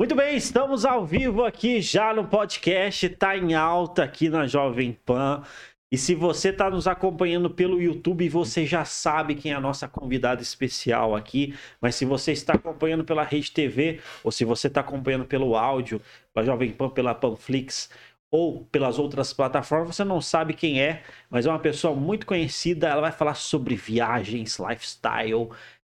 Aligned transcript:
Muito 0.00 0.14
bem, 0.14 0.34
estamos 0.34 0.86
ao 0.86 1.04
vivo 1.04 1.44
aqui 1.44 1.82
já 1.82 2.14
no 2.14 2.26
podcast, 2.26 3.06
tá 3.10 3.36
em 3.36 3.52
alta 3.52 4.02
aqui 4.02 4.30
na 4.30 4.46
Jovem 4.46 4.94
Pan. 5.04 5.42
E 5.92 5.98
se 5.98 6.14
você 6.14 6.48
está 6.48 6.70
nos 6.70 6.86
acompanhando 6.88 7.50
pelo 7.50 7.78
YouTube, 7.78 8.26
você 8.30 8.64
já 8.64 8.82
sabe 8.82 9.34
quem 9.34 9.52
é 9.52 9.54
a 9.54 9.60
nossa 9.60 9.86
convidada 9.86 10.40
especial 10.40 11.14
aqui. 11.14 11.54
Mas 11.82 11.96
se 11.96 12.06
você 12.06 12.32
está 12.32 12.54
acompanhando 12.54 13.04
pela 13.04 13.22
Rede 13.22 13.52
TV, 13.52 14.00
ou 14.24 14.32
se 14.32 14.42
você 14.42 14.68
está 14.68 14.80
acompanhando 14.80 15.26
pelo 15.26 15.54
áudio, 15.54 16.00
pela 16.32 16.46
Jovem 16.46 16.72
Pan, 16.72 16.88
pela 16.88 17.14
Panflix, 17.14 17.90
ou 18.30 18.64
pelas 18.72 18.98
outras 18.98 19.34
plataformas, 19.34 19.96
você 19.96 20.04
não 20.04 20.22
sabe 20.22 20.54
quem 20.54 20.80
é, 20.80 21.02
mas 21.28 21.44
é 21.44 21.50
uma 21.50 21.58
pessoa 21.58 21.94
muito 21.94 22.24
conhecida. 22.24 22.88
Ela 22.88 23.02
vai 23.02 23.12
falar 23.12 23.34
sobre 23.34 23.76
viagens, 23.76 24.58
lifestyle. 24.58 25.50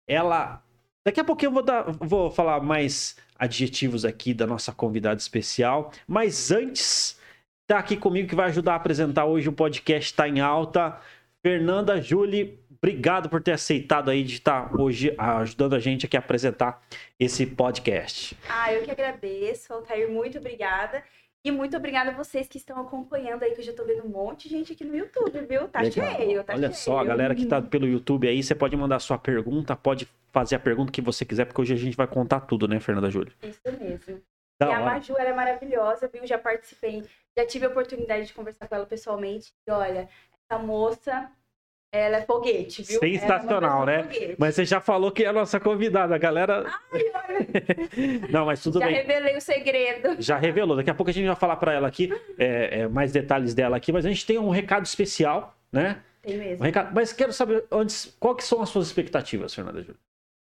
Ela. 0.09 0.65
Daqui 1.07 1.21
a 1.21 1.25
pouquinho 1.25 1.51
eu 1.51 1.55
vou, 1.55 1.63
dar, 1.63 1.83
vou 2.01 2.31
falar 2.31 2.63
mais 2.63 3.15
adjetivos 3.41 4.05
aqui 4.05 4.35
da 4.35 4.47
nossa 4.47 4.71
convidada 4.71 5.19
especial. 5.19 5.91
Mas 6.07 6.51
antes, 6.51 7.19
tá 7.67 7.79
aqui 7.79 7.97
comigo 7.97 8.29
que 8.29 8.35
vai 8.35 8.49
ajudar 8.49 8.75
a 8.75 8.77
apresentar 8.77 9.25
hoje 9.25 9.49
o 9.49 9.53
podcast 9.53 10.13
Tá 10.13 10.29
em 10.29 10.41
Alta. 10.41 11.01
Fernanda 11.43 11.99
Julie, 12.03 12.61
obrigado 12.71 13.31
por 13.31 13.43
ter 13.43 13.53
aceitado 13.53 14.11
aí 14.11 14.23
de 14.23 14.35
estar 14.35 14.79
hoje 14.79 15.15
ajudando 15.17 15.75
a 15.75 15.79
gente 15.79 16.05
aqui 16.05 16.17
a 16.17 16.21
apresentar 16.21 16.83
esse 17.19 17.47
podcast. 17.47 18.37
Ah, 18.47 18.71
eu 18.75 18.83
que 18.83 18.91
agradeço, 18.91 19.73
Altair, 19.73 20.11
muito 20.11 20.37
obrigada. 20.37 21.03
E 21.43 21.51
muito 21.51 21.75
obrigada 21.75 22.11
a 22.11 22.15
vocês 22.15 22.47
que 22.47 22.59
estão 22.59 22.79
acompanhando 22.79 23.43
aí, 23.43 23.53
que 23.55 23.61
eu 23.61 23.65
já 23.65 23.73
tô 23.73 23.83
vendo 23.85 24.05
um 24.05 24.11
monte 24.11 24.47
de 24.47 24.57
gente 24.57 24.73
aqui 24.75 24.85
no 24.85 24.95
YouTube, 24.95 25.41
viu? 25.47 25.69
Tá 25.69 25.81
Legal. 25.81 26.17
cheio, 26.17 26.45
tá 26.45 26.53
Olha 26.53 26.69
cheio. 26.71 26.75
só, 26.75 26.99
a 26.99 27.05
galera 27.05 27.35
que 27.35 27.47
tá 27.47 27.63
pelo 27.63 27.87
YouTube 27.87 28.29
aí, 28.29 28.43
você 28.43 28.55
pode 28.55 28.77
mandar 28.77 28.99
sua 28.99 29.17
pergunta, 29.17 29.75
pode 29.75 30.07
fazer 30.31 30.57
a 30.57 30.61
pergunta 30.61 30.93
que 30.93 31.01
você 31.01 31.25
quiser, 31.25 31.47
porque 31.47 31.63
hoje 31.63 31.73
a 31.73 31.79
gente 31.79 31.97
vai 31.97 32.07
contar 32.07 32.41
tudo, 32.41 32.69
né, 32.69 32.79
Fernanda 32.79 33.11
Júlia? 33.11 33.33
Isso 33.43 33.61
mesmo. 33.81 34.21
Da 34.61 34.67
e 34.67 34.69
hora. 34.69 34.81
a 34.81 34.85
Maju, 34.85 35.17
ela 35.17 35.31
é 35.31 35.35
maravilhosa, 35.35 36.11
viu? 36.13 36.27
Já 36.27 36.37
participei, 36.37 37.03
já 37.35 37.47
tive 37.47 37.65
a 37.65 37.71
oportunidade 37.71 38.27
de 38.27 38.35
conversar 38.35 38.69
com 38.69 38.75
ela 38.75 38.85
pessoalmente. 38.85 39.55
E 39.67 39.71
olha, 39.71 40.11
essa 40.51 40.63
moça, 40.63 41.31
ela 41.93 42.19
é 42.19 42.23
foguete, 42.23 42.83
viu? 42.83 43.01
É 43.03 43.19
Sensacional, 43.19 43.85
né? 43.85 44.05
Foguete. 44.05 44.37
Mas 44.39 44.55
você 44.55 44.65
já 44.65 44.81
falou 44.81 45.11
que 45.11 45.25
é 45.25 45.29
a 45.29 45.33
nossa 45.33 45.59
convidada, 45.59 46.15
a 46.15 46.19
galera. 46.19 46.65
Ai, 46.93 47.03
olha. 47.03 48.29
Não, 48.31 48.47
mas 48.47 48.63
tudo 48.63 48.79
já 48.79 48.87
bem. 48.87 48.95
Já 48.95 49.01
revelei 49.03 49.37
o 49.37 49.41
segredo. 49.41 50.17
Já 50.23 50.37
revelou. 50.37 50.77
Daqui 50.77 50.91
a 50.91 50.95
pouco 50.95 51.11
a 51.11 51.13
gente 51.13 51.27
vai 51.27 51.37
falar 51.37 51.57
para 51.57 51.73
ela 51.73 51.89
aqui 51.89 52.13
é, 52.39 52.81
é, 52.81 52.89
mais 52.89 53.11
detalhes 53.11 53.55
dela 53.55 53.77
aqui, 53.77 53.93
mas 53.93 54.07
a 54.07 54.09
gente 54.09 54.25
tem 54.25 54.39
um 54.39 54.51
recado 54.51 54.85
especial, 54.85 55.57
né? 55.73 56.01
Tem 56.23 56.37
mesmo. 56.37 56.63
Um 56.63 56.67
recado... 56.67 56.95
Mas 56.95 57.13
quero 57.13 57.33
saber 57.33 57.65
antes, 57.73 58.17
qual 58.21 58.37
que 58.37 58.45
são 58.45 58.63
as 58.63 58.69
suas 58.69 58.87
expectativas, 58.87 59.53
Fernanda 59.53 59.83
Júlia? 59.83 59.99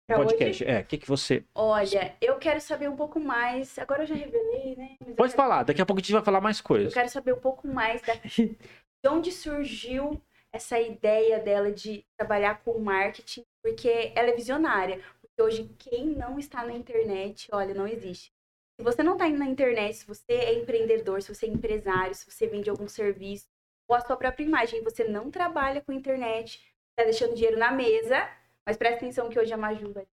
podcast. 0.06 0.62
Hoje? 0.62 0.72
É, 0.72 0.80
o 0.80 0.84
que, 0.84 0.98
que 0.98 1.08
você. 1.08 1.44
Olha, 1.54 2.14
eu 2.20 2.36
quero 2.36 2.60
saber 2.60 2.88
um 2.88 2.96
pouco 2.96 3.18
mais. 3.18 3.78
Agora 3.78 4.02
eu 4.02 4.06
já 4.06 4.14
revelei, 4.14 4.76
né? 4.76 4.96
Mas 5.00 5.14
Pode 5.14 5.32
quero... 5.32 5.42
falar, 5.42 5.62
daqui 5.62 5.80
a 5.80 5.86
pouco 5.86 6.00
a 6.00 6.02
gente 6.02 6.12
vai 6.12 6.22
falar 6.22 6.40
mais 6.40 6.60
coisas. 6.60 6.92
Eu 6.92 6.94
quero 6.94 7.08
saber 7.08 7.32
um 7.32 7.40
pouco 7.40 7.66
mais 7.66 8.02
da... 8.02 8.14
de 8.36 9.08
onde 9.08 9.32
surgiu 9.32 10.20
essa 10.54 10.78
ideia 10.78 11.40
dela 11.40 11.72
de 11.72 12.04
trabalhar 12.16 12.62
com 12.62 12.78
marketing, 12.78 13.44
porque 13.60 14.12
ela 14.14 14.28
é 14.28 14.36
visionária. 14.36 15.00
Porque 15.20 15.42
hoje, 15.42 15.68
quem 15.78 16.06
não 16.06 16.38
está 16.38 16.64
na 16.64 16.72
internet, 16.72 17.48
olha, 17.50 17.74
não 17.74 17.88
existe. 17.88 18.32
Se 18.78 18.84
você 18.84 19.02
não 19.02 19.14
está 19.14 19.26
indo 19.26 19.38
na 19.38 19.46
internet, 19.46 19.96
se 19.96 20.06
você 20.06 20.32
é 20.32 20.54
empreendedor, 20.54 21.20
se 21.20 21.34
você 21.34 21.46
é 21.46 21.48
empresário, 21.48 22.14
se 22.14 22.30
você 22.30 22.46
vende 22.46 22.70
algum 22.70 22.86
serviço, 22.86 23.46
ou 23.88 23.96
a 23.96 24.00
sua 24.00 24.16
própria 24.16 24.44
imagem, 24.44 24.82
você 24.82 25.02
não 25.02 25.28
trabalha 25.28 25.80
com 25.80 25.92
internet, 25.92 26.60
está 26.90 27.04
deixando 27.04 27.34
dinheiro 27.34 27.58
na 27.58 27.72
mesa, 27.72 28.28
mas 28.64 28.76
presta 28.76 28.96
atenção 28.96 29.28
que 29.28 29.38
hoje 29.38 29.52
a 29.52 29.56
Maju 29.56 29.92
vai 29.92 30.06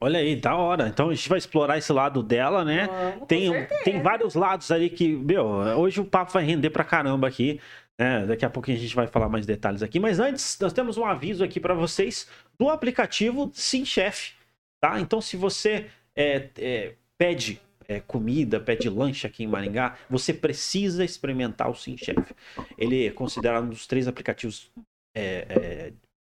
Olha 0.00 0.18
aí, 0.18 0.36
da 0.36 0.56
hora. 0.56 0.88
Então 0.88 1.08
a 1.08 1.14
gente 1.14 1.28
vai 1.28 1.38
explorar 1.38 1.78
esse 1.78 1.92
lado 1.92 2.22
dela, 2.22 2.64
né? 2.64 2.86
Vamos, 2.86 3.26
tem, 3.26 3.66
tem 3.84 4.02
vários 4.02 4.34
lados 4.34 4.70
ali 4.70 4.90
que, 4.90 5.08
meu, 5.14 5.44
hoje 5.44 6.00
o 6.00 6.04
papo 6.04 6.32
vai 6.32 6.44
render 6.44 6.70
pra 6.70 6.84
caramba 6.84 7.28
aqui. 7.28 7.60
Né? 8.00 8.24
Daqui 8.24 8.46
a 8.46 8.50
pouquinho 8.50 8.78
a 8.78 8.80
gente 8.80 8.96
vai 8.96 9.06
falar 9.06 9.28
mais 9.28 9.44
detalhes 9.44 9.82
aqui. 9.82 10.00
Mas 10.00 10.18
antes, 10.18 10.56
nós 10.58 10.72
temos 10.72 10.96
um 10.96 11.04
aviso 11.04 11.44
aqui 11.44 11.60
para 11.60 11.74
vocês 11.74 12.26
do 12.58 12.70
aplicativo 12.70 13.50
Sim 13.52 13.84
Chef, 13.84 14.32
tá? 14.80 14.98
Então 14.98 15.20
se 15.20 15.36
você 15.36 15.90
é, 16.16 16.48
é, 16.56 16.94
pede 17.18 17.60
é, 17.86 18.00
comida, 18.00 18.58
pede 18.58 18.88
lanche 18.88 19.26
aqui 19.26 19.44
em 19.44 19.46
Maringá, 19.46 19.98
você 20.08 20.32
precisa 20.32 21.04
experimentar 21.04 21.68
o 21.68 21.74
Sim 21.74 21.94
Chef. 21.98 22.34
Ele 22.78 23.06
é 23.06 23.10
considerado 23.10 23.64
um 23.64 23.68
dos 23.68 23.86
três 23.86 24.08
aplicativos 24.08 24.72
é, 25.14 25.46
é, 25.50 25.92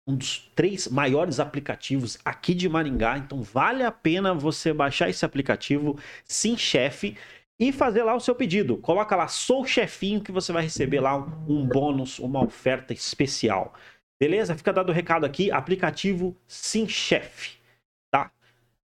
um 0.07 0.15
dos 0.15 0.51
três 0.53 0.87
maiores 0.87 1.39
aplicativos 1.39 2.19
aqui 2.23 2.53
de 2.53 2.69
Maringá. 2.69 3.17
Então 3.17 3.41
vale 3.41 3.81
a 3.81 3.91
pena 3.91 4.35
você 4.35 4.71
baixar 4.71 5.09
esse 5.09 5.25
aplicativo 5.25 5.97
Sim 6.25 6.55
Chef 6.55 7.17
e 7.59 7.71
fazer 7.71 8.03
lá 8.03 8.15
o 8.15 8.19
seu 8.19 8.35
pedido. 8.35 8.77
Coloca 8.77 9.15
lá 9.15 9.27
sou 9.27 9.65
chefinho 9.65 10.21
que 10.21 10.31
você 10.31 10.51
vai 10.51 10.63
receber 10.63 10.99
lá 10.99 11.17
um, 11.17 11.45
um 11.47 11.67
bônus, 11.67 12.19
uma 12.19 12.43
oferta 12.43 12.93
especial. 12.93 13.73
Beleza? 14.19 14.55
Fica 14.55 14.71
dado 14.71 14.89
o 14.89 14.93
recado 14.93 15.25
aqui, 15.25 15.51
aplicativo 15.51 16.35
Sim 16.47 16.87
Chef, 16.87 17.57
tá? 18.09 18.31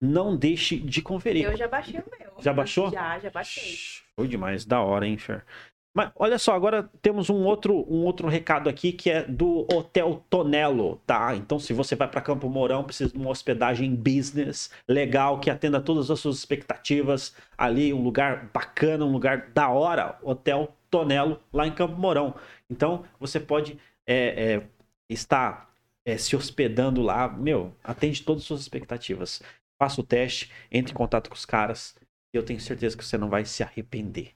Não 0.01 0.37
deixe 0.37 0.79
de 0.79 1.03
conferir. 1.03 1.45
Eu 1.45 1.57
já 1.57 1.67
baixei 1.67 2.01
o 2.01 2.05
meu. 2.19 2.33
Já 2.41 2.53
baixou? 2.53 2.91
Já, 2.91 3.19
já 3.19 3.31
baixei. 3.31 3.77
Foi 4.15 4.29
demais, 4.29 4.65
da 4.65 4.81
hora, 4.81 5.07
hein, 5.07 5.19
Fer? 5.19 5.45
Mas 5.95 6.13
olha 6.15 6.39
só, 6.39 6.55
agora 6.55 6.89
temos 7.03 7.29
um 7.29 7.45
outro, 7.45 7.85
um 7.93 8.05
outro 8.05 8.29
recado 8.29 8.69
aqui 8.69 8.93
que 8.93 9.11
é 9.11 9.25
do 9.25 9.67
Hotel 9.73 10.25
Tonelo, 10.31 11.03
tá? 11.07 11.35
Então, 11.35 11.59
se 11.59 11.73
você 11.73 11.97
vai 11.97 12.07
para 12.07 12.21
Campo 12.21 12.49
Mourão, 12.49 12.85
precisa 12.85 13.11
de 13.13 13.19
uma 13.19 13.31
hospedagem 13.31 13.95
business 13.95 14.71
legal 14.87 15.41
que 15.41 15.51
atenda 15.51 15.81
todas 15.81 16.11
as 16.11 16.21
suas 16.21 16.39
expectativas. 16.39 17.35
Ali, 17.57 17.93
um 17.93 18.03
lugar 18.03 18.51
bacana, 18.53 19.05
um 19.05 19.13
lugar 19.13 19.51
da 19.51 19.71
hora, 19.71 20.19
Hotel 20.23 20.73
Tonelo, 20.91 21.41
lá 21.53 21.67
em 21.67 21.73
Campo 21.75 21.99
Mourão. 21.99 22.35
Então, 22.71 23.05
você 23.19 23.41
pode 23.41 23.79
é, 24.07 24.55
é, 24.55 24.69
estar 25.09 25.73
é, 26.05 26.17
se 26.17 26.37
hospedando 26.37 27.03
lá. 27.03 27.29
Meu, 27.29 27.75
atende 27.83 28.23
todas 28.23 28.43
as 28.43 28.47
suas 28.47 28.61
expectativas. 28.61 29.43
Faça 29.79 30.01
o 30.01 30.05
teste, 30.05 30.51
entre 30.71 30.93
em 30.93 30.97
contato 30.97 31.29
com 31.29 31.37
os 31.37 31.45
caras. 31.45 31.97
E 32.33 32.37
eu 32.37 32.45
tenho 32.45 32.61
certeza 32.61 32.97
que 32.97 33.05
você 33.05 33.19
não 33.19 33.29
vai 33.29 33.45
se 33.45 33.63
arrepender. 33.63 34.33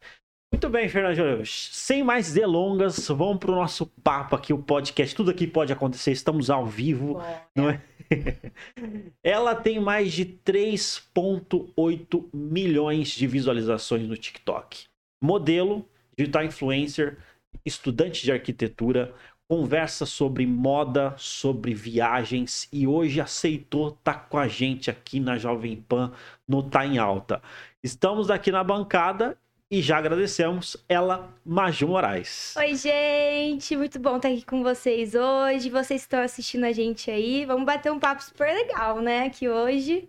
Muito 0.53 0.69
bem, 0.69 0.87
Fernando 0.87 1.45
Sem 1.47 2.05
mais 2.05 2.33
delongas, 2.33 3.09
vamos 3.09 3.39
para 3.39 3.51
o 3.51 3.57
nosso 3.57 3.87
papo 3.87 4.37
aqui, 4.37 4.53
o 4.53 4.59
podcast. 4.59 5.17
Tudo 5.17 5.31
aqui 5.31 5.47
pode 5.47 5.73
acontecer, 5.73 6.13
estamos 6.13 6.51
ao 6.51 6.67
vivo, 6.67 7.21
não 7.57 7.71
é? 7.71 7.81
Ela 9.25 9.55
tem 9.55 9.81
mais 9.81 10.13
de 10.13 10.27
3,8 10.27 12.29
milhões 12.35 13.09
de 13.09 13.27
visualizações 13.27 14.07
no 14.07 14.17
TikTok. 14.17 14.85
Modelo, 15.21 15.89
digital 16.17 16.45
influencer, 16.45 17.17
estudante 17.65 18.23
de 18.23 18.31
arquitetura, 18.31 19.13
conversa 19.49 20.05
sobre 20.05 20.47
moda, 20.47 21.15
sobre 21.17 21.75
viagens 21.75 22.69
e 22.71 22.87
hoje 22.87 23.21
aceitou 23.21 23.89
estar 23.89 24.15
tá 24.15 24.19
com 24.19 24.39
a 24.39 24.47
gente 24.47 24.91
aqui 24.91 25.19
na 25.19 25.39
Jovem 25.39 25.77
Pan 25.77 26.13
no 26.47 26.63
Tá 26.63 26.87
em 26.87 26.99
Alta. 26.99 27.43
Estamos 27.83 28.31
aqui 28.31 28.53
na 28.53 28.63
bancada 28.63 29.37
e 29.73 29.81
já 29.81 29.97
agradecemos 29.97 30.77
ela, 30.87 31.35
Maju 31.47 31.89
Moraes. 31.89 32.55
Oi, 32.59 32.75
gente, 32.75 33.75
muito 33.75 33.99
bom 33.99 34.17
estar 34.17 34.29
aqui 34.29 34.45
com 34.45 34.63
vocês 34.63 35.15
hoje. 35.15 35.71
Vocês 35.71 36.03
estão 36.03 36.21
assistindo 36.21 36.65
a 36.65 36.73
gente 36.73 37.11
aí. 37.11 37.47
Vamos 37.47 37.65
bater 37.65 37.91
um 37.91 37.99
papo 37.99 38.23
super 38.23 38.53
legal, 38.53 39.01
né, 39.01 39.25
aqui 39.25 39.49
hoje. 39.49 40.07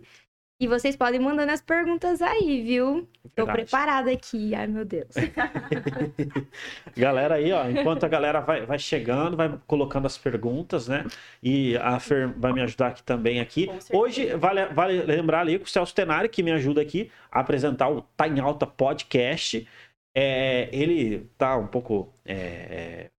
E 0.60 0.68
vocês 0.68 0.94
podem 0.94 1.18
mandando 1.18 1.50
as 1.50 1.60
perguntas 1.60 2.22
aí, 2.22 2.62
viu? 2.62 3.08
Tô 3.34 3.44
preparada 3.44 4.12
aqui, 4.12 4.54
ai 4.54 4.68
meu 4.68 4.84
Deus. 4.84 5.10
galera 6.96 7.34
aí, 7.34 7.50
ó, 7.52 7.68
enquanto 7.68 8.04
a 8.04 8.08
galera 8.08 8.40
vai, 8.40 8.64
vai 8.64 8.78
chegando, 8.78 9.36
vai 9.36 9.58
colocando 9.66 10.06
as 10.06 10.16
perguntas, 10.16 10.86
né? 10.86 11.04
E 11.42 11.76
a 11.78 11.98
Fer 11.98 12.32
vai 12.38 12.52
me 12.52 12.60
ajudar 12.62 12.88
aqui 12.88 13.02
também 13.02 13.40
aqui. 13.40 13.68
Hoje, 13.92 14.36
vale, 14.36 14.66
vale 14.66 15.02
lembrar 15.02 15.40
ali 15.40 15.58
que 15.58 15.64
o 15.64 15.68
Celso 15.68 15.92
Tenari, 15.92 16.28
que 16.28 16.42
me 16.42 16.52
ajuda 16.52 16.80
aqui 16.80 17.10
a 17.32 17.40
apresentar 17.40 17.88
o 17.90 18.02
Tá 18.16 18.28
em 18.28 18.38
Alta 18.38 18.66
Podcast. 18.66 19.66
É, 20.16 20.68
ele 20.72 21.28
tá 21.36 21.56
um 21.56 21.66
pouco 21.66 22.14
é, 22.24 23.10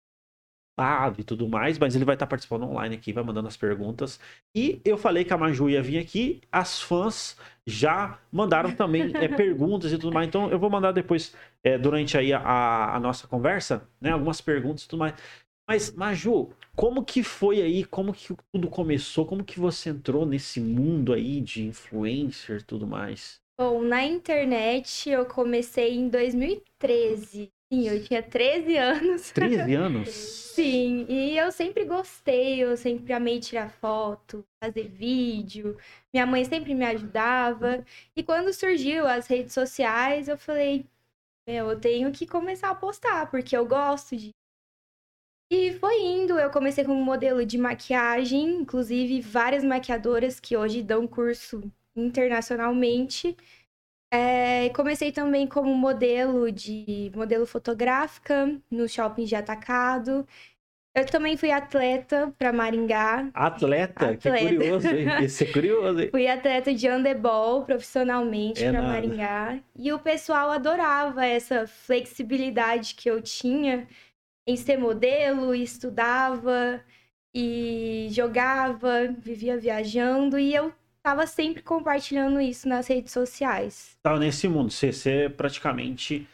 e 1.17 1.23
tudo 1.23 1.49
mais, 1.49 1.79
mas 1.79 1.95
ele 1.95 2.05
vai 2.05 2.17
estar 2.17 2.27
participando 2.27 2.65
online 2.65 2.97
aqui, 2.97 3.13
vai 3.13 3.23
mandando 3.23 3.47
as 3.47 3.57
perguntas. 3.57 4.19
E 4.55 4.81
eu 4.85 4.99
falei 4.99 5.25
que 5.25 5.33
a 5.33 5.39
Maju 5.39 5.71
ia 5.71 5.83
vir 5.83 5.99
aqui, 5.99 6.41
as 6.51 6.81
fãs 6.81 7.37
já 7.67 8.19
mandaram 8.33 8.75
também 8.75 9.13
é, 9.15 9.29
perguntas 9.37 9.93
e 9.93 9.99
tudo 9.99 10.13
mais. 10.13 10.27
Então 10.27 10.51
eu 10.51 10.59
vou 10.59 10.69
mandar 10.69 10.93
depois, 10.93 11.35
é, 11.63 11.79
durante 11.79 12.19
aí 12.19 12.33
a, 12.33 12.95
a, 12.95 13.01
nossa 13.01 13.27
conversa, 13.29 13.89
né, 14.01 14.11
algumas 14.11 14.41
perguntas 14.41 14.85
e 14.85 14.89
tudo 14.89 14.99
mais. 14.99 15.15
Mas, 15.67 15.93
Maju, 15.93 16.51
como 16.77 17.05
que 17.05 17.23
foi 17.23 17.63
aí? 17.63 17.85
Como 17.85 18.13
que 18.13 18.35
tudo 18.53 18.69
começou? 18.69 19.25
Como 19.25 19.45
que 19.45 19.59
você 19.59 19.91
entrou 19.91 20.27
nesse 20.27 20.61
mundo 20.61 21.13
aí 21.13 21.41
de 21.41 21.65
influencer 21.65 22.61
e 22.61 22.65
tudo 22.65 22.87
mais? 22.87 23.41
Bom, 23.59 23.83
na 23.83 24.05
internet 24.05 25.09
eu 25.09 25.25
comecei 25.25 25.95
em 25.95 26.09
2013. 26.09 27.54
Sim, 27.75 27.89
eu 27.89 28.05
tinha 28.05 28.23
13 28.23 28.77
anos. 28.77 29.31
13 29.33 29.75
anos? 29.75 30.09
Sim, 30.09 31.05
e 31.09 31.37
eu 31.37 31.51
sempre 31.51 31.85
gostei, 31.85 32.63
eu 32.63 32.77
sempre 32.77 33.13
amei 33.13 33.41
tirar 33.41 33.69
foto, 33.69 34.45
fazer 34.63 34.89
vídeo. 34.89 35.77
Minha 36.13 36.25
mãe 36.25 36.45
sempre 36.45 36.73
me 36.75 36.85
ajudava. 36.85 37.85
E 38.15 38.23
quando 38.23 38.53
surgiu 38.53 39.07
as 39.09 39.27
redes 39.27 39.53
sociais, 39.53 40.29
eu 40.29 40.39
falei, 40.39 40.87
meu, 41.49 41.71
eu 41.71 41.81
tenho 41.81 42.13
que 42.13 42.27
começar 42.27 42.71
a 42.71 42.75
postar, 42.77 43.29
porque 43.31 43.57
eu 43.57 43.67
gosto 43.67 44.17
de. 44.17 44.31
E 45.51 45.73
foi 45.75 46.01
indo, 46.01 46.39
eu 46.39 46.51
comecei 46.51 46.85
como 46.85 47.05
modelo 47.05 47.45
de 47.45 47.59
maquiagem, 47.59 48.61
inclusive 48.61 49.21
várias 49.21 49.65
maquiadoras 49.65 50.39
que 50.39 50.57
hoje 50.57 50.83
dão 50.83 51.07
curso 51.09 51.61
internacionalmente. 51.97 53.37
É, 54.15 54.69
comecei 54.69 55.11
também 55.11 55.45
como 55.45 55.75
modelo 55.75 56.53
de 56.53 57.11
modelo 57.17 57.45
fotográfica 57.45 58.57
no 58.71 58.89
shopping 58.89 59.25
de 59.25 59.35
atacado. 59.35 60.25
Eu 60.95 61.05
também 61.07 61.37
fui 61.37 61.51
atleta 61.51 62.33
para 62.39 62.53
Maringá. 62.53 63.29
Atleta? 63.35 64.11
atleta? 64.11 64.39
Que 64.39 64.47
curioso, 64.47 64.87
hein? 64.87 65.07
Isso 65.25 65.43
é 65.43 65.47
curioso, 65.49 66.01
hein? 66.01 66.11
fui 66.13 66.29
atleta 66.29 66.73
de 66.73 66.87
handebol 66.87 67.65
profissionalmente 67.65 68.63
é 68.63 68.71
para 68.71 68.83
Maringá. 68.83 69.59
E 69.77 69.93
o 69.93 69.99
pessoal 69.99 70.53
adorava 70.53 71.27
essa 71.27 71.67
flexibilidade 71.67 72.95
que 72.95 73.11
eu 73.11 73.21
tinha 73.21 73.89
em 74.47 74.55
ser 74.55 74.77
modelo, 74.77 75.53
estudava 75.57 76.81
e 77.35 78.07
jogava, 78.13 79.09
vivia 79.19 79.59
viajando. 79.59 80.39
E 80.39 80.55
eu 80.55 80.73
estava 81.05 81.27
sempre 81.27 81.63
compartilhando 81.63 82.41
isso 82.41 82.67
nas 82.67 82.87
redes 82.87 83.13
sociais. 83.13 83.95
Tava 84.03 84.19
nesse 84.19 84.49
mundo. 84.49 84.73
Você, 84.73 84.91
você 84.91 85.29
praticamente 85.29 86.27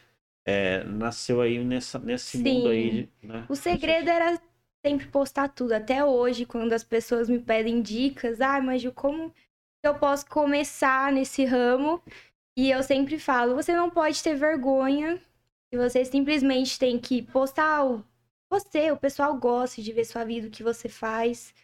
é, 0.47 0.85
nasceu 0.85 1.41
aí 1.41 1.59
nessa, 1.65 1.99
nesse 1.99 2.39
Sim. 2.39 2.45
mundo 2.45 2.69
aí. 2.69 3.09
Né? 3.21 3.45
O 3.49 3.57
segredo 3.57 4.09
era 4.09 4.41
sempre 4.87 5.09
postar 5.09 5.49
tudo. 5.49 5.73
Até 5.73 6.05
hoje, 6.05 6.47
quando 6.47 6.73
as 6.73 6.85
pessoas 6.85 7.29
me 7.29 7.41
pedem 7.41 7.83
dicas, 7.83 8.41
ah, 8.41 8.61
mas 8.61 8.87
como 8.95 9.35
eu 9.83 9.95
posso 9.97 10.25
começar 10.27 11.13
nesse 11.13 11.45
ramo? 11.45 12.01
E 12.57 12.71
eu 12.71 12.85
sempre 12.85 13.19
falo, 13.19 13.57
você 13.57 13.75
não 13.75 13.91
pode 13.91 14.23
ter 14.23 14.37
vergonha. 14.37 15.21
E 15.73 15.77
você 15.77 16.05
simplesmente 16.05 16.79
tem 16.79 16.97
que 16.97 17.23
postar 17.23 17.85
o 17.85 18.05
você, 18.53 18.91
o 18.91 18.97
pessoal 18.97 19.37
gosta 19.37 19.81
de 19.81 19.93
ver 19.93 20.05
sua 20.05 20.25
vida, 20.25 20.49
o 20.49 20.51
que 20.51 20.63
você 20.63 20.89
faz. 20.89 21.55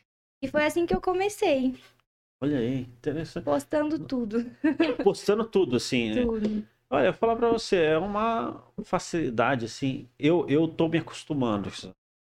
E 0.41 0.47
foi 0.47 0.65
assim 0.65 0.87
que 0.87 0.95
eu 0.95 1.01
comecei. 1.01 1.75
Olha 2.41 2.59
aí, 2.59 2.81
interessante. 2.81 3.45
Postando 3.45 3.99
tudo. 3.99 4.45
Postando 5.03 5.45
tudo, 5.45 5.77
assim, 5.77 6.15
né? 6.15 6.23
Tudo. 6.23 6.67
Olha, 6.91 7.13
falar 7.13 7.35
para 7.35 7.49
você, 7.51 7.77
é 7.77 7.99
uma 7.99 8.63
facilidade, 8.85 9.65
assim. 9.65 10.09
Eu, 10.19 10.47
eu 10.49 10.69
tô 10.69 10.89
me 10.89 10.99
acostumando. 10.99 11.71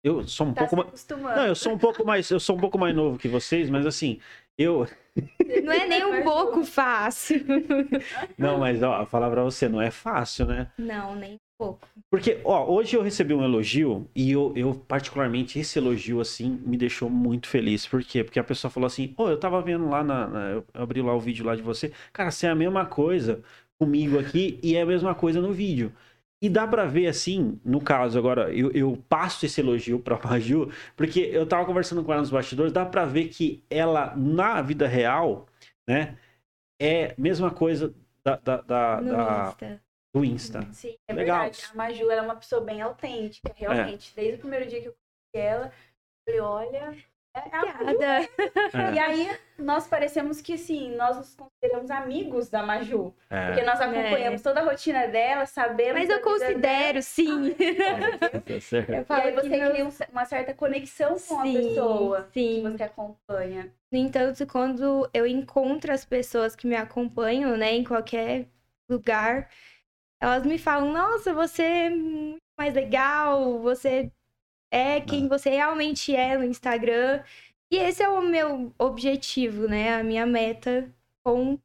Eu 0.03 0.27
sou 0.27 0.47
um 0.47 0.53
tá 0.53 0.65
pouco 0.65 0.75
mais. 0.77 1.07
Não, 1.09 1.45
eu 1.45 1.55
sou 1.55 1.73
um 1.73 1.77
pouco 1.77 2.05
mais. 2.05 2.29
Eu 2.29 2.39
sou 2.39 2.55
um 2.55 2.59
pouco 2.59 2.77
mais 2.77 2.95
novo 2.95 3.17
que 3.17 3.27
vocês, 3.27 3.69
mas 3.69 3.85
assim, 3.85 4.19
eu. 4.57 4.87
Não 5.63 5.73
é 5.73 5.87
nem 5.87 6.05
um 6.05 6.23
pouco 6.23 6.63
fácil. 6.63 7.45
Não, 8.37 8.59
mas 8.59 8.81
ó, 8.81 9.05
falar 9.05 9.29
pra 9.29 9.43
você, 9.43 9.67
não 9.67 9.81
é 9.81 9.91
fácil, 9.91 10.45
né? 10.45 10.71
Não, 10.77 11.15
nem 11.15 11.37
pouco. 11.59 11.85
Porque, 12.09 12.39
ó, 12.45 12.65
hoje 12.71 12.95
eu 12.95 13.01
recebi 13.03 13.33
um 13.33 13.43
elogio 13.43 14.09
e 14.15 14.31
eu, 14.31 14.53
eu, 14.55 14.73
particularmente, 14.73 15.59
esse 15.59 15.77
elogio, 15.77 16.21
assim, 16.21 16.59
me 16.65 16.77
deixou 16.77 17.09
muito 17.09 17.47
feliz. 17.47 17.85
Por 17.85 18.01
quê? 18.01 18.23
Porque 18.23 18.39
a 18.39 18.43
pessoa 18.43 18.71
falou 18.71 18.87
assim, 18.87 19.13
ô, 19.17 19.23
oh, 19.23 19.29
eu 19.29 19.37
tava 19.37 19.61
vendo 19.61 19.89
lá 19.89 20.03
na, 20.03 20.27
na, 20.27 20.49
Eu 20.51 20.65
abri 20.73 21.01
lá 21.01 21.13
o 21.13 21.19
vídeo 21.19 21.45
lá 21.45 21.55
de 21.55 21.61
você. 21.61 21.91
Cara, 22.13 22.31
você 22.31 22.47
é 22.47 22.49
a 22.49 22.55
mesma 22.55 22.85
coisa 22.85 23.43
comigo 23.77 24.17
aqui 24.17 24.59
e 24.63 24.75
é 24.75 24.81
a 24.81 24.85
mesma 24.85 25.13
coisa 25.13 25.41
no 25.41 25.51
vídeo. 25.51 25.91
E 26.41 26.49
dá 26.49 26.65
pra 26.65 26.85
ver, 26.85 27.07
assim, 27.07 27.59
no 27.65 27.81
caso, 27.81 28.17
agora, 28.17 28.51
eu, 28.53 28.71
eu 28.71 28.97
passo 29.09 29.45
esse 29.45 29.59
elogio 29.59 29.99
pra 29.99 30.17
Maju, 30.23 30.71
porque 30.95 31.19
eu 31.19 31.45
tava 31.45 31.65
conversando 31.65 32.03
com 32.03 32.13
ela 32.13 32.21
nos 32.21 32.29
bastidores, 32.29 32.71
dá 32.71 32.85
pra 32.85 33.05
ver 33.05 33.27
que 33.27 33.61
ela, 33.69 34.15
na 34.15 34.61
vida 34.61 34.87
real, 34.87 35.47
né, 35.87 36.17
é 36.81 37.07
a 37.11 37.15
mesma 37.17 37.51
coisa 37.51 37.93
da, 38.23 38.37
da, 38.37 38.61
da, 38.61 39.01
da 39.01 39.55
do 40.13 40.23
Insta. 40.23 40.67
Sim, 40.71 40.97
é 41.07 41.13
Legal. 41.13 41.41
verdade. 41.41 41.67
A 41.71 41.75
Maju 41.75 42.11
é 42.11 42.21
uma 42.21 42.35
pessoa 42.35 42.61
bem 42.61 42.81
autêntica, 42.81 43.53
realmente. 43.55 44.11
É. 44.15 44.21
Desde 44.21 44.35
o 44.35 44.39
primeiro 44.39 44.65
dia 44.67 44.81
que 44.81 44.87
eu 44.87 44.93
conheci 44.93 45.47
ela, 45.47 45.65
eu 45.67 45.71
falei, 46.25 46.39
olha, 46.41 46.97
é 47.35 47.39
é. 47.39 48.93
E 48.93 48.99
aí, 48.99 49.37
nós 49.57 49.87
parecemos 49.87 50.41
que, 50.41 50.57
sim, 50.57 50.95
nós 50.95 51.15
nos 51.15 51.35
consideramos 51.35 51.91
amigos 51.91 52.49
da 52.49 52.63
Maju. 52.63 53.13
É. 53.29 53.47
Porque 53.47 53.63
nós 53.63 53.79
acompanhamos 53.79 54.41
é. 54.41 54.43
toda 54.43 54.61
a 54.61 54.63
rotina 54.63 55.07
dela, 55.07 55.45
sabemos. 55.45 55.93
Mas 55.93 56.09
eu 56.09 56.21
considero, 56.21 57.01
sim. 57.01 57.55
É. 57.59 58.49
e 58.49 59.11
aí 59.11 59.31
você 59.33 59.49
cria 59.49 59.87
uma 60.11 60.25
certa 60.25 60.53
conexão 60.53 61.11
com 61.11 61.17
sim, 61.17 61.57
a 61.57 61.61
pessoa 61.61 62.29
sim. 62.33 62.63
que 62.63 62.69
você 62.69 62.83
acompanha. 62.83 63.71
No 63.91 63.97
entanto, 63.97 64.45
quando 64.47 65.09
eu 65.13 65.25
encontro 65.25 65.93
as 65.93 66.03
pessoas 66.05 66.55
que 66.55 66.67
me 66.67 66.75
acompanham, 66.75 67.55
né, 67.55 67.73
em 67.73 67.83
qualquer 67.83 68.47
lugar, 68.89 69.49
elas 70.19 70.45
me 70.45 70.57
falam: 70.57 70.91
Nossa, 70.91 71.33
você 71.33 71.63
é 71.63 71.89
muito 71.89 72.41
mais 72.57 72.73
legal, 72.73 73.59
você 73.59 74.11
é 74.71 75.01
quem 75.01 75.27
você 75.27 75.49
realmente 75.51 76.15
é 76.15 76.37
no 76.37 76.43
Instagram. 76.43 77.23
E 77.71 77.77
esse 77.77 78.03
é 78.03 78.09
o 78.09 78.21
meu 78.21 78.73
objetivo, 78.79 79.67
né? 79.67 79.95
A 79.99 80.03
minha 80.03 80.25
meta 80.25 80.93
com 81.23 81.59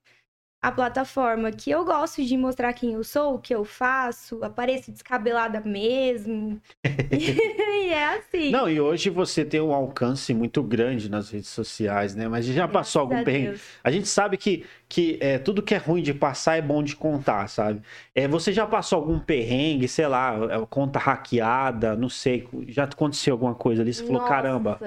a 0.65 0.73
plataforma, 0.73 1.53
que 1.53 1.71
eu 1.71 1.85
gosto 1.85 2.25
de 2.25 2.39
mostrar 2.39 2.73
quem 2.73 2.95
eu 2.95 3.05
sou, 3.05 3.35
o 3.35 3.39
que 3.39 3.55
eu 3.55 3.67
faço, 3.67 4.43
apareço 4.43 4.91
descabelada 4.91 5.61
mesmo. 5.61 6.59
e 7.13 7.91
é 7.91 8.17
assim. 8.17 8.51
Não, 8.51 8.67
e 8.67 8.81
hoje 8.81 9.11
você 9.11 9.45
tem 9.45 9.61
um 9.61 9.75
alcance 9.75 10.33
muito 10.33 10.63
grande 10.63 11.11
nas 11.11 11.29
redes 11.29 11.51
sociais, 11.51 12.15
né? 12.15 12.29
Mas 12.29 12.47
já 12.47 12.67
passou 12.67 13.03
algum 13.03 13.23
perrengue. 13.23 13.61
A 13.83 13.91
gente 13.91 14.09
sabe 14.09 14.39
que, 14.39 14.65
que 14.89 15.19
é, 15.21 15.39
tudo 15.39 15.63
que 15.63 15.75
é 15.75 15.77
ruim 15.77 16.03
de 16.03 16.15
passar 16.15 16.57
é 16.57 16.63
bom 16.63 16.83
de 16.83 16.97
contar, 16.97 17.47
sabe? 17.49 17.83
É, 18.15 18.27
você 18.27 18.51
já 18.51 18.67
passou 18.67 19.01
algum 19.01 19.19
perrengue, 19.19 19.87
sei 19.87 20.07
lá, 20.07 20.35
é, 20.51 20.67
conta 20.71 20.99
hackeada, 20.99 21.95
não 21.95 22.09
sei, 22.09 22.49
já 22.69 22.85
aconteceu 22.85 23.35
alguma 23.35 23.55
coisa 23.55 23.83
ali? 23.83 23.93
Você 23.93 24.03
falou, 24.03 24.23
Nossa. 24.23 24.33
caramba. 24.33 24.81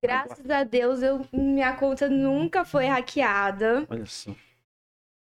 Graças 0.00 0.48
a 0.48 0.62
Deus, 0.62 1.02
eu, 1.02 1.26
minha 1.32 1.72
conta 1.72 2.08
nunca 2.08 2.64
foi 2.64 2.86
hackeada. 2.86 3.84
Olha 3.90 4.06
só. 4.06 4.30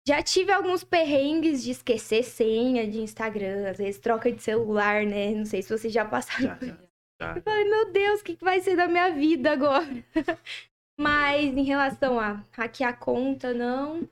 Já 0.08 0.24
tive 0.24 0.52
alguns 0.52 0.84
perrengues 0.84 1.64
de 1.64 1.72
esquecer 1.72 2.24
senha 2.24 2.90
de 2.90 3.00
Instagram, 3.00 3.70
às 3.70 3.78
vezes 3.78 4.00
troca 4.00 4.32
de 4.32 4.42
celular, 4.42 5.06
né? 5.06 5.30
Não 5.32 5.46
sei 5.46 5.62
se 5.62 5.70
vocês 5.70 5.94
já 5.94 6.04
passaram. 6.04 6.58
Já, 6.60 6.66
já, 6.66 6.78
já. 7.22 7.36
Eu 7.36 7.42
falei, 7.44 7.66
meu 7.66 7.92
Deus, 7.92 8.22
o 8.22 8.24
que 8.24 8.36
vai 8.42 8.60
ser 8.62 8.76
da 8.76 8.88
minha 8.88 9.12
vida 9.12 9.52
agora? 9.52 10.04
Mas 11.00 11.56
em 11.56 11.64
relação 11.64 12.20
a 12.20 12.44
hackear 12.52 12.94
a 12.94 12.98
conta, 12.98 13.54
não. 13.54 14.10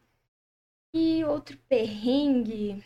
E 0.93 1.24
outro 1.24 1.58
perrengue. 1.67 2.84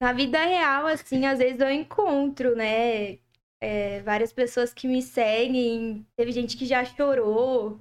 Na 0.00 0.12
vida 0.12 0.44
real, 0.44 0.86
assim, 0.86 1.24
às 1.26 1.38
vezes 1.38 1.60
eu 1.60 1.70
encontro, 1.70 2.54
né? 2.54 3.18
É, 3.60 4.02
várias 4.02 4.32
pessoas 4.32 4.74
que 4.74 4.86
me 4.86 5.00
seguem. 5.00 6.06
Teve 6.16 6.32
gente 6.32 6.56
que 6.56 6.66
já 6.66 6.84
chorou. 6.84 7.80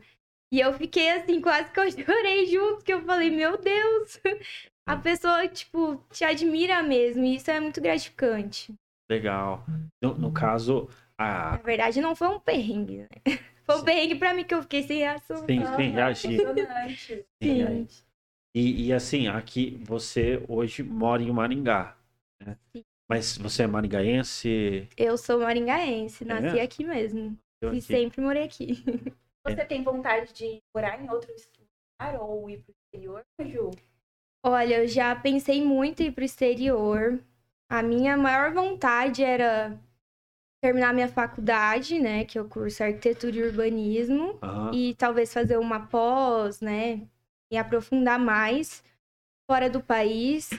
E 0.51 0.59
eu 0.59 0.73
fiquei 0.73 1.09
assim, 1.11 1.41
quase 1.41 1.71
que 1.71 1.79
eu 1.79 1.91
chorei 1.91 2.45
junto, 2.45 2.83
que 2.83 2.93
eu 2.93 3.01
falei, 3.03 3.29
meu 3.29 3.57
Deus, 3.57 4.19
a 4.87 4.95
pessoa, 4.95 5.47
tipo, 5.47 6.03
te 6.11 6.23
admira 6.23 6.81
mesmo, 6.83 7.23
e 7.23 7.35
isso 7.35 7.49
é 7.51 7.59
muito 7.59 7.81
gratificante. 7.81 8.73
Legal. 9.09 9.65
No, 10.01 10.15
no 10.15 10.31
caso, 10.31 10.89
a... 11.17 11.51
Na 11.51 11.57
verdade, 11.57 12.01
não 12.01 12.15
foi 12.15 12.27
um 12.27 12.39
perrengue, 12.39 12.99
né? 12.99 13.09
Foi 13.65 13.77
um 13.77 13.83
perrengue 13.83 14.13
pra 14.13 14.31
mim 14.31 14.43
que 14.43 14.53
eu 14.53 14.61
fiquei 14.61 14.83
sem 14.83 14.99
reação. 14.99 15.37
Sim, 15.37 15.65
sem 15.75 15.89
reagir. 15.89 17.25
Sim. 17.41 17.87
E, 18.55 18.85
e 18.85 18.93
assim, 18.93 19.27
aqui 19.27 19.81
você 19.83 20.39
hoje 20.47 20.83
mora 20.83 21.23
em 21.23 21.31
Maringá, 21.31 21.97
né? 22.39 22.55
Sim. 22.71 22.83
Mas 23.07 23.37
você 23.37 23.63
é 23.63 23.67
maringaense? 23.67 24.87
Eu 24.97 25.17
sou 25.17 25.39
maringaense, 25.39 26.25
nasci 26.25 26.59
é? 26.59 26.61
aqui 26.61 26.83
mesmo. 26.83 27.37
Eu 27.61 27.73
e 27.73 27.77
aqui. 27.77 27.81
sempre 27.81 28.21
morei 28.21 28.43
aqui. 28.43 28.83
Você 29.45 29.63
tem 29.63 29.83
vontade 29.83 30.33
de 30.33 30.59
morar 30.73 30.99
em 30.99 31.07
outro 31.09 31.31
lugar 31.31 32.19
ou 32.19 32.49
ir 32.49 32.63
para 32.63 32.71
o 32.71 32.75
exterior, 32.75 33.23
Ju? 33.39 33.71
Olha, 34.43 34.81
eu 34.81 34.87
já 34.87 35.15
pensei 35.15 35.63
muito 35.63 36.01
em 36.01 36.07
ir 36.07 36.11
para 36.11 36.23
o 36.23 36.25
exterior. 36.25 37.19
A 37.69 37.83
minha 37.83 38.17
maior 38.17 38.51
vontade 38.51 39.23
era 39.23 39.79
terminar 40.63 40.93
minha 40.93 41.07
faculdade, 41.07 41.99
né, 41.99 42.25
que 42.25 42.39
eu 42.39 42.49
curso 42.49 42.83
arquitetura 42.83 43.35
e 43.35 43.43
urbanismo, 43.43 44.39
uhum. 44.41 44.73
e 44.73 44.95
talvez 44.95 45.31
fazer 45.31 45.57
uma 45.57 45.85
pós, 45.87 46.59
né, 46.59 47.07
e 47.51 47.57
aprofundar 47.57 48.17
mais 48.17 48.83
fora 49.49 49.69
do 49.69 49.79
país. 49.79 50.49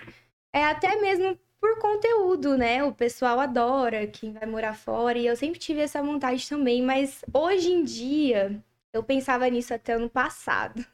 É 0.55 0.65
até 0.65 0.95
mesmo 1.01 1.37
por 1.61 1.79
conteúdo, 1.81 2.57
né? 2.57 2.85
O 2.85 2.95
pessoal 2.95 3.41
adora 3.41 4.07
quem 4.07 4.33
vai 4.33 4.47
morar 4.47 4.75
fora 4.75 5.19
e 5.19 5.27
eu 5.27 5.35
sempre 5.35 5.59
tive 5.59 5.81
essa 5.81 6.01
vontade 6.03 6.49
também, 6.49 6.83
mas 6.83 7.25
hoje 7.35 7.73
em 7.73 7.83
dia 7.83 8.63
eu 8.97 9.05
pensava 9.05 9.49
nisso 9.49 9.75
até 9.75 9.93
ano 9.93 10.09
passado. 10.09 10.85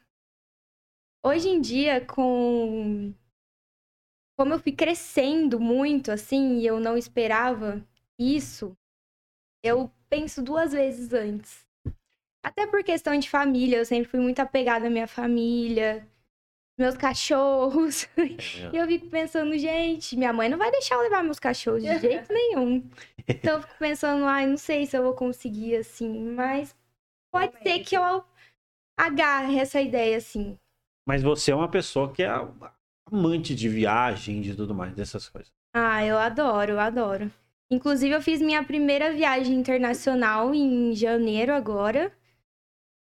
Hoje 1.25 1.47
em 1.49 1.61
dia, 1.61 2.05
com 2.05 3.13
como 4.37 4.53
eu 4.53 4.59
fui 4.59 4.71
crescendo 4.71 5.59
muito, 5.59 6.11
assim, 6.11 6.57
e 6.59 6.65
eu 6.65 6.79
não 6.79 6.97
esperava 6.97 7.81
isso, 8.19 8.75
eu 9.63 9.91
penso 10.09 10.41
duas 10.41 10.73
vezes 10.73 11.13
antes. 11.13 11.65
Até 12.43 12.67
por 12.67 12.83
questão 12.83 13.17
de 13.17 13.29
família, 13.29 13.77
eu 13.77 13.85
sempre 13.85 14.09
fui 14.09 14.19
muito 14.19 14.39
apegada 14.39 14.87
à 14.87 14.89
minha 14.89 15.07
família, 15.07 16.05
meus 16.77 16.97
cachorros. 16.97 18.07
E 18.73 18.75
eu 18.75 18.87
fico 18.87 19.07
pensando, 19.07 19.57
gente, 19.57 20.17
minha 20.17 20.33
mãe 20.33 20.49
não 20.49 20.57
vai 20.57 20.71
deixar 20.71 20.95
eu 20.95 21.01
levar 21.01 21.23
meus 21.23 21.39
cachorros 21.39 21.83
de 21.83 21.99
jeito 21.99 22.27
nenhum. 22.33 22.83
Então 23.27 23.55
eu 23.55 23.61
fico 23.61 23.75
pensando, 23.79 24.25
ai, 24.25 24.45
não 24.45 24.57
sei 24.57 24.85
se 24.85 24.97
eu 24.97 25.03
vou 25.03 25.13
conseguir 25.13 25.77
assim, 25.77 26.31
mas 26.31 26.75
pode 27.33 27.57
ser 27.63 27.79
que 27.79 27.97
eu 27.97 28.23
agarre 28.95 29.57
essa 29.57 29.81
ideia 29.81 30.17
assim. 30.17 30.57
Mas 31.05 31.23
você 31.23 31.51
é 31.51 31.55
uma 31.55 31.67
pessoa 31.67 32.13
que 32.13 32.21
é 32.21 32.29
amante 33.11 33.55
de 33.55 33.67
viagem, 33.67 34.39
de 34.41 34.55
tudo 34.55 34.73
mais, 34.73 34.93
dessas 34.93 35.27
coisas. 35.27 35.51
Ah, 35.75 36.05
eu 36.05 36.17
adoro, 36.17 36.73
eu 36.73 36.79
adoro. 36.79 37.31
Inclusive, 37.71 38.13
eu 38.13 38.21
fiz 38.21 38.41
minha 38.41 38.63
primeira 38.63 39.11
viagem 39.11 39.55
internacional 39.55 40.53
em 40.53 40.93
janeiro 40.93 41.51
agora. 41.51 42.11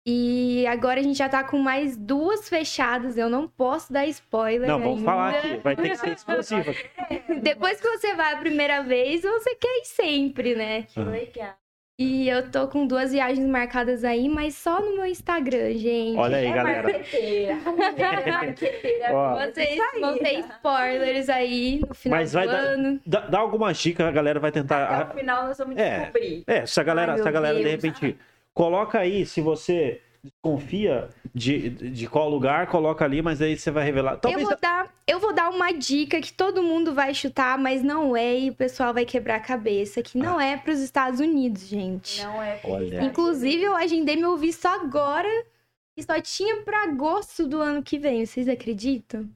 E 0.04 0.66
agora 0.66 0.98
a 0.98 1.02
gente 1.02 1.18
já 1.18 1.28
tá 1.28 1.44
com 1.44 1.58
mais 1.58 1.96
duas 1.96 2.48
fechadas. 2.48 3.16
Eu 3.16 3.28
não 3.28 3.46
posso 3.46 3.92
dar 3.92 4.06
spoiler. 4.06 4.66
Não, 4.66 4.80
vamos 4.80 4.98
ainda. 4.98 5.04
falar 5.04 5.34
aqui. 5.36 5.56
Vai 5.58 5.76
ter 5.76 5.90
que 5.90 5.96
ser 5.96 6.12
exclusiva. 6.12 6.72
Depois 7.42 7.80
que 7.80 7.88
você 7.88 8.14
vai 8.14 8.32
a 8.32 8.38
primeira 8.38 8.82
vez, 8.82 9.22
você 9.22 9.54
quer 9.54 9.82
ir 9.82 9.84
sempre, 9.84 10.56
né? 10.56 10.82
Que 10.84 11.00
legal. 11.00 11.62
E 11.99 12.26
eu 12.28 12.50
tô 12.50 12.66
com 12.68 12.87
duas 12.87 13.12
viagens 13.12 13.46
marcadas 13.46 14.02
aí, 14.02 14.26
mas 14.28 14.54
só 14.56 14.80
no 14.80 14.96
meu 14.96 15.06
Instagram, 15.06 15.72
gente. 15.75 16.16
Olha 16.16 16.38
aí, 16.38 16.46
É 16.46 16.52
galera. 16.52 16.82
marqueteira. 16.84 17.52
É 17.52 18.30
marqueteira. 18.32 19.14
Ó. 19.14 19.34
Vocês 19.46 19.78
vão 20.00 20.18
ter 20.18 20.38
spoilers 20.40 21.28
aí 21.28 21.80
no 21.87 21.94
final 21.94 22.18
Mas 22.18 22.32
do 22.32 22.38
vai 22.38 22.46
dar- 22.49 22.54
ano. 22.56 23.00
Dá, 23.06 23.20
dá 23.20 23.38
alguma 23.38 23.72
dica, 23.75 24.08
a 24.08 24.11
galera 24.11 24.40
vai 24.40 24.49
Até 24.49 24.61
tentar. 24.62 25.11
o 25.12 25.18
final 25.18 25.46
nós 25.46 25.58
vamos 25.58 25.76
É. 25.76 25.99
descobrir. 25.99 26.44
É, 26.46 26.64
se 26.66 26.80
a 26.80 26.82
galera, 26.82 27.12
Ai, 27.12 27.18
se 27.22 27.28
a 27.28 27.30
galera 27.30 27.58
de 27.62 27.68
repente 27.68 28.16
coloca 28.54 28.99
aí, 28.99 29.26
se 29.26 29.40
você 29.42 30.00
desconfia 30.24 31.08
de, 31.34 31.70
de 31.70 32.06
qual 32.06 32.28
lugar, 32.30 32.68
coloca 32.68 33.04
ali, 33.04 33.20
mas 33.20 33.42
aí 33.42 33.58
você 33.58 33.70
vai 33.70 33.84
revelar. 33.84 34.20
Eu 34.24 34.40
vou, 34.40 34.56
dar, 34.60 34.94
eu 35.06 35.18
vou 35.18 35.34
dar 35.34 35.50
uma 35.50 35.72
dica 35.72 36.20
que 36.20 36.32
todo 36.32 36.62
mundo 36.62 36.94
vai 36.94 37.12
chutar, 37.12 37.58
mas 37.58 37.82
não 37.82 38.16
é, 38.16 38.38
e 38.38 38.50
o 38.50 38.54
pessoal 38.54 38.94
vai 38.94 39.04
quebrar 39.04 39.36
a 39.36 39.40
cabeça, 39.40 40.02
que 40.02 40.16
não 40.16 40.40
é 40.40 40.56
pros 40.56 40.78
Estados 40.78 41.18
Unidos, 41.18 41.66
gente. 41.66 42.22
Não 42.22 42.40
é 42.40 42.60
Olha. 42.62 43.02
Inclusive, 43.02 43.62
eu 43.64 43.74
agendei 43.74 44.16
meu 44.16 44.36
visto 44.36 44.66
agora 44.66 45.28
e 45.96 46.02
só 46.02 46.20
tinha 46.20 46.62
pra 46.62 46.84
agosto 46.84 47.46
do 47.46 47.60
ano 47.60 47.82
que 47.82 47.98
vem. 47.98 48.24
Vocês 48.24 48.48
acreditam? 48.48 49.28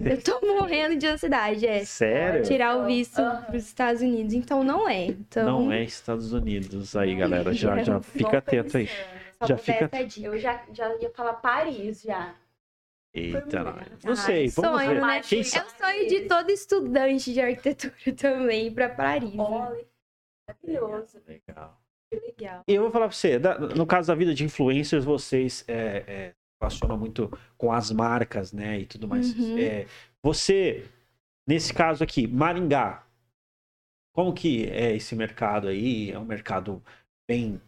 Eu 0.00 0.22
tô 0.22 0.40
morrendo 0.46 0.96
de 0.96 1.06
ansiedade, 1.06 1.66
é. 1.66 1.84
Sério? 1.84 2.42
Tirar 2.42 2.78
o 2.78 2.86
visto 2.86 3.18
Aham. 3.18 3.42
pros 3.42 3.66
Estados 3.66 4.00
Unidos. 4.00 4.32
Então 4.32 4.64
não 4.64 4.88
é. 4.88 5.06
Então, 5.06 5.44
Não 5.44 5.72
é 5.72 5.82
Estados 5.82 6.32
Unidos 6.32 6.96
aí, 6.96 7.14
galera. 7.14 7.52
Já, 7.52 7.76
já 7.82 7.98
Vamos 7.98 8.06
fica 8.06 8.38
atento 8.38 8.78
aí. 8.78 8.88
Já 9.46 9.56
fica-. 9.56 9.90
Eu 10.20 10.38
já, 10.38 10.64
já 10.72 10.94
ia 10.96 11.10
falar 11.10 11.34
Paris 11.34 12.02
já. 12.02 12.34
Eita, 13.12 13.62
não 14.02 14.16
sei. 14.16 14.48
Vamos 14.48 14.82
sonho, 14.82 14.94
ver. 14.94 15.00
né? 15.00 15.20
Quem 15.22 15.40
É 15.40 15.44
sabe? 15.44 15.68
o 15.68 15.78
sonho 15.78 16.08
de 16.08 16.20
todo 16.22 16.50
estudante 16.50 17.32
de 17.32 17.40
arquitetura 17.40 17.94
também, 18.16 18.66
ir 18.66 18.70
pra 18.72 18.88
Paris. 18.88 19.32
né? 19.32 19.42
Olha, 19.42 19.86
maravilhoso. 20.48 21.22
Legal. 21.26 21.80
Legal. 22.12 22.62
E 22.66 22.74
eu 22.74 22.82
vou 22.82 22.90
falar 22.90 23.08
pra 23.08 23.16
você, 23.16 23.38
no 23.76 23.86
caso 23.86 24.08
da 24.08 24.14
vida 24.14 24.34
de 24.34 24.44
influencers, 24.44 25.04
vocês 25.04 25.64
é, 25.68 26.04
é, 26.06 26.34
relacionam 26.60 26.96
muito 26.96 27.30
com 27.56 27.72
as 27.72 27.90
marcas, 27.92 28.52
né? 28.52 28.80
E 28.80 28.86
tudo 28.86 29.06
mais. 29.06 29.32
Uhum. 29.36 29.58
É, 29.58 29.86
você, 30.22 30.84
nesse 31.46 31.72
caso 31.72 32.02
aqui, 32.02 32.26
Maringá, 32.26 33.06
como 34.12 34.32
que 34.32 34.64
é 34.66 34.94
esse 34.94 35.14
mercado 35.16 35.68
aí? 35.68 36.10
É 36.10 36.18
um 36.18 36.24
mercado 36.24 36.82
bem 37.28 37.60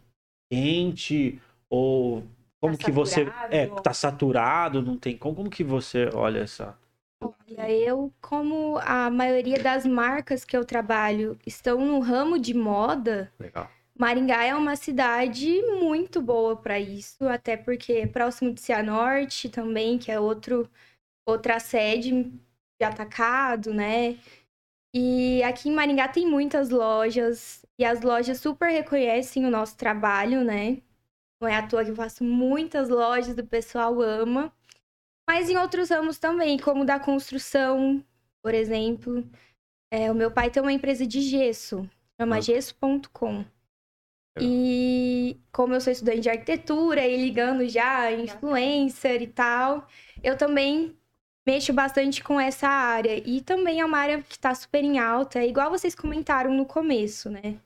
quente? 0.51 1.41
Ou 1.69 2.23
como 2.59 2.77
Tá 2.77 2.85
que 2.85 2.91
você. 2.91 3.27
É, 3.51 3.67
tá 3.67 3.93
saturado, 3.93 4.81
não 4.81 4.97
tem 4.97 5.17
como? 5.17 5.35
Como 5.35 5.49
que 5.49 5.63
você 5.63 6.09
olha 6.13 6.39
essa. 6.39 6.77
Olha, 7.21 7.71
eu, 7.71 8.13
como 8.21 8.77
a 8.79 9.09
maioria 9.09 9.61
das 9.61 9.85
marcas 9.85 10.45
que 10.45 10.55
eu 10.55 10.63
trabalho 10.63 11.37
estão 11.45 11.83
no 11.83 11.99
ramo 11.99 12.37
de 12.37 12.53
moda, 12.53 13.31
Legal. 13.39 13.69
Maringá 13.97 14.43
é 14.43 14.53
uma 14.53 14.75
cidade 14.75 15.61
muito 15.79 16.21
boa 16.21 16.55
para 16.55 16.79
isso, 16.79 17.27
até 17.27 17.57
porque 17.57 17.93
é 17.93 18.07
próximo 18.07 18.53
de 18.53 18.61
Cianorte 18.61 19.49
também, 19.49 19.97
que 19.97 20.11
é 20.11 20.19
outro, 20.19 20.69
outra 21.25 21.59
sede 21.59 22.31
de 22.79 22.85
atacado, 22.85 23.73
né? 23.73 24.17
E 24.93 25.41
aqui 25.43 25.69
em 25.69 25.73
Maringá 25.73 26.07
tem 26.07 26.27
muitas 26.27 26.69
lojas, 26.69 27.65
e 27.79 27.83
as 27.83 28.01
lojas 28.01 28.39
super 28.39 28.69
reconhecem 28.69 29.45
o 29.45 29.51
nosso 29.51 29.75
trabalho, 29.75 30.43
né? 30.43 30.81
Não 31.39 31.47
é 31.47 31.55
à 31.55 31.67
toa 31.67 31.83
que 31.85 31.91
eu 31.91 31.95
faço 31.95 32.23
muitas 32.23 32.89
lojas, 32.89 33.37
o 33.37 33.45
pessoal 33.45 34.01
ama. 34.01 34.51
Mas 35.29 35.49
em 35.49 35.57
outros 35.57 35.89
ramos 35.89 36.17
também, 36.17 36.57
como 36.57 36.85
da 36.85 36.99
construção, 36.99 38.03
por 38.41 38.53
exemplo. 38.53 39.23
É, 39.91 40.11
o 40.11 40.15
meu 40.15 40.31
pai 40.31 40.49
tem 40.49 40.61
uma 40.61 40.73
empresa 40.73 41.05
de 41.05 41.21
gesso, 41.21 41.89
chama 42.19 42.37
Ah. 42.37 42.41
gesso.com. 42.41 43.45
E 44.39 45.37
como 45.51 45.73
eu 45.73 45.81
sou 45.81 45.91
estudante 45.91 46.19
de 46.21 46.29
arquitetura 46.29 47.05
e 47.05 47.17
ligando 47.17 47.67
já 47.67 48.11
influencer 48.11 49.21
e 49.21 49.27
tal, 49.27 49.87
eu 50.23 50.37
também 50.37 50.95
mexo 51.45 51.73
bastante 51.73 52.23
com 52.23 52.39
essa 52.39 52.67
área. 52.67 53.17
E 53.27 53.41
também 53.41 53.79
é 53.79 53.85
uma 53.85 53.97
área 53.97 54.21
que 54.21 54.37
tá 54.37 54.53
super 54.53 54.83
em 54.83 54.99
alta, 54.99 55.43
igual 55.43 55.71
vocês 55.71 55.95
comentaram 55.95 56.53
no 56.53 56.65
começo, 56.65 57.29
né? 57.29 57.59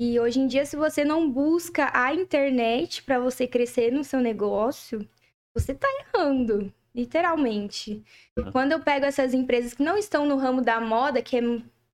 E 0.00 0.20
hoje 0.20 0.38
em 0.38 0.46
dia, 0.46 0.64
se 0.64 0.76
você 0.76 1.04
não 1.04 1.28
busca 1.28 1.90
a 1.92 2.14
internet 2.14 3.02
para 3.02 3.18
você 3.18 3.48
crescer 3.48 3.90
no 3.92 4.04
seu 4.04 4.20
negócio, 4.20 5.08
você 5.52 5.74
tá 5.74 5.88
errando, 6.00 6.72
literalmente. 6.94 8.04
Uhum. 8.38 8.52
Quando 8.52 8.72
eu 8.72 8.80
pego 8.80 9.04
essas 9.06 9.34
empresas 9.34 9.74
que 9.74 9.82
não 9.82 9.98
estão 9.98 10.24
no 10.24 10.36
ramo 10.36 10.62
da 10.62 10.80
moda, 10.80 11.20
que 11.20 11.36
é, 11.36 11.40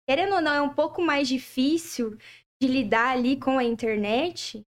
querendo 0.06 0.34
ou 0.34 0.42
não, 0.42 0.52
é 0.52 0.60
um 0.60 0.74
pouco 0.74 1.00
mais 1.00 1.26
difícil 1.26 2.18
de 2.60 2.68
lidar 2.68 3.12
ali 3.12 3.38
com 3.38 3.56
a 3.58 3.64
internet, 3.64 4.62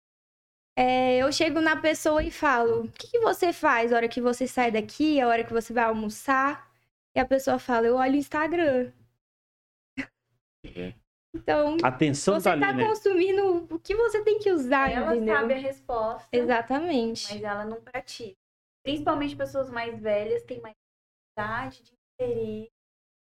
é, 0.78 1.18
eu 1.18 1.32
chego 1.32 1.60
na 1.60 1.76
pessoa 1.76 2.24
e 2.24 2.30
falo: 2.30 2.84
o 2.84 2.92
que, 2.92 3.08
que 3.08 3.20
você 3.20 3.52
faz 3.52 3.92
a 3.92 3.96
hora 3.96 4.08
que 4.08 4.22
você 4.22 4.48
sai 4.48 4.72
daqui, 4.72 5.20
a 5.20 5.28
hora 5.28 5.44
que 5.44 5.54
você 5.54 5.74
vai 5.74 5.86
almoçar? 5.86 6.72
E 7.16 7.20
a 7.20 7.26
pessoa 7.26 7.58
fala: 7.60 7.88
eu 7.88 7.96
olho 7.96 8.14
o 8.14 8.18
Instagram. 8.18 8.92
Então, 11.36 11.78
Atenção 11.84 12.36
você 12.40 12.50
tá 12.50 12.60
tá 12.60 12.74
né? 12.74 12.86
consumindo 12.86 13.68
o 13.74 13.80
que 13.80 13.96
você 13.96 14.24
tem 14.24 14.38
que 14.38 14.52
usar, 14.52 14.92
Ela 14.92 15.16
entendeu? 15.16 15.36
sabe 15.36 15.54
a 15.54 15.58
resposta, 15.58 16.30
Exatamente. 16.32 17.34
mas 17.34 17.44
ela 17.44 17.66
não 17.66 17.82
pratica. 17.82 18.38
Principalmente 18.84 19.36
pessoas 19.36 19.70
mais 19.70 20.00
velhas 20.00 20.44
têm 20.44 20.62
mais 20.62 20.76
dificuldade 21.36 21.84
de 21.84 21.94
inserir 22.22 22.72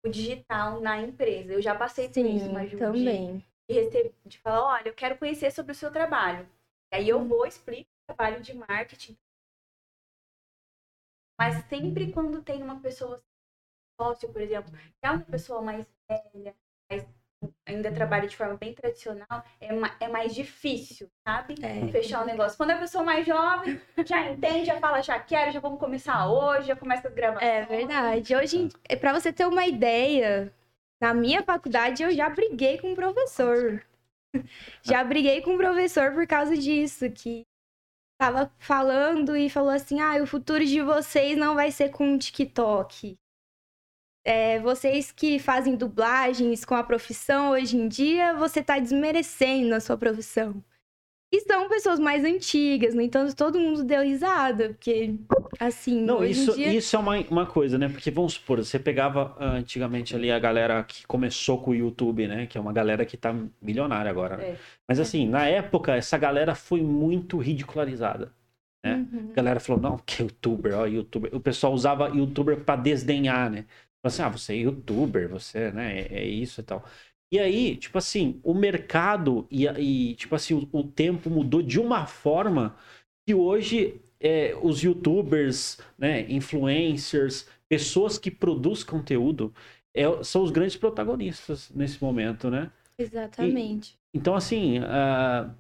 o 0.04 0.08
digital 0.08 0.80
na 0.80 1.00
empresa. 1.00 1.52
Eu 1.52 1.60
já 1.60 1.74
passei 1.74 2.08
por 2.08 2.24
isso, 2.24 2.46
Sim, 2.46 2.52
mas 2.52 2.70
de, 2.70 2.76
também. 2.76 3.44
de, 3.68 3.74
receber, 3.74 4.14
de 4.24 4.38
falar, 4.38 4.64
olha, 4.64 4.88
eu 4.88 4.94
quero 4.94 5.18
conhecer 5.18 5.50
sobre 5.50 5.72
o 5.72 5.74
seu 5.74 5.90
trabalho. 5.92 6.48
E 6.92 6.96
aí 6.96 7.08
eu 7.08 7.22
vou 7.26 7.44
explico 7.46 7.90
o 8.08 8.14
trabalho 8.14 8.40
de 8.40 8.54
marketing. 8.54 9.18
Mas 11.38 11.62
sempre 11.66 12.10
quando 12.12 12.42
tem 12.42 12.62
uma 12.62 12.80
pessoa 12.80 13.22
sócio, 14.00 14.32
por 14.32 14.40
exemplo, 14.40 14.70
que 14.72 15.06
é 15.06 15.10
uma 15.10 15.24
pessoa 15.24 15.60
mais 15.60 15.92
velha, 16.08 16.54
mais, 16.90 17.06
ainda 17.68 17.92
trabalha 17.92 18.26
de 18.26 18.36
forma 18.36 18.56
bem 18.56 18.74
tradicional, 18.74 19.44
é, 19.60 19.72
ma- 19.72 19.94
é 20.00 20.08
mais 20.08 20.34
difícil, 20.34 21.08
sabe? 21.26 21.54
É. 21.62 21.86
Fechar 21.92 22.22
o 22.22 22.26
negócio. 22.26 22.56
Quando 22.56 22.70
a 22.72 22.78
pessoa 22.78 23.04
mais 23.04 23.26
jovem 23.26 23.80
já 24.04 24.30
entende, 24.30 24.64
já 24.66 24.78
fala, 24.80 25.02
já 25.02 25.18
quero, 25.20 25.52
já 25.52 25.60
vamos 25.60 25.78
começar 25.78 26.28
hoje, 26.28 26.68
já 26.68 26.76
começa 26.76 27.08
as 27.08 27.14
gravações. 27.14 27.50
É 27.50 27.64
verdade. 27.64 28.34
Hoje, 28.34 28.68
para 29.00 29.12
você 29.12 29.32
ter 29.32 29.46
uma 29.46 29.66
ideia, 29.66 30.52
na 31.00 31.14
minha 31.14 31.42
faculdade 31.42 32.02
eu 32.02 32.10
já 32.10 32.28
briguei 32.28 32.78
com 32.78 32.92
o 32.92 32.96
professor. 32.96 33.82
Já 34.82 35.02
briguei 35.04 35.40
com 35.42 35.54
o 35.54 35.56
professor 35.56 36.12
por 36.12 36.26
causa 36.26 36.56
disso, 36.56 37.10
que 37.10 37.46
tava 38.18 38.52
falando 38.58 39.36
e 39.36 39.50
falou 39.50 39.70
assim: 39.70 40.00
ah, 40.00 40.22
o 40.22 40.26
futuro 40.26 40.64
de 40.64 40.82
vocês 40.82 41.36
não 41.36 41.54
vai 41.54 41.70
ser 41.70 41.90
com 41.90 42.14
o 42.14 42.18
TikTok. 42.18 43.16
É, 44.28 44.60
vocês 44.60 45.10
que 45.10 45.38
fazem 45.38 45.74
dublagens 45.74 46.62
com 46.62 46.74
a 46.74 46.82
profissão 46.82 47.52
hoje 47.52 47.78
em 47.78 47.88
dia, 47.88 48.34
você 48.34 48.62
tá 48.62 48.78
desmerecendo 48.78 49.74
a 49.74 49.80
sua 49.80 49.96
profissão. 49.96 50.62
E 51.32 51.40
são 51.40 51.66
pessoas 51.66 51.98
mais 51.98 52.24
antigas, 52.24 52.94
no 52.94 53.00
entanto, 53.00 53.34
todo 53.34 53.58
mundo 53.58 53.82
deu 53.84 54.02
risada, 54.02 54.68
porque, 54.68 55.14
assim, 55.58 56.02
Não, 56.02 56.18
hoje 56.18 56.32
isso, 56.32 56.52
em 56.52 56.54
dia... 56.54 56.72
isso 56.74 56.94
é 56.94 56.98
uma, 56.98 57.18
uma 57.30 57.46
coisa, 57.46 57.78
né? 57.78 57.88
Porque 57.88 58.10
vamos 58.10 58.34
supor, 58.34 58.58
você 58.58 58.78
pegava 58.78 59.34
ah, 59.38 59.52
antigamente 59.52 60.14
ali 60.14 60.30
a 60.30 60.38
galera 60.38 60.84
que 60.84 61.06
começou 61.06 61.62
com 61.62 61.70
o 61.70 61.74
YouTube, 61.74 62.28
né? 62.28 62.46
Que 62.46 62.58
é 62.58 62.60
uma 62.60 62.72
galera 62.72 63.06
que 63.06 63.16
tá 63.16 63.34
milionária 63.62 64.10
agora. 64.10 64.36
né? 64.36 64.44
É. 64.44 64.56
Mas 64.86 65.00
assim, 65.00 65.26
na 65.26 65.46
época, 65.46 65.96
essa 65.96 66.18
galera 66.18 66.54
foi 66.54 66.82
muito 66.82 67.38
ridicularizada. 67.38 68.30
né? 68.84 69.06
Uhum. 69.10 69.28
A 69.32 69.34
galera 69.34 69.60
falou, 69.60 69.80
não, 69.80 69.98
que 69.98 70.22
youtuber, 70.22 70.78
ó, 70.78 70.86
youtuber. 70.86 71.34
O 71.34 71.40
pessoal 71.40 71.72
usava 71.72 72.08
youtuber 72.08 72.60
pra 72.64 72.76
desdenhar, 72.76 73.50
né? 73.50 73.64
Assim, 74.02 74.22
ah, 74.22 74.28
você 74.28 74.54
é 74.54 74.56
youtuber, 74.56 75.28
você, 75.28 75.70
né, 75.72 76.00
é, 76.00 76.20
é 76.20 76.26
isso 76.26 76.60
e 76.60 76.64
tal. 76.64 76.84
E 77.30 77.38
aí, 77.38 77.76
tipo 77.76 77.98
assim, 77.98 78.40
o 78.42 78.54
mercado 78.54 79.46
e, 79.50 79.66
e 79.66 80.14
tipo 80.14 80.34
assim, 80.34 80.54
o, 80.54 80.68
o, 80.72 80.84
tempo 80.84 81.28
mudou 81.28 81.62
de 81.62 81.78
uma 81.78 82.06
forma 82.06 82.76
que 83.26 83.34
hoje 83.34 84.00
é, 84.18 84.56
os 84.62 84.82
youtubers, 84.82 85.78
né, 85.98 86.30
influencers, 86.30 87.46
pessoas 87.68 88.18
que 88.18 88.30
produzem 88.30 88.86
conteúdo 88.86 89.52
é, 89.94 90.04
são 90.22 90.42
os 90.42 90.50
grandes 90.50 90.76
protagonistas 90.76 91.70
nesse 91.70 92.02
momento, 92.02 92.50
né? 92.50 92.70
Exatamente. 92.98 93.98
E, 94.14 94.18
então, 94.18 94.34
assim, 94.34 94.78
uh, 94.78 95.54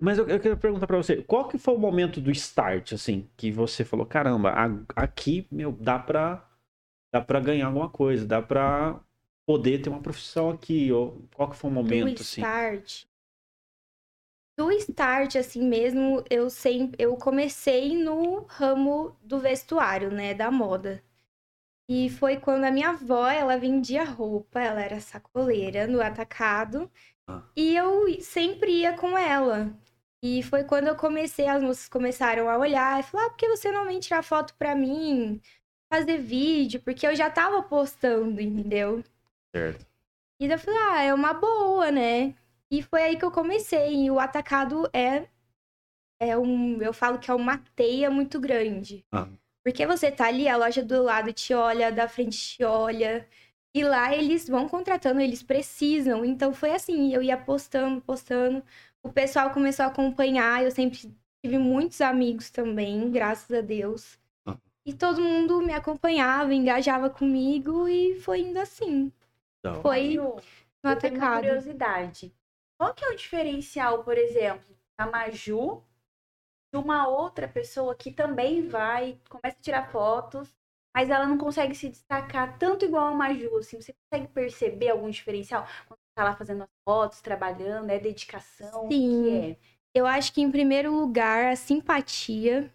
mas 0.00 0.16
eu, 0.16 0.26
eu 0.28 0.40
queria 0.40 0.56
perguntar 0.56 0.86
para 0.86 0.96
você, 0.96 1.16
qual 1.16 1.46
que 1.46 1.58
foi 1.58 1.74
o 1.74 1.78
momento 1.78 2.20
do 2.20 2.30
start, 2.30 2.92
assim, 2.92 3.28
que 3.36 3.50
você 3.50 3.84
falou, 3.84 4.06
caramba, 4.06 4.54
aqui, 4.96 5.46
meu, 5.50 5.72
dá 5.72 5.98
pra, 5.98 6.48
dá 7.12 7.20
pra 7.20 7.40
ganhar 7.40 7.66
alguma 7.66 7.88
coisa, 7.88 8.26
dá 8.26 8.40
pra 8.40 9.00
poder 9.46 9.82
ter 9.82 9.88
uma 9.88 10.02
profissão 10.02 10.50
aqui, 10.50 10.92
ou 10.92 11.28
qual 11.34 11.50
que 11.50 11.56
foi 11.56 11.70
o 11.70 11.74
momento, 11.74 12.16
do 12.16 12.20
assim? 12.20 12.40
Start. 12.40 13.04
Do 14.58 14.70
start, 14.72 15.36
assim 15.36 15.62
mesmo, 15.66 16.22
eu 16.28 16.50
sempre, 16.50 17.02
eu 17.02 17.16
comecei 17.16 17.96
no 17.96 18.44
ramo 18.48 19.16
do 19.22 19.38
vestuário, 19.38 20.10
né, 20.10 20.34
da 20.34 20.50
moda. 20.50 21.02
E 21.88 22.08
foi 22.08 22.36
quando 22.36 22.64
a 22.64 22.70
minha 22.70 22.90
avó, 22.90 23.26
ela 23.28 23.56
vendia 23.56 24.04
roupa, 24.04 24.60
ela 24.60 24.80
era 24.80 25.00
sacoleira 25.00 25.88
no 25.88 26.00
atacado. 26.00 26.88
Ah. 27.26 27.42
E 27.56 27.74
eu 27.74 28.20
sempre 28.20 28.70
ia 28.70 28.96
com 28.96 29.18
ela. 29.18 29.76
E 30.22 30.42
foi 30.42 30.62
quando 30.64 30.86
eu 30.88 30.94
comecei, 30.96 31.48
as 31.48 31.62
moças 31.62 31.88
começaram 31.88 32.48
a 32.48 32.58
olhar 32.58 33.00
e 33.00 33.02
falar: 33.02 33.26
ah, 33.26 33.30
por 33.30 33.36
que 33.36 33.48
você 33.48 33.72
não 33.72 33.86
vem 33.86 33.98
tirar 33.98 34.22
foto 34.22 34.54
pra 34.56 34.76
mim? 34.76 35.40
Fazer 35.92 36.18
vídeo? 36.18 36.80
Porque 36.80 37.06
eu 37.06 37.16
já 37.16 37.28
tava 37.28 37.62
postando, 37.62 38.40
entendeu? 38.40 39.02
Certo. 39.54 39.86
E 40.40 40.46
daí 40.46 40.56
eu 40.56 40.58
falei: 40.58 40.80
ah, 40.80 41.02
é 41.02 41.14
uma 41.14 41.34
boa, 41.34 41.90
né? 41.90 42.34
E 42.70 42.82
foi 42.82 43.02
aí 43.02 43.16
que 43.16 43.24
eu 43.24 43.30
comecei. 43.30 44.04
E 44.04 44.10
o 44.10 44.18
atacado 44.20 44.88
é. 44.92 45.28
É 46.20 46.36
um. 46.38 46.80
Eu 46.80 46.92
falo 46.92 47.18
que 47.18 47.30
é 47.30 47.34
uma 47.34 47.58
teia 47.74 48.10
muito 48.10 48.38
grande. 48.38 49.04
Ah. 49.10 49.28
Porque 49.64 49.86
você 49.86 50.10
tá 50.10 50.26
ali, 50.26 50.48
a 50.48 50.56
loja 50.56 50.82
do 50.82 51.02
lado 51.02 51.32
te 51.32 51.52
olha, 51.54 51.92
da 51.92 52.08
frente 52.08 52.38
te 52.56 52.64
olha. 52.64 53.28
E 53.74 53.84
lá 53.84 54.14
eles 54.14 54.48
vão 54.48 54.68
contratando, 54.68 55.20
eles 55.20 55.42
precisam. 55.42 56.24
Então 56.24 56.52
foi 56.52 56.72
assim, 56.72 57.14
eu 57.14 57.22
ia 57.22 57.36
postando, 57.36 58.00
postando. 58.00 58.64
O 59.02 59.12
pessoal 59.12 59.50
começou 59.52 59.84
a 59.84 59.88
acompanhar, 59.88 60.64
eu 60.64 60.70
sempre 60.70 60.98
tive 61.42 61.58
muitos 61.58 62.00
amigos 62.00 62.50
também, 62.50 63.10
graças 63.10 63.50
a 63.56 63.60
Deus. 63.60 64.19
E 64.86 64.94
todo 64.94 65.20
mundo 65.20 65.60
me 65.60 65.72
acompanhava, 65.72 66.54
engajava 66.54 67.10
comigo 67.10 67.86
e 67.86 68.18
foi 68.20 68.40
indo 68.40 68.58
assim. 68.58 69.12
Não. 69.62 69.82
Foi 69.82 70.12
Ju, 70.12 70.36
no 70.82 70.90
atacado. 70.90 71.16
Uma 71.16 71.36
curiosidade. 71.36 72.34
Qual 72.78 72.94
que 72.94 73.04
é 73.04 73.08
o 73.10 73.16
diferencial, 73.16 74.02
por 74.02 74.16
exemplo, 74.16 74.74
da 74.98 75.06
Maju 75.06 75.82
de 76.72 76.78
uma 76.78 77.08
outra 77.08 77.48
pessoa 77.48 77.94
que 77.94 78.12
também 78.12 78.66
vai, 78.66 79.20
começa 79.28 79.58
a 79.58 79.62
tirar 79.62 79.90
fotos, 79.90 80.48
mas 80.94 81.10
ela 81.10 81.26
não 81.26 81.36
consegue 81.36 81.74
se 81.74 81.88
destacar 81.88 82.58
tanto 82.58 82.84
igual 82.84 83.08
a 83.08 83.14
Maju, 83.14 83.58
assim, 83.58 83.80
você 83.80 83.92
consegue 83.92 84.32
perceber 84.32 84.90
algum 84.90 85.10
diferencial 85.10 85.66
quando 85.86 85.98
tá 86.14 86.24
lá 86.24 86.36
fazendo 86.36 86.62
as 86.62 86.70
fotos, 86.84 87.20
trabalhando, 87.20 87.90
é 87.90 87.98
dedicação, 87.98 88.88
Sim. 88.88 89.50
é? 89.50 89.56
Eu 89.92 90.06
acho 90.06 90.32
que 90.32 90.40
em 90.40 90.50
primeiro 90.50 90.94
lugar 90.94 91.46
a 91.46 91.56
simpatia, 91.56 92.72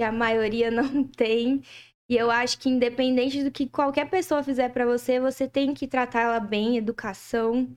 que 0.00 0.04
a 0.04 0.10
maioria 0.10 0.70
não 0.72 1.04
tem, 1.04 1.62
e 2.08 2.16
eu 2.16 2.30
acho 2.30 2.58
que 2.58 2.70
independente 2.70 3.44
do 3.44 3.50
que 3.50 3.68
qualquer 3.68 4.08
pessoa 4.08 4.42
fizer 4.42 4.70
para 4.70 4.86
você, 4.86 5.20
você 5.20 5.46
tem 5.46 5.74
que 5.74 5.86
tratar 5.86 6.22
ela 6.22 6.40
bem, 6.40 6.78
educação. 6.78 7.68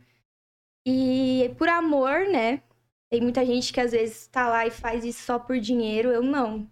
E 0.88 1.54
por 1.58 1.68
amor, 1.68 2.28
né? 2.28 2.64
Tem 3.12 3.20
muita 3.22 3.46
gente 3.46 3.74
que 3.74 3.80
às 3.82 3.92
vezes 3.92 4.28
tá 4.28 4.48
lá 4.48 4.66
e 4.66 4.72
faz 4.72 5.04
isso 5.04 5.22
só 5.24 5.38
por 5.38 5.60
dinheiro, 5.60 6.12
eu 6.12 6.24
não. 6.24 6.66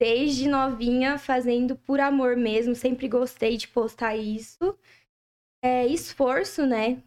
Desde 0.00 0.48
novinha, 0.48 1.16
fazendo 1.16 1.76
por 1.76 2.00
amor 2.00 2.36
mesmo, 2.36 2.74
sempre 2.74 3.08
gostei 3.08 3.56
de 3.56 3.68
postar 3.68 4.16
isso. 4.16 4.76
É 5.62 5.86
esforço, 5.86 6.66
né? 6.66 7.02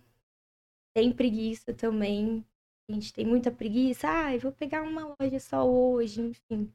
Tem 0.95 1.11
preguiça 1.11 1.73
também. 1.73 2.45
A 2.89 2.93
gente 2.93 3.13
tem 3.13 3.25
muita 3.25 3.51
preguiça. 3.51 4.07
Ah, 4.09 4.33
eu 4.33 4.39
vou 4.39 4.51
pegar 4.53 4.81
uma 4.81 5.15
loja 5.19 5.39
só 5.41 5.69
hoje, 5.69 6.21
enfim. 6.21 6.73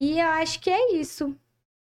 E 0.00 0.20
eu 0.20 0.28
acho 0.28 0.60
que 0.60 0.70
é 0.70 0.94
isso. 0.94 1.36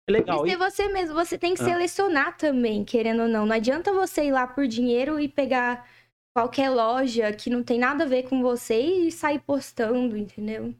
Legal. 0.09 0.45
E 0.45 0.49
ser 0.49 0.57
você 0.57 0.87
mesmo, 0.89 1.13
você 1.13 1.37
tem 1.37 1.53
que 1.53 1.61
ah. 1.61 1.65
selecionar 1.65 2.37
também, 2.37 2.83
querendo 2.83 3.23
ou 3.23 3.27
não. 3.27 3.45
Não 3.45 3.55
adianta 3.55 3.93
você 3.93 4.25
ir 4.25 4.31
lá 4.31 4.45
por 4.45 4.67
dinheiro 4.67 5.19
e 5.19 5.29
pegar 5.29 5.87
qualquer 6.35 6.69
loja 6.69 7.31
que 7.31 7.49
não 7.49 7.63
tem 7.63 7.79
nada 7.79 8.03
a 8.03 8.07
ver 8.07 8.23
com 8.23 8.41
você 8.41 8.79
e 8.79 9.11
sair 9.11 9.39
postando, 9.39 10.17
entendeu? 10.17 10.75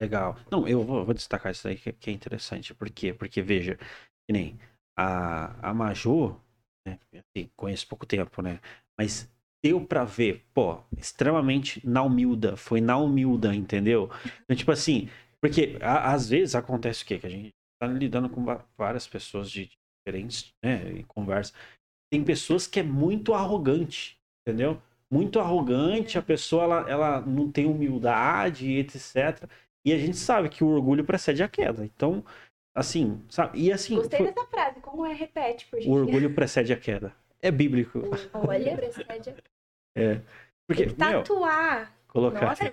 Legal. 0.00 0.36
Não, 0.50 0.66
eu 0.66 0.82
vou, 0.82 1.04
vou 1.04 1.14
destacar 1.14 1.52
isso 1.52 1.68
aí 1.68 1.76
que, 1.76 1.92
que, 1.92 2.10
é 2.10 2.12
interessante. 2.12 2.74
Por 2.74 2.88
quê? 2.88 3.12
Porque, 3.12 3.42
veja, 3.42 3.76
que 3.76 4.32
nem 4.32 4.58
a, 4.96 5.70
a 5.70 5.74
Maju, 5.74 6.40
né, 6.86 6.98
assim, 7.14 7.50
conheço 7.54 7.86
pouco 7.86 8.06
tempo, 8.06 8.40
né? 8.40 8.58
Mas 8.98 9.30
deu 9.62 9.84
para 9.84 10.04
ver, 10.04 10.44
pô, 10.52 10.82
extremamente 10.96 11.80
na 11.86 12.02
humilda, 12.02 12.56
foi 12.56 12.80
na 12.80 12.96
humilda, 12.96 13.54
entendeu? 13.54 14.10
Então, 14.42 14.56
tipo 14.56 14.72
assim, 14.72 15.08
porque 15.42 15.78
a, 15.80 16.12
às 16.12 16.28
vezes 16.28 16.54
acontece 16.54 17.02
o 17.02 17.06
quê? 17.06 17.18
Que 17.18 17.26
a 17.26 17.30
gente 17.30 17.50
tá 17.80 17.86
lidando 17.86 18.30
com 18.30 18.44
várias 18.78 19.06
pessoas 19.06 19.50
de 19.50 19.70
diferentes, 20.06 20.52
né, 20.64 20.92
em 20.92 21.04
conversa. 21.04 21.52
Tem 22.10 22.22
pessoas 22.22 22.66
que 22.66 22.80
é 22.80 22.82
muito 22.82 23.34
arrogante, 23.34 24.16
entendeu? 24.46 24.80
muito 25.12 25.38
arrogante, 25.38 26.16
a 26.16 26.22
pessoa 26.22 26.64
ela, 26.64 26.90
ela 26.90 27.20
não 27.20 27.52
tem 27.52 27.66
humildade, 27.66 28.78
etc. 28.78 29.46
E 29.84 29.92
a 29.92 29.98
gente 29.98 30.16
sabe 30.16 30.48
que 30.48 30.64
o 30.64 30.68
orgulho 30.68 31.04
precede 31.04 31.42
a 31.42 31.48
queda. 31.48 31.84
Então, 31.84 32.24
assim, 32.74 33.22
sabe? 33.28 33.60
E 33.60 33.70
assim. 33.70 33.96
Gostei 33.96 34.20
foi... 34.20 34.32
dessa 34.32 34.46
frase, 34.46 34.80
como 34.80 35.04
é? 35.04 35.12
Repete, 35.12 35.66
por 35.66 35.78
O 35.80 35.90
orgulho 35.90 36.34
precede 36.34 36.72
a 36.72 36.78
queda. 36.78 37.14
É 37.42 37.50
bíblico. 37.50 38.00
Olha, 38.32 38.74
precede 38.74 39.30
a 39.30 39.34
É. 39.94 40.22
Porque, 40.66 40.86
Tatuar. 40.86 41.80
Meu, 41.80 41.88
colocar. 42.08 42.46
Nossa. 42.46 42.72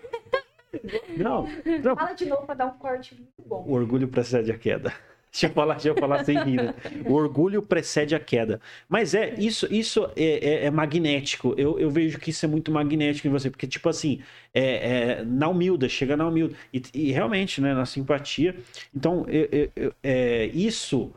Não, 1.17 1.47
não. 1.83 1.95
Fala 1.95 2.13
de 2.13 2.25
novo 2.25 2.45
para 2.45 2.55
dar 2.55 2.65
um 2.67 2.77
corte 2.77 3.15
muito 3.15 3.41
bom. 3.45 3.63
O 3.67 3.73
orgulho 3.73 4.07
precede 4.07 4.51
a 4.51 4.57
queda. 4.57 4.93
Deixa 5.31 5.45
eu 5.45 5.51
falar, 5.51 5.75
deixa 5.75 5.89
eu 5.89 5.95
falar 5.95 6.25
sem 6.25 6.43
rir. 6.43 6.63
Né? 6.63 6.73
O 7.07 7.13
orgulho 7.13 7.61
precede 7.61 8.15
a 8.15 8.19
queda. 8.19 8.59
Mas 8.87 9.13
é, 9.13 9.35
isso, 9.35 9.71
isso 9.71 10.11
é, 10.15 10.23
é, 10.23 10.65
é 10.65 10.71
magnético. 10.71 11.53
Eu, 11.55 11.79
eu, 11.79 11.91
vejo 11.91 12.19
que 12.19 12.31
isso 12.31 12.43
é 12.45 12.47
muito 12.49 12.71
magnético 12.71 13.27
em 13.27 13.31
você. 13.31 13.47
Porque, 13.47 13.67
tipo 13.67 13.87
assim, 13.87 14.23
é, 14.51 15.19
é 15.19 15.23
na 15.23 15.47
humilda, 15.47 15.87
chega 15.87 16.17
na 16.17 16.27
humilda. 16.27 16.57
E, 16.73 16.81
e, 16.95 17.11
realmente, 17.11 17.61
né, 17.61 17.75
na 17.75 17.85
simpatia. 17.85 18.57
Então, 18.91 19.23
eu, 19.29 19.71
eu, 19.75 19.93
é, 20.01 20.45
isso 20.47 21.13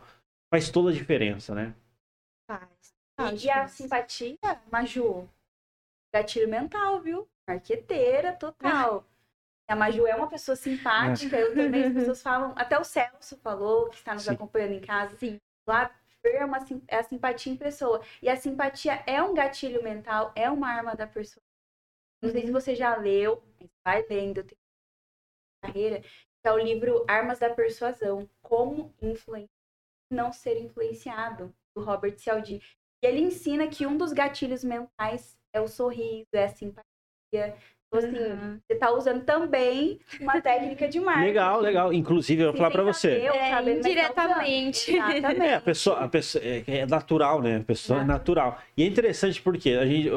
faz 0.52 0.68
toda 0.68 0.90
a 0.90 0.92
diferença, 0.92 1.54
né? 1.54 1.74
Faz. 2.46 3.42
E, 3.42 3.46
e 3.46 3.50
a 3.50 3.66
simpatia, 3.66 4.36
Maju, 4.70 5.26
gatilho 6.14 6.50
mental, 6.50 7.00
viu? 7.00 7.26
Marqueteira 7.48 8.34
total. 8.34 9.06
A 9.68 9.76
Maju 9.76 10.06
é 10.06 10.14
uma 10.14 10.28
pessoa 10.28 10.56
simpática, 10.56 11.36
é. 11.36 11.42
eu 11.42 11.54
também, 11.54 11.84
as 11.84 11.94
pessoas 11.94 12.22
falam, 12.22 12.52
até 12.56 12.78
o 12.78 12.84
Celso 12.84 13.36
falou, 13.38 13.88
que 13.88 13.96
está 13.96 14.12
nos 14.12 14.24
Sim. 14.24 14.32
acompanhando 14.32 14.72
em 14.72 14.80
casa, 14.80 15.16
Sim. 15.16 15.38
lá 15.66 15.90
é, 16.24 16.44
uma, 16.44 16.58
é 16.88 16.96
a 16.96 17.02
simpatia 17.02 17.52
em 17.52 17.56
pessoa. 17.56 18.02
E 18.20 18.28
a 18.28 18.36
simpatia 18.36 19.02
é 19.06 19.22
um 19.22 19.34
gatilho 19.34 19.82
mental, 19.82 20.32
é 20.34 20.50
uma 20.50 20.68
arma 20.68 20.94
da 20.94 21.06
pessoa. 21.06 21.42
Não 22.22 22.30
sei 22.30 22.42
se 22.42 22.46
uhum. 22.48 22.52
você 22.52 22.74
já 22.74 22.96
leu, 22.96 23.42
vai 23.84 24.06
lendo, 24.08 24.44
tem 24.44 24.56
carreira, 25.62 26.00
que 26.00 26.48
é 26.48 26.52
o 26.52 26.58
livro 26.58 27.04
Armas 27.08 27.38
da 27.38 27.52
Persuasão, 27.52 28.28
Como 28.40 28.94
Influenciar 29.00 29.48
Não 30.10 30.32
Ser 30.32 30.60
Influenciado, 30.60 31.54
do 31.74 31.82
Robert 31.82 32.18
Cialdini. 32.18 32.62
E 33.02 33.06
ele 33.06 33.20
ensina 33.20 33.66
que 33.68 33.86
um 33.86 33.96
dos 33.96 34.12
gatilhos 34.12 34.62
mentais 34.62 35.36
é 35.52 35.60
o 35.60 35.68
sorriso, 35.68 36.28
é 36.32 36.44
a 36.44 36.48
simpatia, 36.48 37.56
assim, 37.98 38.16
uhum. 38.16 38.58
você 38.66 38.74
tá 38.76 38.90
usando 38.90 39.24
também 39.24 40.00
uma 40.20 40.40
técnica 40.40 40.88
de 40.88 40.98
marketing. 41.00 41.26
Legal, 41.26 41.60
legal. 41.60 41.92
Inclusive, 41.92 42.42
eu 42.42 42.48
vou 42.48 42.56
falar 42.56 42.70
para 42.70 42.82
você. 42.82 43.28
Eu, 43.28 43.34
é, 43.34 43.70
indiretamente. 43.70 44.96
Tá 44.96 45.32
é, 45.32 45.54
a 45.54 45.60
pessoa, 45.60 45.98
a 46.00 46.08
pessoa 46.08 46.42
é, 46.44 46.64
é 46.66 46.86
natural, 46.86 47.42
né? 47.42 47.58
A 47.58 47.64
pessoa 47.64 48.00
é 48.00 48.04
natural. 48.04 48.60
E 48.76 48.82
é 48.82 48.86
interessante 48.86 49.40
porque 49.42 49.70
a 49.70 49.84
gente. 49.86 50.08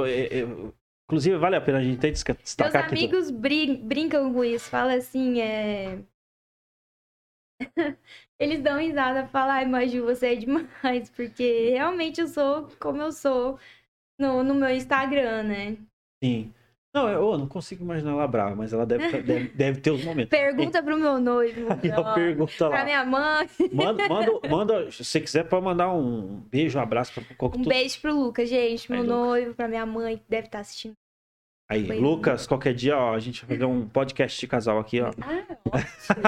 inclusive, 1.07 1.38
vale 1.38 1.55
a 1.55 1.61
pena 1.61 1.79
a 1.79 1.83
gente 1.83 1.99
ter 1.99 2.11
destacar 2.11 2.89
Meus 2.89 2.91
amigos 2.91 3.31
brin 3.31 3.75
brincam 3.75 4.33
com 4.33 4.43
isso, 4.43 4.69
falam 4.69 4.95
assim, 4.95 5.41
é. 5.41 5.99
Eles 8.39 8.61
dão 8.61 8.79
risada, 8.79 9.27
falam, 9.27 9.55
ai, 9.55 9.65
Maju, 9.65 10.03
você 10.03 10.33
é 10.33 10.35
demais, 10.35 11.09
porque 11.15 11.69
realmente 11.69 12.19
eu 12.19 12.27
sou 12.27 12.67
como 12.79 13.01
eu 13.01 13.11
sou 13.11 13.57
no, 14.19 14.43
no 14.43 14.53
meu 14.53 14.69
Instagram, 14.69 15.43
né? 15.43 15.77
Sim. 16.23 16.53
Não, 16.95 17.10
eu 17.10 17.38
não 17.38 17.45
consigo 17.45 17.84
imaginar 17.84 18.12
ela 18.12 18.25
brava, 18.25 18.55
mas 18.55 18.71
ela 18.71 18.86
deve, 18.86 19.03
deve, 19.21 19.47
deve 19.49 19.81
ter 19.81 19.91
os 19.91 20.01
momentos. 20.05 20.29
Pergunta 20.29 20.81
pro 20.81 20.97
meu 20.97 21.19
noivo. 21.19 21.67
Aí 21.84 21.89
ela 21.89 22.13
pergunta 22.13 22.53
Pra 22.58 22.69
lá. 22.69 22.84
minha 22.86 23.03
mãe. 23.05 23.49
Manda, 23.73 24.08
manda, 24.08 24.31
manda, 24.49 24.91
se 24.91 25.03
você 25.03 25.19
quiser, 25.19 25.43
pode 25.43 25.65
mandar 25.65 25.91
um 25.93 26.41
beijo, 26.49 26.79
um 26.79 26.81
abraço 26.81 27.12
pra 27.13 27.23
qualquer 27.36 27.60
Um 27.60 27.63
beijo 27.63 27.99
pro 27.99 28.13
Lucas, 28.17 28.47
gente. 28.47 28.89
Meu 28.89 29.01
Aí, 29.01 29.05
Lucas. 29.08 29.25
noivo, 29.27 29.53
pra 29.53 29.67
minha 29.67 29.86
mãe, 29.86 30.17
que 30.17 30.23
deve 30.29 30.47
estar 30.47 30.60
assistindo. 30.60 30.93
Aí, 31.69 31.84
Bem- 31.84 31.99
Lucas, 31.99 32.45
qualquer 32.47 32.73
dia, 32.75 32.95
ó, 32.97 33.13
a 33.13 33.19
gente 33.19 33.43
vai 33.45 33.58
fazer 33.58 33.65
um 33.65 33.88
podcast 33.89 34.39
de 34.39 34.47
casal 34.47 34.77
aqui, 34.79 35.01
ó. 35.01 35.08
Ah, 35.19 35.58
ótimo. 35.71 36.21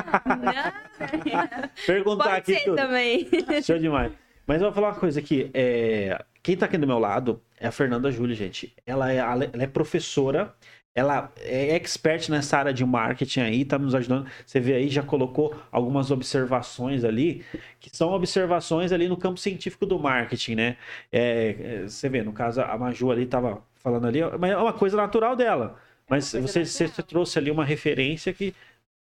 Perguntar 1.85 2.23
Pode 2.23 2.35
aqui 2.37 2.53
ser 2.55 2.63
tudo. 2.65 2.75
também. 2.75 3.27
Show 3.63 3.77
demais. 3.79 4.11
Mas 4.47 4.61
eu 4.61 4.67
vou 4.67 4.73
falar 4.73 4.93
uma 4.93 4.99
coisa 4.99 5.19
aqui. 5.19 5.51
É... 5.53 6.23
Quem 6.41 6.55
tá 6.55 6.65
aqui 6.65 6.77
do 6.77 6.87
meu 6.87 6.97
lado 6.97 7.41
é 7.59 7.67
a 7.67 7.71
Fernanda 7.71 8.09
Júlia, 8.09 8.33
gente. 8.33 8.73
Ela 8.85 9.11
é, 9.11 9.17
ela 9.17 9.43
é 9.53 9.67
professora, 9.67 10.55
ela 10.95 11.31
é 11.41 11.75
expert 11.75 12.29
nessa 12.29 12.57
área 12.57 12.73
de 12.73 12.85
marketing 12.85 13.41
aí, 13.41 13.65
tá 13.65 13.77
nos 13.77 13.93
ajudando. 13.93 14.25
Você 14.45 14.59
vê 14.59 14.75
aí, 14.75 14.87
já 14.87 15.03
colocou 15.03 15.53
algumas 15.69 16.09
observações 16.09 17.03
ali, 17.03 17.45
que 17.81 17.95
são 17.95 18.13
observações 18.13 18.93
ali 18.93 19.09
no 19.09 19.17
campo 19.17 19.37
científico 19.37 19.85
do 19.85 19.99
marketing, 19.99 20.55
né? 20.55 20.77
É, 21.11 21.55
é, 21.59 21.81
você 21.83 22.07
vê, 22.07 22.23
no 22.23 22.31
caso, 22.31 22.61
a 22.61 22.77
Maju 22.77 23.11
ali 23.11 23.25
tava 23.25 23.61
falando 23.75 24.07
ali, 24.07 24.21
mas 24.39 24.51
é 24.51 24.57
uma 24.57 24.73
coisa 24.73 24.95
natural 24.95 25.35
dela. 25.35 25.77
Mas 26.09 26.31
coisa 26.31 26.47
você, 26.47 26.87
você 26.87 27.03
trouxe 27.03 27.37
ali 27.37 27.51
uma 27.51 27.65
referência 27.65 28.33
que 28.33 28.55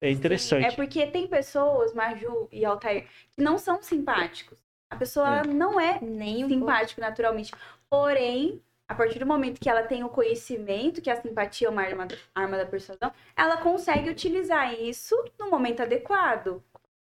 é 0.02 0.12
interessante. 0.12 0.66
É 0.66 0.72
porque 0.72 1.08
tem 1.08 1.26
pessoas, 1.26 1.94
Maju 1.94 2.50
e 2.52 2.66
Altair, 2.66 3.08
que 3.32 3.42
não 3.42 3.58
são 3.58 3.82
simpáticos. 3.82 4.69
A 4.90 4.96
pessoa 4.96 5.40
É. 5.40 5.48
não 5.48 5.80
é 5.80 6.00
Nem 6.02 6.38
um 6.46 6.48
pouco. 6.48 6.54
simpático 6.54 7.02
naturalmente. 7.02 7.54
Porém, 7.90 8.62
a 8.88 8.96
partir 8.96 9.20
do 9.20 9.26
momento 9.26 9.60
que 9.60 9.70
ela 9.70 9.84
tem 9.84 10.04
o 10.04 10.10
conhecimento, 10.10 11.02
que 11.02 11.10
a 11.10 11.22
simpatia 11.22 11.68
é 11.68 11.72
uma 11.72 11.82
arma, 11.82 12.08
arma 12.34 12.58
da 12.58 12.66
persuasão, 12.66 13.12
ela 13.36 13.58
consegue 13.58 14.10
utilizar 14.10 14.74
isso 14.80 15.16
no 15.40 15.50
momento 15.50 15.82
adequado. 15.82 16.64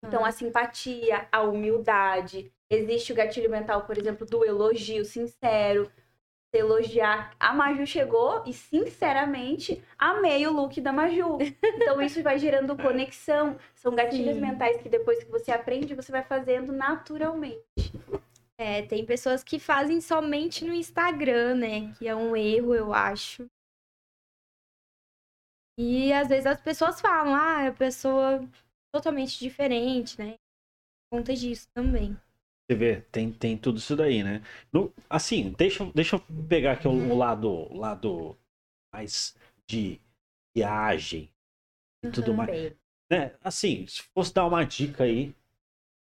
Então, 0.05 0.25
a 0.25 0.31
simpatia, 0.31 1.27
a 1.31 1.41
humildade, 1.43 2.51
existe 2.69 3.13
o 3.13 3.15
gatilho 3.15 3.49
mental, 3.49 3.83
por 3.85 3.97
exemplo, 3.97 4.27
do 4.27 4.43
elogio 4.45 5.05
sincero. 5.05 5.89
Elogiar. 6.53 7.35
A 7.39 7.51
Maju 7.53 7.85
chegou 7.85 8.43
e, 8.45 8.53
sinceramente, 8.53 9.83
amei 9.97 10.45
o 10.45 10.53
look 10.53 10.79
da 10.79 10.93
Maju. 10.93 11.39
Então, 11.83 12.01
isso 12.01 12.21
vai 12.21 12.37
gerando 12.37 12.77
conexão. 12.77 13.57
São 13.75 13.95
gatilhos 13.95 14.35
Sim. 14.35 14.41
mentais 14.41 14.81
que 14.81 14.87
depois 14.87 15.23
que 15.23 15.31
você 15.31 15.51
aprende, 15.51 15.95
você 15.95 16.11
vai 16.11 16.23
fazendo 16.23 16.71
naturalmente. 16.71 17.63
É, 18.57 18.83
tem 18.83 19.05
pessoas 19.05 19.43
que 19.43 19.59
fazem 19.59 19.99
somente 19.99 20.63
no 20.63 20.73
Instagram, 20.73 21.55
né? 21.55 21.93
Que 21.97 22.07
é 22.07 22.15
um 22.15 22.35
erro, 22.35 22.75
eu 22.75 22.93
acho. 22.93 23.45
E 25.77 26.13
às 26.13 26.27
vezes 26.27 26.45
as 26.45 26.61
pessoas 26.61 27.01
falam, 27.01 27.35
ah, 27.35 27.63
é 27.63 27.67
a 27.67 27.73
pessoa 27.73 28.47
totalmente 28.93 29.39
diferente, 29.39 30.19
né? 30.19 30.35
Por 31.09 31.17
conta 31.17 31.33
disso 31.33 31.67
também. 31.73 32.15
Você 32.69 32.75
vê, 32.77 33.01
tem, 33.11 33.31
tem 33.31 33.57
tudo 33.57 33.77
isso 33.77 33.95
daí, 33.95 34.23
né? 34.23 34.41
No- 34.71 34.93
assim, 35.09 35.53
deixa, 35.57 35.83
eu- 35.83 35.91
deixa 35.93 36.15
eu 36.15 36.19
pegar 36.47 36.73
aqui 36.73 36.87
o, 36.87 37.15
lado, 37.15 37.73
lado 37.75 38.37
mais 38.93 39.35
de 39.67 39.99
viagem 40.55 41.31
e 42.03 42.11
tudo 42.11 42.31
Uhum. 42.31 42.37
mais. 42.37 42.51
Bem, 42.51 42.77
Né? 43.11 43.35
Assim, 43.41 43.87
se 43.87 44.03
fosse 44.15 44.33
dar 44.33 44.45
uma 44.47 44.65
dica 44.65 45.03
aí 45.05 45.35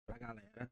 pra 0.06 0.18
galera. 0.18 0.70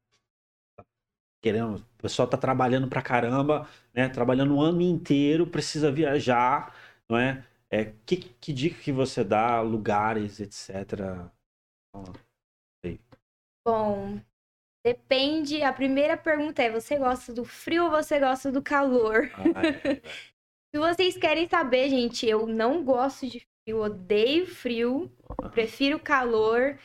Querendo, 1.41 1.75
o 1.77 2.01
pessoal 2.01 2.27
tá 2.27 2.37
trabalhando 2.37 2.87
pra 2.87 3.01
caramba, 3.01 3.67
né? 3.93 4.09
Trabalhando 4.09 4.55
o 4.55 4.61
ano 4.61 4.81
inteiro, 4.81 5.45
precisa 5.47 5.91
viajar, 5.91 6.75
não 7.07 7.17
é? 7.17 7.43
É, 7.69 7.85
que, 8.05 8.17
que 8.17 8.51
dica 8.53 8.81
que 8.81 8.91
você 8.91 9.23
dá, 9.23 9.61
lugares, 9.61 10.39
etc. 10.39 11.31
Bom, 13.63 14.21
depende. 14.93 15.61
A 15.61 15.73
primeira 15.73 16.15
pergunta 16.15 16.61
é: 16.61 16.69
você 16.69 16.97
gosta 16.97 17.33
do 17.33 17.43
frio 17.43 17.85
ou 17.85 17.91
você 17.91 18.19
gosta 18.19 18.51
do 18.51 18.61
calor? 18.61 19.29
Ah, 19.33 19.61
é. 19.65 20.01
Se 20.73 20.79
vocês 20.79 21.17
querem 21.17 21.47
saber, 21.47 21.89
gente, 21.89 22.27
eu 22.27 22.45
não 22.45 22.83
gosto 22.83 23.25
de 23.27 23.45
frio, 23.63 23.81
odeio 23.81 24.45
frio, 24.45 25.11
prefiro 25.51 25.99
calor. 25.99 26.77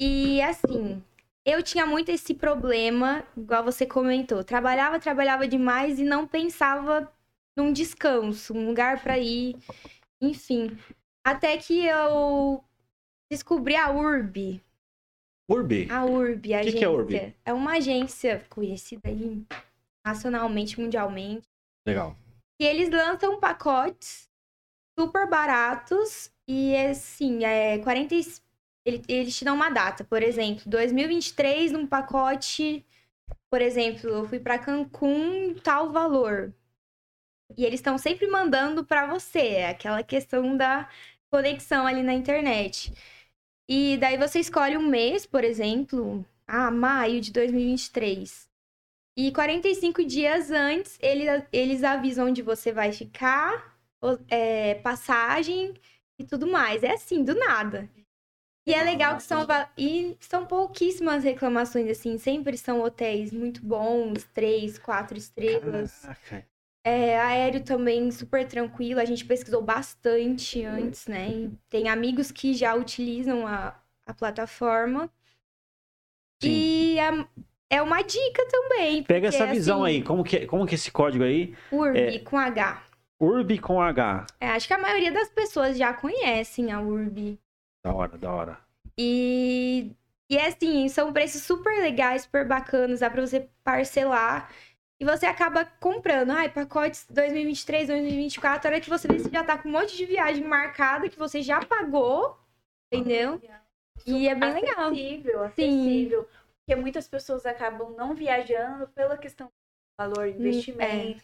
E 0.00 0.40
assim, 0.42 1.02
eu 1.44 1.62
tinha 1.62 1.86
muito 1.86 2.10
esse 2.10 2.34
problema, 2.34 3.26
igual 3.36 3.64
você 3.64 3.86
comentou. 3.86 4.44
Trabalhava, 4.44 5.00
trabalhava 5.00 5.48
demais 5.48 5.98
e 5.98 6.04
não 6.04 6.26
pensava 6.26 7.10
num 7.56 7.72
descanso, 7.72 8.54
um 8.54 8.66
lugar 8.66 9.02
pra 9.02 9.18
ir, 9.18 9.56
enfim. 10.20 10.76
Até 11.26 11.56
que 11.56 11.86
eu 11.86 12.62
descobri 13.30 13.74
a 13.74 13.90
URB. 13.90 14.63
Urbi. 15.48 15.90
A 15.90 16.04
URB, 16.04 16.54
a 16.54 16.60
Que 16.60 16.68
agência. 16.68 16.78
que 16.78 16.84
é 16.84 16.86
a 16.86 16.90
URB? 16.90 17.34
É 17.44 17.52
uma 17.52 17.72
agência 17.76 18.44
conhecida 18.48 19.08
aí 19.08 19.44
nacionalmente, 20.06 20.80
mundialmente. 20.80 21.46
Legal. 21.86 22.16
E 22.60 22.64
eles 22.66 22.88
lançam 22.90 23.38
pacotes 23.40 24.28
super 24.98 25.28
baratos 25.28 26.30
e 26.48 26.76
assim, 26.76 27.44
é 27.44 27.78
40 27.78 28.14
e- 28.14 28.24
ele- 28.86 29.02
eles 29.08 29.36
te 29.36 29.44
dão 29.44 29.54
uma 29.54 29.70
data, 29.70 30.04
por 30.04 30.22
exemplo, 30.22 30.62
2023 30.66 31.72
num 31.72 31.86
pacote, 31.86 32.84
por 33.50 33.60
exemplo, 33.60 34.08
eu 34.10 34.28
fui 34.28 34.38
pra 34.38 34.58
Cancún, 34.58 35.54
tal 35.62 35.90
valor. 35.90 36.54
E 37.56 37.64
eles 37.64 37.80
estão 37.80 37.98
sempre 37.98 38.26
mandando 38.28 38.84
pra 38.84 39.06
você, 39.06 39.38
é 39.40 39.68
aquela 39.70 40.02
questão 40.02 40.56
da 40.56 40.88
conexão 41.30 41.86
ali 41.86 42.02
na 42.02 42.14
internet. 42.14 42.92
E 43.68 43.96
daí 43.98 44.16
você 44.18 44.40
escolhe 44.40 44.76
um 44.76 44.86
mês, 44.86 45.24
por 45.26 45.42
exemplo, 45.44 46.24
ah, 46.46 46.70
maio 46.70 47.20
de 47.20 47.32
2023. 47.32 48.48
E 49.16 49.32
45 49.32 50.04
dias 50.04 50.50
antes, 50.50 50.98
ele- 51.00 51.26
eles 51.52 51.84
avisam 51.84 52.26
onde 52.28 52.42
você 52.42 52.72
vai 52.72 52.92
ficar, 52.92 53.76
é, 54.28 54.74
passagem 54.76 55.74
e 56.18 56.24
tudo 56.24 56.46
mais. 56.46 56.82
É 56.82 56.92
assim, 56.92 57.22
do 57.24 57.34
nada. 57.34 57.88
E 58.66 58.74
é 58.74 58.82
legal 58.82 59.16
que 59.16 59.22
são, 59.22 59.46
e 59.78 60.16
são 60.20 60.46
pouquíssimas 60.46 61.24
reclamações, 61.24 61.88
assim. 61.90 62.18
Sempre 62.18 62.56
são 62.58 62.80
hotéis 62.82 63.32
muito 63.32 63.64
bons, 63.64 64.24
três, 64.34 64.78
quatro 64.78 65.18
estrelas. 65.18 66.02
Caraca. 66.02 66.48
É, 66.86 67.18
aéreo 67.18 67.64
também 67.64 68.10
super 68.10 68.46
tranquilo. 68.46 69.00
A 69.00 69.04
gente 69.06 69.24
pesquisou 69.24 69.62
bastante 69.62 70.62
antes, 70.64 71.06
né? 71.06 71.28
E 71.30 71.50
tem 71.70 71.88
amigos 71.88 72.30
que 72.30 72.52
já 72.52 72.74
utilizam 72.74 73.46
a, 73.46 73.74
a 74.06 74.12
plataforma. 74.12 75.10
Sim. 76.42 76.50
E 76.50 76.98
a- 77.00 77.26
é 77.70 77.80
uma 77.82 78.02
dica 78.02 78.46
também. 78.50 79.02
Pega 79.02 79.28
porque, 79.28 79.42
essa 79.42 79.46
visão 79.52 79.82
assim, 79.84 79.94
aí. 79.96 80.02
Como 80.02 80.22
que, 80.22 80.46
como 80.46 80.66
que 80.66 80.74
é 80.74 80.76
esse 80.76 80.90
código 80.90 81.24
aí? 81.24 81.56
Urb 81.72 81.96
É. 81.98 82.18
com 82.18 82.38
H. 82.38 82.82
Urbi 83.18 83.58
com 83.58 83.80
H. 83.80 84.26
É, 84.40 84.48
acho 84.50 84.66
que 84.68 84.74
a 84.74 84.78
maioria 84.78 85.10
das 85.10 85.30
pessoas 85.30 85.78
já 85.78 85.94
conhecem 85.94 86.70
a 86.72 86.80
Urb. 86.80 87.38
Da 87.82 87.94
hora, 87.94 88.18
da 88.18 88.30
hora. 88.30 88.58
E, 88.98 89.92
e 90.28 90.36
é 90.36 90.48
assim, 90.48 90.88
são 90.88 91.12
preços 91.12 91.42
super 91.42 91.80
legais, 91.80 92.22
super 92.22 92.46
bacanas, 92.46 93.00
dá 93.00 93.08
pra 93.08 93.24
você 93.26 93.48
parcelar. 93.62 94.50
E 95.00 95.04
você 95.04 95.26
acaba 95.26 95.64
comprando, 95.64 96.30
ai, 96.30 96.48
pacotes 96.48 97.06
2023, 97.10 97.88
2024, 97.88 98.68
a 98.68 98.70
hora 98.70 98.80
que 98.80 98.88
você 98.88 99.08
vê, 99.08 99.18
você 99.18 99.28
já 99.28 99.42
tá 99.42 99.58
com 99.58 99.68
um 99.68 99.72
monte 99.72 99.96
de 99.96 100.06
viagem 100.06 100.44
marcada 100.44 101.08
que 101.08 101.18
você 101.18 101.42
já 101.42 101.60
pagou, 101.64 102.38
entendeu? 102.92 103.40
E 104.06 104.28
é 104.28 104.34
bem 104.34 104.52
legal. 104.52 104.90
Acessível, 104.90 105.42
acessível. 105.42 106.28
Porque 106.58 106.80
muitas 106.80 107.08
pessoas 107.08 107.44
acabam 107.44 107.90
não 107.96 108.14
viajando 108.14 108.86
pela 108.88 109.18
questão 109.18 109.48
do 109.48 109.52
valor, 109.98 110.28
investimento. 110.28 111.22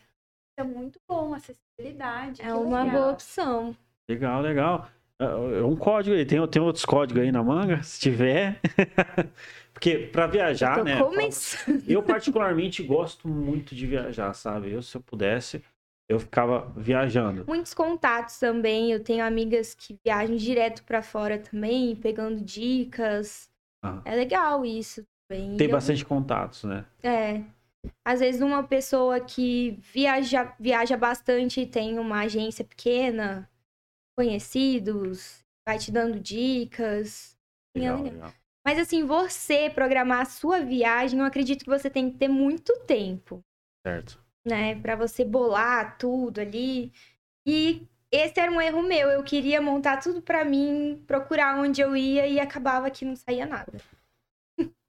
É 0.59 0.63
muito 0.63 1.01
bom, 1.09 1.33
acessibilidade. 1.33 2.43
É 2.43 2.53
uma 2.53 2.83
legal. 2.83 3.01
boa 3.01 3.13
opção. 3.13 3.77
Legal, 4.09 4.43
legal. 4.43 4.91
É 5.19 5.25
é 5.61 5.65
um 5.65 5.77
código 5.77 6.17
aí. 6.17 6.27
Tem, 6.27 6.47
tem 6.49 6.61
outros 6.63 6.85
códigos 6.85 7.23
aí 7.23 7.31
na 7.31 7.43
manga? 7.43 7.83
Se 7.83 8.01
tiver. 8.01 8.61
Porque 9.81 9.97
pra 9.97 10.27
viajar, 10.27 10.77
Tô 10.77 10.85
né? 10.85 10.99
começando. 11.03 11.83
Eu 11.89 12.03
particularmente 12.03 12.83
gosto 12.83 13.27
muito 13.27 13.75
de 13.75 13.87
viajar, 13.87 14.35
sabe? 14.35 14.71
Eu, 14.73 14.83
se 14.83 14.95
eu 14.95 15.01
pudesse, 15.01 15.65
eu 16.07 16.21
ficava 16.21 16.71
viajando. 16.77 17.47
Muitos 17.47 17.73
contatos 17.73 18.39
também. 18.39 18.93
Eu 18.93 19.03
tenho 19.03 19.25
amigas 19.25 19.75
que 19.75 19.97
viajam 20.05 20.37
direto 20.37 20.85
pra 20.85 21.01
fora 21.01 21.39
também, 21.39 21.97
pegando 21.97 22.43
dicas. 22.45 23.49
Ah. 23.83 24.03
É 24.05 24.15
legal 24.15 24.67
isso 24.67 25.03
também. 25.27 25.57
Tem 25.57 25.67
Eu- 25.67 25.73
bastante 25.73 26.05
contatos, 26.05 26.65
né? 26.65 26.85
É. 27.03 27.43
Às 28.07 28.21
vezes 28.21 28.43
uma 28.43 28.63
pessoa 28.63 29.19
que 29.19 29.79
viaja, 29.95 30.55
viaja 30.61 30.95
bastante 30.99 31.63
e 31.63 31.67
tem 31.67 31.99
uma 31.99 32.21
agência 32.21 32.63
pequena, 32.67 33.49
conhecidos, 34.15 35.43
vai 35.67 35.79
te 35.79 35.91
dando 35.91 36.21
dicas. 36.21 37.35
E 37.75 37.81
é 37.81 37.91
Legal, 37.93 38.03
legal. 38.03 38.33
Mas 38.65 38.79
assim, 38.79 39.05
você 39.05 39.71
programar 39.71 40.21
a 40.21 40.25
sua 40.27 40.61
viagem, 40.61 41.19
eu 41.19 41.25
acredito 41.25 41.65
que 41.65 41.71
você 41.71 41.89
tem 41.89 42.11
que 42.11 42.19
ter 42.19 42.29
muito 42.29 42.79
tempo, 42.81 43.43
Certo. 43.87 44.23
né? 44.47 44.81
Pra 44.81 44.97
você 44.97 45.25
bolar 45.25 45.97
tudo 45.97 46.41
ali. 46.41 46.93
E 47.47 47.87
esse 48.11 48.39
era 48.39 48.53
um 48.53 48.61
erro 48.61 48.83
meu. 48.83 49.09
Eu 49.09 49.23
queria 49.23 49.63
montar 49.63 49.99
tudo 49.99 50.21
pra 50.21 50.45
mim, 50.45 51.03
procurar 51.07 51.59
onde 51.59 51.81
eu 51.81 51.97
ia 51.97 52.27
e 52.27 52.39
acabava 52.39 52.91
que 52.91 53.05
não 53.05 53.17
saía 53.17 53.47
nada. 53.47 53.73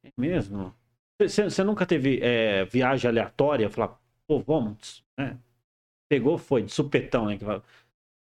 É 0.03 0.11
mesmo? 0.17 0.75
Você, 1.21 1.63
nunca 1.63 1.85
teve 1.85 2.19
é, 2.21 2.65
viagem 2.65 3.07
aleatória? 3.09 3.69
Falar, 3.69 3.99
pô, 4.27 4.39
vamos, 4.39 5.05
né? 5.17 5.37
Pegou, 6.09 6.37
foi, 6.37 6.63
de 6.63 6.71
supetão, 6.73 7.27
né? 7.27 7.37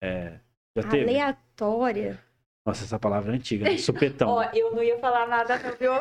É, 0.03 0.39
já 0.77 0.83
teve? 0.89 1.09
Aleatória. 1.09 2.28
Nossa, 2.69 2.83
essa 2.83 2.99
palavra 2.99 3.31
é 3.31 3.35
antiga, 3.35 3.65
né? 3.69 3.77
supetão. 3.77 4.29
Ó, 4.29 4.43
eu 4.53 4.71
não 4.75 4.83
ia 4.83 4.97
falar 4.99 5.27
nada, 5.27 5.57
não, 5.59 5.71
viu? 5.75 5.91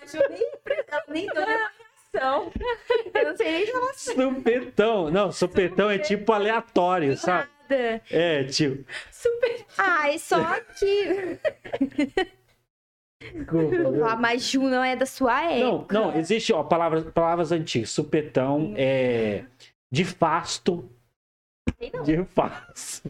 Mas 0.00 0.14
eu 0.14 0.28
nem, 0.30 0.46
ela 0.88 1.04
nem 1.08 1.26
deu 1.26 1.46
nenhuma 1.46 1.70
reação. 2.12 2.52
Eu 3.14 3.24
não 3.24 3.36
sei 3.36 3.50
nem 3.52 3.66
falar 3.72 3.90
assim. 3.90 4.14
Supetão. 4.14 5.10
Não, 5.10 5.32
supetão 5.32 5.90
é 5.90 5.98
tipo 5.98 6.32
aleatório, 6.32 7.16
sabe? 7.16 7.48
Nada. 7.68 8.02
É, 8.10 8.44
tipo. 8.44 8.84
Ah, 9.78 10.12
é 10.12 10.18
só 10.18 10.38
que. 10.78 11.38
Desculpa. 13.20 14.10
Ah, 14.10 14.16
mas 14.16 14.42
Ju 14.44 14.62
não 14.62 14.84
é 14.84 14.94
da 14.94 15.06
sua 15.06 15.42
Não, 15.58 15.78
época. 15.78 15.94
não, 15.98 16.16
existe, 16.16 16.52
ó, 16.52 16.62
palavras, 16.62 17.04
palavras 17.12 17.50
antigas. 17.52 17.90
Supetão 17.90 18.74
é 18.76 19.44
de 19.90 20.04
fasto. 20.04 20.88
Sei 21.78 21.90
não. 21.92 22.02
De 22.02 22.24
fasto. 22.24 23.02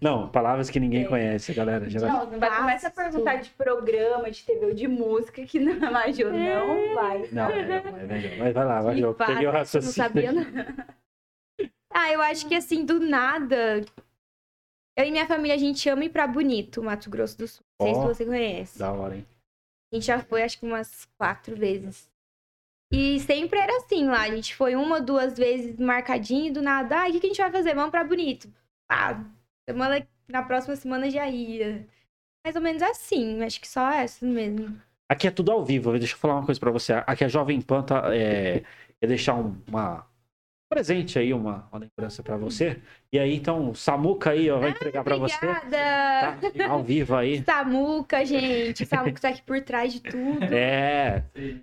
Não, 0.00 0.28
palavras 0.28 0.68
que 0.68 0.78
ninguém 0.78 1.04
É. 1.04 1.08
conhece, 1.08 1.54
galera. 1.54 1.88
Já 1.88 2.00
vai- 2.00 2.10
Não, 2.10 2.30
não 2.32 2.38
vai 2.38 2.56
começar 2.56 2.88
a 2.88 2.90
perguntar 2.90 3.36
de 3.36 3.50
programa, 3.50 4.30
de 4.30 4.42
TV 4.44 4.66
ou 4.66 4.74
de 4.74 4.86
música, 4.86 5.44
que 5.46 5.58
não, 5.58 5.74
não 5.74 5.92
vai. 5.92 6.12
Não, 7.32 7.48
é, 7.50 7.66
não, 7.66 7.98
é 7.98 8.06
melhor. 8.06 8.38
Mas 8.38 8.54
vai 8.54 8.64
lá, 8.64 8.82
vai, 8.82 8.94
De 8.96 9.00
eu 9.02 9.14
peguei 9.14 9.36
o 9.36 9.40
eu 9.40 9.52
não 9.52 9.58
raciocínio. 9.58 9.94
sabia, 9.94 10.32
não. 10.32 10.42
Ah, 11.96 12.10
eu 12.12 12.20
acho 12.20 12.48
que 12.48 12.56
assim, 12.56 12.84
do 12.84 12.98
nada. 12.98 13.80
Eu 14.98 15.04
e 15.06 15.10
minha 15.12 15.26
família, 15.28 15.54
a 15.54 15.58
gente 15.58 15.88
ama 15.88 16.04
ir 16.04 16.08
pra 16.10 16.26
Bonito, 16.26 16.82
Mato 16.82 17.08
Grosso 17.08 17.38
do 17.38 17.46
Sul. 17.46 17.64
Não 17.80 17.86
sei 17.86 17.94
se 17.94 18.06
você 18.06 18.24
conhece. 18.26 18.78
Da 18.80 18.92
hora, 18.92 19.14
hein? 19.16 19.26
A 19.92 19.96
gente 19.96 20.06
já 20.06 20.18
foi, 20.18 20.42
acho 20.42 20.58
que 20.58 20.66
umas 20.66 21.04
quatro 21.16 21.54
vezes. 21.54 22.10
E 22.92 23.18
sempre 23.20 23.58
era 23.58 23.76
assim 23.78 24.06
lá. 24.06 24.22
A 24.22 24.30
gente 24.30 24.54
foi 24.54 24.76
uma, 24.76 25.00
duas 25.00 25.36
vezes 25.36 25.78
marcadinho, 25.78 26.52
do 26.52 26.62
nada. 26.62 27.02
Ah, 27.02 27.08
o 27.08 27.12
que, 27.12 27.20
que 27.20 27.26
a 27.26 27.28
gente 27.28 27.40
vai 27.40 27.50
fazer? 27.50 27.74
Vamos 27.74 27.90
pra 27.90 28.04
Bonito. 28.04 28.52
Ah, 28.88 29.24
semana, 29.68 30.06
na 30.28 30.42
próxima 30.42 30.76
semana 30.76 31.10
já 31.10 31.28
ia. 31.28 31.86
Mais 32.44 32.54
ou 32.56 32.62
menos 32.62 32.82
assim. 32.82 33.42
Acho 33.42 33.60
que 33.60 33.68
só 33.68 33.90
essa 33.90 34.24
mesmo. 34.24 34.80
Aqui 35.08 35.26
é 35.26 35.30
tudo 35.30 35.50
ao 35.50 35.64
vivo. 35.64 35.98
Deixa 35.98 36.14
eu 36.14 36.18
falar 36.18 36.34
uma 36.34 36.46
coisa 36.46 36.60
pra 36.60 36.70
você. 36.70 36.92
Aqui 37.06 37.24
a 37.24 37.28
Jovem 37.28 37.60
Pan 37.60 37.82
tá, 37.82 38.14
é, 38.14 38.62
é 39.00 39.06
deixar 39.06 39.34
um, 39.34 39.56
uma 39.68 39.98
um 39.98 40.13
presente 40.74 41.18
aí, 41.18 41.32
uma, 41.32 41.68
uma 41.70 41.80
lembrança 41.80 42.22
pra 42.22 42.36
você. 42.36 42.78
E 43.12 43.18
aí, 43.18 43.34
então, 43.36 43.70
o 43.70 43.74
Samuca 43.76 44.30
aí, 44.30 44.50
ó, 44.50 44.58
vai 44.58 44.70
entregar 44.70 45.04
pra 45.04 45.16
você. 45.16 45.36
Obrigada! 45.36 45.76
Tá? 46.56 46.66
Ao 46.68 46.82
vivo 46.82 47.14
aí. 47.14 47.42
Samuca, 47.46 48.24
gente. 48.24 48.84
Samuca 48.84 49.20
tá 49.20 49.28
aqui 49.28 49.42
por 49.42 49.60
trás 49.60 49.92
de 49.92 50.00
tudo. 50.00 50.42
É, 50.52 51.22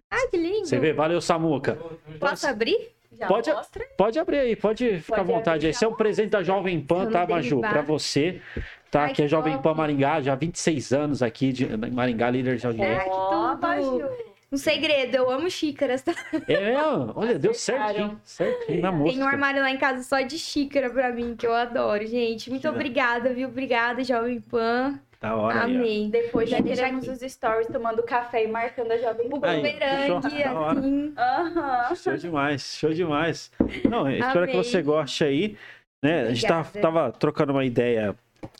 Ai, 0.09 0.27
que 0.29 0.37
lindo. 0.37 0.65
você 0.65 0.79
vê? 0.79 0.93
Valeu, 0.93 1.19
Samuca. 1.19 1.77
Posso 2.19 2.47
abrir? 2.47 2.91
Já 3.19 3.27
Pode- 3.27 3.51
mostra? 3.51 3.85
Pode 3.97 4.17
abrir 4.17 4.39
aí, 4.39 4.55
pode 4.55 4.99
ficar 4.99 5.17
à 5.21 5.25
Pode 5.25 5.31
vontade. 5.37 5.67
Esse 5.67 5.83
é 5.83 5.87
um 5.87 5.93
presente 5.93 6.29
da 6.29 6.41
Jovem 6.41 6.79
Pan, 6.79 7.11
tá, 7.11 7.27
Maju? 7.27 7.59
Pra 7.59 7.81
você. 7.81 8.41
Tá, 8.89 9.03
Ai, 9.03 9.13
que 9.13 9.21
é 9.21 9.25
que 9.25 9.29
Jovem 9.29 9.53
top. 9.53 9.63
Pan 9.63 9.73
Maringá, 9.75 10.21
já 10.21 10.33
há 10.33 10.35
26 10.35 10.91
anos 10.93 11.21
aqui 11.21 11.51
de 11.51 11.65
Maringá, 11.77 12.29
líder 12.29 12.55
de 12.57 12.65
audiência. 12.65 13.03
que 13.03 13.09
Ó, 13.09 13.55
tudo. 13.55 14.30
Um 14.53 14.57
segredo, 14.57 15.15
eu 15.15 15.29
amo 15.31 15.49
xícaras, 15.49 16.01
tá? 16.01 16.11
É, 16.47 16.75
olha, 17.15 17.39
deu 17.39 17.53
certinho. 17.53 18.19
Certinho 18.23 18.81
na. 18.81 18.91
Tem 19.03 19.23
um 19.23 19.27
armário 19.27 19.61
lá 19.61 19.71
em 19.71 19.77
casa 19.77 20.03
só 20.03 20.19
de 20.19 20.37
xícara 20.37 20.89
pra 20.89 21.09
mim, 21.11 21.35
que 21.37 21.47
eu 21.47 21.53
adoro, 21.53 22.05
gente. 22.05 22.49
Muito 22.49 22.61
Que 22.63 22.67
da- 22.67 22.73
obrigada, 22.73 23.33
viu? 23.33 23.47
Obrigada, 23.47 24.03
Jovem 24.03 24.41
Pan. 24.41 24.99
Da 25.21 25.35
hora 25.35 25.63
aí, 25.65 25.77
ó. 25.77 25.79
Amei. 25.79 26.09
Depois 26.09 26.49
já 26.49 26.57
aqui. 26.57 27.09
os 27.09 27.19
stories 27.31 27.67
tomando 27.67 28.03
café 28.03 28.43
e 28.43 28.47
marcando 28.47 28.91
a 28.91 28.97
Jovem 28.97 29.27
O 29.31 29.39
Pan. 29.39 29.47
Aí, 29.47 29.57
bumerangue, 29.57 30.43
assim. 30.43 31.13
Aham. 31.17 31.95
Show 31.95 32.17
demais, 32.17 32.75
show 32.77 32.93
demais. 32.93 33.51
Não, 33.89 34.09
espero 34.09 34.47
que 34.47 34.51
Amei. 34.53 34.63
você 34.63 34.81
goste 34.81 35.23
aí. 35.23 35.55
Né? 36.03 36.23
A 36.23 36.33
gente 36.33 36.45
tava, 36.45 36.67
Obrigada. 36.67 36.81
tava 36.81 37.11
trocando 37.13 37.53
uma 37.53 37.63
ideia 37.63 38.15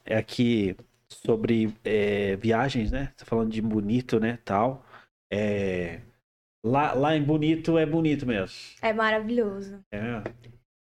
aqui 0.10 0.76
sobre 1.10 1.74
é, 1.84 2.36
viagens, 2.38 2.92
né? 2.92 3.10
Tá 3.18 3.26
falando 3.26 3.50
de 3.52 3.62
bonito, 3.62 4.20
né? 4.20 4.38
Tal. 4.46 4.86
É, 5.32 6.02
lá, 6.64 6.94
lá 6.94 7.16
em 7.16 7.24
Bonito 7.24 7.78
é 7.78 7.86
bonito 7.86 8.26
mesmo. 8.26 8.58
É 8.82 8.92
maravilhoso. 8.94 9.84
É. 9.92 10.24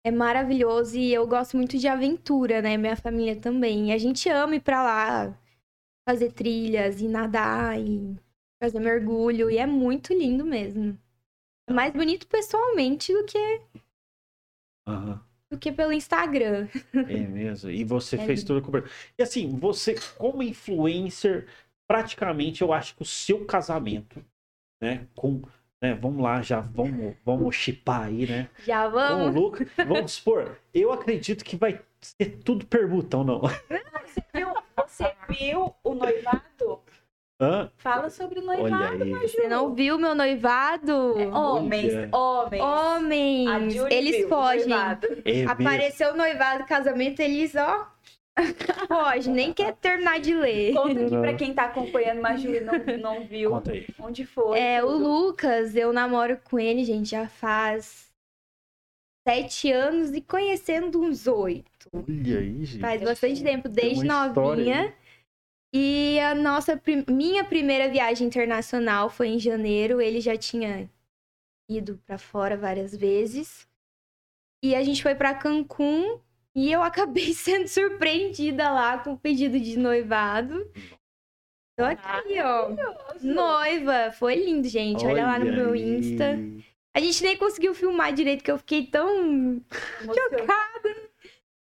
É 0.06 0.12
maravilhoso 0.12 0.98
e 0.98 1.14
eu 1.14 1.28
gosto 1.28 1.58
muito 1.58 1.78
de 1.78 1.88
aventura, 1.88 2.62
né? 2.62 2.78
Minha 2.78 2.96
família 2.96 3.36
também. 3.36 3.90
E 3.90 3.92
a 3.92 3.98
gente 3.98 4.30
ama 4.30 4.56
ir 4.56 4.62
pra 4.62 4.82
lá, 4.84 5.40
fazer 6.08 6.32
trilhas 6.32 7.02
e 7.02 7.08
nadar 7.08 7.80
e 7.80 8.16
fazer 8.64 8.80
mergulho. 8.80 9.50
E 9.52 9.58
é 9.58 9.66
muito 9.66 10.14
lindo 10.14 10.46
mesmo. 10.46 10.98
É 11.70 11.74
mais 11.74 11.92
bonito 11.94 12.28
pessoalmente 12.28 13.12
do 13.14 13.26
que, 13.26 13.62
aham. 14.88 15.22
do 15.52 15.58
que 15.60 15.72
pelo 15.72 15.92
Instagram. 15.92 16.68
É 16.94 17.18
mesmo. 17.28 17.70
E 17.70 17.84
você 17.84 18.16
É 18.22 18.26
fez 18.26 18.40
lindo. 18.42 18.54
tudo 18.54 18.66
cobertura. 18.66 18.94
E 19.18 19.24
assim, 19.24 19.58
você, 19.60 19.96
como 20.18 20.42
influencer, 20.44 21.48
praticamente 21.88 22.62
eu 22.62 22.74
acho 22.74 22.96
que 22.96 23.02
o 23.02 23.06
seu 23.06 23.46
casamento, 23.46 24.24
né? 24.82 25.08
Com. 25.16 25.42
Né, 25.80 25.94
vamos 25.94 26.24
lá, 26.24 26.42
já 26.42 26.60
vamos, 26.60 27.16
vamos 27.24 27.56
chipar 27.56 28.08
aí, 28.08 28.26
né? 28.26 28.50
Já 28.66 28.82
Com 28.84 28.90
o 28.90 28.92
vamos? 28.92 29.36
Lucas. 29.36 29.68
Vamos 29.88 30.14
supor, 30.14 30.58
eu 30.74 30.92
acredito 30.92 31.46
que 31.46 31.56
vai 31.56 31.80
ser 32.02 32.40
tudo 32.44 32.66
permuta 32.66 33.18
ou 33.18 33.24
não. 33.24 33.42
Viu? 34.34 34.48
Você 34.88 35.14
viu 35.30 35.76
o 35.84 35.94
noivado? 35.94 36.82
Hã? 37.40 37.72
Fala 37.78 38.10
sobre 38.10 38.40
o 38.40 38.48
Olha 38.48 38.58
noivado, 38.58 39.04
aí. 39.04 39.12
Maju. 39.12 39.28
Você 39.28 39.48
não 39.48 39.76
viu 39.76 40.00
meu 40.00 40.16
noivado? 40.16 41.16
Homens, 41.32 41.94
Olha. 41.94 42.16
homens. 42.16 42.64
Homens, 42.64 43.74
Julie 43.76 43.94
eles 43.94 44.16
viu 44.18 44.30
fogem. 44.30 44.74
É. 45.24 45.46
Apareceu 45.46 46.14
o 46.14 46.18
noivado, 46.18 46.66
casamento, 46.66 47.20
eles, 47.20 47.54
ó. 47.54 47.88
Foge, 48.88 49.30
nem 49.30 49.54
quer 49.54 49.76
terminar 49.76 50.20
de 50.20 50.34
ler. 50.34 50.74
Conta 50.74 51.02
aqui 51.02 51.10
pra 51.10 51.34
quem 51.34 51.54
tá 51.54 51.64
acompanhando, 51.66 52.22
mas 52.22 52.42
Júlia 52.42 52.62
não, 52.62 52.98
não 52.98 53.26
viu 53.26 53.52
Conta 53.52 53.72
aí. 53.72 53.88
onde 54.00 54.26
foi. 54.26 54.60
É, 54.60 54.84
o 54.84 54.88
tudo. 54.88 55.08
Lucas, 55.08 55.76
eu 55.76 55.92
namoro 55.92 56.40
com 56.44 56.60
ele, 56.60 56.84
gente, 56.84 57.10
já 57.10 57.28
faz 57.28 58.08
sete 59.28 59.72
anos 59.72 60.14
e 60.14 60.22
conhecendo 60.22 61.02
uns 61.02 61.28
oito. 61.28 61.90
Olha 61.92 62.40
aí, 62.40 62.64
gente. 62.64 62.80
Faz 62.80 63.02
bastante 63.02 63.44
tempo, 63.44 63.68
desde 63.68 64.06
novinha. 64.06 64.94
E 65.74 66.18
a 66.22 66.34
nossa 66.34 66.82
minha 67.10 67.44
primeira 67.44 67.90
viagem 67.90 68.26
internacional 68.28 69.10
foi 69.10 69.28
em 69.28 69.40
janeiro. 69.40 70.00
Ele 70.00 70.22
já 70.22 70.38
tinha 70.38 70.90
ido 71.70 72.02
pra 72.06 72.18
fora 72.18 72.56
várias 72.56 72.96
vezes. 72.96 73.68
E 74.64 74.74
a 74.74 74.84
gente 74.84 75.04
foi 75.04 75.14
pra 75.14 75.36
Cancún 75.36 76.20
e 76.58 76.72
eu 76.72 76.82
acabei 76.82 77.34
sendo 77.36 77.68
surpreendida 77.68 78.72
lá 78.72 78.98
com 78.98 79.14
o 79.14 79.18
pedido 79.18 79.60
de 79.60 79.78
noivado. 79.78 80.68
Tô 81.78 81.86
aqui, 81.86 82.42
ó. 82.42 82.70
Noiva, 83.22 84.12
foi 84.12 84.34
lindo, 84.34 84.68
gente. 84.68 85.06
Olha, 85.06 85.28
lá 85.28 85.38
no 85.38 85.46
meu 85.46 85.74
aí. 85.74 85.98
Insta. 86.00 86.40
A 86.96 87.00
gente 87.00 87.22
nem 87.22 87.38
conseguiu 87.38 87.76
filmar 87.76 88.12
direito, 88.12 88.44
que 88.44 88.50
eu 88.50 88.58
fiquei 88.58 88.88
tão 88.88 89.62
Emocionante. 90.02 90.48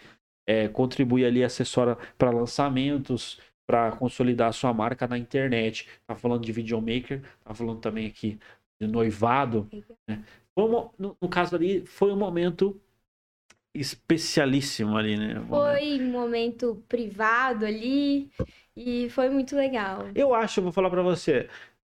É, 0.49 0.69
contribui 0.69 1.25
ali, 1.25 1.43
assessora 1.43 1.99
para 2.17 2.31
lançamentos, 2.31 3.41
para 3.69 3.91
consolidar 3.93 4.49
a 4.49 4.53
sua 4.53 4.73
marca 4.73 5.07
na 5.07 5.19
internet. 5.19 5.89
Tá 6.07 6.15
falando 6.15 6.45
de 6.45 6.53
videomaker, 6.53 7.21
tá 7.45 7.53
falando 7.53 7.81
também 7.81 8.07
aqui 8.07 8.39
de 8.81 8.87
noivado. 8.87 9.69
Né? 10.09 10.25
No, 10.57 10.95
no 10.99 11.29
caso 11.29 11.57
ali, 11.57 11.85
foi 11.85 12.13
um 12.13 12.17
momento 12.17 12.81
especialíssimo 13.75 14.97
ali, 14.97 15.19
né? 15.19 15.45
Foi 15.49 16.01
um 16.01 16.11
momento 16.11 16.83
privado 16.89 17.67
ali 17.67 18.31
e 18.77 19.09
foi 19.11 19.29
muito 19.29 19.57
legal. 19.57 20.07
Eu 20.15 20.35
acho, 20.35 20.61
eu 20.61 20.65
vou 20.65 20.73
falar 20.73 20.91
para 20.91 21.03
você, 21.03 21.49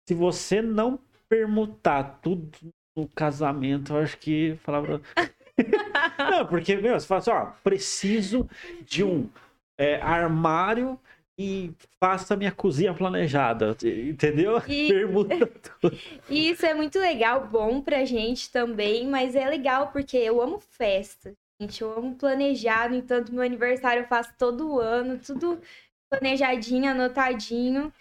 se 0.07 0.13
você 0.13 0.61
não 0.61 0.99
permutar 1.27 2.19
tudo 2.21 2.51
no 2.95 3.07
casamento, 3.09 3.93
eu 3.93 3.97
acho 3.97 4.17
que 4.17 4.55
falar 4.63 4.81
pra... 4.83 4.99
Não, 6.17 6.45
porque, 6.47 6.75
meu, 6.75 6.99
você 6.99 7.05
fala 7.07 7.19
assim, 7.19 7.31
ó, 7.31 7.45
preciso 7.63 8.47
de 8.85 9.03
um 9.03 9.29
é, 9.77 9.95
armário 10.01 10.99
e 11.37 11.71
faça 11.99 12.35
minha 12.35 12.51
cozinha 12.51 12.93
planejada, 12.93 13.75
entendeu? 13.83 14.61
E- 14.67 14.87
Permuta 14.93 15.47
tudo. 15.47 15.97
E 16.29 16.49
isso 16.51 16.65
é 16.65 16.73
muito 16.73 16.99
legal, 16.99 17.47
bom 17.47 17.81
pra 17.81 18.05
gente 18.05 18.51
também, 18.51 19.07
mas 19.07 19.35
é 19.35 19.47
legal 19.47 19.91
porque 19.91 20.17
eu 20.17 20.41
amo 20.41 20.59
festa, 20.59 21.33
gente. 21.61 21.81
Eu 21.81 21.97
amo 21.97 22.15
planejar, 22.15 22.89
no 22.89 22.95
entanto, 22.95 23.33
meu 23.33 23.43
aniversário 23.43 24.03
eu 24.03 24.07
faço 24.07 24.33
todo 24.37 24.79
ano, 24.79 25.19
tudo 25.19 25.59
planejadinho, 26.09 26.89
anotadinho. 26.91 27.91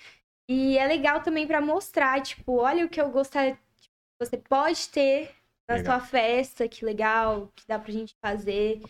E 0.48 0.76
é 0.78 0.86
legal 0.86 1.22
também 1.22 1.46
pra 1.46 1.60
mostrar, 1.60 2.20
tipo, 2.22 2.58
olha 2.58 2.84
o 2.84 2.88
que 2.88 3.00
eu 3.00 3.10
gostaria, 3.10 3.54
tipo, 3.80 3.94
você 4.20 4.36
pode 4.36 4.88
ter 4.90 5.30
na 5.68 5.76
Legal. 5.76 5.98
sua 5.98 6.06
festa, 6.06 6.68
que 6.68 6.84
legal, 6.84 7.50
que 7.56 7.66
dá 7.66 7.78
pra 7.78 7.92
gente 7.92 8.14
fazer. 8.22 8.82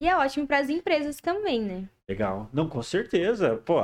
E 0.00 0.08
é 0.08 0.16
ótimo 0.16 0.46
pras 0.46 0.70
empresas 0.70 1.16
também, 1.20 1.60
né? 1.62 1.88
Legal. 2.08 2.48
Não, 2.52 2.68
com 2.68 2.82
certeza. 2.82 3.56
Pô, 3.58 3.76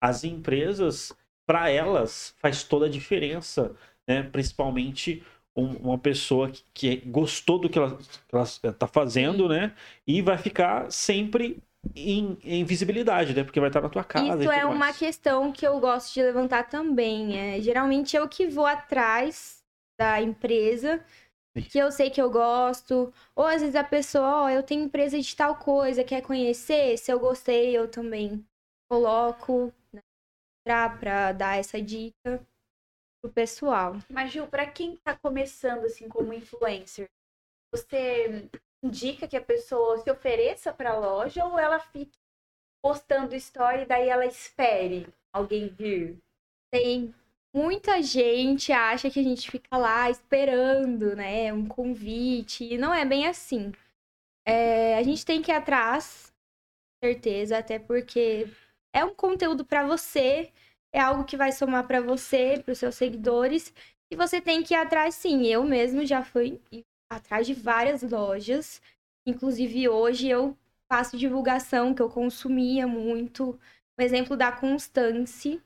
as 0.00 0.24
empresas, 0.24 1.12
para 1.46 1.70
elas, 1.70 2.34
faz 2.38 2.62
toda 2.62 2.86
a 2.86 2.90
diferença, 2.90 3.74
né? 4.06 4.22
Principalmente 4.22 5.24
um- 5.56 5.76
uma 5.78 5.98
pessoa 5.98 6.50
que, 6.72 6.96
gostou 6.96 7.58
do 7.58 7.68
que 7.68 7.78
ela, 7.78 7.96
que 7.96 8.34
ela 8.34 8.74
tá 8.74 8.86
fazendo, 8.86 9.48
né? 9.48 9.74
E 10.06 10.20
vai 10.22 10.38
ficar 10.38 10.90
sempre 10.90 11.62
em, 11.94 12.38
em 12.42 12.64
visibilidade, 12.64 13.34
né? 13.34 13.44
Porque 13.44 13.60
vai 13.60 13.68
estar 13.68 13.80
na 13.80 13.88
tua 13.88 14.04
casa. 14.04 14.42
e 14.42 14.44
Isso 14.44 14.52
é 14.52 14.64
uma 14.64 14.74
mais. 14.74 14.98
questão 14.98 15.52
que 15.52 15.66
eu 15.66 15.78
gosto 15.80 16.12
de 16.14 16.22
levantar 16.22 16.68
também. 16.68 17.38
É, 17.38 17.60
geralmente 17.60 18.16
eu 18.16 18.28
que 18.28 18.46
vou 18.46 18.66
atrás 18.66 19.62
da 19.98 20.20
empresa 20.20 21.04
que 21.70 21.78
eu 21.78 21.90
sei 21.92 22.10
que 22.10 22.20
eu 22.20 22.30
gosto. 22.30 23.12
Ou 23.34 23.46
às 23.46 23.60
vezes 23.60 23.76
a 23.76 23.84
pessoa, 23.84 24.44
ó, 24.44 24.50
eu 24.50 24.62
tenho 24.62 24.84
empresa 24.84 25.20
de 25.20 25.36
tal 25.36 25.56
coisa, 25.56 26.04
quer 26.04 26.22
conhecer? 26.22 26.96
Se 26.98 27.12
eu 27.12 27.18
gostei, 27.18 27.76
eu 27.76 27.88
também 27.88 28.44
coloco 28.90 29.72
né, 29.92 30.00
pra, 30.66 30.90
pra 30.90 31.32
dar 31.32 31.58
essa 31.58 31.80
dica 31.80 32.44
pro 33.22 33.32
pessoal. 33.32 33.96
Mas, 34.10 34.32
Gil, 34.32 34.46
pra 34.46 34.66
quem 34.66 34.96
tá 34.96 35.16
começando, 35.16 35.84
assim, 35.84 36.08
como 36.08 36.32
influencer, 36.32 37.08
você 37.72 38.48
indica 38.84 39.26
que 39.26 39.36
a 39.36 39.40
pessoa 39.40 39.98
se 39.98 40.10
ofereça 40.10 40.72
pra 40.72 40.98
loja 40.98 41.44
ou 41.44 41.58
ela 41.58 41.78
fique 41.80 42.18
postando 42.82 43.34
story 43.34 43.82
e 43.82 43.86
daí 43.86 44.08
ela 44.08 44.26
espere 44.26 45.06
alguém 45.32 45.68
vir? 45.68 46.18
Tem 46.70 47.14
muita 47.54 48.02
gente 48.02 48.72
acha 48.72 49.10
que 49.10 49.20
a 49.20 49.22
gente 49.22 49.50
fica 49.50 49.76
lá 49.78 50.10
esperando, 50.10 51.16
né, 51.16 51.52
um 51.52 51.66
convite, 51.66 52.64
e 52.64 52.76
não 52.76 52.92
é 52.92 53.04
bem 53.04 53.26
assim. 53.26 53.72
É, 54.46 54.96
a 54.98 55.02
gente 55.02 55.24
tem 55.24 55.40
que 55.40 55.50
ir 55.50 55.54
atrás, 55.54 56.32
certeza, 57.02 57.58
até 57.58 57.78
porque 57.78 58.46
é 58.92 59.04
um 59.04 59.14
conteúdo 59.14 59.64
pra 59.64 59.86
você, 59.86 60.52
é 60.92 61.00
algo 61.00 61.24
que 61.24 61.36
vai 61.36 61.52
somar 61.52 61.86
pra 61.86 62.00
você, 62.00 62.60
pros 62.64 62.78
seus 62.78 62.96
seguidores, 62.96 63.72
e 64.10 64.16
você 64.16 64.40
tem 64.40 64.62
que 64.62 64.74
ir 64.74 64.76
atrás 64.76 65.14
sim. 65.14 65.46
Eu 65.46 65.64
mesmo 65.64 66.04
já 66.04 66.22
fui 66.22 66.60
atrás 67.16 67.46
de 67.46 67.54
várias 67.54 68.02
lojas, 68.02 68.80
inclusive 69.26 69.88
hoje 69.88 70.28
eu 70.28 70.56
faço 70.88 71.16
divulgação 71.16 71.94
que 71.94 72.02
eu 72.02 72.08
consumia 72.08 72.86
muito. 72.86 73.58
Um 73.98 74.02
exemplo 74.02 74.36
da 74.36 74.50
Constance, 74.50 75.62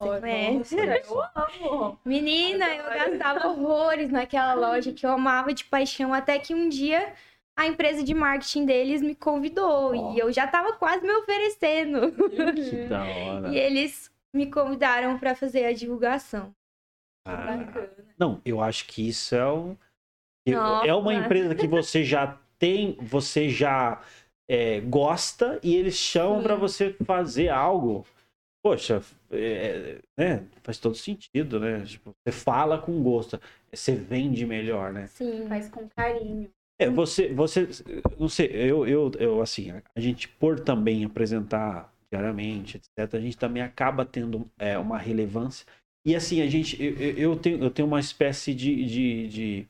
você 0.00 0.20
conhece? 0.20 0.76
eu 0.76 1.22
amo! 1.34 1.98
Menina, 2.04 2.66
eu 2.74 2.84
gastava 2.84 3.48
horrores 3.48 4.10
naquela 4.10 4.54
loja 4.54 4.92
que 4.92 5.06
eu 5.06 5.10
amava 5.10 5.54
de 5.54 5.64
paixão, 5.64 6.12
até 6.12 6.38
que 6.38 6.54
um 6.54 6.68
dia 6.68 7.14
a 7.56 7.66
empresa 7.66 8.02
de 8.02 8.12
marketing 8.12 8.66
deles 8.66 9.00
me 9.00 9.14
convidou 9.14 9.94
Ó. 9.94 10.14
e 10.14 10.18
eu 10.18 10.32
já 10.32 10.46
tava 10.46 10.72
quase 10.72 11.06
me 11.06 11.12
oferecendo. 11.12 12.12
Que 12.54 12.86
da 12.88 13.04
hora. 13.04 13.48
E 13.48 13.56
eles 13.56 14.10
me 14.32 14.50
convidaram 14.50 15.16
para 15.18 15.36
fazer 15.36 15.64
a 15.64 15.72
divulgação. 15.72 16.52
Ah, 17.26 17.36
Bacana. 17.36 17.90
não, 18.18 18.42
eu 18.44 18.60
acho 18.60 18.86
que 18.86 19.08
isso 19.08 19.34
é 19.34 19.50
um. 19.50 19.76
Nossa. 20.52 20.86
É 20.86 20.94
uma 20.94 21.14
empresa 21.14 21.54
que 21.54 21.66
você 21.66 22.04
já 22.04 22.38
tem, 22.58 22.96
você 23.00 23.48
já 23.48 24.02
é, 24.48 24.80
gosta 24.80 25.58
e 25.62 25.74
eles 25.74 25.96
chamam 25.96 26.42
para 26.42 26.54
você 26.54 26.94
fazer 27.04 27.48
algo. 27.48 28.06
Poxa, 28.62 29.02
é, 29.30 29.98
né? 30.18 30.46
Faz 30.62 30.78
todo 30.78 30.94
sentido, 30.94 31.60
né? 31.60 31.84
Tipo, 31.84 32.12
você 32.26 32.32
fala 32.32 32.78
com 32.78 33.02
gosto, 33.02 33.38
você 33.72 33.94
vende 33.94 34.46
melhor, 34.46 34.92
né? 34.92 35.06
Sim. 35.08 35.46
Faz 35.48 35.68
com 35.68 35.88
carinho. 35.88 36.50
É, 36.80 36.88
você, 36.90 37.32
você, 37.32 37.68
não 38.18 38.28
sei, 38.28 38.48
eu, 38.52 38.86
eu, 38.86 39.10
eu, 39.18 39.40
assim, 39.40 39.70
a 39.96 40.00
gente 40.00 40.26
por 40.28 40.58
também 40.58 41.04
apresentar 41.04 41.92
diariamente, 42.12 42.78
etc., 42.78 43.14
a 43.14 43.20
gente 43.20 43.36
também 43.36 43.62
acaba 43.62 44.04
tendo 44.04 44.50
é, 44.58 44.76
uma 44.78 44.98
relevância. 44.98 45.66
E 46.06 46.16
assim, 46.16 46.40
a 46.42 46.46
gente, 46.48 46.82
eu, 46.82 46.94
eu- 46.98 47.18
eu 47.18 47.36
tenho, 47.36 47.62
eu 47.62 47.70
tenho 47.70 47.86
uma 47.86 48.00
espécie 48.00 48.52
de, 48.54 48.84
de, 48.86 49.28
de, 49.28 49.68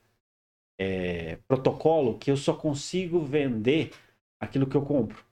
é, 0.78 1.36
protocolo 1.48 2.18
que 2.18 2.30
eu 2.30 2.36
só 2.36 2.54
consigo 2.54 3.20
vender 3.20 3.92
aquilo 4.40 4.66
que 4.68 4.76
eu 4.76 4.82
compro. 4.84 5.24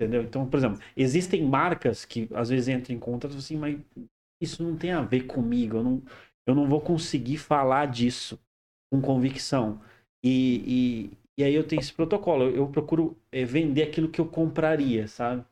Entendeu? 0.00 0.22
Então, 0.22 0.48
por 0.48 0.56
exemplo, 0.58 0.80
existem 0.96 1.44
marcas 1.44 2.04
que 2.04 2.28
às 2.34 2.48
vezes 2.48 2.68
entram 2.68 2.96
em 2.96 2.98
contato 2.98 3.36
assim, 3.36 3.56
mas 3.56 3.78
isso 4.42 4.62
não 4.62 4.76
tem 4.76 4.92
a 4.92 5.02
ver 5.02 5.26
comigo, 5.26 5.76
eu 5.78 5.84
não, 5.84 6.02
eu 6.46 6.54
não 6.54 6.68
vou 6.68 6.80
conseguir 6.80 7.38
falar 7.38 7.86
disso 7.86 8.40
com 8.92 9.00
convicção. 9.00 9.80
E, 10.24 11.10
e, 11.38 11.42
e 11.42 11.44
aí 11.44 11.54
eu 11.54 11.66
tenho 11.66 11.80
esse 11.80 11.92
protocolo. 11.92 12.44
Eu, 12.44 12.56
eu 12.56 12.68
procuro 12.68 13.16
eh, 13.32 13.44
vender 13.44 13.82
aquilo 13.84 14.10
que 14.10 14.20
eu 14.20 14.26
compraria, 14.28 15.06
sabe? 15.08 15.44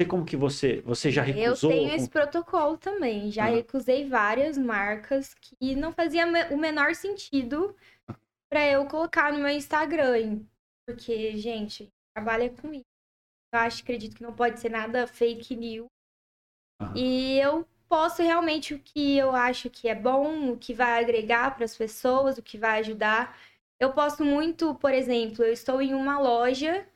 Sei 0.00 0.06
como 0.06 0.24
que 0.24 0.36
você. 0.36 0.80
Você 0.82 1.10
já 1.10 1.22
Eu 1.22 1.52
recusou? 1.52 1.70
tenho 1.70 1.88
com- 1.90 1.96
esse 1.96 2.08
protocolo 2.08 2.78
também. 2.78 3.30
Já 3.32 3.44
Ah. 3.46 3.48
recusei 3.48 4.08
várias 4.08 4.56
marcas 4.56 5.34
que 5.34 5.74
não 5.74 5.92
fazia 5.92 6.24
o 6.52 6.56
menor 6.56 6.94
sentido 6.94 7.74
para 8.50 8.66
eu 8.66 8.86
colocar 8.86 9.32
no 9.32 9.38
meu 9.38 9.48
Instagram. 9.48 10.44
Porque, 10.86 11.36
gente, 11.36 11.88
trabalha 12.14 12.50
com 12.50 12.72
isso. 12.72 12.84
Eu 13.52 13.60
acho, 13.60 13.82
acredito 13.82 14.16
que 14.16 14.22
não 14.22 14.34
pode 14.34 14.60
ser 14.60 14.70
nada 14.70 15.06
fake 15.06 15.56
news. 15.56 15.86
Aham. 16.80 16.92
E 16.96 17.38
eu 17.38 17.66
posto 17.88 18.22
realmente 18.22 18.74
o 18.74 18.78
que 18.78 19.16
eu 19.16 19.34
acho 19.34 19.70
que 19.70 19.88
é 19.88 19.94
bom, 19.94 20.52
o 20.52 20.58
que 20.58 20.74
vai 20.74 21.02
agregar 21.02 21.54
para 21.54 21.64
as 21.64 21.76
pessoas, 21.76 22.38
o 22.38 22.42
que 22.42 22.58
vai 22.58 22.80
ajudar. 22.80 23.38
Eu 23.80 23.92
posto 23.92 24.24
muito, 24.24 24.74
por 24.74 24.92
exemplo, 24.92 25.44
eu 25.44 25.52
estou 25.52 25.80
em 25.80 25.94
uma 25.94 26.18
loja 26.18 26.86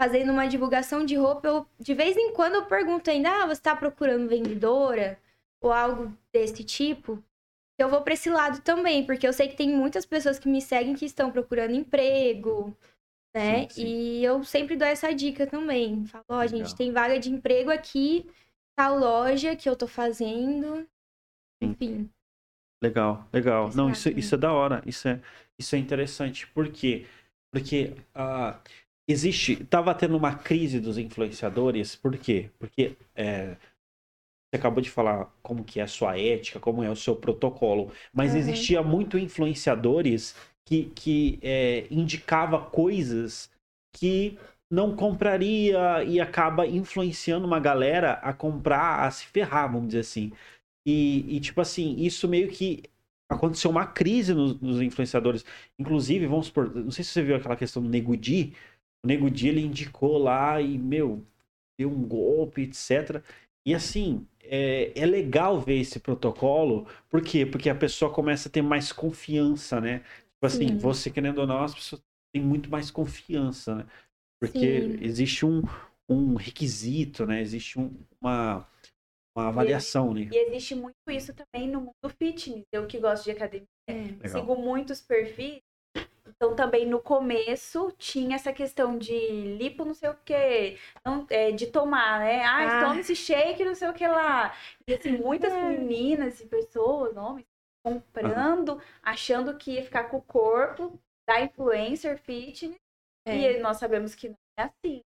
fazendo 0.00 0.30
uma 0.30 0.46
divulgação 0.46 1.04
de 1.04 1.16
roupa, 1.16 1.48
eu, 1.48 1.66
de 1.80 1.94
vez 1.94 2.16
em 2.16 2.32
quando 2.34 2.56
eu 2.56 2.66
pergunto 2.66 3.10
ainda, 3.10 3.30
ah, 3.42 3.46
você 3.46 3.52
está 3.54 3.74
procurando 3.74 4.28
vendedora? 4.28 5.18
Ou 5.60 5.72
algo 5.72 6.16
desse 6.32 6.62
tipo? 6.62 7.22
Eu 7.78 7.88
vou 7.90 8.00
para 8.02 8.14
esse 8.14 8.30
lado 8.30 8.60
também, 8.62 9.04
porque 9.04 9.26
eu 9.26 9.32
sei 9.32 9.48
que 9.48 9.56
tem 9.56 9.68
muitas 9.68 10.06
pessoas 10.06 10.38
que 10.38 10.48
me 10.48 10.62
seguem 10.62 10.94
que 10.94 11.04
estão 11.04 11.30
procurando 11.30 11.74
emprego, 11.74 12.76
né? 13.34 13.68
Sim, 13.68 13.74
sim. 13.74 13.86
E 13.86 14.24
eu 14.24 14.42
sempre 14.44 14.76
dou 14.76 14.88
essa 14.88 15.14
dica 15.14 15.46
também. 15.46 16.06
Falo, 16.06 16.24
ó, 16.28 16.40
Legal. 16.40 16.48
gente, 16.48 16.74
tem 16.74 16.90
vaga 16.90 17.18
de 17.18 17.30
emprego 17.30 17.70
aqui, 17.70 18.26
tal 18.74 18.98
loja 18.98 19.54
que 19.54 19.68
eu 19.68 19.76
tô 19.76 19.86
fazendo. 19.86 20.88
Enfim. 21.60 22.10
Legal, 22.82 23.28
legal. 23.32 23.70
Não, 23.74 23.90
isso, 23.90 24.08
isso 24.10 24.34
é 24.34 24.38
da 24.38 24.52
hora. 24.52 24.82
Isso 24.86 25.08
é, 25.08 25.20
isso 25.58 25.74
é 25.74 25.78
interessante. 25.78 26.46
Por 26.48 26.68
quê? 26.68 27.06
Porque 27.50 27.94
ah, 28.14 28.58
existe. 29.08 29.64
Tava 29.64 29.94
tendo 29.94 30.16
uma 30.16 30.34
crise 30.34 30.80
dos 30.80 30.98
influenciadores. 30.98 31.96
Por 31.96 32.16
quê? 32.16 32.50
Porque 32.58 32.96
é, 33.14 33.56
você 34.56 34.58
acabou 34.58 34.82
de 34.82 34.90
falar 34.90 35.30
como 35.42 35.64
que 35.64 35.80
é 35.80 35.82
a 35.84 35.86
sua 35.86 36.18
ética, 36.18 36.58
como 36.60 36.82
é 36.82 36.90
o 36.90 36.96
seu 36.96 37.14
protocolo. 37.16 37.92
Mas 38.12 38.32
Uhum. 38.32 38.38
existia 38.38 38.82
muito 38.82 39.18
influenciadores 39.18 40.34
que, 40.64 40.84
que 40.94 41.38
é, 41.42 41.86
indicava 41.90 42.60
coisas 42.60 43.50
que 43.94 44.38
não 44.70 44.96
compraria 44.96 46.02
e 46.04 46.20
acaba 46.20 46.66
influenciando 46.66 47.46
uma 47.46 47.60
galera 47.60 48.14
a 48.14 48.32
comprar, 48.32 49.04
a 49.06 49.10
se 49.10 49.26
ferrar, 49.26 49.70
vamos 49.70 49.88
dizer 49.88 50.00
assim. 50.00 50.32
E, 50.86 51.36
e, 51.36 51.40
tipo 51.40 51.60
assim, 51.60 51.96
isso 51.98 52.28
meio 52.28 52.48
que 52.48 52.82
aconteceu 53.28 53.70
uma 53.70 53.86
crise 53.86 54.34
nos, 54.34 54.60
nos 54.60 54.80
influenciadores. 54.80 55.44
Inclusive, 55.78 56.26
vamos 56.26 56.46
supor, 56.46 56.74
não 56.74 56.90
sei 56.90 57.04
se 57.04 57.10
você 57.10 57.22
viu 57.22 57.36
aquela 57.36 57.56
questão 57.56 57.82
do 57.82 57.88
Nego 57.88 58.16
Di. 58.16 58.54
O 59.04 59.08
Nego 59.08 59.30
Di, 59.30 59.48
ele 59.48 59.60
indicou 59.60 60.18
lá 60.18 60.60
e, 60.60 60.78
meu, 60.78 61.24
deu 61.78 61.90
um 61.90 62.02
golpe, 62.06 62.62
etc. 62.62 63.22
E 63.66 63.74
assim, 63.74 64.26
é, 64.44 64.92
é 64.98 65.06
legal 65.06 65.60
ver 65.60 65.80
esse 65.80 66.00
protocolo. 66.00 66.88
Por 67.10 67.22
quê? 67.22 67.46
Porque 67.46 67.70
a 67.70 67.76
pessoa 67.76 68.12
começa 68.12 68.48
a 68.48 68.52
ter 68.52 68.62
mais 68.62 68.92
confiança, 68.92 69.80
né? 69.80 70.00
Tipo 70.34 70.46
assim, 70.46 70.68
Sim. 70.68 70.78
você 70.78 71.10
querendo 71.10 71.38
ou 71.40 71.46
não, 71.48 71.62
as 71.64 71.74
pessoas 71.74 72.02
têm 72.32 72.42
muito 72.42 72.70
mais 72.70 72.90
confiança, 72.90 73.76
né? 73.76 73.86
Porque 74.40 74.66
Sim. 74.66 74.98
existe 75.02 75.46
um, 75.46 75.62
um 76.08 76.36
requisito, 76.36 77.26
né? 77.26 77.40
Existe 77.42 77.78
um- 77.80 77.94
uma, 78.20 78.66
uma 79.36 79.48
avaliação, 79.48 80.14
né? 80.14 80.30
E 80.32 80.36
existe 80.38 80.74
muito 80.74 80.96
isso 81.10 81.32
também 81.34 81.68
no 81.68 81.80
mundo 81.80 82.08
fitness. 82.18 82.64
Eu 82.72 82.86
que 82.86 82.98
gosto 82.98 83.24
de 83.24 83.32
academia, 83.32 83.66
É. 83.88 84.28
Sigo 84.28 84.56
muitos 84.56 85.00
perfis. 85.00 85.60
Então, 86.36 86.54
também 86.54 86.84
no 86.86 87.00
começo 87.00 87.90
tinha 87.96 88.36
essa 88.36 88.52
questão 88.52 88.98
de 88.98 89.16
lipo, 89.56 89.84
não 89.86 89.94
sei 89.94 90.10
o 90.10 90.16
não, 91.04 91.26
é, 91.30 91.50
de 91.50 91.68
tomar, 91.68 92.20
né? 92.20 92.44
Ah, 92.44 92.80
Ah. 92.80 92.84
toma 92.84 93.00
esse 93.00 93.16
shake, 93.16 93.64
não 93.64 93.74
sei 93.74 93.88
o 93.88 93.94
que 93.94 94.06
lá. 94.06 94.54
E 94.86 94.94
assim, 94.94 95.16
muitas 95.16 95.52
É. 95.52 95.62
meninas 95.62 96.40
e 96.40 96.46
pessoas, 96.46 97.16
homens, 97.16 97.46
comprando, 97.84 98.80
achando 99.02 99.56
que 99.56 99.72
ia 99.72 99.82
ficar 99.84 100.04
com 100.10 100.18
o 100.18 100.22
corpo 100.22 100.98
da 101.26 101.40
influencer 101.40 102.18
fitness. 102.18 102.76
É. 103.26 103.34
E 103.34 103.58
nós 103.60 103.78
sabemos 103.78 104.14
que 104.14 104.28
não 104.28 104.36
é 104.58 104.62
assim. 104.64 105.02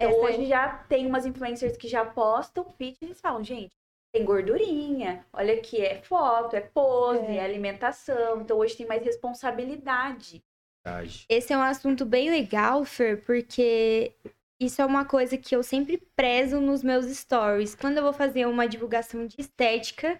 Então, 0.00 0.10
Essa 0.10 0.20
hoje 0.20 0.46
já 0.46 0.78
tem 0.84 1.06
umas 1.06 1.24
influencers 1.26 1.76
que 1.76 1.88
já 1.88 2.04
postam 2.04 2.64
fitness 2.76 3.18
e 3.18 3.20
falam, 3.22 3.42
gente, 3.42 3.70
tem 4.14 4.24
gordurinha, 4.24 5.26
olha 5.32 5.54
aqui, 5.54 5.80
é 5.80 6.00
foto, 6.02 6.54
é 6.54 6.60
pose, 6.60 7.24
É. 7.24 7.36
é 7.36 7.44
alimentação. 7.44 8.42
Então 8.42 8.58
hoje 8.58 8.76
tem 8.76 8.86
mais 8.86 9.02
responsabilidade. 9.02 10.42
Verdade. 10.88 11.26
Esse 11.28 11.52
é 11.52 11.58
um 11.58 11.62
assunto 11.62 12.04
bem 12.04 12.30
legal, 12.30 12.84
Fer, 12.84 13.22
porque 13.24 14.14
isso 14.60 14.80
é 14.80 14.86
uma 14.86 15.04
coisa 15.04 15.36
que 15.36 15.54
eu 15.54 15.62
sempre 15.62 15.98
prezo 16.16 16.60
nos 16.60 16.82
meus 16.82 17.06
stories. 17.06 17.74
Quando 17.74 17.98
eu 17.98 18.02
vou 18.02 18.12
fazer 18.12 18.46
uma 18.46 18.66
divulgação 18.66 19.26
de 19.26 19.40
estética, 19.40 20.18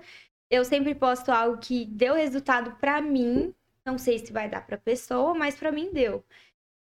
eu 0.50 0.64
sempre 0.64 0.94
posto 0.94 1.30
algo 1.30 1.58
que 1.58 1.84
deu 1.86 2.14
resultado 2.14 2.72
pra 2.78 3.00
mim. 3.00 3.54
Não 3.84 3.98
sei 3.98 4.18
se 4.18 4.32
vai 4.32 4.48
dar 4.48 4.66
pra 4.66 4.76
pessoa, 4.76 5.34
mas 5.34 5.56
pra 5.56 5.72
mim 5.72 5.90
deu. 5.92 6.24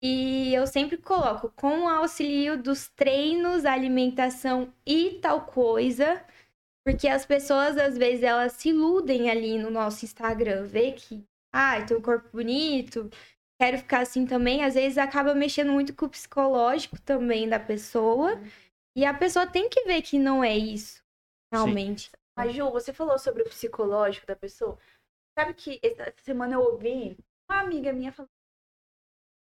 E 0.03 0.53
eu 0.53 0.65
sempre 0.67 0.97
coloco 0.97 1.51
com 1.55 1.81
o 1.81 1.87
auxílio 1.87 2.57
dos 2.61 2.89
treinos, 2.89 3.65
alimentação 3.65 4.73
e 4.85 5.19
tal 5.21 5.45
coisa, 5.45 6.23
porque 6.83 7.07
as 7.07 7.25
pessoas 7.25 7.77
às 7.77 7.97
vezes 7.97 8.23
elas 8.23 8.53
se 8.53 8.69
iludem 8.69 9.29
ali 9.29 9.59
no 9.59 9.69
nosso 9.69 10.03
Instagram, 10.03 10.65
vê 10.65 10.93
que, 10.93 11.23
ah, 11.53 11.79
tem 11.85 11.95
um 11.95 12.01
corpo 12.01 12.29
bonito, 12.33 13.11
quero 13.61 13.77
ficar 13.77 13.99
assim 13.99 14.25
também, 14.25 14.63
às 14.63 14.73
vezes 14.73 14.97
acaba 14.97 15.35
mexendo 15.35 15.71
muito 15.71 15.93
com 15.93 16.07
o 16.07 16.09
psicológico 16.09 16.99
também 16.99 17.47
da 17.47 17.59
pessoa. 17.59 18.41
E 18.97 19.05
a 19.05 19.13
pessoa 19.13 19.45
tem 19.45 19.69
que 19.69 19.83
ver 19.83 20.01
que 20.01 20.17
não 20.17 20.43
é 20.43 20.57
isso, 20.57 21.03
realmente. 21.53 22.09
Mas, 22.35 22.55
Ju, 22.55 22.71
você 22.71 22.91
falou 22.91 23.19
sobre 23.19 23.43
o 23.43 23.49
psicológico 23.49 24.25
da 24.25 24.35
pessoa. 24.35 24.79
Sabe 25.37 25.53
que 25.53 25.79
essa 25.83 26.11
semana 26.23 26.55
eu 26.55 26.61
ouvi 26.61 27.15
uma 27.47 27.59
amiga 27.59 27.93
minha 27.93 28.11
falando. 28.11 28.31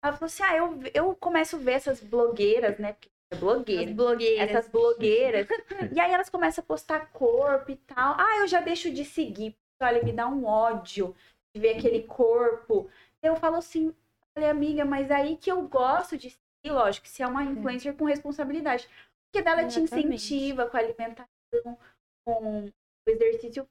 Ela 0.04 0.14
falou 0.14 0.26
assim: 0.26 0.44
ah, 0.44 0.56
eu, 0.58 0.80
eu 0.94 1.16
começo 1.16 1.56
a 1.56 1.60
ver 1.60 1.72
essas 1.74 2.02
blogueiras, 2.02 2.78
né? 2.78 2.92
Porque 2.94 3.10
é 3.32 3.36
As 3.36 3.40
blogueira. 3.40 3.94
blogueiras. 3.94 4.50
Essas 4.50 4.68
blogueiras. 4.68 5.48
e 5.96 6.00
aí 6.00 6.12
elas 6.12 6.30
começam 6.30 6.62
a 6.62 6.68
postar 6.68 7.10
corpo 7.14 7.72
e 7.72 7.78
tal. 7.78 8.16
Ah, 8.20 8.40
eu 8.40 8.48
já 8.48 8.60
deixo 8.60 8.92
de 8.92 9.06
seguir. 9.06 9.52
Porque, 9.52 9.94
olha, 9.94 10.04
me 10.04 10.12
dá 10.12 10.28
um 10.28 10.46
ódio 10.46 11.16
de 11.56 11.62
ver 11.62 11.78
aquele 11.78 12.04
corpo. 12.04 12.90
Eu 13.24 13.36
falo 13.36 13.58
assim, 13.58 13.94
falei, 14.40 14.50
amiga, 14.50 14.86
mas 14.86 15.12
aí 15.12 15.36
que 15.38 15.52
eu 15.52 15.68
gosto 15.68 16.18
de 16.18 16.30
seguir, 16.30 16.74
lógico, 16.74 17.08
se 17.08 17.22
é 17.22 17.28
uma 17.28 17.44
influencer 17.44 17.96
com 17.96 18.06
responsabilidade. 18.06 18.88
Porque 19.28 19.44
dela 19.44 19.68
te 19.68 19.80
Exatamente. 19.80 20.16
incentiva 20.16 20.68
com 20.70 20.78
a 20.78 20.80
alimentação, 20.80 21.78
com 22.26 22.66
o 22.66 22.72
exercício. 23.10 23.68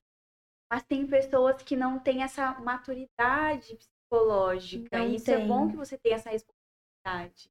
Mas 0.70 0.82
tem 0.84 1.06
pessoas 1.06 1.62
que 1.62 1.74
não 1.74 1.98
têm 1.98 2.22
essa 2.22 2.52
maturidade 2.60 3.76
psicológica. 3.76 4.98
Não 4.98 5.08
e 5.08 5.16
isso 5.16 5.30
é 5.30 5.38
tem. 5.38 5.48
bom 5.48 5.68
que 5.70 5.76
você 5.76 5.96
tenha 5.96 6.16
essa 6.16 6.30
responsabilidade. 6.30 7.50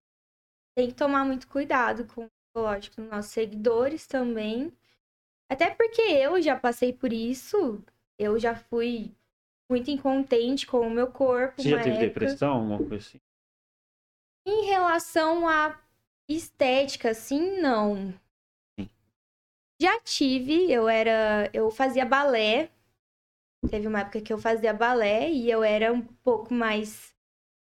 Tem 0.76 0.88
que 0.88 0.94
tomar 0.94 1.26
muito 1.26 1.48
cuidado 1.48 2.06
com 2.06 2.26
o 2.26 2.30
psicológico 2.30 3.02
dos 3.02 3.10
nossos 3.10 3.32
seguidores 3.32 4.06
também. 4.06 4.72
Até 5.50 5.74
porque 5.74 6.02
eu 6.02 6.40
já 6.42 6.58
passei 6.58 6.94
por 6.94 7.12
isso. 7.12 7.84
Eu 8.20 8.40
já 8.40 8.56
fui 8.56 9.16
muito 9.70 9.92
incontente 9.92 10.66
com 10.66 10.80
o 10.80 10.90
meu 10.90 11.12
corpo. 11.12 11.62
Você 11.62 11.70
já 11.70 11.78
teve 11.78 11.90
época. 11.92 12.08
depressão, 12.08 12.54
alguma 12.54 12.78
coisa 12.78 13.08
assim? 13.08 13.20
Em 14.46 14.66
relação 14.66 15.48
à 15.48 15.80
estética, 16.30 17.12
assim, 17.12 17.60
não. 17.60 18.14
Sim. 18.80 18.90
Já 19.82 20.00
tive, 20.02 20.72
eu 20.72 20.88
era. 20.88 21.50
Eu 21.54 21.70
fazia 21.70 22.06
balé. 22.06 22.70
Teve 23.70 23.88
uma 23.88 24.02
época 24.02 24.22
que 24.22 24.32
eu 24.32 24.38
fazia 24.38 24.74
balé 24.74 25.30
e 25.30 25.50
eu 25.50 25.64
era 25.64 25.92
um 25.92 26.02
pouco 26.02 26.54
mais 26.54 27.14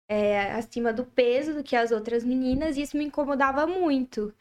é, 0.09 0.51
acima 0.51 0.91
do 0.91 1.05
peso 1.05 1.53
do 1.53 1.63
que 1.63 1.75
as 1.75 1.91
outras 1.91 2.23
meninas, 2.23 2.77
e 2.77 2.81
isso 2.81 2.97
me 2.97 3.05
incomodava 3.05 3.65
muito. 3.65 4.33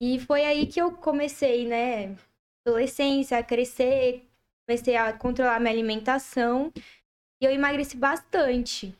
E 0.00 0.18
foi 0.20 0.44
aí 0.44 0.66
que 0.66 0.80
eu 0.80 0.92
comecei, 0.92 1.66
né? 1.66 2.16
Adolescência, 2.66 3.38
a 3.38 3.42
crescer, 3.42 4.28
comecei 4.66 4.96
a 4.96 5.12
controlar 5.12 5.60
minha 5.60 5.72
alimentação 5.72 6.72
e 7.40 7.44
eu 7.46 7.50
emagreci 7.50 7.96
bastante. 7.96 8.94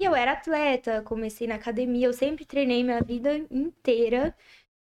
E 0.00 0.04
eu 0.04 0.14
era 0.16 0.32
atleta, 0.32 1.02
comecei 1.02 1.46
na 1.46 1.56
academia, 1.56 2.06
eu 2.06 2.12
sempre 2.12 2.44
treinei 2.44 2.82
minha 2.82 3.02
vida 3.02 3.36
inteira. 3.50 4.36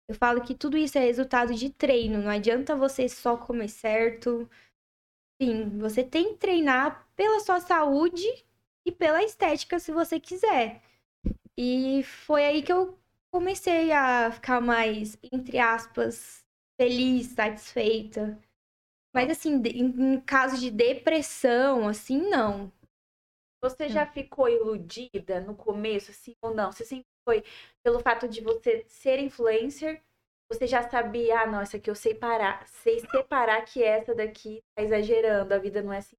Eu 0.10 0.16
falo 0.16 0.41
que 0.43 0.55
tudo 0.55 0.78
isso 0.78 0.97
é 0.97 1.01
resultado 1.01 1.53
de 1.53 1.70
treino, 1.70 2.22
não 2.22 2.32
adianta 2.32 2.76
você 2.76 3.10
só 3.10 3.38
comer 3.38 3.70
certo. 3.70 4.49
Enfim, 5.41 5.78
você 5.80 6.03
tem 6.03 6.34
que 6.34 6.39
treinar 6.39 7.07
pela 7.16 7.39
sua 7.39 7.60
saúde 7.60 8.28
e 8.86 8.91
pela 8.91 9.24
estética 9.24 9.80
se 9.80 9.91
você 9.91 10.20
quiser. 10.20 10.82
E 11.57 12.03
foi 12.03 12.45
aí 12.45 12.64
que 12.64 12.72
eu 12.72 12.97
comecei 13.32 13.91
a 13.91 14.32
ficar 14.32 14.62
mais, 14.62 15.18
entre 15.32 15.60
aspas, 15.60 16.43
feliz, 16.80 17.28
satisfeita. 17.28 18.39
Mas 19.14 19.30
assim, 19.30 19.62
em, 19.66 20.16
em 20.16 20.22
caso 20.22 20.60
de 20.60 20.72
depressão, 20.72 21.88
assim, 21.88 22.18
não. 22.30 22.72
Você 23.62 23.89
já 23.89 24.05
ficou 24.05 24.47
iludida 24.47 25.41
no 25.41 25.55
começo, 25.55 26.12
assim, 26.12 26.34
ou 26.41 26.53
não? 26.53 26.72
Você 26.72 26.86
sempre 26.86 27.05
foi, 27.26 27.43
pelo 27.84 27.99
fato 27.99 28.28
de 28.28 28.41
você 28.41 28.86
ser 28.88 29.20
influencer, 29.20 30.01
você 30.49 30.66
já 30.66 30.89
sabia, 30.89 31.41
ah, 31.41 31.47
não, 31.47 31.62
essa 31.62 31.78
aqui 31.78 31.89
eu 31.89 31.95
sei 31.95 32.16
parar, 32.16 32.66
sei 32.68 32.99
separar 32.99 33.62
que 33.66 33.84
essa 33.84 34.16
daqui 34.16 34.64
tá 34.76 34.82
exagerando, 34.84 35.53
a 35.53 35.57
vida 35.60 35.82
não 35.82 35.93
é 35.93 35.97
assim. 35.97 36.16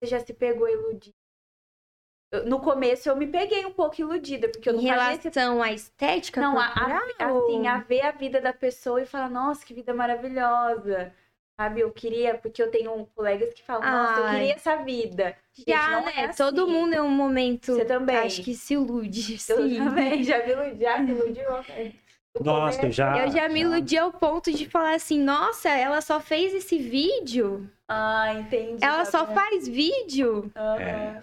Você 0.00 0.10
já 0.10 0.20
se 0.20 0.34
pegou 0.34 0.68
iludida? 0.68 1.16
Eu- 2.32 2.46
no 2.46 2.60
começo 2.60 3.08
eu 3.08 3.16
me 3.16 3.26
peguei 3.26 3.64
um 3.66 3.72
pouco 3.72 4.00
iludida, 4.00 4.48
porque 4.48 4.68
eu 4.68 4.72
Em 4.72 4.76
não 4.76 4.82
fazia 4.84 5.14
esse... 5.14 5.32
relação 5.32 5.62
à 5.62 5.72
estética 5.72 6.40
Não, 6.40 6.58
a, 6.58 6.66
a- 6.66 6.98
assim, 7.18 7.66
a 7.66 7.78
ver 7.78 8.02
a 8.02 8.10
vida 8.12 8.38
da 8.40 8.52
pessoa 8.52 9.00
e 9.02 9.06
falar, 9.06 9.30
nossa, 9.30 9.64
que 9.64 9.72
vida 9.74 9.94
maravilhosa. 9.94 11.14
Sabe, 11.62 11.80
eu 11.80 11.92
queria, 11.92 12.34
porque 12.36 12.60
eu 12.60 12.72
tenho 12.72 13.06
colegas 13.14 13.54
que 13.54 13.62
falam, 13.62 13.88
nossa, 13.88 14.20
eu 14.20 14.24
Ai. 14.24 14.38
queria 14.40 14.54
essa 14.54 14.76
vida. 14.82 15.36
Gente, 15.52 15.70
já, 15.70 15.90
não 15.92 16.04
né? 16.06 16.12
é 16.16 16.24
assim. 16.24 16.42
Todo 16.42 16.66
mundo 16.66 16.92
em 16.92 17.00
um 17.00 17.08
momento, 17.08 17.74
Você 17.74 17.84
também. 17.84 18.16
acho 18.16 18.42
que 18.42 18.52
se 18.52 18.74
ilude, 18.74 19.34
Eu 19.34 19.38
sim. 19.38 19.76
também, 19.78 20.24
já 20.24 20.44
me 20.44 20.52
iludi, 20.52 20.80
já 20.82 20.98
me 20.98 21.12
iludiu. 21.12 21.44
No 22.34 22.44
Nossa, 22.44 22.84
eu 22.86 22.90
já. 22.90 23.16
Eu 23.16 23.30
já 23.30 23.48
me 23.48 23.60
iludi 23.60 23.96
ao 23.96 24.12
ponto 24.12 24.50
de 24.50 24.68
falar 24.68 24.96
assim, 24.96 25.20
nossa, 25.20 25.68
ela 25.68 26.00
só 26.00 26.18
fez 26.18 26.52
esse 26.52 26.78
vídeo? 26.78 27.70
Ah, 27.86 28.34
entendi. 28.34 28.84
Ela 28.84 29.04
tá 29.04 29.10
só 29.12 29.26
faz 29.26 29.68
vídeo? 29.68 30.50
Aham. 30.56 30.80
É. 30.80 31.22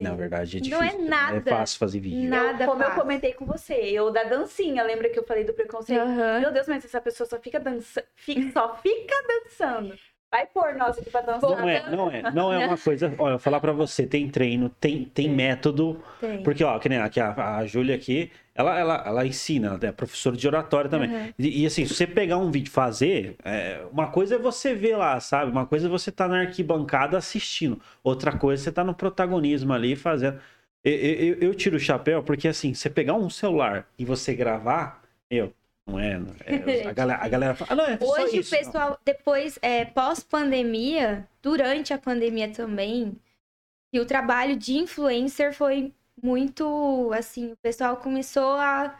Na 0.00 0.14
verdade, 0.14 0.58
é 0.58 0.70
Não 0.70 0.82
é 0.82 0.88
difícil. 0.88 1.08
nada. 1.08 1.50
É 1.50 1.56
fácil 1.56 1.78
fazer 1.78 2.00
vídeo. 2.00 2.28
Na- 2.28 2.36
Eu- 2.38 2.52
Nada 2.52 2.66
como 2.66 2.82
eu 2.82 2.86
fácil. 2.88 3.00
comentei 3.02 3.32
com 3.32 3.46
você, 3.46 3.74
eu 3.74 4.10
da 4.10 4.24
dancinha, 4.24 4.82
lembra 4.82 5.08
que 5.08 5.18
eu 5.18 5.24
falei 5.24 5.44
do 5.44 5.54
preconceito? 5.54 6.00
Aham. 6.00 6.40
Meu 6.40 6.52
Deus, 6.52 6.66
mas 6.66 6.84
essa 6.84 7.00
pessoa 7.00 7.28
só 7.28 7.38
fica 7.38 7.60
dançando, 7.60 8.06
só 8.52 8.76
fica 8.76 9.14
dançando. 9.28 9.96
Vai 10.34 10.46
pôr 10.46 10.74
nós 10.74 10.98
aqui 10.98 11.10
pra 11.10 11.20
dançar. 11.20 11.48
Não 11.48 11.68
é, 11.68 11.90
não 11.90 12.10
é, 12.10 12.32
não 12.32 12.52
é 12.52 12.66
uma 12.66 12.76
coisa. 12.76 13.14
Olha, 13.18 13.34
eu 13.34 13.38
falar 13.38 13.60
pra 13.60 13.70
você, 13.70 14.04
tem 14.04 14.28
treino, 14.28 14.68
tem, 14.68 15.04
tem 15.04 15.26
Tem. 15.26 15.28
método. 15.28 16.02
Tem. 16.20 16.42
Porque, 16.42 16.64
ó, 16.64 16.76
que 16.80 16.88
nem 16.88 16.98
aqui, 16.98 17.20
a, 17.20 17.58
a 17.58 17.66
Júlia 17.66 17.94
aqui, 17.94 18.32
ela, 18.52 18.76
ela, 18.76 19.04
ela 19.06 19.24
ensina, 19.24 19.68
ela 19.68 19.78
é 19.80 19.92
professora 19.92 20.36
de 20.36 20.44
oratória 20.48 20.90
também. 20.90 21.08
Aham. 21.08 21.28
E, 21.38 21.62
e, 21.62 21.66
assim, 21.66 21.86
se 21.86 21.94
você 21.94 22.04
pegar 22.04 22.38
um 22.38 22.50
vídeo 22.50 22.66
e 22.66 22.72
fazer, 22.72 23.36
é, 23.44 23.82
uma 23.92 24.08
coisa 24.08 24.34
é 24.34 24.38
você 24.38 24.74
ver 24.74 24.96
lá, 24.96 25.20
sabe? 25.20 25.52
Uma 25.52 25.66
coisa 25.66 25.86
é 25.86 25.88
você 25.88 26.10
tá 26.10 26.26
na 26.26 26.40
arquibancada 26.40 27.16
assistindo. 27.16 27.80
Outra 28.02 28.36
coisa 28.36 28.60
é 28.60 28.64
você 28.64 28.72
tá 28.72 28.82
no 28.82 28.92
protagonismo 28.92 29.72
ali 29.72 29.94
fazendo. 29.94 30.40
Eu, 30.82 30.92
eu, 30.92 31.38
eu 31.42 31.54
tiro 31.54 31.76
o 31.76 31.80
chapéu 31.80 32.24
porque, 32.24 32.48
assim, 32.48 32.74
você 32.74 32.90
pegar 32.90 33.14
um 33.14 33.30
celular 33.30 33.86
e 33.96 34.04
você 34.04 34.34
gravar, 34.34 35.00
meu, 35.30 35.52
não 35.86 35.98
é. 35.98 36.18
não 36.18 36.34
é- 36.44 36.86
a, 36.88 36.92
galera, 36.92 37.24
a 37.24 37.28
galera 37.28 37.54
fala, 37.54 37.72
ah, 37.72 37.74
não, 37.74 37.84
é 37.84 37.98
só 37.98 38.22
Hoje 38.22 38.38
isso. 38.38 38.54
o 38.54 38.58
pessoal, 38.58 38.98
depois, 39.04 39.58
é, 39.62 39.84
pós-pandemia, 39.84 41.28
durante 41.42 41.92
a 41.92 41.98
pandemia 41.98 42.52
também, 42.52 43.16
e 43.92 44.00
o 44.00 44.06
trabalho 44.06 44.56
de 44.56 44.74
influencer 44.76 45.54
foi 45.54 45.92
muito, 46.22 47.12
assim, 47.12 47.52
o 47.52 47.56
pessoal 47.56 47.96
começou 47.96 48.54
a, 48.54 48.98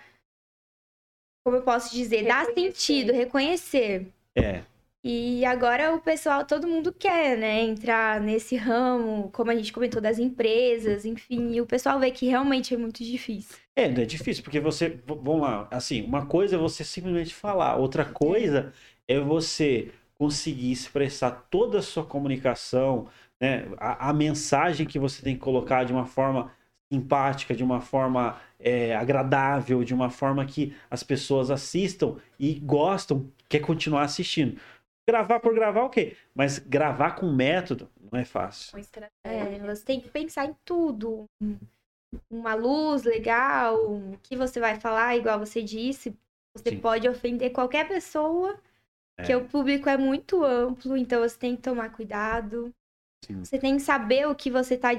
como 1.45 1.57
eu 1.57 1.62
posso 1.62 1.95
dizer, 1.95 2.26
dar 2.26 2.47
Reconhecer. 2.47 2.72
sentido, 2.72 3.12
reconhecer. 3.12 4.12
É, 4.37 4.62
E 5.07 5.45
agora 5.45 5.95
o 5.95 6.01
pessoal, 6.01 6.47
todo 6.47 6.67
mundo 6.67 6.91
quer, 6.91 7.37
né, 7.37 7.61
entrar 7.63 8.19
nesse 8.19 8.57
ramo, 8.57 9.31
como 9.33 9.51
a 9.51 9.55
gente 9.55 9.71
comentou, 9.71 10.01
das 10.01 10.19
empresas, 10.19 11.05
enfim, 11.05 11.53
e 11.53 11.61
o 11.61 11.67
pessoal 11.67 12.01
vê 12.01 12.11
que 12.11 12.27
realmente 12.27 12.73
é 12.73 12.77
muito 12.79 13.05
difícil. 13.05 13.59
É, 13.77 13.85
é 13.85 14.07
difícil, 14.07 14.43
porque 14.43 14.59
você. 14.61 14.99
Vamos 15.07 15.43
lá, 15.43 15.69
assim, 15.71 16.03
uma 16.03 16.25
coisa 16.25 16.57
é 16.57 16.59
você 16.59 16.83
simplesmente 16.83 17.35
falar, 17.35 17.77
outra 17.77 18.05
coisa 18.05 18.73
é 19.07 19.21
você 19.21 19.93
conseguir 20.15 20.73
expressar 20.73 21.31
toda 21.51 21.81
a 21.81 21.83
sua 21.83 22.05
comunicação, 22.07 23.07
né? 23.39 23.67
A, 23.77 24.09
a 24.09 24.13
mensagem 24.15 24.87
que 24.87 24.99
você 24.99 25.23
tem 25.23 25.35
que 25.35 25.41
colocar 25.41 25.85
de 25.85 25.93
uma 25.93 26.07
forma 26.07 26.51
simpática, 26.91 27.55
de 27.55 27.65
uma 27.65 27.81
forma 27.81 28.41
é, 28.59 28.95
agradável, 28.95 29.85
de 29.85 29.93
uma 29.93 30.09
forma 30.09 30.47
que 30.47 30.75
as 30.91 31.03
pessoas 31.03 31.51
assistam 31.51 32.17
e 32.39 32.55
gostam, 32.55 33.31
quer 33.49 33.61
continuar 33.61 34.03
assistindo. 34.03 34.59
Gravar 35.07 35.41
por 35.41 35.55
gravar, 35.55 35.83
ok. 35.85 36.17
Mas 36.35 36.59
gravar 36.59 37.13
com 37.13 37.31
método 37.31 37.91
não 38.11 38.19
é 38.19 38.25
fácil. 38.25 38.79
É, 39.23 39.59
você 39.59 39.85
tem 39.85 40.01
que 40.01 40.09
pensar 40.09 40.47
em 40.47 40.57
tudo. 40.65 41.27
Uma 42.31 42.55
luz 42.55 43.03
legal, 43.03 43.77
o 43.85 44.19
que 44.23 44.37
você 44.37 44.61
vai 44.61 44.81
falar, 44.81 45.17
igual 45.17 45.39
você 45.39 45.63
disse. 45.63 46.17
Você 46.57 46.71
Sim. 46.71 46.79
pode 46.81 47.09
ofender 47.09 47.51
qualquer 47.53 47.89
pessoa, 47.89 48.59
porque 49.17 49.33
É. 49.33 49.37
o 49.37 49.45
público 49.45 49.89
é 49.89 49.97
muito 49.97 50.45
amplo, 50.45 50.97
então 50.97 51.21
você 51.21 51.37
tem 51.37 51.57
que 51.57 51.63
tomar 51.63 51.91
cuidado. 51.91 52.73
Sim. 53.25 53.45
Você 53.45 53.59
tem 53.59 53.77
que 53.77 53.83
saber 53.83 54.29
o 54.29 54.35
que 54.35 54.51
você 54.51 54.75
está 54.75 54.91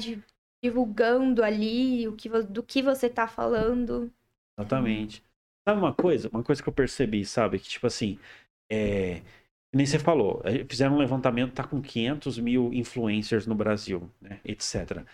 divulgando 0.64 1.44
ali, 1.44 2.08
o 2.08 2.14
que, 2.16 2.28
do 2.30 2.62
que 2.62 2.82
você 2.82 3.08
está 3.08 3.28
falando. 3.28 4.12
Exatamente. 4.60 5.24
Sabe 5.68 5.80
uma 5.80 5.94
coisa? 5.94 6.30
Uma 6.30 6.44
coisa 6.44 6.62
que 6.62 6.70
eu 6.70 6.74
percebi, 6.74 7.26
sabe? 7.26 7.58
Que, 7.60 7.70
tipo 7.70 7.88
assim, 7.88 8.20
é... 8.70 9.22
nem 9.76 9.86
você 9.86 10.00
falou, 10.00 10.42
eh, 10.46 10.66
fizeram 10.70 10.96
um 10.96 10.98
levantamento, 11.00 11.54
tá 11.54 11.64
com 11.64 11.82
500 11.82 12.38
mil 12.40 12.74
influencers 12.74 13.46
no 13.48 13.56
Brasil, 13.56 14.10
né? 14.22 14.40
Etc. 14.46 15.06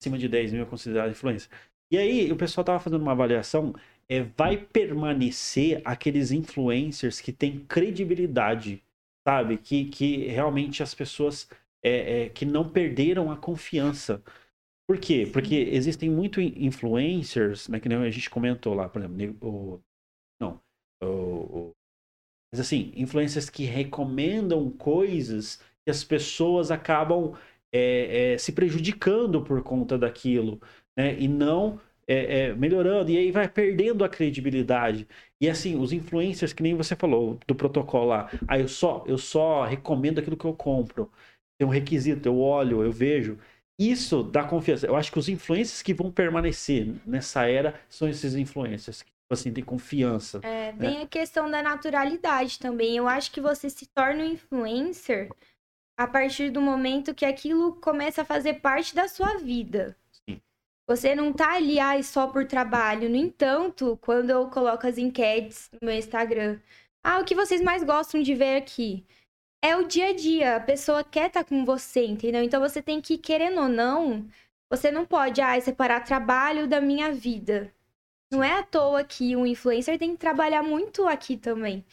Acima 0.00 0.18
de 0.18 0.28
10 0.28 0.52
mil 0.52 0.62
é 0.62 0.66
considerado 0.66 1.10
influencer. 1.10 1.50
E 1.90 1.98
aí, 1.98 2.30
o 2.32 2.36
pessoal 2.36 2.64
tava 2.64 2.80
fazendo 2.80 3.02
uma 3.02 3.12
avaliação, 3.12 3.74
é, 4.08 4.22
vai 4.22 4.56
permanecer 4.58 5.80
aqueles 5.84 6.30
influencers 6.32 7.20
que 7.20 7.32
têm 7.32 7.60
credibilidade, 7.60 8.82
sabe? 9.26 9.56
Que, 9.58 9.86
que 9.86 10.26
realmente 10.26 10.82
as 10.82 10.94
pessoas 10.94 11.48
é, 11.82 12.24
é, 12.24 12.28
que 12.28 12.44
não 12.44 12.68
perderam 12.68 13.30
a 13.30 13.36
confiança. 13.36 14.22
Por 14.88 14.98
quê? 14.98 15.28
Porque 15.32 15.54
existem 15.54 16.10
muito 16.10 16.40
in- 16.40 16.54
influencers, 16.66 17.68
né, 17.68 17.80
que 17.80 17.88
nem 17.88 17.98
a 17.98 18.10
gente 18.10 18.30
comentou 18.30 18.74
lá, 18.74 18.88
por 18.88 19.02
exemplo, 19.02 19.36
o, 19.42 19.80
não, 20.40 20.60
o- 21.02 21.72
mas 22.56 22.60
assim, 22.60 22.90
influencers 22.96 23.50
que 23.50 23.64
recomendam 23.64 24.70
coisas 24.70 25.60
que 25.84 25.90
as 25.90 26.02
pessoas 26.02 26.70
acabam 26.70 27.34
é, 27.70 28.32
é, 28.34 28.38
se 28.38 28.52
prejudicando 28.52 29.42
por 29.42 29.62
conta 29.62 29.98
daquilo, 29.98 30.58
né, 30.96 31.14
e 31.18 31.28
não 31.28 31.78
é, 32.08 32.46
é, 32.46 32.54
melhorando, 32.54 33.10
e 33.10 33.18
aí 33.18 33.30
vai 33.30 33.46
perdendo 33.46 34.02
a 34.04 34.08
credibilidade. 34.08 35.06
E 35.38 35.50
assim, 35.50 35.78
os 35.78 35.92
influencers, 35.92 36.54
que 36.54 36.62
nem 36.62 36.74
você 36.74 36.96
falou, 36.96 37.38
do 37.46 37.54
protocolo 37.54 38.06
lá, 38.06 38.30
ah, 38.48 38.58
eu 38.58 38.68
só, 38.68 39.04
eu 39.06 39.18
só 39.18 39.64
recomendo 39.64 40.18
aquilo 40.18 40.36
que 40.36 40.46
eu 40.46 40.54
compro. 40.54 41.10
Tem 41.58 41.66
um 41.66 41.70
requisito, 41.70 42.26
eu 42.26 42.38
olho, 42.38 42.82
eu 42.82 42.92
vejo. 42.92 43.38
Isso 43.78 44.22
dá 44.22 44.44
confiança. 44.44 44.86
Eu 44.86 44.96
acho 44.96 45.12
que 45.12 45.18
os 45.18 45.28
influencers 45.28 45.82
que 45.82 45.92
vão 45.92 46.10
permanecer 46.10 46.94
nessa 47.06 47.46
era 47.48 47.78
são 47.88 48.08
esses 48.08 48.34
influencers 48.34 49.02
que, 49.02 49.12
assim, 49.30 49.52
têm 49.52 49.64
confiança. 49.64 50.40
É, 50.42 50.72
vem 50.72 51.02
a 51.02 51.06
questão 51.06 51.50
da 51.50 51.62
naturalidade 51.62 52.58
também. 52.58 52.96
Eu 52.96 53.08
acho 53.08 53.30
que 53.32 53.40
você 53.40 53.68
se 53.68 53.86
torna 53.86 54.22
um 54.22 54.32
influencer 54.32 55.28
a 55.98 56.06
partir 56.06 56.50
do 56.50 56.60
momento 56.60 57.14
que 57.14 57.24
aquilo 57.24 57.74
começa 57.76 58.22
a 58.22 58.24
fazer 58.24 58.54
parte 58.54 58.94
da 58.94 59.08
sua 59.08 59.38
vida. 59.38 59.96
Sim. 60.10 60.40
Você 60.88 61.14
não 61.14 61.32
tá 61.32 61.54
ali 61.54 61.80
ai, 61.80 62.02
só 62.02 62.28
por 62.28 62.46
trabalho. 62.46 63.08
No 63.08 63.16
entanto, 63.16 63.98
quando 64.00 64.30
eu 64.30 64.48
coloco 64.48 64.86
as 64.86 64.98
enquetes 64.98 65.70
no 65.72 65.86
meu 65.88 65.96
Instagram, 65.96 66.60
ah, 67.02 67.18
o 67.18 67.24
que 67.24 67.34
vocês 67.34 67.60
mais 67.60 67.82
gostam 67.82 68.22
de 68.22 68.34
ver 68.34 68.56
aqui? 68.56 69.04
É 69.64 69.76
o 69.76 69.88
dia 69.88 70.10
a 70.10 70.12
dia, 70.12 70.56
a 70.56 70.60
pessoa 70.60 71.02
quer 71.02 71.28
estar 71.28 71.42
com 71.44 71.64
você, 71.64 72.04
entendeu? 72.04 72.42
Então 72.42 72.60
você 72.60 72.82
tem 72.82 73.00
que, 73.00 73.18
querendo 73.18 73.62
ou 73.62 73.68
não, 73.68 74.28
você 74.70 74.90
não 74.90 75.04
pode, 75.04 75.40
ah, 75.40 75.60
separar 75.60 76.04
trabalho 76.04 76.68
da 76.68 76.80
minha 76.80 77.10
vida. 77.10 77.72
Não 78.30 78.42
é 78.42 78.58
à 78.58 78.62
toa 78.62 79.04
que 79.04 79.36
um 79.36 79.46
influencer 79.46 79.98
tem 79.98 80.12
que 80.12 80.18
trabalhar 80.18 80.62
muito 80.62 81.06
aqui 81.06 81.36
também. 81.36 81.84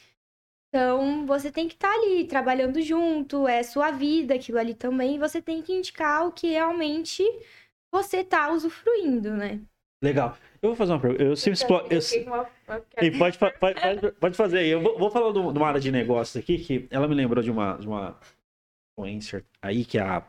Então, 0.69 1.25
você 1.27 1.51
tem 1.51 1.67
que 1.67 1.75
estar 1.75 1.93
ali 1.93 2.25
trabalhando 2.25 2.81
junto, 2.81 3.47
é 3.47 3.61
sua 3.61 3.91
vida 3.91 4.33
aquilo 4.33 4.57
ali 4.57 4.73
também, 4.73 5.15
e 5.15 5.19
você 5.19 5.39
tem 5.39 5.61
que 5.61 5.71
indicar 5.71 6.25
o 6.25 6.31
que 6.31 6.47
realmente 6.47 7.23
você 7.93 8.23
tá 8.23 8.51
usufruindo, 8.51 9.31
né? 9.37 9.61
Legal. 10.03 10.35
Eu 10.61 10.69
vou 10.69 10.75
fazer 10.75 10.93
uma 10.93 10.99
pergunta. 10.99 11.23
Eu 11.23 11.35
sempre 11.35 11.59
exploro. 11.59 11.87
Eu... 11.89 11.99
Pode, 13.19 13.37
pode, 13.37 13.57
pode- 13.59 14.11
pode 14.13 14.35
fazer 14.35 14.57
aí. 14.59 14.69
Eu 14.69 14.81
vou, 14.81 14.97
vou 14.97 15.11
falar 15.11 15.31
de 15.31 15.39
de 15.39 15.57
uma 15.57 15.67
área 15.67 15.79
de 15.79 15.91
negócio 15.91 16.39
aqui 16.39 16.57
que 16.57 16.87
ela 16.89 17.07
me 17.07 17.13
lembrou 17.15 17.43
de 17.43 17.51
uma, 17.51 17.77
de 17.77 17.87
uma 17.87 18.19
influencer 18.97 19.45
aí, 19.61 19.85
que 19.85 19.97
é 19.97 20.01
a, 20.01 20.23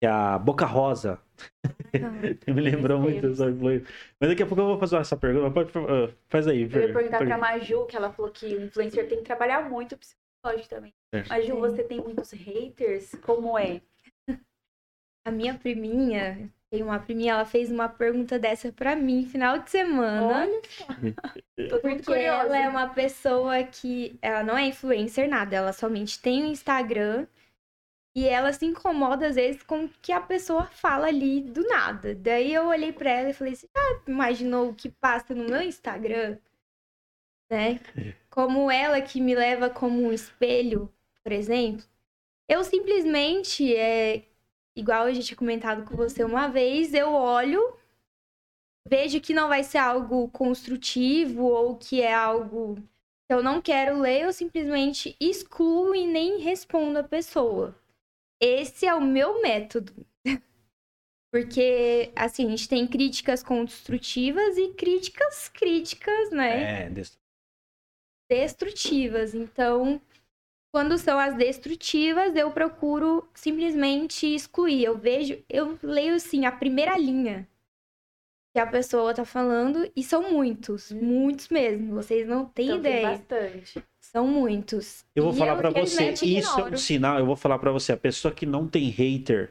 que 0.00 0.06
é 0.06 0.10
a 0.10 0.38
Boca 0.38 0.66
Rosa. 0.66 1.20
me 2.46 2.60
lembrou 2.60 3.00
muito 3.00 3.24
eu 3.24 3.30
dessa 3.30 3.50
influencer. 3.50 3.88
Mas 4.20 4.30
daqui 4.30 4.42
a 4.42 4.46
pouco 4.46 4.62
eu 4.62 4.66
vou 4.66 4.78
fazer 4.78 4.96
essa 4.96 5.16
pergunta. 5.16 5.50
Pode, 5.50 5.70
uh, 5.78 6.14
faz 6.28 6.46
aí, 6.46 6.62
Eu 6.62 6.64
ia 6.64 6.92
perguntar 6.92 7.18
pra 7.18 7.18
Pergunta. 7.18 7.38
Maju, 7.38 7.86
que 7.86 7.96
ela 7.96 8.12
falou 8.12 8.30
que 8.30 8.46
o 8.46 8.64
influencer 8.64 9.08
tem 9.08 9.18
que 9.18 9.24
trabalhar 9.24 9.68
muito 9.68 9.94
o 9.94 9.98
psicológico 9.98 10.68
também. 10.68 10.94
Certo. 11.14 11.28
Maju, 11.28 11.56
você 11.56 11.84
tem 11.84 12.00
muitos 12.00 12.30
haters? 12.30 13.12
Como 13.22 13.58
é? 13.58 13.80
A 15.26 15.30
minha 15.30 15.54
priminha, 15.54 16.48
tem 16.70 16.82
uma 16.82 17.00
priminha, 17.00 17.32
ela 17.32 17.44
fez 17.44 17.70
uma 17.70 17.88
pergunta 17.88 18.38
dessa 18.38 18.70
pra 18.70 18.94
mim 18.94 19.26
final 19.26 19.58
de 19.58 19.70
semana. 19.70 20.42
Olha 20.42 20.62
só. 20.68 20.84
Tô 21.68 21.80
muito 21.86 22.04
Porque 22.04 22.04
curiosa. 22.04 22.46
ela 22.46 22.58
é 22.58 22.68
uma 22.68 22.88
pessoa 22.88 23.62
que. 23.64 24.18
Ela 24.22 24.44
não 24.44 24.56
é 24.56 24.66
influencer 24.66 25.28
nada, 25.28 25.56
ela 25.56 25.72
somente 25.72 26.20
tem 26.20 26.44
um 26.44 26.46
Instagram. 26.46 27.26
E 28.16 28.26
ela 28.26 28.52
se 28.52 28.64
incomoda, 28.64 29.28
às 29.28 29.36
vezes, 29.36 29.62
com 29.62 29.84
o 29.84 29.88
que 30.00 30.10
a 30.10 30.20
pessoa 30.20 30.64
fala 30.66 31.08
ali 31.08 31.42
do 31.42 31.62
nada. 31.68 32.14
Daí 32.14 32.54
eu 32.54 32.68
olhei 32.68 32.90
pra 32.92 33.10
ela 33.10 33.30
e 33.30 33.34
falei 33.34 33.52
assim: 33.52 33.68
ah, 33.76 34.00
imaginou 34.08 34.70
o 34.70 34.74
que 34.74 34.88
passa 34.88 35.34
no 35.34 35.44
meu 35.44 35.60
Instagram? 35.60 36.38
Né? 37.50 37.78
Como 38.30 38.70
ela 38.70 39.00
que 39.02 39.20
me 39.20 39.34
leva 39.34 39.68
como 39.70 40.02
um 40.02 40.12
espelho, 40.12 40.92
por 41.22 41.30
exemplo. 41.30 41.84
Eu 42.48 42.64
simplesmente, 42.64 43.76
é, 43.76 44.24
igual 44.74 45.08
eu 45.08 45.14
já 45.14 45.22
tinha 45.22 45.36
comentado 45.36 45.84
com 45.84 45.94
você 45.96 46.24
uma 46.24 46.48
vez, 46.48 46.94
eu 46.94 47.12
olho 47.12 47.76
vejo 48.88 49.20
que 49.20 49.34
não 49.34 49.48
vai 49.48 49.64
ser 49.64 49.78
algo 49.78 50.28
construtivo 50.28 51.44
ou 51.44 51.76
que 51.76 52.00
é 52.00 52.14
algo 52.14 52.76
que 52.76 53.34
eu 53.34 53.42
não 53.42 53.60
quero 53.60 53.98
ler, 53.98 54.22
eu 54.22 54.32
simplesmente 54.32 55.16
excluo 55.20 55.94
e 55.94 56.06
nem 56.06 56.38
respondo 56.38 56.98
a 56.98 57.02
pessoa. 57.02 57.74
Esse 58.40 58.86
é 58.86 58.94
o 58.94 59.00
meu 59.00 59.40
método. 59.42 59.92
Porque, 61.32 62.12
assim, 62.16 62.46
a 62.46 62.50
gente 62.50 62.68
tem 62.68 62.86
críticas 62.86 63.42
construtivas 63.42 64.56
e 64.56 64.68
críticas 64.74 65.48
críticas, 65.48 66.30
né? 66.30 66.86
É, 66.86 66.90
Destrutivas. 68.30 69.34
Então, 69.34 70.00
quando 70.72 70.98
são 70.98 71.18
as 71.18 71.34
destrutivas, 71.36 72.34
eu 72.36 72.50
procuro 72.50 73.28
simplesmente 73.34 74.26
excluir. 74.26 74.84
Eu 74.84 74.98
vejo, 74.98 75.42
eu 75.48 75.78
leio, 75.82 76.14
assim, 76.14 76.44
a 76.44 76.52
primeira 76.52 76.96
linha 76.98 77.48
que 78.54 78.60
a 78.60 78.66
pessoa 78.66 79.12
tá 79.12 79.22
falando, 79.22 79.90
e 79.94 80.02
são 80.02 80.32
muitos, 80.32 80.90
muitos 80.90 81.48
mesmo. 81.50 81.94
Vocês 81.94 82.26
não 82.26 82.46
têm 82.46 82.66
Então, 82.66 82.80
tem 82.82 82.92
ideia. 82.92 83.10
bastante. 83.10 83.84
São 84.16 84.26
muitos. 84.26 85.04
Eu 85.14 85.24
vou 85.24 85.34
E 85.34 85.36
falar 85.36 85.56
pra 85.56 85.68
você, 85.68 85.86
simplesmente 86.14 86.38
isso 86.38 86.48
é 86.48 86.54
um 86.54 86.58
ignoro. 86.60 86.78
sinal, 86.78 87.18
eu 87.18 87.26
vou 87.26 87.36
falar 87.36 87.58
pra 87.58 87.70
você, 87.70 87.92
a 87.92 87.98
pessoa 87.98 88.32
que 88.32 88.46
não 88.46 88.66
tem 88.66 88.88
hater 88.88 89.50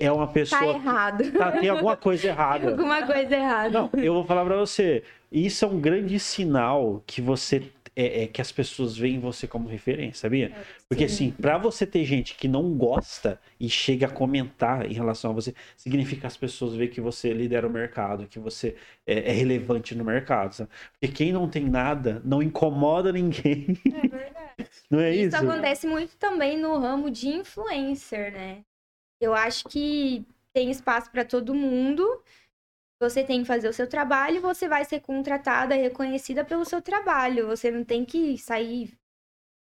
é 0.00 0.10
uma 0.10 0.24
Tá 0.26 0.32
pessoa 0.32 0.64
errado. 0.72 1.22
que 1.24 1.30
tá, 1.32 1.52
tem 1.52 1.68
alguma 1.68 1.94
coisa 1.94 2.26
errada. 2.28 2.70
Alguma 2.70 3.02
coisa 3.06 3.34
errada. 3.36 3.70
Não, 3.70 3.90
eu 4.02 4.14
vou 4.14 4.24
falar 4.24 4.42
pra 4.46 4.56
você. 4.56 5.02
Isso 5.30 5.66
é 5.66 5.68
um 5.68 5.78
grande 5.78 6.18
sinal 6.18 7.02
que 7.06 7.20
você 7.20 7.62
é, 7.96 8.24
é, 8.24 8.26
que 8.26 8.40
as 8.40 8.50
pessoas 8.50 8.96
veem 8.96 9.18
você 9.18 9.46
como 9.46 9.68
referência, 9.68 10.22
sabia? 10.22 10.52
Porque 10.88 11.04
assim, 11.04 11.30
pra 11.30 11.58
você 11.58 11.86
ter 11.86 12.04
gente 12.04 12.34
que 12.34 12.48
não 12.48 12.74
gosta 12.76 13.40
e 13.58 13.68
chega 13.68 14.06
a 14.06 14.10
comentar 14.10 14.86
em 14.90 14.94
relação 14.94 15.30
a 15.30 15.34
você, 15.34 15.54
significa 15.76 16.22
que 16.22 16.26
as 16.26 16.36
pessoas 16.36 16.74
veem 16.74 16.90
que 16.90 17.00
você 17.00 17.32
lidera 17.32 17.66
o 17.66 17.70
mercado, 17.70 18.26
que 18.26 18.38
você 18.38 18.76
é, 19.06 19.30
é 19.30 19.32
relevante 19.32 19.94
no 19.94 20.04
mercado. 20.04 20.54
Sabe? 20.54 20.70
Porque 20.92 21.08
quem 21.14 21.32
não 21.32 21.48
tem 21.48 21.64
nada 21.64 22.20
não 22.24 22.42
incomoda 22.42 23.12
ninguém. 23.12 23.66
É 23.86 24.08
verdade. 24.08 24.44
Não 24.88 25.00
é 25.00 25.12
Isso 25.12 25.34
isso? 25.34 25.36
acontece 25.36 25.86
muito 25.86 26.16
também 26.16 26.56
no 26.56 26.78
ramo 26.78 27.10
de 27.10 27.28
influencer, 27.28 28.32
né? 28.32 28.62
Eu 29.20 29.34
acho 29.34 29.64
que 29.68 30.24
tem 30.52 30.70
espaço 30.70 31.10
para 31.10 31.24
todo 31.24 31.54
mundo. 31.54 32.22
Você 33.04 33.22
tem 33.22 33.40
que 33.42 33.46
fazer 33.46 33.68
o 33.68 33.72
seu 33.72 33.86
trabalho, 33.88 34.40
você 34.40 34.66
vai 34.66 34.84
ser 34.84 35.00
contratada, 35.00 35.74
reconhecida 35.74 36.44
pelo 36.44 36.64
seu 36.64 36.80
trabalho. 36.80 37.46
Você 37.46 37.70
não 37.70 37.84
tem 37.84 38.04
que 38.04 38.38
sair 38.38 38.96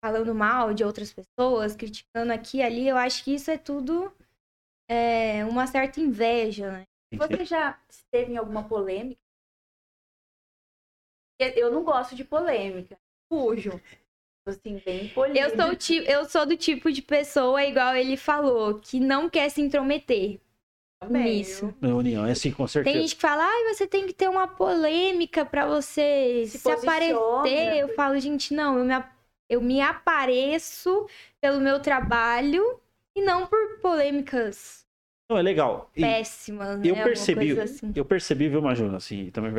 falando 0.05 0.35
mal 0.35 0.73
de 0.73 0.85
outras 0.85 1.13
pessoas, 1.13 1.75
criticando 1.75 2.33
aqui 2.33 2.59
e 2.59 2.63
ali. 2.63 2.89
Eu 2.89 2.97
acho 2.97 3.25
que 3.25 3.35
isso 3.35 3.51
é 3.51 3.59
tudo 3.59 4.13
é, 4.89 5.45
uma 5.47 5.67
certa 5.67 6.01
inveja, 6.01 6.71
né? 6.71 6.85
Você 7.17 7.45
já 7.45 7.79
esteve 7.89 8.33
em 8.33 8.37
alguma 8.37 8.69
polêmica? 8.69 9.21
Eu 11.41 11.73
não 11.73 11.83
gosto 11.83 12.15
de 12.15 12.25
polêmica. 12.25 12.97
Fujo. 13.29 13.81
Assim, 14.47 14.81
bem 14.85 15.09
polêmica. 15.09 15.41
Eu 15.47 15.57
sou, 15.57 15.71
o 15.71 15.77
ti- 15.77 16.05
eu 16.07 16.25
sou 16.27 16.47
do 16.47 16.57
tipo 16.57 16.93
de 16.93 17.03
pessoa, 17.03 17.65
igual 17.65 17.97
ele 17.97 18.17
falou, 18.17 18.79
que 18.79 19.01
não 19.01 19.29
quer 19.29 19.49
se 19.49 19.61
intrometer. 19.61 20.41
Também, 21.07 21.39
nisso. 21.39 21.75
É 21.83 21.87
união, 21.89 22.27
é 22.27 22.33
assim, 22.33 22.51
com 22.51 22.67
certeza. 22.67 22.95
Tem 22.95 23.03
gente 23.03 23.17
que 23.17 23.21
fala, 23.23 23.45
ai, 23.45 23.75
você 23.75 23.87
tem 23.87 24.07
que 24.07 24.13
ter 24.13 24.29
uma 24.29 24.47
polêmica 24.49 25.45
pra 25.45 25.67
você 25.67 26.45
se, 26.47 26.59
Se 26.59 26.71
aparecer. 26.71 27.79
Eu 27.79 27.89
falo, 27.91 28.19
gente, 28.19 28.53
não, 28.55 28.79
eu 28.79 28.85
me, 28.85 29.05
eu 29.49 29.61
me 29.61 29.81
apareço 29.81 31.07
pelo 31.41 31.61
meu 31.61 31.81
trabalho 31.81 32.81
e 33.17 33.23
não 33.23 33.47
por 33.47 33.79
polêmicas 33.81 34.85
Não, 35.31 35.39
é 35.39 35.43
legal. 35.43 35.91
Péssimas, 35.95 36.79
né? 36.79 36.89
eu 36.89 36.97
percebi, 36.97 37.55
coisa 37.55 37.65
assim. 37.65 37.93
eu 37.95 38.05
percebi, 38.05 38.49
viu, 38.49 38.61
Majuna, 38.63 38.97
assim, 38.97 39.31
também 39.31 39.53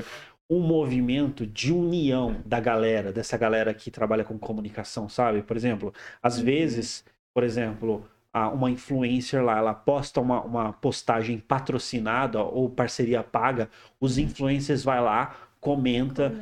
um 0.49 0.59
movimento 0.59 1.45
de 1.45 1.73
união 1.73 2.41
da 2.45 2.59
galera, 2.59 3.11
dessa 3.11 3.37
galera 3.37 3.73
que 3.73 3.89
trabalha 3.89 4.23
com 4.23 4.37
comunicação, 4.37 5.09
sabe? 5.09 5.41
Por 5.41 5.57
exemplo, 5.57 5.93
às 6.21 6.37
Uhum. 6.37 6.45
vezes, 6.45 7.03
por 7.33 7.43
exemplo, 7.43 8.07
uma 8.49 8.69
influencer 8.71 9.43
lá, 9.43 9.57
ela 9.57 9.73
posta 9.73 10.19
uma, 10.21 10.41
uma 10.41 10.73
postagem 10.73 11.39
patrocinada 11.39 12.41
ou 12.43 12.69
parceria 12.69 13.23
paga, 13.23 13.69
os 13.99 14.17
influencers 14.17 14.83
vai 14.83 15.01
lá, 15.01 15.35
comenta, 15.59 16.35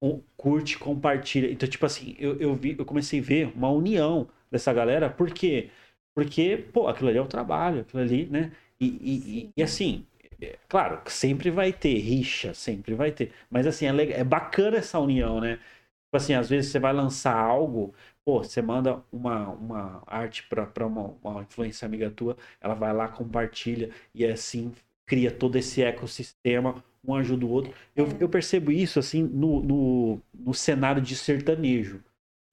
com- 0.00 0.22
curte, 0.36 0.78
compartilha. 0.78 1.50
Então, 1.50 1.68
tipo 1.68 1.84
assim, 1.86 2.14
eu, 2.18 2.36
eu 2.40 2.54
vi, 2.54 2.76
eu 2.78 2.84
comecei 2.84 3.20
a 3.20 3.22
ver 3.22 3.52
uma 3.54 3.70
união 3.70 4.28
dessa 4.50 4.72
galera, 4.72 5.08
por 5.10 5.30
quê? 5.32 5.70
Porque, 6.14 6.56
pô, 6.72 6.88
aquilo 6.88 7.08
ali 7.08 7.18
é 7.18 7.22
o 7.22 7.26
trabalho, 7.26 7.80
aquilo 7.82 8.02
ali, 8.02 8.26
né? 8.26 8.52
E, 8.80 8.86
e- 8.86 9.40
e- 9.46 9.52
e 9.56 9.62
assim, 9.62 10.06
é, 10.40 10.58
claro, 10.68 11.00
sempre 11.10 11.50
vai 11.50 11.72
ter 11.72 11.98
rixa, 11.98 12.54
sempre 12.54 12.94
vai 12.94 13.12
ter. 13.12 13.32
Mas 13.50 13.66
assim, 13.66 13.86
é, 13.86 13.92
leg- 13.92 14.12
é 14.12 14.24
bacana 14.24 14.78
essa 14.78 14.98
união, 14.98 15.40
né? 15.40 15.56
Tipo 15.56 16.16
assim, 16.16 16.34
às 16.34 16.48
vezes 16.50 16.70
você 16.72 16.78
vai 16.78 16.92
lançar 16.92 17.34
algo, 17.36 17.94
pô, 18.30 18.44
você 18.44 18.62
manda 18.62 19.02
uma, 19.10 19.48
uma 19.48 20.02
arte 20.06 20.44
pra, 20.44 20.64
pra 20.64 20.86
uma, 20.86 21.16
uma 21.20 21.42
influência 21.42 21.84
amiga 21.84 22.08
tua, 22.08 22.36
ela 22.60 22.74
vai 22.74 22.92
lá, 22.92 23.08
compartilha, 23.08 23.90
e 24.14 24.24
assim 24.24 24.72
cria 25.04 25.32
todo 25.32 25.56
esse 25.56 25.82
ecossistema, 25.82 26.84
um 27.04 27.12
ajuda 27.16 27.44
o 27.44 27.50
outro. 27.50 27.74
Eu, 27.96 28.06
eu 28.20 28.28
percebo 28.28 28.70
isso, 28.70 29.00
assim, 29.00 29.24
no, 29.24 29.60
no, 29.60 30.20
no 30.32 30.54
cenário 30.54 31.02
de 31.02 31.16
sertanejo. 31.16 32.04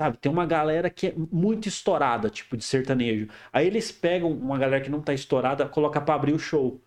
Sabe, 0.02 0.18
tem 0.18 0.32
uma 0.32 0.48
galera 0.48 0.90
que 0.90 1.08
é 1.08 1.14
muito 1.32 1.68
estourada, 1.68 2.28
tipo, 2.28 2.58
de 2.58 2.64
sertanejo. 2.64 3.28
Aí 3.54 3.68
eles 3.68 3.92
pegam 3.92 4.32
uma 4.32 4.58
galera 4.58 4.84
que 4.84 4.90
não 4.90 5.02
tá 5.02 5.14
estourada, 5.14 5.68
coloca 5.70 6.02
pra 6.02 6.16
abrir 6.16 6.34
o 6.34 6.40
show. 6.40 6.82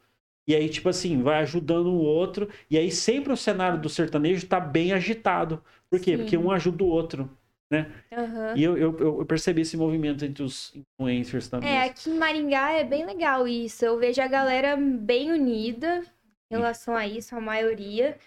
E 0.49 0.55
aí, 0.55 0.69
tipo 0.69 0.89
assim, 0.89 1.23
vai 1.23 1.41
ajudando 1.43 1.87
o 1.89 2.01
outro. 2.01 2.49
E 2.69 2.77
aí 2.77 2.91
sempre 2.91 3.33
o 3.33 3.37
cenário 3.37 3.81
do 3.81 3.89
sertanejo 3.89 4.49
tá 4.49 4.59
bem 4.59 4.93
agitado. 4.93 5.63
Por 5.89 6.01
quê? 6.01 6.17
Sim. 6.17 6.19
Porque 6.19 6.37
um 6.37 6.51
ajuda 6.51 6.83
o 6.83 6.89
outro. 6.89 7.31
Aham. 7.73 8.55
E 8.57 8.63
eu, 8.63 8.77
eu, 8.77 8.99
eu 8.99 9.27
percebi 9.27 9.63
esse 9.63 9.77
movimento 9.77 10.25
entre 10.25 10.43
os 10.43 10.75
influencers 10.75 11.49
também. 11.49 11.71
É, 11.71 11.85
aqui 11.85 12.11
em 12.11 12.19
Maringá 12.19 12.73
é 12.73 12.85
bem 12.85 13.07
legal 13.07 13.47
isso. 13.47 13.85
Eu 13.85 13.99
vejo 13.99 14.21
a 14.21 14.27
galera 14.27 14.77
bem 14.77 15.31
unida 15.31 16.05
em 16.51 16.57
relação 16.57 16.97
a 16.97 17.07
isso, 17.07 17.35
a 17.37 17.41
maioria. 17.41 18.19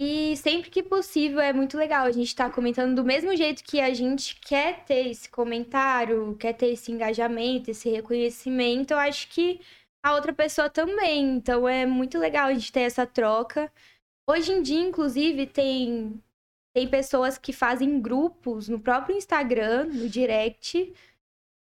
E 0.00 0.34
sempre 0.38 0.70
que 0.70 0.82
possível 0.82 1.40
é 1.40 1.52
muito 1.52 1.76
legal 1.76 2.06
a 2.06 2.10
gente 2.10 2.34
tá 2.34 2.48
comentando 2.48 2.94
do 2.96 3.04
mesmo 3.04 3.36
jeito 3.36 3.62
que 3.62 3.78
a 3.80 3.92
gente 3.92 4.34
quer 4.40 4.82
ter 4.86 5.08
esse 5.08 5.28
comentário, 5.28 6.34
quer 6.36 6.54
ter 6.54 6.68
esse 6.68 6.90
engajamento, 6.90 7.70
esse 7.70 7.90
reconhecimento. 7.90 8.92
Eu 8.92 8.98
acho 8.98 9.28
que 9.28 9.60
a 10.02 10.14
outra 10.14 10.32
pessoa 10.32 10.70
também. 10.70 11.36
Então 11.36 11.68
é 11.68 11.84
muito 11.84 12.18
legal 12.18 12.46
a 12.46 12.54
gente 12.54 12.72
ter 12.72 12.80
essa 12.80 13.06
troca. 13.06 13.70
Hoje 14.26 14.52
em 14.52 14.62
dia, 14.62 14.80
inclusive, 14.80 15.46
tem, 15.46 16.22
tem 16.72 16.88
pessoas 16.88 17.36
que 17.38 17.52
fazem 17.52 18.00
grupos 18.00 18.68
no 18.68 18.80
próprio 18.80 19.16
Instagram, 19.16 19.86
no 19.86 20.08
direct, 20.08 20.92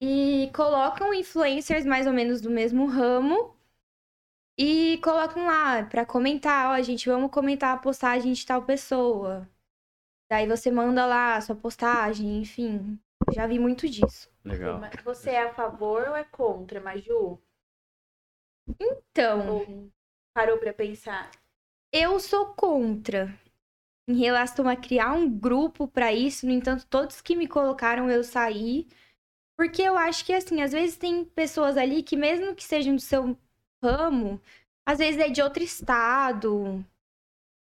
e 0.01 0.51
colocam 0.55 1.13
influencers 1.15 1.85
mais 1.85 2.07
ou 2.07 2.13
menos 2.13 2.41
do 2.41 2.51
mesmo 2.51 2.87
ramo 2.87 3.57
e 4.59 4.99
colocam 4.99 5.47
lá 5.47 5.85
pra 5.85 6.05
comentar, 6.05 6.71
ó, 6.71 6.83
gente, 6.83 7.09
vamos 7.09 7.31
comentar 7.31 7.77
a 7.77 7.81
postagem 7.81 8.33
de 8.33 8.45
tal 8.45 8.65
pessoa. 8.65 9.49
Daí 10.31 10.47
você 10.47 10.71
manda 10.71 11.07
lá 11.07 11.37
a 11.37 11.41
sua 11.41 11.55
postagem, 11.57 12.39
enfim. 12.41 12.99
Já 13.33 13.47
vi 13.47 13.59
muito 13.59 13.89
disso. 13.89 14.31
Legal. 14.45 14.79
Mas 14.79 15.03
Você 15.03 15.31
é 15.31 15.43
a 15.43 15.55
favor 15.55 16.09
ou 16.09 16.17
é 16.17 16.25
contra, 16.25 16.81
Maju? 16.81 17.41
Então, 18.81 19.49
Ou 19.59 19.91
parou 20.35 20.59
pra 20.59 20.73
pensar? 20.73 21.31
eu 21.93 22.21
sou 22.21 22.55
contra 22.55 23.33
em 24.09 24.17
relação 24.17 24.67
a 24.69 24.75
criar 24.75 25.13
um 25.13 25.29
grupo 25.29 25.87
pra 25.87 26.13
isso. 26.13 26.47
No 26.47 26.53
entanto, 26.53 26.87
todos 26.87 27.21
que 27.21 27.37
me 27.37 27.47
colocaram 27.47 28.11
eu 28.11 28.25
saí. 28.25 28.89
Porque 29.57 29.83
eu 29.83 29.99
acho 29.99 30.25
que, 30.25 30.33
assim, 30.33 30.63
às 30.63 30.73
vezes 30.73 30.97
tem 30.97 31.25
pessoas 31.25 31.77
ali 31.77 32.03
que, 32.03 32.17
mesmo 32.17 32.55
que 32.55 32.65
sejam 32.65 32.95
do 32.97 33.03
seu 33.03 33.37
ramo, 33.85 34.41
às 34.87 34.99
vezes 34.99 35.21
é 35.21 35.29
de 35.29 35.43
outro 35.43 35.63
estado. 35.63 36.85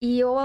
E 0.00 0.22
ou 0.22 0.38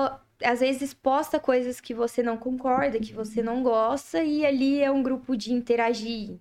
às 0.44 0.60
vezes 0.60 0.94
posta 0.94 1.40
coisas 1.40 1.80
que 1.80 1.94
você 1.94 2.24
não 2.24 2.38
concorda, 2.38 3.00
que 3.00 3.14
você 3.14 3.44
não 3.44 3.62
gosta, 3.62 4.24
e 4.24 4.44
ali 4.46 4.82
é 4.82 4.90
um 4.90 5.04
grupo 5.04 5.38
de 5.38 5.54
interagir. 5.54 6.40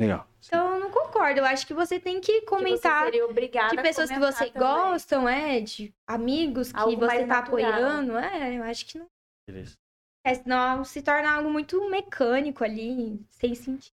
Legal. 0.00 0.28
Então, 0.46 0.74
eu 0.74 0.80
não 0.80 0.90
concordo. 0.90 1.11
Eu 1.38 1.44
acho 1.44 1.66
que 1.66 1.74
você 1.74 1.98
tem 2.00 2.20
que 2.20 2.40
Que 2.40 2.46
comentar 2.46 3.08
obrigada 3.24 3.76
de 3.76 3.82
pessoas 3.82 4.10
que 4.10 4.18
você 4.18 4.50
também. 4.50 4.68
gostam, 4.68 5.28
é, 5.28 5.60
de 5.60 5.94
amigos 6.06 6.72
que 6.72 6.78
Algo 6.78 6.96
você 6.96 7.20
tá 7.20 7.26
natural. 7.26 7.38
apoiando, 7.38 8.16
é, 8.18 8.58
eu 8.58 8.62
acho 8.64 8.86
que 8.86 8.98
não. 8.98 9.06
Beleza. 9.46 9.76
É, 10.24 10.34
senão 10.34 10.84
se 10.84 11.02
torna 11.02 11.32
algo 11.32 11.50
muito 11.50 11.88
mecânico 11.90 12.62
ali, 12.64 13.20
sem 13.28 13.54
sentido. 13.54 13.92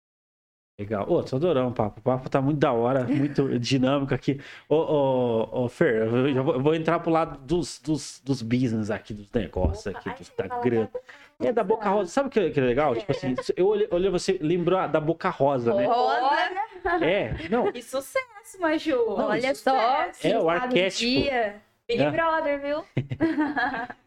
Legal. 0.80 1.10
Ô, 1.10 1.24
tô 1.24 1.38
adorando 1.38 1.70
o 1.72 1.74
papo. 1.74 2.00
O 2.00 2.04
papo 2.04 2.30
tá 2.30 2.40
muito 2.40 2.60
da 2.60 2.72
hora, 2.72 3.04
muito 3.06 3.48
dinâmico 3.58 4.14
aqui. 4.14 4.40
Ô, 4.70 4.76
ô, 4.76 5.64
ô 5.64 5.70
Fer, 5.70 6.04
eu 6.04 6.34
já 6.34 6.42
vou, 6.44 6.54
eu 6.54 6.62
vou 6.62 6.76
entrar 6.76 7.00
pro 7.00 7.10
lado 7.10 7.40
dos, 7.40 7.80
dos, 7.80 8.20
dos 8.24 8.42
business 8.44 8.92
aqui, 8.92 9.12
dos 9.14 9.32
negócios 9.32 9.88
Opa, 9.88 9.98
aqui, 9.98 10.10
dos, 10.20 10.28
você 10.28 10.34
da 10.36 10.48
grana. 10.60 10.92
É 11.40 11.52
da 11.54 11.64
Boca 11.64 11.88
Rosa. 11.90 12.10
Sabe 12.12 12.30
o 12.30 12.32
que, 12.32 12.50
que 12.50 12.60
é 12.60 12.64
legal? 12.64 12.96
Tipo 12.96 13.12
assim, 13.12 13.36
eu 13.56 13.68
olhei, 13.68 13.88
olhei 13.92 14.10
você, 14.10 14.38
lembrou 14.42 14.88
da 14.88 15.00
Boca 15.00 15.30
Rosa, 15.30 15.74
né? 15.74 15.86
Rosa. 15.86 17.06
É, 17.06 17.36
não. 17.50 17.72
Que 17.72 17.82
sucesso, 17.82 18.60
Maju! 18.60 19.06
Olha 19.10 19.50
Que 19.50 19.56
só, 19.56 19.76
É, 20.24 20.40
o 20.40 20.50
arquétipo. 20.50 21.00
dia. 21.22 21.56
Big 21.88 22.02
É. 22.02 22.12
Brother, 22.12 22.62
viu? 22.62 22.84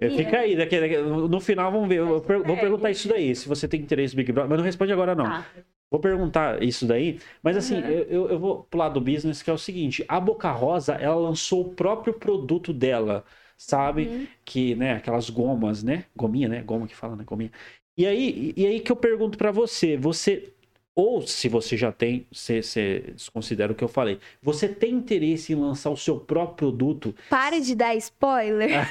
É, 0.00 0.08
Fica 0.08 0.38
aí, 0.38 0.56
daqui, 0.56 0.80
daqui- 0.80 0.96
no 0.98 1.40
final 1.40 1.70
vamos 1.70 1.88
ver. 1.88 1.98
Eu 1.98 2.20
per- 2.22 2.42
vou 2.42 2.56
É. 2.56 2.60
perguntar 2.60 2.90
isso 2.90 3.08
daí, 3.08 3.34
se 3.34 3.46
você 3.48 3.66
tem 3.68 3.80
interesse 3.80 4.14
no 4.14 4.18
Big 4.18 4.32
Brother. 4.32 4.48
Mas 4.48 4.58
não 4.58 4.64
responde 4.64 4.92
agora, 4.92 5.14
não. 5.14 5.24
Tá. 5.24 5.44
Vou 5.90 6.00
perguntar 6.00 6.62
isso 6.62 6.86
daí, 6.86 7.18
mas 7.42 7.56
assim, 7.56 7.74
Uhum. 7.82 7.88
eu, 7.88 8.02
eu- 8.04 8.30
eu 8.30 8.38
vou 8.38 8.62
pro 8.70 8.78
lado 8.78 8.94
do 8.94 9.00
business, 9.00 9.42
que 9.42 9.50
é 9.50 9.52
o 9.52 9.58
seguinte: 9.58 10.02
a 10.08 10.18
Boca 10.20 10.50
Rosa, 10.52 10.94
ela 10.94 11.16
lançou 11.16 11.62
o 11.62 11.74
próprio 11.74 12.14
produto 12.14 12.72
dela, 12.72 13.24
sabe? 13.60 14.06
Uhum. 14.06 14.26
Que, 14.42 14.74
né, 14.74 14.94
aquelas 14.94 15.28
gomas, 15.28 15.82
né? 15.82 16.06
Gominha, 16.16 16.48
né? 16.48 16.62
Goma 16.62 16.86
que 16.86 16.96
fala, 16.96 17.14
né? 17.14 17.24
Gominha. 17.24 17.52
E 17.96 18.06
aí, 18.06 18.54
e 18.56 18.66
aí 18.66 18.80
que 18.80 18.90
eu 18.90 18.96
pergunto 18.96 19.36
pra 19.36 19.52
você: 19.52 19.98
você, 19.98 20.50
ou 20.94 21.20
se 21.26 21.46
você 21.46 21.76
já 21.76 21.92
tem, 21.92 22.26
você, 22.32 22.62
você 22.62 23.12
desconsidera 23.14 23.70
o 23.70 23.74
que 23.74 23.84
eu 23.84 23.88
falei, 23.88 24.18
você 24.42 24.66
tem 24.66 24.94
interesse 24.94 25.52
em 25.52 25.56
lançar 25.56 25.90
o 25.90 25.96
seu 25.96 26.18
próprio 26.18 26.70
produto? 26.70 27.14
Para 27.28 27.60
de 27.60 27.74
dar 27.74 27.94
spoiler. 27.96 28.70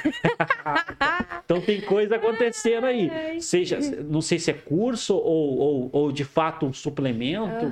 Então 1.44 1.60
tem 1.60 1.80
coisa 1.80 2.14
acontecendo 2.14 2.86
aí. 2.86 3.10
Seja, 3.40 3.80
não 4.04 4.20
sei 4.20 4.38
se 4.38 4.52
é 4.52 4.54
curso 4.54 5.16
ou, 5.16 5.58
ou, 5.58 5.90
ou 5.92 6.12
de 6.12 6.22
fato 6.22 6.64
um 6.64 6.72
suplemento. 6.72 7.66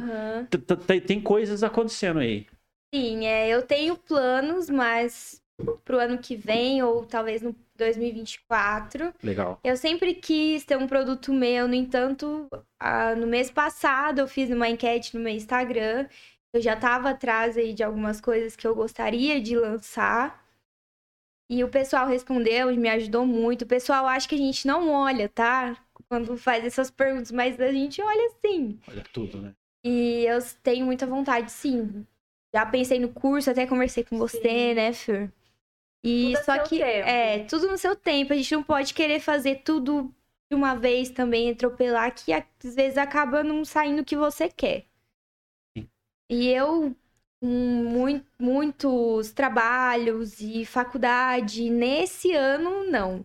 Tem, 0.85 1.01
tem 1.01 1.21
coisas 1.21 1.63
acontecendo 1.63 2.19
aí. 2.19 2.45
Sim, 2.93 3.25
é, 3.25 3.49
eu 3.49 3.63
tenho 3.63 3.97
planos, 3.97 4.69
mas 4.69 5.41
pro 5.85 5.99
ano 5.99 6.19
que 6.19 6.37
vem, 6.37 6.83
ou 6.83 7.05
talvez 7.05 7.43
no 7.43 7.55
2024. 7.77 9.13
Legal. 9.23 9.61
Eu 9.63 9.77
sempre 9.77 10.15
quis 10.15 10.65
ter 10.65 10.77
um 10.77 10.87
produto 10.87 11.33
meu, 11.33 11.67
no 11.67 11.75
entanto, 11.75 12.49
no 13.17 13.27
mês 13.27 13.51
passado 13.51 14.21
eu 14.21 14.29
fiz 14.29 14.51
uma 14.51 14.69
enquete 14.69 15.17
no 15.17 15.23
meu 15.23 15.33
Instagram. 15.33 16.09
Eu 16.53 16.61
já 16.61 16.75
estava 16.75 17.11
atrás 17.11 17.57
aí 17.57 17.73
de 17.73 17.83
algumas 17.85 18.21
coisas 18.21 18.57
que 18.57 18.67
eu 18.67 18.75
gostaria 18.75 19.41
de 19.41 19.57
lançar. 19.57 20.47
E 21.51 21.65
o 21.65 21.69
pessoal 21.69 22.07
respondeu 22.07 22.71
e 22.71 22.77
me 22.77 22.89
ajudou 22.91 23.25
muito. 23.27 23.63
O 23.63 23.67
pessoal 23.67 24.07
acha 24.07 24.29
que 24.29 24.35
a 24.35 24.39
gente 24.39 24.67
não 24.67 24.91
olha, 24.91 25.29
tá? 25.29 25.77
Quando 26.09 26.37
faz 26.37 26.65
essas 26.65 26.91
perguntas, 26.91 27.31
mas 27.31 27.59
a 27.61 27.73
gente 27.73 28.01
olha 28.03 28.31
sim. 28.45 28.79
Olha 28.89 29.05
tudo, 29.13 29.41
né? 29.41 29.55
E 29.85 30.25
eu 30.27 30.39
tenho 30.63 30.85
muita 30.85 31.07
vontade, 31.07 31.51
sim. 31.53 32.07
Já 32.55 32.67
pensei 32.67 32.99
no 32.99 33.11
curso, 33.11 33.51
até 33.51 33.67
conversei 33.67 34.05
com 34.05 34.17
você, 34.19 34.41
Sim. 34.41 34.75
né, 34.75 34.93
Fer? 34.93 35.33
E 36.05 36.35
Tudo 36.35 36.45
só 36.45 36.59
que 36.59 36.83
tempo. 36.83 37.09
é 37.09 37.45
tudo 37.45 37.69
no 37.69 37.79
seu 37.79 37.95
tempo. 37.97 38.33
A 38.33 38.37
gente 38.37 38.55
não 38.55 38.63
pode 38.63 38.95
querer 38.95 39.21
fazer 39.21 39.57
tudo 39.65 40.15
de 40.51 40.57
uma 40.57 40.75
vez 40.75 41.11
também, 41.11 41.51
atropelar, 41.51 42.15
que 42.15 42.33
às 42.33 42.45
vezes 42.75 42.97
acaba 42.99 43.43
não 43.45 43.65
saindo 43.65 44.03
o 44.03 44.05
que 44.05 44.17
você 44.17 44.49
quer. 44.49 44.87
Sim. 45.77 45.89
E 46.31 46.49
eu, 46.49 46.95
com 47.41 47.47
mui- 47.49 48.25
muitos 48.39 49.33
trabalhos 49.33 50.41
e 50.41 50.65
faculdade, 50.65 51.71
nesse 51.71 52.33
ano, 52.35 52.85
não. 52.91 53.25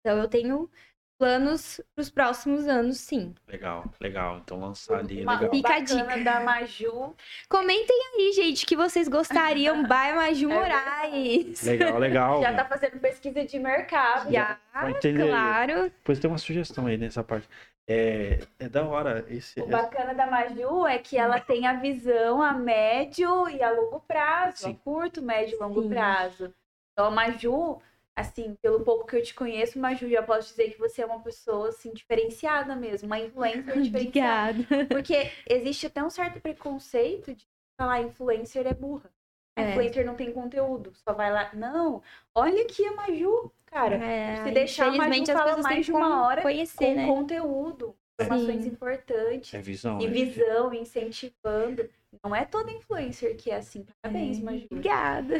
Então 0.00 0.18
eu 0.18 0.28
tenho 0.28 0.70
planos 1.18 1.80
pros 1.94 2.10
próximos 2.10 2.66
anos, 2.66 2.98
sim. 2.98 3.34
Legal, 3.48 3.84
legal. 4.00 4.38
Então 4.38 4.60
lançar 4.60 4.98
ali, 5.00 5.22
Uma, 5.22 5.34
legal. 5.34 5.50
Fica 5.50 5.74
a 5.74 5.80
dica. 5.80 6.24
da 6.24 6.40
Maju. 6.40 7.14
Comentem 7.48 7.96
aí, 8.14 8.32
gente, 8.34 8.66
que 8.66 8.76
vocês 8.76 9.08
gostariam. 9.08 9.82
By 9.88 10.14
Maju 10.14 10.50
É 10.50 10.54
Moraes. 10.54 11.62
Legal, 11.62 11.98
legal. 11.98 12.42
Já 12.42 12.54
tá 12.54 12.64
fazendo 12.64 12.98
pesquisa 13.00 13.44
de 13.44 13.58
mercado. 13.58 14.30
Já, 14.30 14.58
entender. 14.88 15.28
claro. 15.28 15.82
Depois 15.84 16.18
tem 16.18 16.30
uma 16.30 16.38
sugestão 16.38 16.86
aí 16.86 16.96
nessa 16.96 17.22
parte. 17.24 17.48
É, 17.88 18.40
é 18.58 18.68
da 18.68 18.84
hora 18.84 19.24
esse. 19.28 19.60
O 19.60 19.66
bacana 19.66 20.12
da 20.12 20.26
Maju 20.26 20.86
é 20.86 20.98
que 20.98 21.16
ela 21.16 21.38
tem 21.38 21.66
a 21.66 21.74
visão 21.74 22.42
a 22.42 22.52
médio 22.52 23.48
e 23.48 23.62
a 23.62 23.70
longo 23.70 24.00
prazo, 24.00 24.56
Sim. 24.64 24.72
a 24.72 24.84
curto, 24.84 25.22
médio 25.22 25.56
e 25.56 25.62
longo 25.62 25.82
Sim. 25.82 25.88
prazo. 25.90 26.52
Então, 26.92 27.06
a 27.06 27.10
Maju, 27.10 27.80
assim, 28.16 28.56
pelo 28.62 28.80
pouco 28.82 29.06
que 29.06 29.14
eu 29.14 29.22
te 29.22 29.34
conheço, 29.34 29.78
Maju, 29.78 30.08
já 30.08 30.22
posso 30.22 30.48
dizer 30.48 30.70
que 30.72 30.78
você 30.78 31.02
é 31.02 31.06
uma 31.06 31.20
pessoa, 31.20 31.68
assim, 31.68 31.92
diferenciada 31.92 32.74
mesmo, 32.74 33.06
uma 33.06 33.18
influencer 33.20 33.62
diferenciada. 33.82 34.60
Obrigada. 34.60 34.86
Porque 34.86 35.30
existe 35.48 35.86
até 35.86 36.02
um 36.02 36.08
certo 36.08 36.40
preconceito 36.40 37.34
de 37.34 37.46
falar 37.78 38.00
influencer 38.00 38.66
é 38.66 38.72
burra. 38.72 39.10
A 39.54 39.62
É. 39.62 39.70
influencer 39.70 40.04
não 40.04 40.14
tem 40.14 40.32
conteúdo, 40.32 40.92
só 40.94 41.12
vai 41.12 41.30
lá. 41.30 41.50
Não, 41.54 42.02
olha 42.34 42.62
aqui 42.62 42.86
a 42.86 42.92
Maju, 42.94 43.52
cara. 43.66 43.96
É, 43.96 44.44
se 44.44 44.50
deixar, 44.52 44.88
a 44.88 44.92
Maju 44.92 45.26
fala 45.26 45.56
mais 45.58 45.84
de 45.84 45.92
uma 45.92 46.26
hora 46.26 46.42
conhecer, 46.42 46.84
com 46.86 46.94
né? 46.94 47.06
conteúdo, 47.06 47.94
informações 48.18 48.62
Sim. 48.64 48.70
importantes. 48.70 49.52
É 49.54 49.60
visão. 49.60 50.00
E 50.00 50.06
né? 50.06 50.12
visão, 50.12 50.72
incentivando. 50.72 51.88
Não 52.24 52.34
é 52.34 52.44
todo 52.44 52.70
influencer 52.70 53.36
que 53.36 53.50
é 53.50 53.56
assim. 53.56 53.84
Parabéns, 54.02 54.38
É, 54.38 54.42
Maju. 54.42 54.66
Obrigada. 54.70 55.34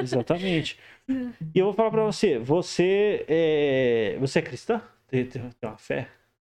Exatamente. 0.00 0.78
E 1.54 1.58
eu 1.58 1.66
vou 1.66 1.74
falar 1.74 1.90
pra 1.90 2.04
você, 2.04 2.38
você 2.38 3.26
é, 3.28 4.16
você 4.18 4.38
é 4.38 4.42
cristã? 4.42 4.80
Tem, 5.08 5.26
tem, 5.28 5.42
tem 5.50 5.68
uma 5.68 5.76
fé? 5.76 6.08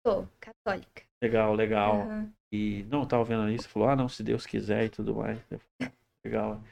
Sou 0.06 0.28
católica. 0.38 1.02
Legal, 1.22 1.54
legal. 1.54 2.02
Aham. 2.02 2.32
E 2.52 2.84
não, 2.84 3.04
tava 3.06 3.24
vendo 3.24 3.50
isso, 3.50 3.68
falou, 3.68 3.88
ah, 3.88 3.96
não, 3.96 4.08
se 4.08 4.22
Deus 4.22 4.46
quiser 4.46 4.84
e 4.84 4.88
tudo 4.90 5.16
mais. 5.16 5.40
"Ah, 5.82 5.90
Legal. 6.24 6.62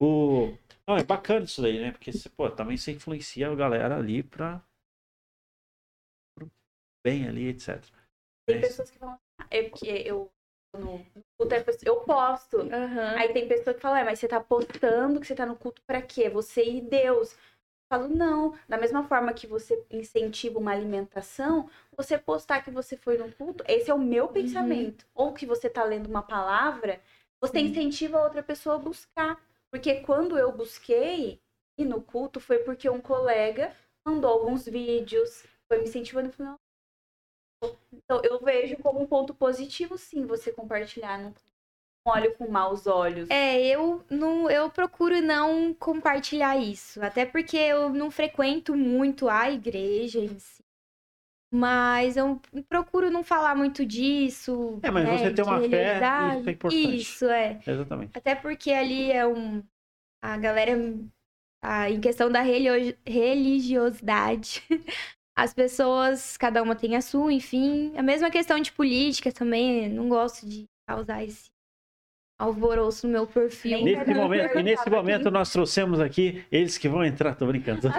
O... 0.00 0.56
Não, 0.86 0.96
é 0.96 1.04
bacana 1.04 1.44
isso 1.44 1.60
daí, 1.60 1.78
né? 1.78 1.90
Porque, 1.92 2.10
você, 2.12 2.28
pô, 2.30 2.48
também 2.48 2.76
você 2.76 2.92
influencia 2.92 3.50
a 3.50 3.54
galera 3.54 3.96
ali 3.98 4.22
pra... 4.22 4.62
pro 6.34 6.50
bem 7.04 7.28
ali, 7.28 7.48
etc. 7.48 7.84
Tem 8.48 8.60
pessoas 8.60 8.90
que 8.90 8.98
falam, 8.98 9.18
ah, 9.38 9.46
é 9.50 9.64
porque 9.64 9.88
eu 10.06 10.30
no 10.78 11.04
culto 11.36 11.54
é 11.54 11.60
pessoa- 11.62 11.82
eu 11.84 12.00
posto. 12.00 12.58
Aham. 12.60 13.14
Aí 13.18 13.32
tem 13.32 13.48
pessoa 13.48 13.74
que 13.74 13.80
fala, 13.80 14.00
é, 14.00 14.04
mas 14.04 14.18
você 14.18 14.28
tá 14.28 14.40
postando 14.40 15.20
que 15.20 15.26
você 15.26 15.34
tá 15.34 15.46
no 15.46 15.56
culto 15.56 15.82
pra 15.86 16.00
quê? 16.02 16.28
Você 16.28 16.64
e 16.64 16.80
Deus. 16.80 17.32
Eu 17.32 17.38
falo, 17.98 18.08
não. 18.08 18.54
Da 18.68 18.78
mesma 18.78 19.02
forma 19.04 19.32
que 19.32 19.46
você 19.46 19.84
incentiva 19.90 20.58
uma 20.58 20.72
alimentação, 20.72 21.68
você 21.96 22.16
postar 22.18 22.62
que 22.62 22.70
você 22.70 22.96
foi 22.96 23.18
no 23.18 23.32
culto, 23.32 23.64
esse 23.66 23.90
é 23.90 23.94
o 23.94 23.98
meu 23.98 24.28
pensamento. 24.28 25.06
Ou 25.14 25.32
que 25.32 25.46
você 25.46 25.68
tá 25.68 25.82
lendo 25.84 26.06
uma 26.08 26.22
palavra, 26.22 27.00
você 27.42 27.58
Sim. 27.58 27.66
incentiva 27.66 28.18
a 28.18 28.24
outra 28.24 28.42
pessoa 28.42 28.76
a 28.76 28.78
buscar. 28.78 29.40
Porque 29.72 30.00
quando 30.00 30.38
eu 30.38 30.52
busquei 30.52 31.40
ir 31.78 31.84
no 31.84 32.00
culto, 32.02 32.40
foi 32.40 32.58
porque 32.58 32.88
um 32.88 33.00
colega 33.00 33.72
mandou 34.06 34.30
alguns 34.30 34.66
vídeos, 34.66 35.44
foi 35.68 35.78
me 35.78 35.84
incentivando 35.84 36.28
e 36.28 36.32
falou, 36.32 36.52
"Não." 36.52 36.58
Então 37.92 38.20
eu 38.24 38.40
vejo 38.40 38.76
como 38.78 39.02
um 39.02 39.06
ponto 39.06 39.34
positivo, 39.34 39.98
sim, 39.98 40.24
você 40.26 40.50
compartilhar. 40.52 41.18
Não 41.18 41.34
não 42.04 42.12
olho 42.14 42.34
com 42.36 42.48
maus 42.48 42.86
olhos. 42.86 43.28
É, 43.28 43.60
eu 43.66 44.02
não, 44.08 44.48
eu 44.50 44.70
procuro 44.70 45.20
não 45.20 45.74
compartilhar 45.74 46.56
isso, 46.56 47.02
até 47.02 47.26
porque 47.26 47.58
eu 47.58 47.90
não 47.90 48.10
frequento 48.10 48.74
muito 48.74 49.28
a 49.28 49.50
igreja 49.50 50.18
em 50.18 50.38
si. 50.38 50.64
Mas 51.52 52.16
eu 52.16 52.40
procuro 52.68 53.10
não 53.10 53.22
falar 53.24 53.54
muito 53.56 53.84
disso. 53.84 54.78
É, 54.82 54.90
mas 54.90 55.04
né, 55.04 55.18
você 55.18 55.34
tem 55.34 55.44
uma 55.44 55.60
fé, 55.60 55.66
realidade. 55.66 56.40
isso 56.40 56.48
é 56.48 56.52
importante. 56.52 56.96
Isso, 56.96 57.26
é. 57.26 57.60
Exatamente. 57.66 58.12
Até 58.16 58.34
porque 58.34 58.72
ali 58.72 59.12
é 59.12 59.26
um. 59.26 59.62
A 60.22 60.38
galera. 60.38 60.72
a- 61.62 61.90
em 61.90 62.00
questão 62.00 62.30
da 62.30 62.40
religiosidade, 62.40 64.62
as 65.42 65.54
pessoas, 65.54 66.36
cada 66.36 66.62
uma 66.62 66.74
tem 66.74 66.96
a 66.96 67.00
sua, 67.00 67.32
enfim. 67.32 67.92
A 67.96 68.02
mesma 68.02 68.30
questão 68.30 68.58
de 68.60 68.70
política 68.72 69.32
também. 69.32 69.88
Não 69.88 70.08
gosto 70.08 70.46
de 70.46 70.66
causar 70.86 71.24
esse 71.24 71.48
alvoroço 72.38 73.06
no 73.06 73.12
meu 73.12 73.26
perfil. 73.26 73.82
Nesse 73.84 74.14
momento, 74.14 74.58
e 74.58 74.62
nesse 74.62 74.88
momento 74.90 75.22
quem- 75.24 75.32
nós 75.32 75.50
trouxemos 75.50 76.00
aqui 76.00 76.44
eles 76.50 76.76
que 76.78 76.88
vão 76.88 77.04
entrar, 77.04 77.34
tô 77.34 77.46
brincando. 77.46 77.80
da 77.88 77.90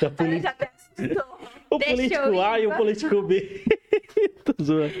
Ela 0.00 0.10
política. 0.10 0.70
O 1.74 1.78
Deixa 1.78 1.94
político 1.96 2.40
A 2.40 2.60
e 2.60 2.66
o 2.66 2.74
político 2.76 3.22
B. 3.22 3.62
Tô 4.44 4.52
zoando. 4.62 4.92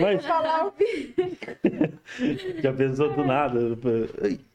Mas 0.00 0.24
falar 0.24 0.68
o 0.68 0.72
já 2.62 2.72
pensou 2.72 3.10
do 3.12 3.24
nada. 3.24 3.60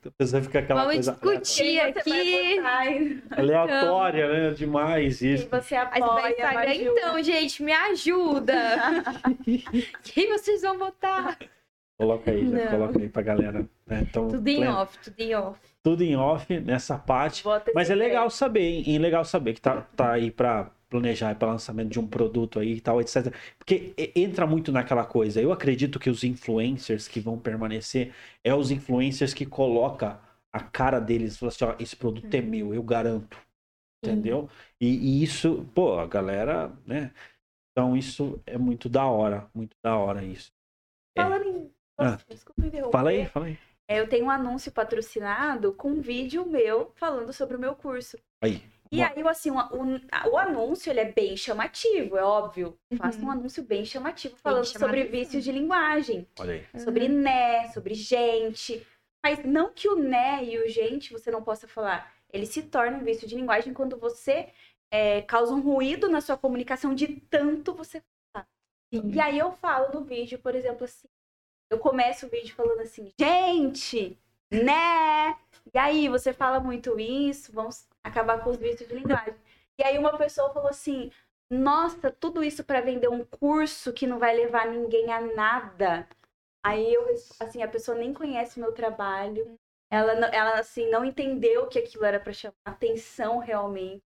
A 0.06 0.12
pessoa 0.18 0.41
fica 0.41 0.60
aquela 0.60 0.82
Vamos 0.86 0.95
coisa 0.95 1.12
discutir 1.12 1.93
quem 2.03 2.60
aqui. 2.60 2.60
aleatória, 3.32 4.28
né? 4.28 4.51
Demais 4.51 5.20
quem 5.20 5.34
isso. 5.34 5.47
você 5.49 5.76
Aí 5.76 5.89
você 5.91 6.03
apoia, 6.03 6.30
Instagram, 6.32 6.74
então, 6.76 7.24
gente, 7.24 7.64
me 7.64 7.72
ajuda. 7.74 8.53
Quem 10.03 10.28
vocês 10.30 10.62
vão 10.62 10.78
votar? 10.78 11.38
Coloca 11.97 12.30
aí, 12.32 12.49
já 12.49 12.58
Não. 12.58 12.68
coloca 12.68 12.99
aí 12.99 13.10
pra 13.10 13.22
galera. 13.22 13.66
né? 13.88 14.06
Então, 14.10 14.28
Tudo 14.28 14.47
em 14.47 14.58
pleno- 14.58 14.78
off, 14.78 14.97
tudo 14.99 15.20
em 15.22 15.36
off. 15.36 15.60
tudo 15.84 16.03
em 16.03 16.16
off 16.16 16.60
nessa 16.60 16.97
parte. 16.97 17.43
Mas 17.74 17.89
é 17.89 17.95
legal 17.95 18.30
saber, 18.30 18.62
hein? 18.62 18.84
E 18.88 18.97
legal 18.97 19.24
saber 19.24 19.53
que 19.53 19.62
tá, 19.62 19.82
tá 19.95 20.12
aí 20.14 20.30
pra 20.32 20.72
planejar 20.90 21.36
para 21.36 21.52
lançamento 21.52 21.90
de 21.90 22.00
um 22.00 22.08
produto 22.08 22.60
aí 22.60 22.74
e 22.74 22.82
tal, 22.82 23.02
etc. 23.02 23.34
Porque 23.58 23.94
entra 24.16 24.46
muito 24.46 24.72
naquela 24.72 25.06
coisa. 25.06 25.42
Eu 25.42 25.52
acredito 25.52 26.00
que 26.00 26.10
os 26.10 26.24
influencers 26.24 27.08
que 27.08 27.20
vão 27.20 27.38
permanecer 27.38 28.14
é 28.44 28.54
os 28.54 28.72
influencers 28.72 29.34
que 29.34 29.46
coloca 29.46 30.20
a 30.52 30.62
cara 30.62 31.00
deles, 31.00 31.38
falam 31.38 31.50
assim, 31.50 31.66
ó, 31.66 31.76
esse 31.80 31.96
produto 31.96 32.34
é 32.34 32.42
meu, 32.42 32.74
eu 32.74 32.82
garanto. 32.82 33.38
Entendeu? 34.04 34.50
E, 34.80 34.88
e 34.88 35.24
isso, 35.24 35.66
pô, 35.74 36.00
a 36.00 36.06
galera, 36.06 36.72
né? 36.86 37.12
Então 37.72 37.98
isso 37.98 38.42
é 38.46 38.58
muito 38.58 38.88
da 38.88 39.06
hora, 39.06 39.50
muito 39.54 39.76
da 39.84 39.98
hora 39.98 40.24
isso. 40.24 40.52
Falando 41.18 41.46
em... 41.46 41.72
Ah. 41.98 42.18
Desculpa 42.30 42.62
me 42.62 42.68
interromper. 42.68 42.92
Fala 42.92 43.10
aí, 43.10 43.26
fala 43.26 43.46
aí. 43.48 43.58
É, 43.88 44.00
Eu 44.00 44.08
tenho 44.08 44.26
um 44.26 44.30
anúncio 44.30 44.72
patrocinado 44.72 45.74
com 45.74 45.90
um 45.90 46.02
vídeo 46.02 46.46
meu 46.46 46.92
falando 46.96 47.34
sobre 47.34 47.58
o 47.58 47.60
meu 47.60 47.76
curso. 47.76 48.18
Aí. 48.42 48.62
E 48.92 49.02
aí, 49.02 49.28
assim, 49.28 49.52
o, 49.52 49.58
o, 49.58 50.32
o 50.32 50.38
anúncio 50.38 50.90
ele 50.90 51.00
é 51.00 51.12
bem 51.12 51.36
chamativo, 51.36 52.18
é 52.18 52.24
óbvio. 52.24 52.78
Uhum. 52.92 52.98
Faço 52.98 53.20
um 53.26 53.32
anúncio 53.32 53.64
bem 53.64 53.84
chamativo 53.84 54.36
falando 54.38 54.66
chamar 54.66 54.88
sobre 54.88 55.04
vícios 55.06 55.44
de 55.44 55.52
linguagem. 55.52 56.28
Olha 56.40 56.54
aí. 56.54 56.80
sobre 56.80 57.08
né, 57.08 57.68
sobre 57.70 57.94
gente. 57.94 58.86
Mas 59.24 59.44
não 59.44 59.74
que 59.74 59.90
o 59.90 59.96
né 59.96 60.44
e 60.44 60.60
o 60.60 60.70
gente 60.70 61.12
você 61.12 61.32
não 61.32 61.44
possa 61.44 61.68
falar. 61.68 62.14
Ele 62.32 62.46
se 62.46 62.62
torna 62.64 62.98
um 62.98 63.04
vício 63.04 63.28
de 63.28 63.36
linguagem 63.36 63.74
quando 63.74 63.98
você 63.98 64.50
é, 64.92 65.22
causa 65.24 65.54
um 65.54 65.62
ruído 65.62 66.10
na 66.10 66.22
sua 66.22 66.38
comunicação 66.38 66.94
de 66.94 67.08
tanto 67.08 67.74
você 67.74 68.04
falar. 68.32 68.48
Sim. 68.94 69.12
E 69.12 69.20
aí 69.20 69.40
eu 69.40 69.52
falo 69.52 69.92
no 69.94 70.06
vídeo, 70.06 70.38
por 70.40 70.54
exemplo, 70.54 70.86
assim. 70.86 71.08
Eu 71.72 71.80
começo 71.80 72.28
o 72.28 72.30
vídeo 72.30 72.54
falando 72.54 72.82
assim, 72.82 73.12
gente, 73.20 74.20
né? 74.52 75.36
E 75.74 75.78
aí 75.78 76.08
você 76.08 76.32
fala 76.32 76.60
muito 76.60 77.00
isso, 77.00 77.52
vamos 77.52 77.88
acabar 78.06 78.43
com 78.43 78.49
os 78.51 78.58
vícios 78.58 78.88
de 78.89 78.95
linguagem. 78.95 79.36
E 79.78 79.84
aí 79.84 79.97
uma 79.97 80.18
pessoa 80.18 80.53
falou 80.53 80.70
assim, 80.70 81.12
nossa, 81.49 82.12
tudo 82.12 82.43
isso 82.43 82.64
para 82.64 82.82
vender 82.82 83.08
um 83.10 83.24
curso 83.26 83.93
que 83.93 84.08
não 84.08 84.20
vai 84.20 84.36
levar 84.36 84.68
ninguém 84.68 85.12
a 85.12 85.22
nada. 85.22 86.08
Aí 86.64 86.93
eu, 86.93 87.08
assim, 87.39 87.62
a 87.64 87.68
pessoa 87.68 87.97
nem 87.97 88.14
conhece 88.14 88.60
meu 88.60 88.72
trabalho. 88.74 89.58
Ela, 89.91 90.16
não- 90.16 90.30
ela 90.30 90.60
assim, 90.60 90.89
não 90.89 91.06
entendeu 91.06 91.68
que 91.68 91.80
aquilo 91.80 92.06
era 92.06 92.20
para 92.20 92.34
chamar 92.34 92.56
atenção 92.66 93.38
realmente. 93.39 94.03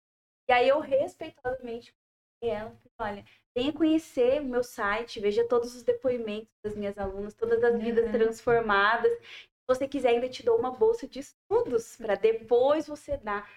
E 0.48 0.52
aí 0.52 0.68
eu 0.68 0.80
respeitosamente 0.80 1.94
ela, 2.42 2.76
olha, 2.98 3.24
venha 3.56 3.72
conhecer 3.72 4.40
o 4.42 4.44
meu 4.44 4.62
site, 4.62 5.18
veja 5.20 5.48
todos 5.48 5.74
os 5.74 5.82
depoimentos 5.82 6.50
das 6.62 6.76
minhas 6.76 6.96
alunas, 6.98 7.34
todas 7.34 7.64
as 7.64 7.78
vidas 7.80 8.04
Uhum. 8.06 8.12
transformadas. 8.12 9.12
Se 9.12 9.66
você 9.66 9.88
quiser, 9.88 10.10
ainda 10.10 10.28
te 10.28 10.44
dou 10.44 10.58
uma 10.58 10.70
bolsa 10.70 11.08
de 11.08 11.20
estudos 11.20 11.96
para 11.96 12.14
depois 12.16 12.86
você 12.86 13.16
dar 13.16 13.50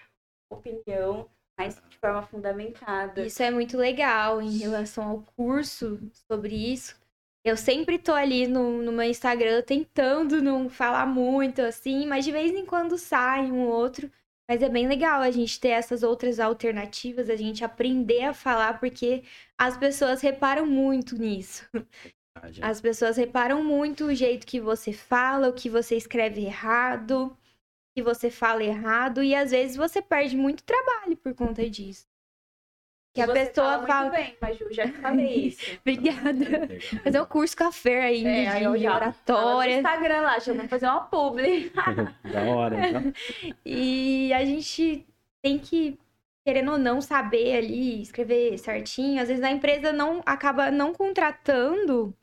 opinião, 0.50 1.28
mas 1.58 1.80
de 1.88 1.98
forma 1.98 2.22
fundamentada. 2.22 3.26
Isso 3.26 3.42
é 3.42 3.50
muito 3.50 3.76
legal 3.76 4.40
em 4.40 4.58
relação 4.58 5.04
ao 5.04 5.22
curso 5.36 5.98
sobre 6.30 6.54
isso. 6.54 6.96
Eu 7.44 7.56
sempre 7.56 7.98
tô 7.98 8.12
ali 8.12 8.46
no, 8.46 8.82
no 8.82 8.92
meu 8.92 9.08
Instagram 9.08 9.62
tentando 9.62 10.42
não 10.42 10.68
falar 10.68 11.06
muito 11.06 11.62
assim, 11.62 12.06
mas 12.06 12.24
de 12.24 12.32
vez 12.32 12.52
em 12.52 12.66
quando 12.66 12.98
sai 12.98 13.50
um 13.50 13.60
ou 13.60 13.72
outro. 13.72 14.10
Mas 14.50 14.62
é 14.62 14.68
bem 14.68 14.88
legal 14.88 15.20
a 15.20 15.30
gente 15.30 15.60
ter 15.60 15.68
essas 15.68 16.02
outras 16.02 16.40
alternativas, 16.40 17.28
a 17.28 17.36
gente 17.36 17.62
aprender 17.62 18.24
a 18.24 18.32
falar, 18.32 18.80
porque 18.80 19.22
as 19.58 19.76
pessoas 19.76 20.22
reparam 20.22 20.66
muito 20.66 21.16
nisso. 21.16 21.68
As 22.62 22.80
pessoas 22.80 23.16
reparam 23.16 23.64
muito 23.64 24.04
o 24.04 24.14
jeito 24.14 24.46
que 24.46 24.60
você 24.60 24.92
fala, 24.92 25.48
o 25.48 25.52
que 25.52 25.68
você 25.68 25.96
escreve 25.96 26.44
errado, 26.44 27.36
que 27.98 28.02
você 28.02 28.30
fala 28.30 28.62
errado, 28.62 29.22
e 29.22 29.34
às 29.34 29.50
vezes 29.50 29.76
você 29.76 30.00
perde 30.00 30.36
muito 30.36 30.62
trabalho 30.64 31.16
por 31.16 31.34
conta 31.34 31.68
disso. 31.68 32.06
Que 33.14 33.22
a 33.22 33.26
Você 33.26 33.32
pessoa 33.46 33.80
fala. 33.80 33.86
fala. 33.86 34.10
Muito 34.10 34.16
bem, 34.16 34.36
mas 34.40 34.60
eu 34.60 34.72
já 34.72 34.86
falei 34.92 35.34
isso. 35.48 35.78
Obrigada. 35.80 36.68
Fazer 37.02 37.20
um 37.20 37.26
curso 37.26 37.56
com 37.56 37.64
a 37.64 37.72
Fer 37.72 38.24
É, 38.24 38.46
aí 38.48 38.64
eu 38.64 38.76
de 38.76 38.82
já 38.82 38.90
Fala 39.26 39.52
no 39.60 39.66
oratória. 39.66 39.76
Instagram 39.78 40.20
lá, 40.20 40.32
deixa 40.32 40.52
eu 40.52 40.68
fazer 40.68 40.86
uma 40.86 41.00
publi. 41.06 41.72
da 42.32 42.42
hora, 42.44 42.76
então. 42.78 43.12
E 43.64 44.32
a 44.32 44.44
gente 44.44 45.06
tem 45.42 45.58
que, 45.58 45.98
querendo 46.44 46.72
ou 46.72 46.78
não, 46.78 47.00
saber 47.00 47.56
ali, 47.56 48.02
escrever 48.02 48.58
certinho. 48.58 49.20
Às 49.22 49.28
vezes 49.28 49.42
a 49.42 49.50
empresa 49.50 49.92
não 49.92 50.22
acaba 50.26 50.70
não 50.70 50.92
contratando, 50.94 52.14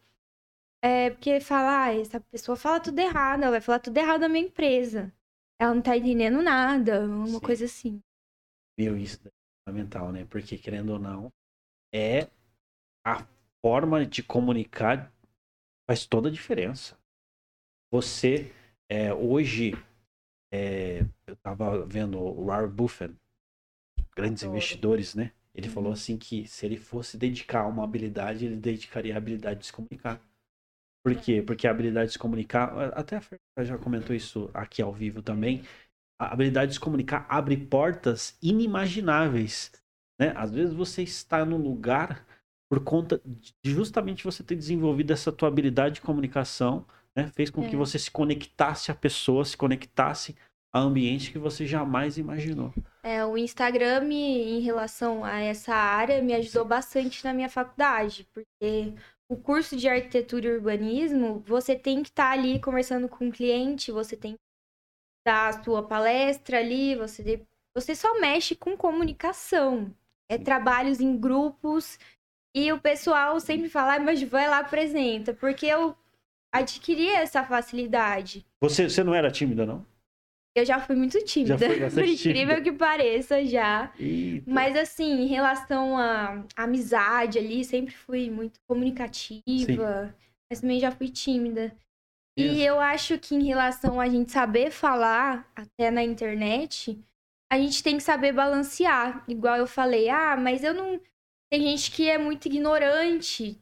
é, 0.82 1.10
porque 1.12 1.40
fala, 1.42 1.86
ah, 1.86 1.96
essa 2.00 2.20
pessoa 2.32 2.56
fala 2.56 2.80
tudo 2.80 3.00
errado, 3.00 3.44
ela 3.44 3.52
vai 3.52 3.62
falar 3.62 3.80
tudo 3.80 3.98
errado 3.98 4.22
da 4.22 4.30
minha 4.30 4.46
empresa. 4.46 5.12
Ela 5.60 5.74
não 5.74 5.82
tá 5.82 5.98
entendendo 5.98 6.42
nada, 6.42 7.06
uma 7.06 7.40
Sim. 7.40 7.46
coisa 7.46 7.66
assim. 7.66 8.02
Meu, 8.78 8.98
isso 8.98 9.20
é 9.28 9.32
fundamental, 9.64 10.12
né? 10.12 10.26
Porque, 10.26 10.58
querendo 10.58 10.92
ou 10.94 11.00
não, 11.00 11.32
é 11.94 12.28
a 13.06 13.26
forma 13.62 14.06
de 14.06 14.24
comunicar 14.24 15.12
faz 15.90 16.06
toda 16.06 16.30
a 16.30 16.32
diferença. 16.32 16.98
Você, 17.92 18.54
é, 18.90 19.14
hoje, 19.14 19.74
é, 20.52 21.02
eu 21.28 21.36
tava 21.38 21.86
vendo 21.86 22.20
o 22.20 22.46
Warren 22.46 22.70
Buffett, 22.70 23.16
grandes 24.16 24.44
Adoro. 24.44 24.52
investidores, 24.52 25.16
né? 25.16 25.32
Ele 25.54 25.70
falou 25.70 25.90
Uhum. 25.90 25.94
assim 25.94 26.18
que 26.18 26.48
se 26.48 26.66
ele 26.66 26.78
fosse 26.78 27.18
dedicar 27.18 27.68
uma 27.68 27.84
habilidade, 27.84 28.46
ele 28.46 28.58
dedicaria 28.58 29.14
a 29.14 29.18
habilidade 29.18 29.62
de 29.62 29.66
se 29.68 29.74
comunicar. 29.74 30.20
Por 31.06 31.16
quê? 31.16 31.44
Porque 31.46 31.68
a 31.68 31.72
habilidade 31.72 32.08
de 32.08 32.14
se 32.14 32.20
comunicar, 32.20 32.74
até 32.98 33.18
a 33.18 33.22
Fer 33.22 33.40
já 33.60 33.78
comentou 33.78 34.16
isso 34.16 34.50
aqui 34.56 34.82
ao 34.82 34.92
vivo 34.92 35.22
também, 35.22 35.64
a 36.20 36.34
habilidade 36.34 36.70
de 36.70 36.74
se 36.76 36.80
comunicar 36.80 37.28
abre 37.30 37.56
portas 37.56 38.36
inimagináveis, 38.42 39.72
né? 40.20 40.34
Às 40.36 40.52
vezes 40.52 40.74
você 40.74 41.04
está 41.04 41.46
num 41.46 41.58
lugar 41.58 42.26
por 42.68 42.84
conta 42.84 43.22
de 43.24 43.54
justamente 43.64 44.24
você 44.24 44.44
ter 44.44 44.56
desenvolvido 44.56 45.14
essa 45.14 45.32
tua 45.32 45.48
habilidade 45.48 45.96
de 45.96 46.02
comunicação, 46.02 46.88
né? 47.16 47.30
Fez 47.36 47.52
com 47.52 47.62
que 47.62 47.76
É. 47.76 47.78
você 47.78 48.00
se 48.00 48.10
conectasse 48.10 48.90
a 48.92 48.96
pessoas, 48.96 49.50
se 49.50 49.58
conectasse 49.58 50.36
a 50.74 50.80
ambiente 50.80 51.32
que 51.32 51.38
você 51.38 51.68
jamais 51.68 52.18
imaginou. 52.18 52.74
É, 53.04 53.24
o 53.24 53.38
Instagram, 53.38 54.02
me- 54.02 54.58
em 54.58 54.62
relação 54.62 55.24
a 55.24 55.40
essa 55.40 55.76
área, 55.76 56.24
me 56.24 56.34
ajudou 56.34 56.66
bastante 56.66 57.24
na 57.24 57.32
minha 57.34 57.48
faculdade, 57.48 58.28
porque 58.34 58.94
o 59.30 59.36
curso 59.36 59.76
de 59.76 59.88
arquitetura 59.88 60.48
e 60.48 60.52
urbanismo, 60.52 61.44
você 61.46 61.76
tem 61.76 62.04
que 62.04 62.10
estar 62.10 62.32
ali 62.32 62.60
conversando 62.60 63.10
com 63.10 63.28
o 63.28 63.32
cliente, 63.32 63.92
você 63.92 64.16
tem 64.16 64.34
que 64.34 64.40
dar 65.26 65.50
a 65.50 65.64
sua 65.64 65.88
palestra 65.88 66.60
ali, 66.60 66.96
você, 66.96 67.42
você 67.74 67.96
só 67.96 68.20
mexe 68.20 68.56
com 68.56 68.78
comunicação. 68.78 69.94
É 70.30 70.38
trabalhos 70.38 71.00
em 71.00 71.18
grupos, 71.18 72.00
e 72.56 72.72
o 72.72 72.80
pessoal 72.80 73.40
sempre 73.40 73.70
fala, 73.70 73.96
"Ah, 73.96 74.00
mas 74.00 74.24
vai 74.24 74.48
lá, 74.48 74.60
apresenta, 74.60 75.34
porque 75.34 75.66
eu 75.66 75.96
adquiri 76.52 77.10
essa 77.10 77.44
facilidade. 77.44 78.46
Você, 78.62 78.90
você 78.90 79.04
não 79.04 79.14
era 79.14 79.30
tímida, 79.30 79.66
não? 79.66 79.86
Eu 80.56 80.64
já 80.64 80.80
fui 80.80 80.96
muito 80.96 81.22
tímida, 81.26 81.58
por 81.94 82.06
incrível 82.06 82.16
tímida. 82.16 82.62
que 82.62 82.72
pareça 82.72 83.46
já. 83.46 83.92
Eita. 84.00 84.50
Mas 84.50 84.76
assim, 84.78 85.24
em 85.24 85.28
relação 85.28 85.98
à 85.98 86.46
amizade 86.56 87.38
ali, 87.38 87.64
sempre 87.66 87.94
fui 87.94 88.30
muito 88.30 88.60
comunicativa, 88.66 90.16
mas 90.50 90.62
também 90.62 90.80
já 90.80 90.92
fui 90.92 91.10
tímida. 91.10 91.76
E 92.38 92.44
Isso. 92.46 92.62
eu 92.62 92.80
acho 92.80 93.20
que 93.20 93.36
em 93.36 93.44
relação 93.44 94.00
a 94.00 94.08
gente 94.08 94.32
saber 94.32 94.72
falar, 94.72 95.50
até 95.56 95.92
na 95.92 96.04
internet, 96.04 96.98
a 97.52 97.58
gente 97.58 97.84
tem 97.84 97.98
que 97.98 98.04
saber 98.04 98.32
balancear. 98.32 99.24
Igual 99.28 99.58
eu 99.58 99.68
falei, 99.68 100.10
ah, 100.10 100.38
mas 100.38 100.64
eu 100.64 100.74
não. 100.74 101.00
Tem 101.52 101.62
gente 101.62 101.92
que 101.92 102.10
é 102.10 102.18
muito 102.18 102.48
ignorante, 102.48 103.62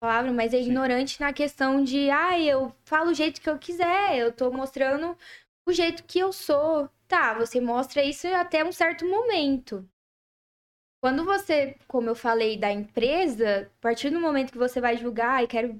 palavra, 0.00 0.32
mas 0.32 0.52
é 0.52 0.58
Sim. 0.58 0.64
ignorante 0.64 1.20
na 1.20 1.32
questão 1.32 1.82
de, 1.82 2.10
ah, 2.10 2.38
eu 2.38 2.74
falo 2.84 3.10
o 3.10 3.14
jeito 3.14 3.40
que 3.40 3.48
eu 3.48 3.58
quiser, 3.58 4.18
eu 4.18 4.32
tô 4.32 4.50
mostrando 4.50 5.16
o 5.66 5.72
jeito 5.72 6.04
que 6.04 6.18
eu 6.18 6.32
sou. 6.32 6.88
Tá, 7.06 7.34
você 7.34 7.60
mostra 7.60 8.02
isso 8.02 8.26
até 8.28 8.64
um 8.64 8.72
certo 8.72 9.06
momento. 9.06 9.88
Quando 11.02 11.24
você, 11.24 11.78
como 11.86 12.08
eu 12.08 12.14
falei, 12.14 12.58
da 12.58 12.72
empresa, 12.72 13.66
a 13.66 13.80
partir 13.80 14.10
do 14.10 14.18
momento 14.20 14.50
que 14.52 14.58
você 14.58 14.80
vai 14.80 14.96
julgar 14.96 15.44
e 15.44 15.46
quero 15.46 15.78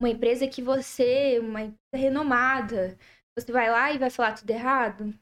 uma 0.00 0.08
empresa 0.08 0.48
que 0.48 0.62
você, 0.62 1.38
uma 1.38 1.60
empresa 1.60 2.02
renomada, 2.02 2.98
você 3.38 3.52
vai 3.52 3.70
lá 3.70 3.92
e 3.92 3.98
vai 3.98 4.08
falar 4.08 4.34
tudo 4.34 4.50
errado. 4.50 5.14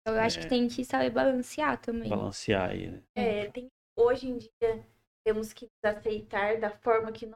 Então, 0.00 0.14
eu 0.14 0.20
acho 0.20 0.38
É. 0.38 0.42
que 0.42 0.48
tem 0.48 0.68
que 0.68 0.84
saber 0.84 1.10
balancear 1.10 1.80
também. 1.80 2.08
Balancear 2.08 2.70
aí, 2.70 2.88
né? 2.88 3.02
É, 3.16 3.50
tem, 3.50 3.66
hoje 3.98 4.28
em 4.28 4.38
dia 4.38 4.86
temos 5.26 5.52
que 5.52 5.64
nos 5.64 5.96
aceitar 5.96 6.60
da 6.60 6.70
forma 6.70 7.10
que 7.10 7.26
nós 7.26 7.34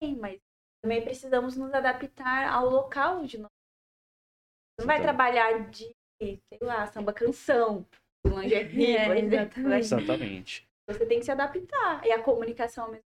tem, 0.00 0.16
mas 0.16 0.38
também 0.80 1.02
precisamos 1.02 1.56
nos 1.56 1.74
adaptar 1.74 2.48
ao 2.48 2.70
local 2.70 3.24
de 3.26 3.38
nós. 3.38 3.50
Não 4.82 4.86
vai 4.88 4.96
Exatamente. 4.96 5.02
trabalhar 5.02 5.70
de, 5.70 5.94
sei 6.20 6.40
lá, 6.60 6.86
samba 6.88 7.12
canção, 7.12 7.86
lingerie, 8.26 8.96
É, 8.96 9.18
exemplo. 9.18 9.72
exatamente. 9.74 9.84
Exatamente. 9.84 10.68
Você 10.88 11.06
tem 11.06 11.18
que 11.20 11.24
se 11.24 11.30
adaptar. 11.30 12.04
E 12.04 12.10
a 12.10 12.20
comunicação 12.20 12.90
mesmo. 12.90 13.04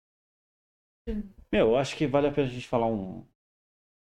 Meu, 1.51 1.67
eu 1.67 1.75
acho 1.75 1.95
que 1.95 2.07
vale 2.07 2.27
a 2.27 2.31
pena 2.31 2.47
a 2.47 2.49
gente 2.51 2.67
falar 2.67 2.87
um 2.87 3.25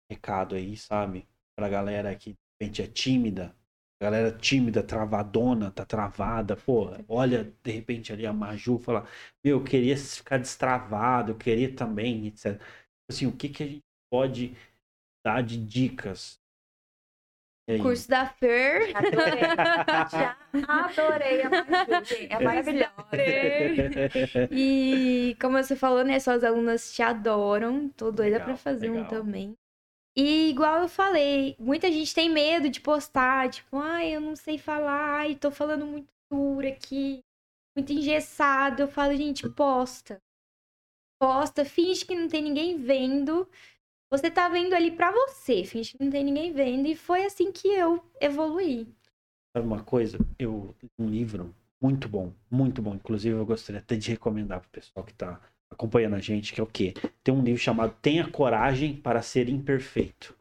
recado 0.10 0.56
aí, 0.56 0.78
sabe? 0.78 1.28
Pra 1.58 1.68
galera 1.68 2.16
que 2.16 2.32
de 2.34 2.38
repente 2.62 2.82
é 2.84 2.88
tímida. 2.88 3.56
Galera 4.02 4.32
tímida, 4.38 4.84
travadona, 4.84 5.72
tá 5.72 5.86
travada. 5.86 6.56
Pô, 6.56 6.90
olha 7.08 7.44
de 7.64 7.72
repente 7.72 8.14
ali 8.14 8.26
a 8.26 8.34
Maju 8.34 8.78
fala: 8.78 9.08
Meu, 9.44 9.58
eu 9.60 9.64
queria 9.64 9.98
ficar 9.98 10.38
destravado, 10.38 11.32
eu 11.32 11.38
queria 11.38 11.74
também, 11.76 12.28
etc. 12.28 12.62
Assim, 13.10 13.26
o 13.26 13.36
que, 13.36 13.50
que 13.50 13.64
a 13.64 13.68
gente 13.68 13.84
pode 14.12 14.56
dar 15.26 15.42
de 15.42 15.58
dicas? 15.58 16.43
E 17.68 17.74
aí? 17.74 17.82
Curso 17.82 18.10
da 18.10 18.26
Fer. 18.28 18.92
Adorei. 18.96 19.42
Já 20.12 20.38
adorei 20.68 21.42
a 21.44 21.50
Maju, 21.50 22.06
gente. 22.06 22.34
É 22.34 22.40
maravilhosa. 22.40 22.90
E 24.52 25.36
como 25.42 25.58
você 25.58 25.76
falou, 25.76 26.04
né? 26.04 26.20
Suas 26.20 26.44
alunas 26.44 26.94
te 26.94 27.02
adoram. 27.02 27.90
Tô 27.90 28.12
doida 28.12 28.34
Legal, 28.38 28.46
pra 28.46 28.58
fazer 28.58 28.90
um 28.90 28.96
legal. 28.96 29.10
também. 29.10 29.56
E 30.16 30.50
igual 30.50 30.82
eu 30.82 30.88
falei, 30.90 31.56
muita 31.58 31.92
gente 31.92 32.14
tem 32.14 32.30
medo 32.30 32.70
de 32.70 32.80
postar, 32.80 33.50
tipo, 33.50 33.78
ai, 33.78 34.16
eu 34.16 34.22
não 34.22 34.36
sei 34.36 34.60
falar, 34.60 35.20
ai, 35.22 35.36
tô 35.36 35.50
falando 35.50 35.88
muito 35.88 36.08
duro 36.32 36.68
aqui, 36.68 37.22
muito 37.76 37.92
engessado. 37.92 38.84
Eu 38.84 38.88
falo, 38.88 39.16
gente, 39.16 39.50
posta. 39.50 40.22
Posta, 41.20 41.66
finge 41.66 42.06
que 42.06 42.16
não 42.16 42.28
tem 42.28 42.44
ninguém 42.44 42.78
vendo. 42.78 43.50
Você 44.14 44.30
tá 44.30 44.48
vendo 44.48 44.76
ali 44.76 44.92
pra 44.92 45.12
você, 45.12 45.64
finge 45.64 45.98
que 45.98 46.04
não 46.04 46.12
tem 46.12 46.24
ninguém 46.24 46.54
vendo. 46.54 46.88
E 46.88 46.96
foi 46.96 47.26
assim 47.26 47.52
que 47.52 47.68
eu 47.68 48.00
evoluí. 48.22 48.88
Sabe 49.52 49.66
uma 49.66 49.84
coisa? 49.84 50.20
Eu 50.38 50.76
um 51.00 51.10
livro 51.10 51.52
muito 51.82 52.08
bom, 52.08 52.32
muito 52.50 52.80
bom. 52.80 52.94
Inclusive, 52.94 53.36
eu 53.36 53.44
gostaria 53.44 53.82
até 53.82 53.96
de 53.96 54.12
recomendar 54.12 54.60
pro 54.60 54.70
pessoal 54.70 55.04
que 55.04 55.16
tá 55.16 55.42
acompanhando 55.72 56.14
a 56.14 56.20
gente, 56.20 56.54
que 56.54 56.62
é 56.62 56.64
o 56.64 56.68
quê? 56.68 56.94
Tem 57.24 57.34
um 57.34 57.42
livro 57.42 57.60
chamado 57.60 57.98
Tenha 58.04 58.30
Coragem 58.30 58.96
para 58.96 59.20
Ser 59.24 59.50
Imperfeito. 59.50 60.38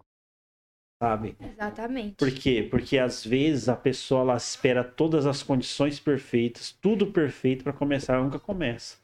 Sabe? 1.03 1.35
Exatamente. 1.41 2.17
Por 2.17 2.31
quê? 2.31 2.69
Porque 2.71 2.99
às 2.99 3.25
vezes 3.25 3.71
a 3.71 3.75
pessoa 3.75 4.21
ela 4.21 4.37
espera 4.37 4.85
todas 4.85 5.25
as 5.25 5.43
condições 5.43 5.99
perfeitas, 5.99 6.73
tudo 6.73 7.07
perfeito 7.07 7.65
para 7.65 7.73
começar, 7.73 8.17
ela 8.17 8.25
nunca 8.25 8.39
começa. 8.39 8.99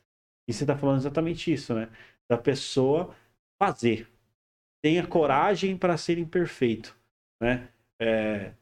E 0.47 0.53
você 0.53 0.67
tá 0.67 0.77
falando 0.77 0.99
exatamente 0.99 1.51
isso, 1.51 1.73
né? 1.75 1.89
Da 2.29 2.37
pessoa 2.37 3.17
fazer. 3.59 4.07
Tenha 4.83 5.07
coragem 5.07 5.77
para 5.77 5.97
ser 5.97 6.19
imperfeito, 6.19 6.97
né? 7.41 7.69
É, 8.01 8.53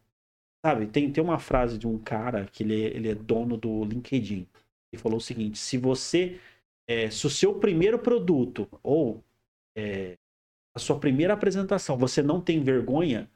sabe, 0.64 0.86
tem, 0.86 1.12
tem 1.12 1.22
uma 1.22 1.38
frase 1.38 1.78
de 1.78 1.86
um 1.86 1.98
cara 1.98 2.46
que 2.46 2.62
ele, 2.62 2.84
é- 2.84 2.96
ele 2.96 3.08
é 3.10 3.14
dono 3.14 3.56
do 3.56 3.84
LinkedIn. 3.84 4.46
Ele 4.92 5.02
falou 5.02 5.18
o 5.18 5.20
seguinte: 5.20 5.58
se 5.58 5.78
você, 5.78 6.40
é, 6.88 7.10
se 7.10 7.26
o 7.26 7.30
seu 7.30 7.58
primeiro 7.58 7.98
produto 7.98 8.68
ou 8.82 9.24
é, 9.76 10.16
a 10.74 10.78
sua 10.78 10.98
primeira 11.00 11.34
apresentação 11.34 11.98
você 11.98 12.22
não 12.22 12.40
tem 12.40 12.62
vergonha, 12.62 13.30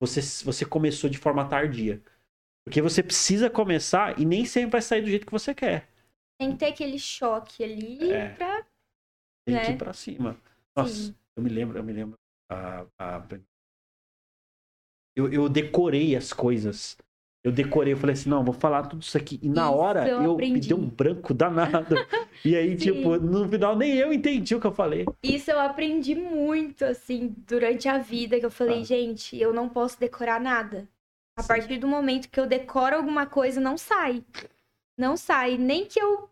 você, 0.00 0.20
você 0.44 0.64
começou 0.66 1.10
de 1.10 1.18
forma 1.18 1.48
tardia. 1.48 2.02
Porque 2.64 2.82
você 2.82 3.02
precisa 3.02 3.48
começar 3.50 4.18
e 4.20 4.24
nem 4.24 4.44
sempre 4.44 4.72
vai 4.72 4.82
sair 4.82 5.02
do 5.02 5.08
jeito 5.08 5.26
que 5.26 5.32
você 5.32 5.54
quer. 5.54 5.88
Tem 6.38 6.52
que 6.52 6.58
ter 6.58 6.66
aquele 6.66 6.98
choque 6.98 7.64
ali 7.64 8.12
É. 8.12 8.28
pra. 8.30 8.66
Tem 9.46 9.58
que 9.60 9.68
Né? 9.68 9.70
ir 9.70 9.78
pra 9.78 9.92
cima. 9.92 10.36
Nossa, 10.76 10.92
Sim. 10.94 11.14
eu 11.36 11.42
me 11.42 11.48
lembro, 11.50 11.78
eu 11.78 11.84
me 11.84 11.92
lembro. 11.92 12.18
A- 12.48 12.86
a- 12.98 13.26
Eu, 15.14 15.32
eu 15.32 15.48
decorei 15.48 16.14
as 16.14 16.32
coisas. 16.32 16.96
Eu 17.42 17.52
decorei, 17.52 17.92
eu 17.92 17.96
falei 17.96 18.12
assim, 18.14 18.28
não, 18.28 18.44
vou 18.44 18.52
falar 18.52 18.86
tudo 18.88 19.02
isso 19.02 19.16
aqui. 19.16 19.38
E 19.42 19.48
na 19.48 19.66
Isso 19.66 19.72
hora 19.74 20.08
eu 20.08 20.16
eu, 20.16 20.22
me 20.22 20.32
aprendi. 20.34 20.68
deu 20.68 20.76
um 20.76 20.88
branco 20.88 21.32
danado. 21.32 21.94
e 22.44 22.56
aí, 22.56 22.70
Sim. 22.78 22.92
tipo, 22.92 23.16
no 23.18 23.48
final 23.48 23.76
nem 23.76 23.94
eu 23.94 24.12
entendi 24.12 24.54
o 24.54 24.60
que 24.60 24.66
eu 24.66 24.72
falei. 24.72 25.06
Isso 25.22 25.50
eu 25.50 25.60
aprendi 25.60 26.14
muito, 26.14 26.84
assim, 26.84 27.34
durante 27.46 27.88
a 27.88 27.98
vida, 27.98 28.38
que 28.38 28.44
eu 28.44 28.50
falei, 28.50 28.80
Ah. 28.80 28.84
gente, 28.84 29.38
eu 29.40 29.52
não 29.54 29.68
posso 29.68 29.98
decorar 29.98 30.40
nada. 30.40 30.88
A 31.38 31.42
Sim. 31.42 31.48
partir 31.48 31.78
do 31.78 31.86
momento 31.86 32.28
que 32.28 32.40
eu 32.40 32.46
decoro 32.46 32.96
alguma 32.96 33.26
coisa, 33.26 33.60
não 33.60 33.78
sai. 33.78 34.24
Não 34.98 35.16
sai. 35.16 35.56
Nem 35.56 35.86
que 35.86 36.00
eu 36.00 36.28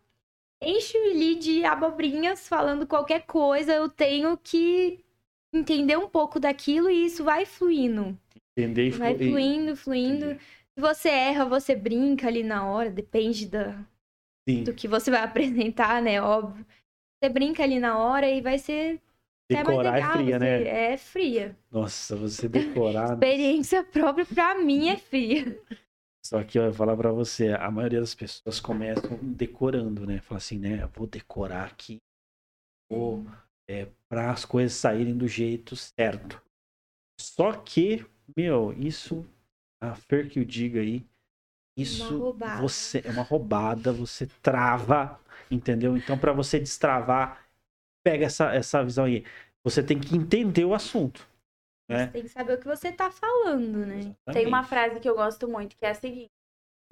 enche 0.61 0.97
ali 0.99 1.37
de 1.37 1.65
abobrinhas 1.65 2.49
falando 2.49 2.87
qualquer 2.87 3.25
coisa, 3.25 3.73
eu 3.73 3.89
tenho 3.89 4.37
que 4.37 4.99
entender 5.57 5.97
um 5.97 6.09
pouco 6.09 6.39
daquilo 6.41 6.91
e 6.91 7.07
isso 7.07 7.25
vai 7.25 7.47
fluindo. 7.47 8.19
Entender 8.57 8.89
e 8.89 8.91
Vai 8.91 9.17
flu- 9.17 9.29
fluindo, 9.31 9.77
fluindo. 9.77 10.25
Entendi. 10.27 10.41
Se 10.77 10.81
você 10.81 11.09
erra, 11.09 11.45
você 11.45 11.75
brinca 11.77 12.27
ali 12.27 12.43
na 12.43 12.67
hora, 12.69 12.91
depende 12.91 13.47
da, 13.47 13.79
Sim, 14.49 14.65
do 14.65 14.75
que 14.75 14.89
você 14.89 15.11
vai 15.11 15.23
apresentar, 15.25 16.03
né? 16.03 16.21
Óbvio. 16.21 16.65
Você 17.23 17.29
brinca 17.31 17.63
ali 17.63 17.79
na 17.79 17.99
hora 17.99 18.29
e 18.29 18.41
vai 18.41 18.59
ser 18.59 19.01
decorar 19.51 19.91
é 19.91 20.01
legal, 20.01 20.13
fria, 20.19 20.39
você- 20.39 20.45
né? 20.45 20.63
É 20.93 20.97
fria. 20.97 21.57
Nossa, 21.71 22.17
você 22.17 22.49
decorar. 22.49 23.13
Experiência 23.15 23.85
própria 23.85 24.27
pra 24.27 24.55
mim 24.57 24.89
é 24.89 24.97
fria. 24.97 25.61
Só 26.27 26.43
que 26.43 26.59
eu 26.59 26.65
vou 26.65 26.73
falar 26.73 26.97
pra 26.97 27.13
você, 27.13 27.49
a 27.53 27.71
maioria 27.71 28.01
das 28.01 28.15
pessoas 28.15 28.59
começam 28.59 29.19
decorando, 29.23 30.07
né? 30.07 30.21
Fala 30.23 30.39
assim, 30.39 30.59
né? 30.59 30.87
Vou 30.87 31.07
decorar 31.07 31.67
aqui. 31.67 31.99
Vou, 32.91 33.25
é, 33.69 33.89
para 34.09 34.31
as 34.31 34.45
coisas 34.45 34.77
saírem 34.77 35.17
do 35.17 35.27
jeito 35.27 35.77
certo. 35.77 36.43
Só 37.21 37.53
que, 37.53 38.05
meu, 38.37 38.73
isso, 38.73 39.27
a 39.81 39.95
Fer 39.95 40.29
que 40.29 40.41
o 40.41 40.45
diga 40.45 40.81
aí, 40.81 41.07
isso 41.77 42.33
você 42.61 43.03
é 43.05 43.11
uma 43.11 43.23
roubada, 43.23 43.93
você 43.93 44.27
trava, 44.41 45.21
entendeu? 45.51 45.97
Então, 45.97 46.19
pra 46.19 46.33
você 46.33 46.59
destravar, 46.59 47.45
pega 48.05 48.27
essa, 48.27 48.55
essa 48.55 48.85
visão 48.85 49.05
aí. 49.05 49.25
Você 49.65 49.83
tem 49.83 49.99
que 49.99 50.15
entender 50.17 50.65
o 50.65 50.75
assunto. 50.75 51.27
É. 51.89 52.07
Você 52.07 52.12
tem 52.12 52.23
que 52.23 52.29
saber 52.29 52.55
o 52.55 52.59
que 52.59 52.67
você 52.67 52.93
tá 52.93 53.11
falando, 53.11 53.85
né? 53.85 54.15
Tem 54.33 54.47
uma 54.47 54.61
Exatamente. 54.61 54.69
frase 54.69 55.01
que 55.01 55.09
eu 55.09 55.15
gosto 55.15 55.49
muito, 55.49 55.77
que 55.77 55.85
é 55.85 55.91
a 55.91 55.95
seguinte. 55.95 56.31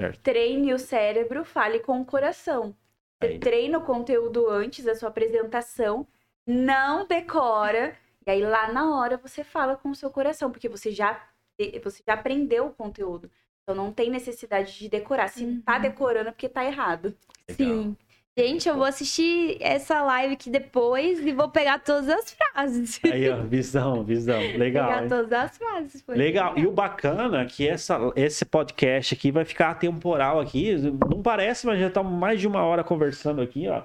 Certo. 0.00 0.20
Treine 0.20 0.74
o 0.74 0.78
cérebro, 0.78 1.44
fale 1.44 1.80
com 1.80 2.00
o 2.00 2.04
coração. 2.04 2.74
Você 3.20 3.32
Aí. 3.32 3.38
treina 3.38 3.78
o 3.78 3.84
conteúdo 3.84 4.48
antes 4.48 4.84
da 4.84 4.94
sua 4.94 5.10
apresentação, 5.10 6.06
não 6.46 7.06
decora, 7.06 7.94
e 8.26 8.30
aí 8.30 8.42
lá 8.42 8.72
na 8.72 8.96
hora 8.98 9.16
você 9.16 9.42
fala 9.44 9.76
com 9.76 9.90
o 9.90 9.94
seu 9.94 10.10
coração, 10.10 10.50
porque 10.50 10.68
você 10.68 10.90
já, 10.90 11.20
você 11.82 12.02
já 12.06 12.14
aprendeu 12.14 12.66
o 12.66 12.70
conteúdo. 12.72 13.30
Então 13.62 13.74
não 13.74 13.92
tem 13.92 14.10
necessidade 14.10 14.76
de 14.78 14.88
decorar. 14.88 15.28
Se 15.28 15.44
Uhum. 15.44 15.62
tá 15.64 15.78
decorando 15.78 16.28
é 16.28 16.32
porque 16.32 16.48
tá 16.48 16.64
errado. 16.64 17.14
Legal. 17.48 17.56
Sim. 17.56 17.96
Gente, 18.36 18.66
eu 18.66 18.74
vou 18.76 18.86
assistir 18.86 19.58
essa 19.60 20.02
live 20.02 20.32
aqui 20.32 20.48
depois 20.48 21.20
e 21.20 21.32
vou 21.32 21.50
pegar 21.50 21.78
todas 21.80 22.08
as 22.08 22.32
frases. 22.34 22.98
Aí, 23.04 23.28
ó, 23.28 23.36
visão, 23.42 24.02
visão. 24.02 24.38
Legal. 24.56 24.88
pegar 24.88 25.02
hein? 25.02 25.08
todas 25.08 25.32
as 25.32 25.58
frases. 25.58 26.00
foi 26.00 26.16
Legal. 26.16 26.58
E 26.58 26.66
o 26.66 26.72
bacana 26.72 27.42
é 27.42 27.44
que 27.44 27.68
essa, 27.68 27.98
esse 28.16 28.46
podcast 28.46 29.12
aqui 29.14 29.30
vai 29.30 29.44
ficar 29.44 29.72
atemporal 29.72 30.40
aqui. 30.40 30.74
Não 31.10 31.20
parece, 31.22 31.66
mas 31.66 31.78
já 31.78 31.88
estamos 31.88 32.10
mais 32.18 32.40
de 32.40 32.48
uma 32.48 32.62
hora 32.62 32.82
conversando 32.82 33.42
aqui, 33.42 33.68
ó. 33.68 33.82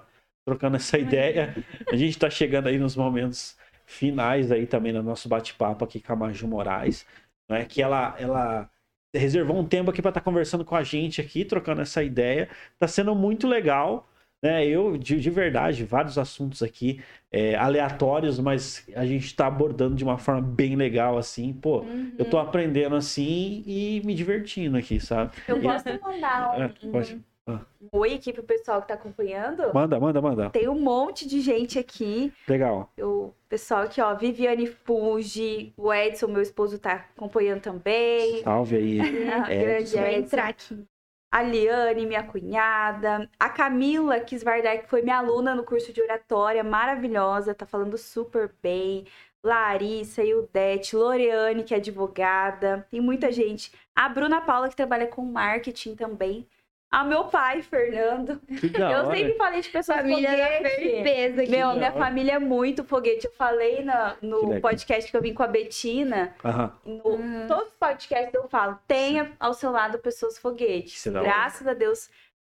Trocando 0.47 0.77
essa 0.77 0.97
ideia. 0.99 1.53
A 1.91 1.95
gente 1.97 2.11
está 2.11 2.29
chegando 2.29 2.67
aí 2.69 2.79
nos 2.79 2.95
momentos 2.95 3.57
finais 3.85 4.51
aí 4.51 4.67
também 4.67 4.93
no 4.93 5.03
nosso 5.03 5.29
bate-papo 5.29 5.85
aqui 5.85 6.01
com 6.01 6.13
a 6.13 6.15
Maju 6.15 6.47
Moraes. 6.47 7.05
Né? 7.49 7.65
Que 7.65 7.81
ela, 7.81 8.15
ela 8.19 8.71
reservou 9.13 9.57
um 9.59 9.67
tempo 9.67 9.91
aqui 9.91 10.01
para 10.01 10.09
estar 10.09 10.21
conversando 10.21 10.63
com 10.65 10.75
a 10.75 10.83
gente 10.83 11.21
aqui, 11.21 11.45
trocando 11.45 11.81
essa 11.81 12.03
ideia. 12.03 12.49
Tá 12.79 12.87
sendo 12.87 13.15
muito 13.15 13.47
legal. 13.47 14.07
Né, 14.41 14.67
eu, 14.67 14.97
de, 14.97 15.19
de 15.19 15.29
verdade, 15.31 15.83
vários 15.83 16.15
assuntos 16.15 16.61
aqui 16.61 17.01
é, 17.31 17.55
aleatórios, 17.55 18.39
mas 18.39 18.85
a 18.95 19.03
gente 19.03 19.25
está 19.25 19.47
abordando 19.47 19.95
de 19.95 20.03
uma 20.03 20.19
forma 20.19 20.41
bem 20.41 20.75
legal, 20.75 21.17
assim. 21.17 21.53
Pô, 21.53 21.81
Uhum. 21.81 22.13
eu 22.19 22.29
tô 22.29 22.37
aprendendo 22.37 22.95
assim 22.95 23.63
e 23.65 24.01
me 24.05 24.13
divertindo 24.13 24.77
aqui, 24.77 24.99
sabe? 24.99 25.31
Eu 25.47 25.57
E- 25.57 25.63
posso 25.63 25.85
mandar 26.01 26.53
É, 26.61 26.67
pode. 26.91 27.19
Ah. 27.47 27.61
um 27.81 27.99
oi 27.99 28.13
aqui 28.13 28.33
pro 28.33 28.43
pessoal 28.43 28.81
que 28.81 28.89
tá 28.89 28.95
acompanhando? 28.95 29.73
Manda, 29.73 29.99
manda, 29.99 30.21
manda. 30.21 30.49
Tem 30.49 30.67
um 30.67 30.79
monte 30.79 31.27
de 31.27 31.39
gente 31.39 31.79
aqui. 31.79 32.33
Legal. 32.47 32.91
O 32.99 33.31
pessoal 33.47 33.83
aqui, 33.83 34.01
ó, 34.01 34.13
Viviane 34.13 34.67
Fuji, 34.67 35.73
o 35.77 35.93
Edson, 35.93 36.27
meu 36.27 36.41
esposo, 36.41 36.77
tá 36.77 37.05
acompanhando 37.15 37.61
também. 37.61 38.43
Salve 38.43 38.75
aí. 38.75 38.99
A 39.01 39.51
Edson. 39.51 39.61
grande 39.61 39.97
Edson. 39.97 40.19
entrar 40.19 40.49
aqui. 40.49 40.85
A 41.31 41.43
Liane, 41.43 42.05
minha 42.05 42.23
cunhada. 42.23 43.29
A 43.39 43.49
Camila 43.49 44.19
Kisvardar, 44.19 44.81
que 44.81 44.89
foi 44.89 45.01
minha 45.01 45.17
aluna 45.17 45.53
no 45.53 45.63
curso 45.63 45.91
de 45.91 46.01
oratória, 46.01 46.63
maravilhosa, 46.63 47.53
tá 47.53 47.65
falando 47.65 47.97
super 47.97 48.51
bem. 48.61 49.05
Larissa, 49.43 50.23
Ildete, 50.23 50.95
Loreane, 50.95 51.63
que 51.63 51.73
é 51.73 51.77
advogada. 51.77 52.85
Tem 52.89 52.99
muita 52.99 53.31
gente. 53.31 53.71
A 53.95 54.09
Bruna 54.09 54.41
Paula, 54.41 54.67
que 54.69 54.75
trabalha 54.75 55.07
com 55.07 55.23
marketing 55.23 55.95
também. 55.95 56.47
A 56.89 57.03
meu 57.03 57.25
pai, 57.25 57.61
Fernando. 57.61 58.39
Que 58.47 58.67
Eu 58.81 59.11
sempre 59.11 59.33
falei 59.33 59.61
de 59.61 59.69
pessoas 59.69 59.97
Família 59.99 60.29
foguete. 60.31 61.01
Aqui. 61.41 61.51
Meu, 61.51 61.73
minha 61.75 61.91
família 61.91 62.33
é 62.35 62.39
muito 62.39 62.83
foguete. 62.85 63.25
Eu 63.25 63.33
falei 63.33 63.83
na- 63.83 64.15
Que 64.15 64.25
no 64.25 64.45
legal. 64.47 64.61
podcast 64.61 65.11
que 65.11 65.17
eu 65.17 65.21
vim 65.21 65.33
com 65.33 65.43
a 65.43 65.47
Betina. 65.47 66.33
Aham. 66.43 66.71
No, 66.85 67.01
Uhum. 67.09 67.45
Todos 67.47 67.67
os 67.67 67.73
podcasts 67.75 68.33
eu 68.33 68.47
falo, 68.47 68.79
tenha 68.87 69.31
ao 69.39 69.53
seu 69.53 69.69
lado 69.71 69.99
pessoas 69.99 70.37
foguetes. 70.37 70.93
Isso 70.95 71.09
é. 71.09 71.21
Graças 71.21 71.67
a 71.67 71.73
Deus, 71.73 72.09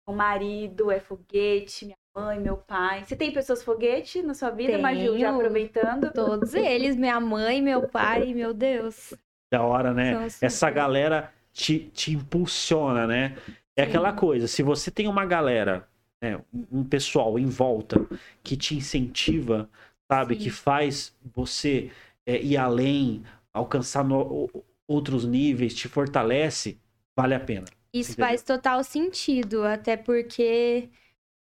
o 0.07 0.11
marido 0.13 0.89
é 0.91 0.99
foguete, 0.99 1.86
minha 1.86 1.97
mãe, 2.15 2.39
meu 2.39 2.57
pai. 2.57 3.03
Você 3.05 3.15
tem 3.15 3.31
pessoas 3.31 3.63
foguete 3.63 4.23
na 4.23 4.34
sua 4.34 4.49
vida, 4.49 4.79
Maju? 4.79 5.17
Já 5.19 5.29
aproveitando? 5.29 6.11
Todos 6.11 6.55
eles, 6.55 6.95
minha 6.95 7.19
mãe, 7.19 7.61
meu 7.61 7.88
pai, 7.88 8.34
meu 8.34 8.51
Deus. 8.53 9.13
Da 9.51 9.61
hora, 9.61 9.93
né? 9.93 10.27
Essa 10.41 10.71
galera 10.71 11.31
te, 11.51 11.77
te 11.93 12.13
impulsiona, 12.13 13.05
né? 13.05 13.38
É 13.76 13.84
aquela 13.84 14.13
coisa, 14.13 14.47
se 14.47 14.61
você 14.63 14.91
tem 14.91 15.07
uma 15.07 15.26
galera, 15.26 15.88
né, 16.21 16.39
um 16.71 16.84
pessoal 16.84 17.39
em 17.39 17.47
volta 17.47 18.07
que 18.43 18.55
te 18.55 18.76
incentiva, 18.76 19.69
sabe? 20.11 20.36
Sim. 20.36 20.38
Que 20.38 20.51
faz 20.51 21.15
você 21.34 21.91
é, 22.26 22.41
ir 22.41 22.57
além, 22.57 23.24
alcançar 23.51 24.03
no- 24.03 24.49
outros 24.88 25.26
níveis, 25.26 25.74
te 25.74 25.88
fortalece, 25.88 26.80
vale 27.15 27.34
a 27.36 27.39
pena. 27.39 27.65
Isso 27.93 28.17
Entendeu? 28.17 28.17
faz 28.17 28.41
total 28.43 28.84
sentido, 28.84 29.63
até 29.63 29.95
porque 29.95 30.89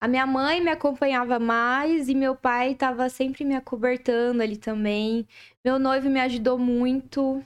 a 0.00 0.08
minha 0.08 0.26
mãe 0.26 0.62
me 0.62 0.70
acompanhava 0.70 1.38
mais 1.40 2.08
e 2.08 2.14
meu 2.14 2.36
pai 2.36 2.74
tava 2.74 3.08
sempre 3.10 3.44
me 3.44 3.56
acobertando 3.56 4.42
ali 4.42 4.56
também. 4.56 5.26
Meu 5.64 5.78
noivo 5.78 6.10
me 6.10 6.20
ajudou 6.20 6.58
muito. 6.58 7.44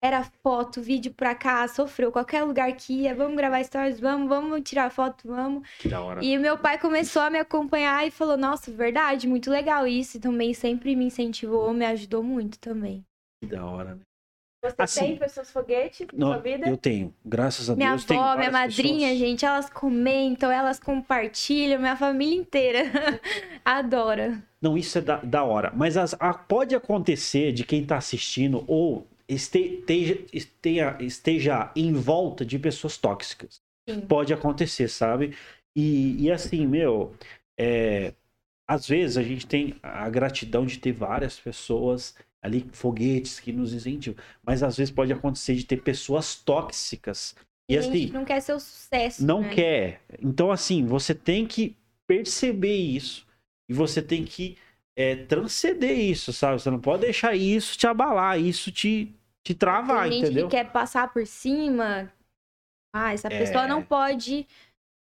Era 0.00 0.22
foto, 0.44 0.80
vídeo 0.80 1.12
pra 1.12 1.34
cá, 1.34 1.66
sofreu 1.66 2.12
qualquer 2.12 2.44
lugar 2.44 2.72
que 2.76 2.92
ia. 3.02 3.14
Vamos 3.16 3.36
gravar 3.36 3.62
stories, 3.64 3.98
vamos, 3.98 4.28
vamos 4.28 4.62
tirar 4.62 4.90
foto, 4.90 5.26
vamos. 5.26 5.68
Que 5.78 5.88
da 5.88 6.00
hora. 6.00 6.24
E 6.24 6.38
meu 6.38 6.56
pai 6.56 6.78
começou 6.78 7.20
a 7.22 7.28
me 7.30 7.38
acompanhar 7.38 8.06
e 8.06 8.10
falou: 8.10 8.36
Nossa, 8.36 8.70
verdade, 8.70 9.26
muito 9.26 9.50
legal 9.50 9.86
isso. 9.88 10.16
E 10.16 10.20
também 10.20 10.54
sempre 10.54 10.94
me 10.94 11.06
incentivou, 11.06 11.72
me 11.74 11.84
ajudou 11.84 12.22
muito 12.22 12.58
também. 12.60 13.04
Que 13.42 13.48
da 13.50 13.64
hora, 13.66 13.96
né? 13.96 14.00
Você 14.64 14.74
Assim, 14.78 15.00
tem 15.00 15.16
pessoas 15.16 15.50
foguete 15.50 16.06
na 16.12 16.18
Não, 16.18 16.32
sua 16.32 16.38
vida? 16.42 16.68
eu 16.68 16.76
tenho, 16.76 17.14
graças 17.24 17.70
a 17.70 17.76
Minha 17.76 17.90
Deus. 17.90 18.04
tenho 18.04 18.20
avó, 18.20 18.36
minha 18.38 18.50
madrinha, 18.50 19.08
pessoas. 19.08 19.18
gente, 19.18 19.44
elas 19.46 19.70
comentam, 19.70 20.50
elas 20.50 20.80
compartilham, 20.80 21.78
minha 21.80 21.96
família 21.96 22.36
inteira 22.40 22.82
adora. 23.64 24.42
Não, 24.60 24.76
isso 24.76 24.98
é 24.98 25.00
da, 25.00 25.16
da 25.18 25.44
hora. 25.44 25.72
Mas 25.76 25.96
as- 25.96 26.14
a- 26.18 26.34
pode 26.34 26.74
acontecer 26.74 27.52
de 27.52 27.64
quem 27.64 27.84
tá 27.86 27.96
assistindo 27.96 28.64
ou 28.66 29.06
esteja, 29.28 30.18
esteja, 30.32 30.96
esteja 31.00 31.72
em 31.76 31.92
volta 31.92 32.44
de 32.44 32.58
pessoas 32.58 32.96
tóxicas. 32.96 33.60
Sim. 33.88 34.00
Pode 34.00 34.32
acontecer, 34.32 34.88
sabe? 34.88 35.36
E, 35.76 36.24
e 36.24 36.30
assim, 36.30 36.66
meu, 36.66 37.14
é, 37.58 38.14
às 38.66 38.86
vezes 38.86 39.16
a 39.16 39.22
gente 39.22 39.46
tem 39.46 39.76
a 39.82 40.08
gratidão 40.08 40.66
de 40.66 40.78
ter 40.78 40.92
várias 40.92 41.38
pessoas 41.38 42.14
ali, 42.42 42.66
foguetes 42.72 43.40
que 43.40 43.52
nos 43.52 43.72
incentivam. 43.72 44.22
Mas 44.42 44.62
às 44.62 44.76
vezes 44.76 44.92
pode 44.92 45.12
acontecer 45.12 45.54
de 45.54 45.64
ter 45.64 45.82
pessoas 45.82 46.34
tóxicas. 46.34 47.34
E 47.68 47.76
a 47.76 47.82
gente 47.82 48.04
assim, 48.04 48.12
não 48.12 48.24
quer 48.24 48.40
seu 48.40 48.58
sucesso. 48.58 49.24
não 49.24 49.42
né? 49.42 49.54
quer. 49.54 50.00
Então, 50.22 50.50
assim, 50.50 50.86
você 50.86 51.14
tem 51.14 51.46
que 51.46 51.76
perceber 52.06 52.76
isso 52.76 53.26
e 53.68 53.74
você 53.74 54.00
tem 54.00 54.24
que 54.24 54.56
é, 54.96 55.14
transcender 55.14 55.98
isso, 55.98 56.32
sabe? 56.32 56.60
Você 56.60 56.70
não 56.70 56.80
pode 56.80 57.02
deixar 57.02 57.36
isso 57.36 57.76
te 57.76 57.86
abalar, 57.86 58.40
isso 58.40 58.72
te, 58.72 59.14
te 59.44 59.54
travar, 59.54 60.04
Tem 60.04 60.12
gente 60.12 60.26
entendeu? 60.26 60.48
que 60.48 60.56
quer 60.56 60.70
passar 60.72 61.12
por 61.12 61.26
cima. 61.26 62.12
Ah, 62.94 63.12
essa 63.12 63.28
É. 63.28 63.38
pessoa 63.38 63.66
não 63.66 63.82
pode 63.82 64.46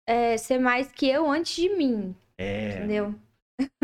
é, 0.08 0.38
ser 0.38 0.60
mais 0.60 0.92
que 0.92 1.08
eu 1.10 1.30
antes 1.30 1.56
de 1.56 1.70
mim, 1.70 2.16
É, 2.38 2.76
entendeu? 2.76 3.16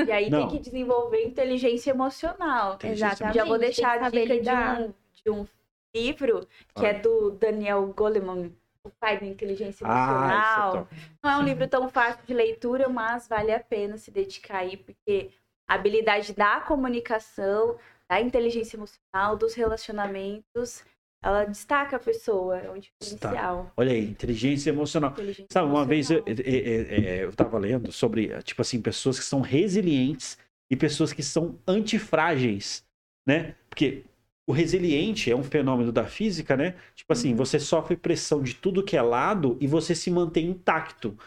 E 0.05 0.11
aí 0.11 0.29
Não. 0.29 0.47
tem 0.47 0.57
que 0.57 0.59
desenvolver 0.59 1.23
inteligência 1.23 1.91
emocional. 1.91 2.75
Inteligência 2.75 3.07
Exatamente. 3.07 3.35
Já 3.37 3.45
vou 3.45 3.57
deixar 3.57 4.03
a 4.03 4.09
dica 4.09 4.39
de 4.39 4.49
um, 4.49 4.93
de 5.23 5.29
um 5.31 5.47
livro 5.95 6.47
que 6.75 6.85
Olha. 6.85 6.87
é 6.87 6.99
do 6.99 7.31
Daniel 7.31 7.87
Goleman, 7.93 8.51
o 8.83 8.89
pai 8.89 9.19
da 9.19 9.25
inteligência 9.25 9.85
Ah, 9.85 9.95
emocional. 10.37 10.69
isso 10.69 10.93
é. 10.93 11.17
Não 11.23 11.29
é 11.31 11.37
um 11.37 11.43
livro 11.43 11.67
tão 11.67 11.89
fácil 11.89 12.25
de 12.25 12.33
leitura, 12.33 12.87
mas 12.89 13.27
vale 13.27 13.53
a 13.53 13.59
pena 13.59 13.97
se 13.97 14.11
dedicar 14.11 14.59
aí, 14.59 14.77
porque 14.77 15.31
a 15.67 15.75
habilidade 15.75 16.33
da 16.33 16.61
comunicação, 16.61 17.77
da 18.09 18.21
inteligência 18.21 18.77
emocional, 18.77 19.35
dos 19.37 19.53
relacionamentos 19.53 20.83
ela 21.23 21.45
destaca 21.45 21.95
a 21.95 21.99
pessoa, 21.99 22.57
é 22.59 22.69
um 22.71 22.79
diferencial. 22.79 23.71
Olha 23.75 23.91
aí, 23.91 24.05
inteligência 24.05 24.69
emocional. 24.69 25.11
Inteligência 25.11 25.47
Sabe, 25.51 25.67
uma 25.67 25.83
vez 25.85 26.11
eu, 26.11 26.19
emocional. 26.25 26.45
eu, 26.45 26.53
eu- 26.53 26.83
eu- 26.83 27.15
eu 27.27 27.33
tava 27.33 27.57
lendo 27.57 27.91
sobre, 27.91 28.29
tipo 28.43 28.61
assim, 28.61 28.79
pessoas 28.81 29.17
que 29.19 29.25
são 29.25 29.41
resilientes 29.41 30.37
e 30.71 30.75
pessoas 30.75 31.11
que 31.11 31.23
são 31.23 31.57
antifrágeis, 31.67 32.85
né? 33.27 33.55
Porque 33.67 34.05
o 34.47 34.53
resiliente 34.53 35.29
é 35.31 35.35
um 35.35 35.43
fenômeno 35.43 35.91
da 35.91 36.05
física, 36.05 36.55
né? 36.55 36.75
Tipo 36.95 37.11
assim, 37.11 37.35
você 37.35 37.59
sofre 37.59 37.97
pressão 37.97 38.41
de 38.43 38.53
tudo 38.53 38.83
que 38.83 38.95
é 38.95 39.01
lado 39.01 39.57
e 39.59 39.65
você 39.67 39.95
se 39.95 40.11
mantém 40.11 40.47
intacto. 40.47 41.17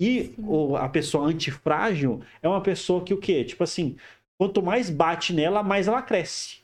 E 0.00 0.34
o- 0.38 0.76
a 0.76 0.88
pessoa 0.88 1.26
antifrágil 1.26 2.22
é 2.42 2.48
uma 2.48 2.62
pessoa 2.62 3.02
que 3.02 3.12
o 3.14 3.18
quê? 3.18 3.44
Tipo 3.44 3.64
assim, 3.64 3.96
quanto 4.38 4.62
mais 4.62 4.88
bate 4.88 5.32
nela, 5.32 5.62
mais 5.62 5.88
ela 5.88 6.00
cresce. 6.00 6.60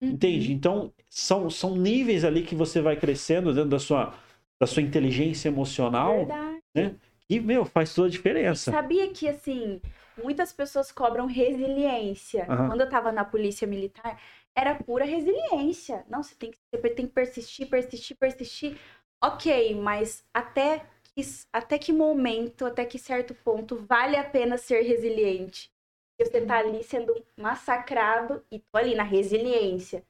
Uhum. 0.00 0.10
Entende? 0.10 0.52
Então, 0.52 0.92
são, 1.10 1.50
são 1.50 1.76
níveis 1.76 2.24
ali 2.24 2.42
que 2.42 2.54
você 2.54 2.80
vai 2.80 2.96
crescendo 2.96 3.52
dentro 3.52 3.70
da 3.70 3.78
sua, 3.78 4.14
da 4.60 4.66
sua 4.66 4.82
inteligência 4.82 5.48
emocional 5.48 6.16
Verdade. 6.16 6.96
e, 7.28 7.38
meu, 7.40 7.64
faz 7.64 7.94
toda 7.94 8.08
a 8.08 8.10
diferença. 8.10 8.72
Sabia 8.72 9.08
que, 9.12 9.28
assim, 9.28 9.80
muitas 10.22 10.52
pessoas 10.52 10.90
cobram 10.90 11.26
resiliência. 11.26 12.46
Aham. 12.48 12.68
Quando 12.68 12.80
eu 12.80 12.88
tava 12.88 13.12
na 13.12 13.24
polícia 13.24 13.66
militar, 13.66 14.20
era 14.56 14.74
pura 14.74 15.04
resiliência. 15.04 16.04
Não, 16.08 16.22
você 16.22 16.34
tem 16.34 16.50
que, 16.50 16.58
você 16.72 16.90
tem 16.90 17.06
que 17.06 17.12
persistir, 17.12 17.68
persistir, 17.68 18.16
persistir. 18.16 18.78
Ok, 19.22 19.74
mas 19.74 20.24
até 20.32 20.86
que, 21.14 21.22
até 21.52 21.78
que 21.78 21.92
momento, 21.92 22.64
até 22.64 22.84
que 22.84 22.98
certo 22.98 23.34
ponto, 23.34 23.76
vale 23.88 24.16
a 24.16 24.24
pena 24.24 24.56
ser 24.56 24.82
resiliente? 24.82 25.70
Porque 26.18 26.32
você 26.32 26.44
tá 26.44 26.58
ali 26.58 26.82
sendo 26.82 27.14
massacrado 27.36 28.44
e 28.50 28.58
tô 28.58 28.76
ali 28.76 28.96
na 28.96 29.04
resiliência. 29.04 30.04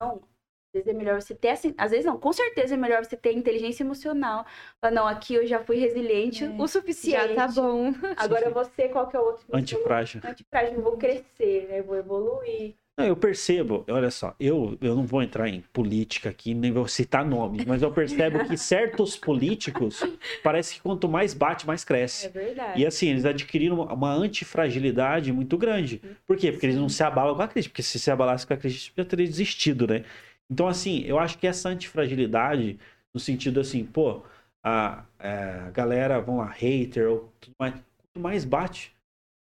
Não, 0.00 0.14
às 0.14 0.72
vezes 0.72 0.88
é 0.88 0.92
melhor 0.94 1.20
você 1.20 1.34
ter 1.34 1.50
assim, 1.50 1.74
às 1.76 1.90
vezes 1.90 2.06
não, 2.06 2.18
com 2.18 2.32
certeza 2.32 2.74
é 2.74 2.78
melhor 2.78 3.04
você 3.04 3.14
ter 3.14 3.32
inteligência 3.32 3.82
emocional. 3.82 4.46
Falar, 4.80 4.94
não, 4.94 5.06
aqui 5.06 5.34
eu 5.34 5.46
já 5.46 5.62
fui 5.62 5.76
resiliente 5.76 6.44
É, 6.44 6.48
o 6.48 6.66
suficiente. 6.66 7.34
Já 7.34 7.46
tá 7.46 7.48
bom. 7.48 7.92
Agora 8.16 8.48
você, 8.50 8.88
qual 8.88 9.06
que 9.06 9.14
é 9.14 9.20
o 9.20 9.24
outro? 9.24 9.44
Antifrágil. 9.52 10.22
Antifrágil, 10.24 10.76
eu 10.76 10.82
vou 10.82 10.96
crescer, 10.96 11.68
né? 11.68 11.80
Eu 11.80 11.84
vou 11.84 11.96
evoluir. 11.96 12.74
Eu 13.06 13.16
percebo, 13.16 13.84
olha 13.88 14.10
só, 14.10 14.34
eu, 14.38 14.76
eu 14.80 14.94
não 14.94 15.04
vou 15.04 15.22
entrar 15.22 15.48
em 15.48 15.60
política 15.72 16.28
aqui, 16.30 16.54
nem 16.54 16.70
vou 16.72 16.86
citar 16.88 17.24
nomes, 17.24 17.64
mas 17.64 17.82
eu 17.82 17.90
percebo 17.92 18.44
que 18.46 18.56
certos 18.56 19.16
políticos 19.16 20.02
parece 20.42 20.74
que 20.74 20.80
quanto 20.80 21.08
mais 21.08 21.34
bate, 21.34 21.66
mais 21.66 21.84
cresce. 21.84 22.26
É 22.26 22.28
verdade. 22.30 22.80
E 22.80 22.86
assim, 22.86 23.08
eles 23.08 23.24
adquiriram 23.24 23.80
uma- 23.80 24.12
antifragilidade 24.12 25.32
muito 25.32 25.56
grande. 25.58 26.00
Por 26.26 26.36
quê? 26.36 26.50
Porque 26.52 26.66
eles 26.66 26.76
não 26.76 26.88
se 26.88 27.02
abalam 27.02 27.34
com 27.34 27.42
a 27.42 27.48
crise. 27.48 27.68
Porque 27.68 27.82
se 27.82 27.98
se 27.98 28.10
abalasse 28.10 28.46
com 28.46 28.54
a 28.54 28.56
crise, 28.56 28.90
já 28.96 29.04
teria 29.04 29.26
desistido, 29.26 29.86
né? 29.86 30.04
Então, 30.50 30.66
assim, 30.66 31.02
eu 31.04 31.18
acho 31.18 31.38
que 31.38 31.46
essa 31.46 31.68
antifragilidade, 31.68 32.78
no 33.14 33.20
sentido 33.20 33.60
assim, 33.60 33.84
pô, 33.84 34.22
a, 34.64 35.04
a 35.18 35.70
galera, 35.70 36.20
vamos 36.20 36.44
lá, 36.44 36.50
hater, 36.50 37.08
ou 37.08 37.32
tudo 37.40 37.54
mais, 37.58 37.74
quanto 37.74 38.20
mais 38.22 38.44
bate, 38.44 38.92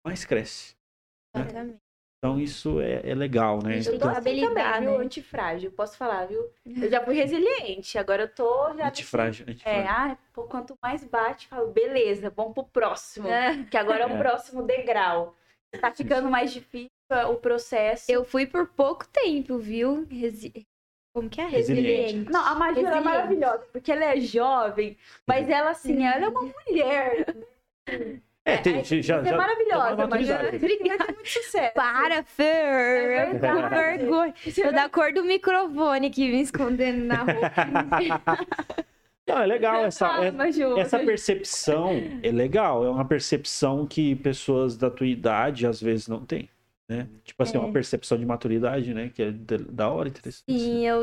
mais 0.05 0.25
cresce. 0.25 0.75
Exatamente. 1.35 1.84
Então, 2.25 2.41
isso 2.41 2.81
é, 2.81 3.03
é 3.05 3.15
legal, 3.15 3.63
né? 3.63 3.81
Eu 3.81 3.99
tô 3.99 4.09
viu? 4.23 4.51
né? 4.51 4.97
Antifrágil, 4.97 5.71
posso 5.71 5.95
falar, 5.99 6.25
viu? 6.25 6.51
Eu 6.65 6.89
já 6.89 7.05
fui 7.05 7.15
resiliente, 7.15 7.99
agora 7.99 8.23
eu 8.23 8.29
tô 8.35 8.75
já... 8.75 8.89
antifrágil, 8.89 9.45
É, 9.47 9.51
antifrágil. 9.51 9.91
ah, 9.91 10.17
pô, 10.33 10.45
quanto 10.45 10.75
mais 10.83 11.05
bate, 11.05 11.47
falo, 11.49 11.71
beleza, 11.71 12.31
vamos 12.31 12.55
pro 12.55 12.65
próximo. 12.65 13.29
É. 13.29 13.63
Que 13.71 13.77
agora 13.77 14.05
é 14.05 14.07
o 14.07 14.15
É. 14.15 14.19
próximo 14.19 14.63
degrau. 14.63 15.37
Tá 15.79 15.93
ficando 15.93 16.31
mais 16.31 16.51
difícil 16.51 16.89
o 17.29 17.35
processo. 17.35 18.11
Eu 18.11 18.25
fui 18.25 18.47
por 18.47 18.69
pouco 18.69 19.07
tempo, 19.07 19.59
viu? 19.59 20.07
Resi... 20.11 20.67
Como 21.15 21.29
que 21.29 21.43
é? 21.43 21.47
Resiliente. 21.47 22.33
Não, 22.33 22.43
a 22.43 22.55
Maju 22.55 22.87
é 22.87 23.01
maravilhosa, 23.01 23.67
porque 23.71 23.93
ela 23.93 24.05
é 24.05 24.19
jovem, 24.19 24.97
mas 25.27 25.51
ela, 25.51 25.71
assim, 25.73 26.03
ela 26.07 26.25
é 26.25 26.29
uma 26.29 26.43
mulher. 26.43 27.27
É, 28.47 28.59
tem, 28.59 28.77
Aí, 28.77 28.85
já, 28.85 29.23
já, 29.25 29.31
é 29.31 29.37
maravilhosa, 29.37 29.95
uma 29.95 30.07
mas 30.07 30.29
maturidade. 30.29 30.59
vai 30.59 30.77
ter 30.77 31.15
muito 31.15 31.29
sucesso. 31.29 31.73
Para, 31.75 32.23
Fer! 32.23 32.45
É 32.45 33.27
Que 33.27 33.31
verdade. 33.39 33.75
vergonha. 33.75 34.35
Tô 34.63 34.71
da 34.73 34.89
cor 34.89 35.13
do 35.15 35.25
microfone 35.25 36.09
aqui 36.09 36.29
me 36.31 36.43
escondendo 36.43 37.05
na 37.05 37.23
roupa. 37.23 37.51
Não, 39.27 39.39
é 39.39 39.47
legal 39.47 39.83
essa, 39.87 40.07
Ah, 40.07 40.25
é- 40.27 40.81
essa 40.81 40.99
percepção 40.99 41.93
é 42.23 42.31
legal, 42.31 42.85
é 42.85 42.91
uma 42.91 43.07
percepção 43.07 43.87
que 43.87 44.15
pessoas 44.17 44.77
da 44.77 44.91
tua 44.91 45.07
idade 45.07 45.67
às 45.67 45.81
vezes 45.81 46.07
não 46.07 46.27
têm, 46.27 46.51
né? 46.87 47.09
Tipo 47.25 47.43
assim, 47.43 47.57
É. 47.57 47.61
uma 47.61 47.73
percepção 47.73 48.19
de 48.19 48.27
maturidade, 48.27 48.93
né? 48.93 49.09
Que 49.09 49.23
é 49.23 49.31
da- 49.33 49.57
da 49.57 49.89
hora, 49.89 50.11
interessante. 50.11 50.45
Sim, 50.53 50.87
eu, 50.87 51.03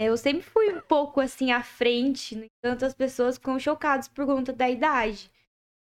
eu 0.00 0.16
sempre 0.16 0.40
fui 0.42 0.72
um 0.72 0.80
pouco 0.80 1.20
assim 1.20 1.52
à 1.52 1.62
frente, 1.62 2.34
no 2.34 2.44
entanto 2.46 2.86
as 2.86 2.94
pessoas 2.94 3.36
ficam 3.36 3.58
chocadas 3.58 4.08
por 4.08 4.24
conta 4.24 4.50
da 4.54 4.70
idade. 4.70 5.30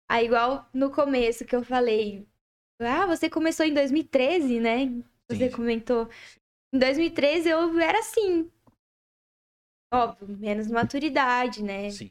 Aí, 0.09 0.27
igual 0.27 0.69
no 0.73 0.91
começo 0.91 1.45
que 1.45 1.55
eu 1.55 1.65
falei, 1.65 2.27
ah, 2.81 3.07
você 3.07 3.29
começou 3.29 3.67
em 3.67 3.75
2013, 3.75 4.61
né? 4.61 4.87
Você 5.29 5.49
Sim. 5.49 5.57
comentou. 5.57 6.09
Em 6.73 6.79
2013 6.79 7.49
eu 7.49 7.79
era 7.79 7.99
assim. 7.99 8.51
Óbvio, 9.93 10.37
menos 10.37 10.71
maturidade, 10.71 11.63
né? 11.63 11.91
Sim. 11.91 12.11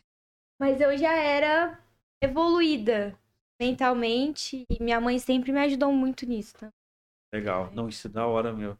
Mas 0.59 0.79
eu 0.81 0.97
já 0.97 1.13
era 1.13 1.79
evoluída 2.21 3.17
mentalmente 3.59 4.65
e 4.69 4.83
minha 4.83 4.99
mãe 4.99 5.19
sempre 5.19 5.51
me 5.51 5.59
ajudou 5.59 5.91
muito 5.91 6.25
nisso. 6.25 6.53
Tá? 6.55 6.69
Legal. 7.33 7.71
Não, 7.73 7.87
isso 7.87 8.07
é 8.07 8.09
da 8.09 8.25
hora, 8.25 8.51
meu. 8.53 8.77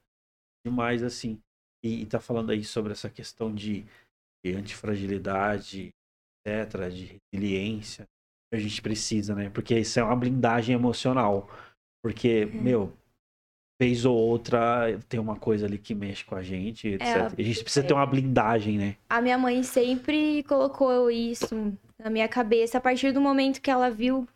Demais, 0.66 1.03
assim. 1.03 1.39
E, 1.84 2.01
e 2.01 2.05
tá 2.05 2.20
falando 2.20 2.51
aí 2.51 2.63
sobre 2.63 2.91
essa 2.91 3.09
questão 3.09 3.53
de, 3.53 3.86
de 4.43 4.55
antifragilidade, 4.55 5.93
etc., 6.45 6.89
de 6.89 7.20
resiliência. 7.32 8.07
A 8.54 8.58
gente 8.58 8.82
precisa, 8.82 9.36
né? 9.36 9.50
Porque 9.50 9.78
isso 9.78 10.00
é 10.00 10.04
uma 10.04 10.16
blindagem 10.16 10.76
emocional. 10.76 11.50
Porque, 12.04 12.46
meu, 12.46 12.93
vez 13.80 14.06
ou 14.06 14.16
outra 14.16 15.00
tem 15.10 15.20
uma 15.20 15.36
coisa 15.36 15.66
ali 15.66 15.78
que 15.78 15.93
mexe 15.93 16.24
com 16.24 16.36
a 16.36 16.41
gente, 16.41 16.88
etc. 16.88 17.06
É, 17.06 17.22
a 17.26 17.41
gente 17.41 17.64
precisa 17.64 17.86
ter 17.86 17.93
uma 17.93 18.06
blindagem, 18.06 18.78
né? 18.78 18.96
A 19.10 19.22
minha 19.22 19.38
mãe 19.38 19.64
sempre 19.64 20.43
colocou 20.43 21.10
isso 21.12 21.74
na 22.00 22.10
minha 22.10 22.28
cabeça 22.28 22.78
a 22.78 22.82
partir 22.82 23.12
do 23.12 23.20
momento 23.20 23.62
que 23.62 23.72
ela 23.72 23.89
viu 23.89 24.28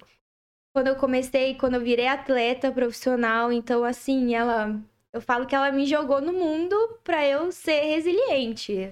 quando 0.74 0.88
eu 0.88 0.96
comecei, 0.96 1.56
quando 1.56 1.76
eu 1.76 1.82
virei 1.82 2.08
atleta 2.08 2.72
profissional, 2.72 3.52
então 3.52 3.84
assim, 3.84 4.36
ela 4.36 4.80
eu 5.12 5.22
falo 5.22 5.48
que 5.48 5.56
ela 5.56 5.72
me 5.72 5.86
jogou 5.86 6.22
no 6.22 6.32
mundo 6.32 6.76
pra 7.04 7.26
eu 7.26 7.52
ser 7.52 7.82
resiliente. 7.82 8.92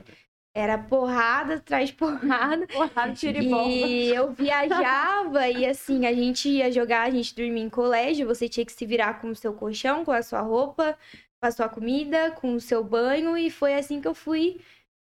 Era 0.57 0.75
porrada 0.75 1.53
atrás 1.57 1.89
de 1.89 1.95
porrada. 1.95 2.65
Porrada, 2.73 3.13
tiro 3.13 3.37
e 3.37 3.47
bomba. 3.47 3.69
E 3.69 4.09
eu 4.09 4.31
viajava 4.31 5.47
e 5.47 5.63
assim, 5.63 6.07
a 6.07 6.11
gente 6.11 6.49
ia 6.49 6.71
jogar, 6.71 7.03
a 7.03 7.11
gente 7.11 7.35
dormia 7.35 7.63
em 7.63 7.69
colégio, 7.69 8.25
você 8.25 8.49
tinha 8.49 8.65
que 8.65 8.71
se 8.71 8.83
virar 8.83 9.21
com 9.21 9.29
o 9.29 9.35
seu 9.35 9.53
colchão, 9.53 10.03
com 10.03 10.11
a 10.11 10.23
sua 10.23 10.41
roupa, 10.41 10.97
com 11.39 11.47
a 11.47 11.51
sua 11.51 11.69
comida, 11.69 12.31
com 12.31 12.55
o 12.55 12.59
seu 12.59 12.83
banho, 12.83 13.37
e 13.37 13.51
foi 13.51 13.75
assim 13.75 14.01
que 14.01 14.07
eu 14.07 14.15
fui 14.15 14.59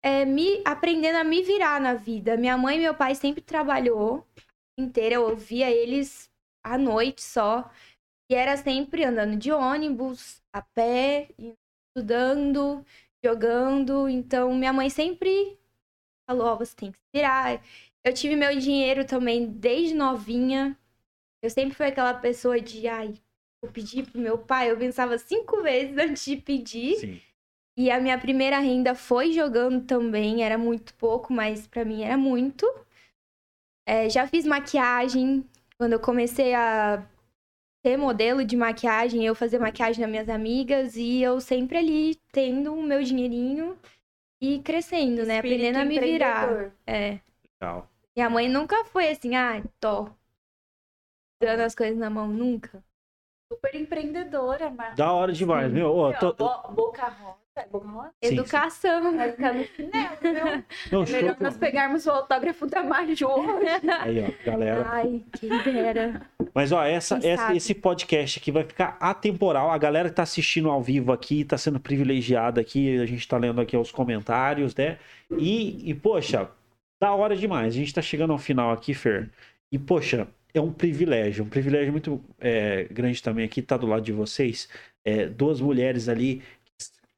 é, 0.05 0.27
me 0.27 0.61
aprendendo 0.67 1.17
a 1.17 1.25
me 1.25 1.43
virar 1.43 1.81
na 1.81 1.95
vida. 1.95 2.37
Minha 2.37 2.59
mãe 2.59 2.77
e 2.77 2.81
meu 2.81 2.95
pai 2.95 3.15
sempre 3.15 3.41
trabalhou 3.41 4.27
inteira, 4.79 5.15
eu 5.15 5.23
ouvia 5.23 5.71
eles 5.71 6.31
à 6.63 6.77
noite 6.77 7.23
só. 7.23 7.71
E 8.31 8.35
era 8.35 8.55
sempre 8.59 9.03
andando 9.03 9.35
de 9.35 9.51
ônibus, 9.51 10.43
a 10.55 10.61
pé, 10.61 11.31
estudando, 11.97 12.85
jogando. 13.25 14.09
Então, 14.09 14.55
minha 14.55 14.73
mãe 14.73 14.91
sempre 14.91 15.59
falou: 16.29 16.47
Ó, 16.47 16.57
você 16.57 16.75
tem 16.75 16.93
que 16.93 16.99
se 16.99 17.05
virar. 17.15 17.63
Eu 18.05 18.15
tive 18.15 18.37
meu 18.37 18.59
dinheiro 18.59 19.05
também 19.05 19.47
desde 19.47 19.95
novinha. 19.95 20.77
Eu 21.43 21.51
sempre 21.51 21.75
fui 21.75 21.87
aquela 21.87 22.15
pessoa 22.15 22.61
de, 22.61 22.89
ai, 22.89 23.15
vou 23.63 23.71
pedir 23.73 24.11
pro 24.11 24.21
meu 24.21 24.39
pai. 24.39 24.71
Eu 24.71 24.79
pensava 24.79 25.19
cinco 25.19 25.61
vezes 25.63 25.97
antes 25.97 26.25
de 26.25 26.37
pedir. 26.37 26.97
Sim. 26.97 27.21
E 27.77 27.93
a 27.93 28.01
minha 28.01 28.19
primeira 28.19 28.59
renda 28.59 28.95
foi 28.95 29.33
jogando 29.33 29.85
também. 29.85 30.43
Era 30.43 30.59
muito 30.59 30.95
pouco, 30.95 31.33
mas 31.33 31.67
pra 31.67 31.85
mim 31.85 32.03
era 32.03 32.17
muito. 32.17 32.67
É, 33.87 34.09
já 34.11 34.27
fiz 34.27 34.45
maquiagem. 34.45 35.45
Quando 35.77 35.93
eu 35.93 36.01
comecei 36.01 36.55
a 36.55 37.07
ser 37.85 37.97
modelo 37.97 38.45
de 38.45 38.57
maquiagem, 38.57 39.25
eu 39.25 39.35
fazia 39.35 39.59
maquiagem 39.59 40.01
nas 40.03 40.11
minhas 40.11 40.29
amigas. 40.29 40.97
E 40.97 41.23
eu 41.23 41.41
sempre 41.41 41.79
ali 41.79 42.17
tendo 42.33 42.75
o 42.75 42.83
meu 42.83 43.03
dinheirinho 43.03 43.79
e 44.41 44.61
crescendo, 44.61 45.25
né? 45.25 45.37
Espírito 45.37 45.61
Aprendendo 45.67 45.77
a 45.79 45.85
me 45.85 45.99
virar. 46.01 46.73
É. 46.87 47.21
Legal. 47.61 47.89
Minha 48.17 48.31
mãe 48.31 48.49
nunca 48.49 48.85
foi 48.87 49.09
assim, 49.11 49.35
ah, 49.37 49.63
tô 49.79 50.09
dando 51.41 51.61
as 51.61 51.75
coisas 51.75 51.97
na 51.97 52.11
mão, 52.11 52.27
nunca. 52.29 52.83
Super 53.53 53.75
empreendedora, 53.77 54.71
mas. 54.71 54.95
Da 54.97 55.13
hora 55.13 55.33
demais, 55.33 55.69
Sim. 55.69 55.75
meu. 55.75 55.95
Ó, 55.97 56.13
tô- 56.13 56.35
Bo- 56.35 56.69
Boca 56.73 57.09
rosa. 57.09 57.39
É 57.61 57.67
rosa? 57.71 58.11
Sim, 58.23 58.29
sim. 58.29 58.35
Educação. 58.35 59.17
Vai 59.17 59.33
ficar 59.33 59.55
no 59.55 59.65
chinelo, 59.65 60.17
viu? 60.21 60.65
Não, 60.93 61.03
É 61.03 61.11
melhor 61.13 61.37
nós 61.41 61.57
pegarmos 61.57 62.07
o 62.07 62.11
autógrafo 62.11 62.67
da 62.67 62.83
Maju 62.83 63.27
hoje. 63.27 63.67
Aí, 64.01 64.25
ó, 64.25 64.45
galera. 64.51 64.87
Ai, 64.89 65.23
quem 65.39 65.49
dera. 65.73 66.23
Mas, 66.55 66.73
ó, 66.73 66.83
essa, 66.85 67.19
essa- 67.23 67.55
esse 67.55 67.75
podcast 67.75 68.39
aqui 68.39 68.51
vai 68.51 68.65
ficar 68.65 68.97
atemporal. 69.01 69.71
A 69.71 69.79
galera 69.79 70.09
que 70.09 70.15
tá 70.17 70.23
assistindo 70.23 70.71
ao 70.71 70.83
vivo 70.83 71.13
aqui 71.13 71.45
tá 71.45 71.57
sendo 71.59 71.79
privilegiada 71.81 72.61
aqui. 72.61 72.99
A 72.99 73.07
gente 73.07 73.27
tá 73.27 73.37
lendo 73.37 73.61
aqui 73.61 73.77
os 73.77 73.91
comentários, 73.91 74.75
né? 74.75 74.99
E, 75.37 75.91
e, 75.91 75.95
poxa, 75.95 76.49
da 77.01 77.13
hora 77.15 77.37
demais. 77.37 77.75
A 77.75 77.77
gente 77.77 77.93
tá 77.95 78.03
chegando 78.03 78.33
ao 78.33 78.39
final 78.39 78.73
aqui, 78.73 78.95
Fer. 78.95 79.31
E, 79.71 79.79
poxa, 79.79 80.27
é 80.55 80.61
um 80.61 80.73
privilégio. 80.73 81.45
Um 81.45 81.49
privilégio 81.49 81.93
muito 81.93 82.21
é, 82.41 82.85
grande 82.91 83.23
também 83.23 83.45
aqui 83.45 83.61
tá 83.63 83.77
do 83.77 83.87
lado 83.87 84.03
de 84.03 84.13
vocês. 84.13 84.69
É, 85.05 85.27
duas 85.27 85.61
mulheres 85.61 86.09
ali, 86.09 86.43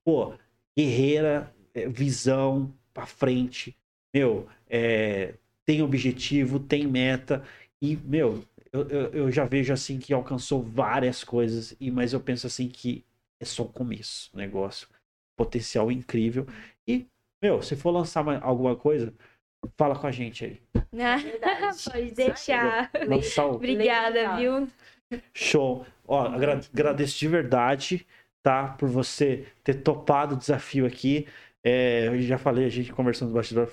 pô, 0.04 0.34
guerreira, 0.76 1.52
é, 1.74 1.88
visão 1.88 2.72
pra 2.92 3.06
frente. 3.06 3.76
Meu, 4.14 4.48
é, 4.68 5.34
tem 5.64 5.82
objetivo, 5.82 6.58
tem 6.58 6.86
meta. 6.86 7.44
E, 7.80 7.96
meu, 7.96 8.44
eu, 8.72 8.88
eu, 8.88 9.00
eu 9.12 9.30
já 9.32 9.44
vejo 9.44 9.72
assim 9.72 9.98
que 9.98 10.12
alcançou 10.12 10.62
várias 10.62 11.22
coisas, 11.24 11.74
e 11.80 11.90
mas 11.90 12.12
eu 12.12 12.20
penso 12.20 12.46
assim 12.46 12.68
que 12.68 13.04
é 13.40 13.44
só 13.44 13.62
o 13.62 13.68
começo, 13.68 14.30
o 14.34 14.36
negócio. 14.36 14.88
Potencial 15.36 15.90
incrível. 15.90 16.46
E, 16.86 17.06
meu, 17.42 17.62
se 17.62 17.74
for 17.76 17.90
lançar 17.90 18.22
mais 18.22 18.42
alguma 18.42 18.76
coisa, 18.76 19.14
fala 19.76 19.96
com 19.98 20.06
a 20.06 20.12
gente 20.12 20.44
aí. 20.44 20.60
Verdade. 20.92 21.80
Pode 21.90 22.10
deixar. 22.12 22.90
Lançar 23.06 23.46
o 23.46 23.54
Obrigada, 23.54 24.36
viu? 24.36 24.68
show. 25.34 25.86
Ó, 26.06 26.20
agra- 26.22 26.60
agradeço 26.72 27.18
de 27.18 27.28
verdade, 27.28 28.06
tá? 28.42 28.68
Por 28.68 28.88
você 28.88 29.46
ter 29.62 29.74
topado 29.74 30.34
o 30.34 30.38
desafio 30.38 30.86
aqui. 30.86 31.26
É, 31.64 32.08
eu 32.08 32.20
já 32.22 32.38
falei, 32.38 32.64
a 32.64 32.70
gente 32.70 32.92
conversando 32.92 33.28
no 33.28 33.34
bastidor, 33.34 33.68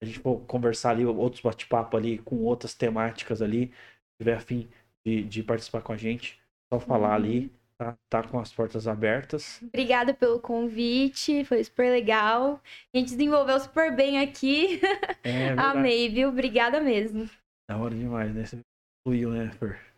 a 0.00 0.04
gente 0.04 0.18
for 0.18 0.40
conversar 0.46 0.90
ali, 0.90 1.04
outros 1.04 1.42
bate-papo 1.42 1.96
ali, 1.96 2.18
com 2.18 2.36
outras 2.36 2.74
temáticas 2.74 3.42
ali. 3.42 3.66
Se 3.68 4.22
tiver 4.22 4.36
afim 4.36 4.68
de, 5.06 5.22
de 5.22 5.42
participar 5.42 5.82
com 5.82 5.92
a 5.92 5.96
gente, 5.96 6.40
só 6.72 6.80
falar 6.80 7.14
ali, 7.14 7.52
tá? 7.78 7.96
Tá 8.08 8.22
com 8.22 8.38
as 8.38 8.52
portas 8.52 8.88
abertas. 8.88 9.62
Obrigada 9.62 10.14
pelo 10.14 10.40
convite, 10.40 11.44
foi 11.44 11.62
super 11.62 11.90
legal. 11.90 12.60
A 12.94 12.98
gente 12.98 13.10
desenvolveu 13.10 13.60
super 13.60 13.94
bem 13.94 14.18
aqui. 14.18 14.80
É. 15.22 15.50
Amei, 15.58 16.08
viu? 16.08 16.28
Obrigada 16.30 16.80
mesmo. 16.80 17.28
Da 17.68 17.76
hora 17.76 17.94
demais, 17.94 18.34
né? 18.34 18.44
Você 18.44 18.60
fluiu, 19.06 19.30
né, 19.30 19.50
Fer? 19.50 19.95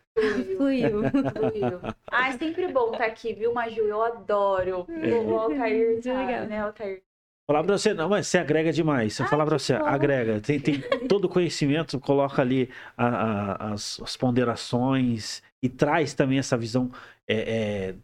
Fluiu. 0.57 1.01
Fluiu. 1.33 1.79
Ah, 2.11 2.29
é 2.29 2.37
sempre 2.37 2.67
bom 2.67 2.91
estar 2.91 3.05
aqui, 3.05 3.33
viu, 3.33 3.53
Maju? 3.53 3.81
Eu 3.81 4.01
adoro. 4.01 4.85
O 4.87 5.37
Altair, 5.39 5.87
Muito 5.91 6.03
sabe, 6.03 6.25
legal. 6.25 6.45
né, 6.47 6.59
Altair? 6.59 7.01
Falar 7.49 7.63
pra 7.63 7.77
você, 7.77 7.93
não, 7.95 8.07
mas 8.09 8.27
você 8.27 8.37
agrega 8.37 8.71
demais. 8.71 9.13
Se 9.13 9.21
eu 9.21 9.25
Ai, 9.25 9.29
falar 9.29 9.45
pra 9.45 9.57
você, 9.57 9.75
bom. 9.77 9.85
agrega. 9.85 10.39
Tem, 10.39 10.59
tem 10.59 10.81
todo 11.09 11.25
o 11.25 11.29
conhecimento, 11.29 11.99
coloca 11.99 12.41
ali 12.41 12.69
a- 12.95 13.07
a- 13.07 13.73
as, 13.73 13.99
as 14.01 14.15
ponderações 14.15 15.41
e 15.61 15.67
traz 15.67 16.13
também 16.13 16.37
essa 16.37 16.55
visão 16.57 16.91
é, 17.27 17.89
é, 17.89 17.95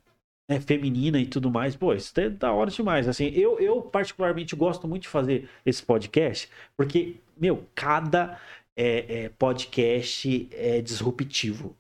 né, 0.50 0.60
feminina 0.60 1.20
e 1.20 1.28
tudo 1.28 1.52
mais. 1.52 1.76
Pô, 1.76 1.94
isso 1.94 2.12
é 2.20 2.28
da 2.30 2.52
hora 2.52 2.72
demais. 2.72 3.08
Assim, 3.08 3.28
eu, 3.36 3.60
eu 3.60 3.82
particularmente 3.84 4.56
gosto 4.56 4.88
muito 4.88 5.04
de 5.04 5.10
fazer 5.10 5.48
esse 5.64 5.84
podcast, 5.84 6.50
porque, 6.76 7.18
meu, 7.38 7.66
cada 7.76 8.40
é, 8.76 9.26
é, 9.26 9.30
podcast 9.30 10.50
é 10.52 10.82
disruptivo. 10.82 11.78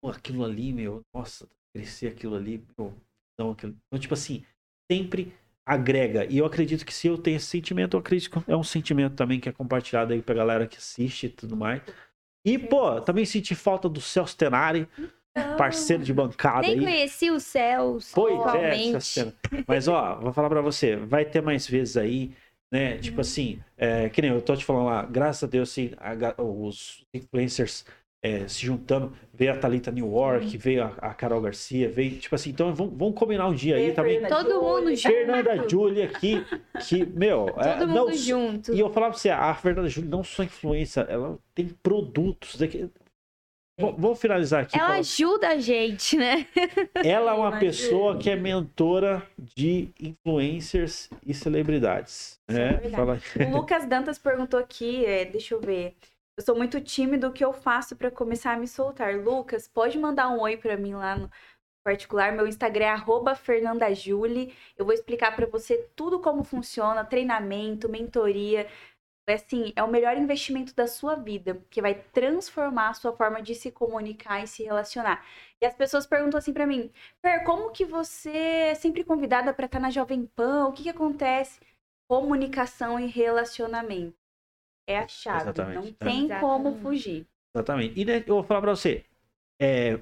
Pô, 0.00 0.10
aquilo 0.10 0.44
ali, 0.44 0.72
meu, 0.72 1.02
nossa, 1.14 1.48
crescer 1.74 2.08
aquilo 2.08 2.36
ali, 2.36 2.62
meu, 2.78 2.94
não, 3.38 3.50
aquilo. 3.50 3.76
Então, 3.86 3.98
tipo 3.98 4.14
assim, 4.14 4.44
sempre 4.90 5.32
agrega. 5.66 6.24
E 6.26 6.38
eu 6.38 6.46
acredito 6.46 6.86
que 6.86 6.94
se 6.94 7.08
eu 7.08 7.18
tenho 7.18 7.36
esse 7.36 7.46
sentimento, 7.46 7.94
eu 7.94 8.00
acredito 8.00 8.30
que 8.30 8.50
é 8.50 8.56
um 8.56 8.62
sentimento 8.62 9.14
também 9.14 9.40
que 9.40 9.48
é 9.48 9.52
compartilhado 9.52 10.12
aí 10.12 10.22
pra 10.22 10.34
galera 10.34 10.66
que 10.66 10.76
assiste 10.76 11.26
e 11.26 11.30
tudo 11.30 11.56
mais. 11.56 11.82
E, 12.46 12.56
pô, 12.56 13.00
também 13.00 13.24
senti 13.24 13.56
falta 13.56 13.88
do 13.88 14.00
Celso 14.00 14.36
Tenari, 14.36 14.88
parceiro 15.58 16.04
de 16.04 16.14
bancada 16.14 16.68
Nem 16.68 16.78
aí. 16.78 16.84
conheci 16.84 17.30
os 17.30 17.42
céus, 17.42 18.12
Pois 18.12 18.54
é, 18.54 19.00
cena. 19.00 19.34
Mas, 19.66 19.88
ó, 19.88 20.20
vou 20.20 20.32
falar 20.32 20.48
pra 20.48 20.60
você, 20.60 20.94
vai 20.94 21.24
ter 21.24 21.42
mais 21.42 21.66
vezes 21.66 21.96
aí, 21.96 22.32
né? 22.70 22.98
Tipo 22.98 23.20
assim, 23.20 23.60
é, 23.76 24.08
que 24.08 24.22
nem 24.22 24.30
eu 24.30 24.40
tô 24.40 24.56
te 24.56 24.64
falando 24.64 24.86
lá, 24.86 25.02
graças 25.04 25.42
a 25.42 25.46
Deus, 25.46 25.70
assim, 25.70 25.90
a 25.98 26.42
os 26.42 27.04
influencers 27.12 27.84
é, 28.22 28.48
se 28.48 28.64
juntando, 28.66 29.12
veio 29.32 29.52
a 29.52 29.56
Thalita 29.56 29.90
New 29.90 30.10
York, 30.10 30.56
veio 30.58 30.84
a, 30.84 30.86
a 30.98 31.14
Carol 31.14 31.40
Garcia, 31.40 31.88
veio, 31.88 32.18
tipo 32.18 32.34
assim, 32.34 32.50
então 32.50 32.74
vamos, 32.74 32.94
vamos 32.96 33.14
combinar 33.14 33.46
um 33.46 33.54
dia 33.54 33.76
aí 33.76 33.92
também. 33.92 34.20
Todo 34.26 34.60
mundo 34.60 34.94
junto. 34.94 35.14
Fernanda 35.14 35.68
Júlia 35.68 36.04
aqui, 36.06 36.44
que, 36.86 37.04
meu, 37.06 37.48
é, 37.58 37.78
Todo 37.78 37.86
não, 37.86 38.06
mundo 38.06 38.16
junto. 38.16 38.74
e 38.74 38.80
eu 38.80 38.90
falava 38.90 39.12
pra 39.12 39.20
você, 39.20 39.30
a 39.30 39.54
Fernanda 39.54 39.88
Júlia 39.88 40.10
não 40.10 40.24
só 40.24 40.42
influência, 40.42 41.02
ela 41.02 41.38
tem 41.54 41.68
produtos. 41.82 42.56
Daqui... 42.56 42.90
Vamos 43.78 44.18
finalizar 44.18 44.62
aqui. 44.62 44.74
Ela 44.74 44.86
falando- 44.86 45.00
ajuda 45.00 45.48
a 45.48 45.58
gente, 45.58 46.16
né? 46.16 46.46
Ela 46.94 47.32
é 47.32 47.34
uma 47.34 47.48
Imagina. 47.48 47.60
pessoa 47.60 48.16
que 48.16 48.30
é 48.30 48.34
mentora 48.34 49.22
de 49.38 49.90
influencers 50.00 51.10
e 51.24 51.34
celebridades. 51.34 52.40
É 52.48 52.54
né? 52.54 52.72
verdade. 52.72 52.90
Fala... 52.90 53.20
O 53.50 53.56
Lucas 53.58 53.86
Dantas 53.86 54.18
perguntou 54.18 54.58
aqui, 54.58 55.04
é, 55.04 55.26
deixa 55.26 55.54
eu 55.54 55.60
ver. 55.60 55.94
Eu 56.38 56.44
sou 56.44 56.54
muito 56.54 56.80
tímido, 56.82 57.28
o 57.28 57.32
que 57.32 57.44
eu 57.44 57.52
faço 57.52 57.96
pra 57.96 58.10
começar 58.10 58.52
a 58.52 58.56
me 58.58 58.68
soltar? 58.68 59.16
Lucas, 59.16 59.66
pode 59.66 59.98
mandar 59.98 60.28
um 60.28 60.40
oi 60.40 60.56
pra 60.56 60.76
mim 60.76 60.94
lá 60.94 61.16
no 61.16 61.30
particular. 61.82 62.32
Meu 62.32 62.46
Instagram 62.46 62.86
é 62.86 63.34
fernandajuli. 63.34 64.54
Eu 64.76 64.84
vou 64.84 64.92
explicar 64.92 65.34
pra 65.34 65.46
você 65.46 65.88
tudo 65.96 66.20
como 66.20 66.44
funciona, 66.44 67.04
treinamento, 67.04 67.88
mentoria. 67.88 68.68
É 69.28 69.34
assim, 69.34 69.72
é 69.76 69.82
o 69.82 69.90
melhor 69.90 70.16
investimento 70.18 70.74
da 70.74 70.86
sua 70.86 71.16
vida, 71.16 71.60
que 71.70 71.82
vai 71.82 71.94
transformar 71.94 72.90
a 72.90 72.94
sua 72.94 73.16
forma 73.16 73.42
de 73.42 73.54
se 73.54 73.72
comunicar 73.72 74.42
e 74.44 74.46
se 74.46 74.62
relacionar. 74.62 75.24
E 75.60 75.66
as 75.66 75.74
pessoas 75.74 76.06
perguntam 76.06 76.38
assim 76.38 76.52
pra 76.52 76.66
mim, 76.66 76.92
Fer, 77.22 77.44
como 77.44 77.72
que 77.72 77.84
você 77.84 78.30
é 78.70 78.74
sempre 78.74 79.04
convidada 79.04 79.54
pra 79.54 79.66
estar 79.66 79.80
na 79.80 79.90
Jovem 79.90 80.26
Pan? 80.26 80.66
O 80.68 80.72
que 80.72 80.84
que 80.84 80.90
acontece? 80.90 81.60
Comunicação 82.08 83.00
e 83.00 83.06
relacionamento. 83.06 84.25
É 84.86 84.98
a 84.98 85.08
chave. 85.08 85.42
Exatamente. 85.42 85.74
Não 86.00 86.08
É. 86.08 86.10
tem 86.10 86.28
como 86.40 86.76
fugir. 86.80 87.26
Exatamente. 87.54 88.00
E 88.00 88.04
né, 88.04 88.22
eu 88.26 88.34
vou 88.36 88.44
falar 88.44 88.60
pra 88.60 88.74
você. 88.76 89.04
é, 89.60 89.98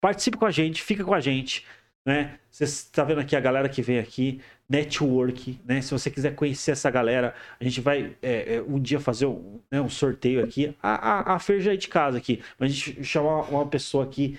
participe 0.00 0.36
com 0.36 0.46
a 0.46 0.50
gente, 0.50 0.82
fica 0.82 1.04
com 1.04 1.14
a 1.14 1.20
gente. 1.20 1.66
Né? 2.06 2.38
Você 2.50 2.64
está 2.64 3.04
vendo 3.04 3.20
aqui 3.20 3.36
a 3.36 3.40
galera 3.40 3.68
que 3.68 3.82
vem 3.82 3.98
aqui, 3.98 4.40
network, 4.68 5.60
né? 5.64 5.82
Se 5.82 5.90
você 5.92 6.10
quiser 6.10 6.34
conhecer 6.34 6.72
essa 6.72 6.90
galera, 6.90 7.34
a 7.60 7.64
gente 7.64 7.80
vai 7.80 8.16
é, 8.22 8.56
é, 8.56 8.62
um 8.62 8.80
dia 8.80 8.98
fazer 8.98 9.26
um, 9.26 9.60
né, 9.70 9.80
um 9.80 9.88
sorteio 9.88 10.42
aqui. 10.42 10.74
A, 10.82 11.32
a, 11.32 11.34
a 11.36 11.38
Fer 11.38 11.60
já 11.60 11.74
é 11.74 11.76
de 11.76 11.88
casa 11.88 12.16
aqui, 12.18 12.42
mas 12.58 12.70
a 12.72 12.74
gente 12.74 13.04
chamar 13.04 13.42
uma 13.50 13.66
pessoa 13.66 14.04
aqui 14.04 14.36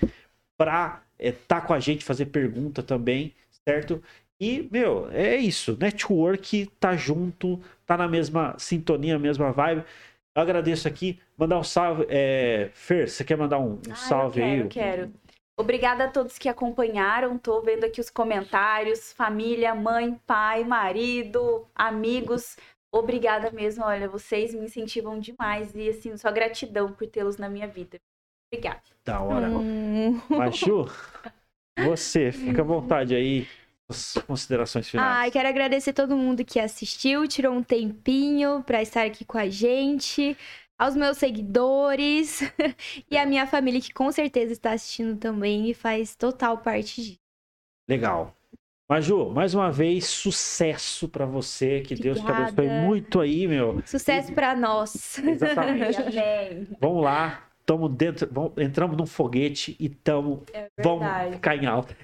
pra 0.56 1.02
estar 1.18 1.60
com 1.62 1.72
a 1.74 1.80
gente, 1.80 2.04
fazer 2.04 2.26
pergunta 2.26 2.82
também, 2.82 3.32
certo? 3.66 4.02
E, 4.42 4.68
meu, 4.72 5.08
é 5.12 5.36
isso. 5.36 5.78
Network 5.80 6.66
tá 6.80 6.96
junto, 6.96 7.60
tá 7.86 7.96
na 7.96 8.08
mesma 8.08 8.56
sintonia, 8.58 9.16
mesma 9.16 9.52
vibe. 9.52 9.84
Eu 10.34 10.42
agradeço 10.42 10.88
aqui. 10.88 11.20
Mandar 11.38 11.60
um 11.60 11.62
salve. 11.62 12.06
É... 12.08 12.68
Fer, 12.74 13.08
você 13.08 13.22
quer 13.22 13.36
mandar 13.36 13.60
um, 13.60 13.74
um 13.74 13.80
Ah, 13.92 13.94
salve 13.94 14.40
eu 14.40 14.44
quero, 14.44 14.52
aí? 14.52 14.58
eu 14.58 14.68
quero. 14.68 15.12
Obrigada 15.56 16.06
a 16.06 16.08
todos 16.08 16.38
que 16.38 16.48
acompanharam. 16.48 17.38
Tô 17.38 17.60
vendo 17.62 17.84
aqui 17.84 18.00
os 18.00 18.10
comentários. 18.10 19.12
Família, 19.12 19.76
mãe, 19.76 20.20
pai, 20.26 20.64
marido, 20.64 21.64
amigos. 21.72 22.56
Obrigada 22.92 23.48
mesmo. 23.52 23.84
Olha, 23.84 24.08
vocês 24.08 24.52
me 24.52 24.64
incentivam 24.64 25.20
demais. 25.20 25.72
E, 25.76 25.88
assim, 25.88 26.16
só 26.16 26.32
gratidão 26.32 26.92
por 26.92 27.06
tê-los 27.06 27.36
na 27.36 27.48
minha 27.48 27.68
vida. 27.68 27.96
Obrigada. 28.52 28.82
Da 29.04 29.20
hora. 29.20 29.48
Hum. 29.48 30.20
Machu, 30.28 30.86
você, 31.78 32.32
fica 32.32 32.62
à 32.62 32.64
vontade 32.64 33.14
aí. 33.14 33.46
As 33.92 34.14
considerações 34.26 34.88
finais. 34.88 35.08
Ai, 35.08 35.30
quero 35.30 35.48
agradecer 35.48 35.92
todo 35.92 36.16
mundo 36.16 36.44
que 36.44 36.58
assistiu, 36.58 37.28
tirou 37.28 37.54
um 37.54 37.62
tempinho 37.62 38.62
pra 38.64 38.82
estar 38.82 39.04
aqui 39.04 39.24
com 39.24 39.38
a 39.38 39.48
gente, 39.48 40.36
aos 40.78 40.96
meus 40.96 41.18
seguidores 41.18 42.40
e 43.10 43.16
a 43.16 43.26
minha 43.26 43.46
família 43.46 43.80
que 43.80 43.92
com 43.92 44.10
certeza 44.10 44.52
está 44.52 44.72
assistindo 44.72 45.18
também 45.18 45.70
e 45.70 45.74
faz 45.74 46.16
total 46.16 46.58
parte 46.58 47.02
disso. 47.02 47.18
Legal. 47.88 48.34
Maju, 48.88 49.30
mais 49.30 49.54
uma 49.54 49.70
vez, 49.70 50.06
sucesso 50.06 51.08
pra 51.08 51.24
você. 51.24 51.80
Que 51.80 51.94
Deus 51.94 52.18
te 52.18 52.22
Obrigada. 52.22 52.48
abençoe 52.48 52.86
muito 52.86 53.20
aí, 53.20 53.48
meu. 53.48 53.82
Sucesso 53.86 54.32
pra 54.32 54.54
nós. 54.54 55.18
Exatamente. 55.18 55.96
Amém. 56.02 56.68
Vamos 56.80 57.02
lá. 57.02 57.51
Tamo 57.64 57.88
dentro, 57.88 58.28
vamos, 58.30 58.52
entramos 58.58 58.96
num 58.96 59.06
foguete 59.06 59.76
e 59.78 59.88
tamo, 59.88 60.42
É 60.52 60.66
vamos 60.82 61.06
ficar 61.34 61.56
em 61.56 61.64
alta. 61.66 61.96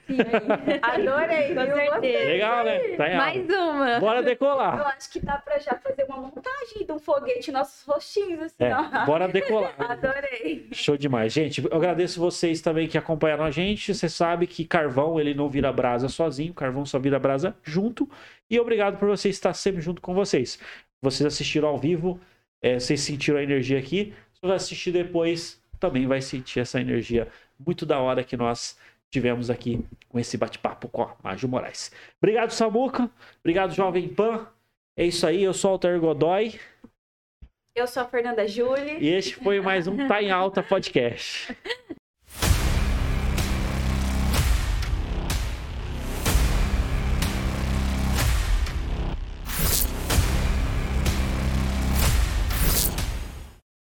Adorei, 0.82 1.54
Com 1.54 1.64
viu? 1.64 1.76
certeza. 1.76 2.24
Legal, 2.24 2.64
né? 2.64 2.78
Tá 2.96 3.08
em 3.08 3.14
alta. 3.14 3.16
Mais 3.16 3.48
uma. 3.48 4.00
Bora 4.00 4.18
Eu 4.20 4.24
decolar. 4.24 4.86
acho 4.96 5.10
que 5.10 5.20
dá 5.20 5.36
pra 5.38 5.58
já 5.58 5.74
fazer 5.82 6.04
uma 6.04 6.18
montagem 6.18 6.86
de 6.86 6.92
um 6.92 6.98
foguete 6.98 7.50
em 7.50 7.52
nossos 7.52 7.84
rostinhos, 7.86 8.40
assim, 8.40 8.54
É, 8.64 8.74
ó. 8.74 9.04
bora 9.04 9.26
decolar. 9.28 9.74
Adorei. 9.78 10.68
Show 10.72 10.96
demais. 10.96 11.32
Gente, 11.32 11.64
eu 11.64 11.76
agradeço 11.76 12.20
vocês 12.20 12.60
também 12.60 12.86
que 12.86 12.96
acompanharam 12.98 13.44
a 13.44 13.50
gente. 13.50 13.92
Você 13.94 14.08
sabe 14.08 14.46
que 14.46 14.64
carvão, 14.64 15.18
ele 15.18 15.34
não 15.34 15.48
vira 15.48 15.72
brasa 15.72 16.08
sozinho. 16.08 16.54
Carvão 16.54 16.84
só 16.86 16.98
vira 16.98 17.18
brasa 17.18 17.56
junto. 17.62 18.08
E 18.48 18.58
obrigado 18.60 18.98
por 18.98 19.08
você 19.08 19.28
estar 19.28 19.52
sempre 19.54 19.80
junto 19.80 20.00
com 20.00 20.14
vocês. 20.14 20.58
Vocês 21.02 21.26
assistiram 21.26 21.68
ao 21.68 21.78
vivo, 21.78 22.18
é, 22.62 22.78
vocês 22.78 23.00
sentiram 23.00 23.38
a 23.38 23.42
energia 23.42 23.78
aqui. 23.78 24.12
Se 24.38 24.46
você 24.46 24.54
assistir 24.54 24.92
depois, 24.92 25.60
também 25.80 26.06
vai 26.06 26.20
sentir 26.20 26.60
essa 26.60 26.80
energia 26.80 27.26
muito 27.58 27.84
da 27.84 27.98
hora 27.98 28.22
que 28.22 28.36
nós 28.36 28.78
tivemos 29.10 29.50
aqui 29.50 29.84
com 30.08 30.16
esse 30.16 30.36
bate-papo 30.36 30.88
com 30.88 31.02
a 31.02 31.16
Mágio 31.24 31.48
Moraes. 31.48 31.90
Obrigado, 32.22 32.52
Samuca. 32.52 33.10
Obrigado, 33.40 33.74
Jovem 33.74 34.08
Pan. 34.08 34.46
É 34.96 35.04
isso 35.04 35.26
aí, 35.26 35.42
eu 35.42 35.52
sou 35.52 35.70
o 35.70 35.72
Alter 35.72 35.98
Godoy. 35.98 36.58
Eu 37.74 37.88
sou 37.88 38.04
a 38.04 38.06
Fernanda 38.06 38.46
Júlia. 38.46 38.98
E 39.00 39.08
este 39.08 39.34
foi 39.34 39.60
mais 39.60 39.88
um 39.88 40.06
Tá 40.06 40.22
em 40.22 40.30
Alta 40.30 40.62
Podcast. 40.62 41.56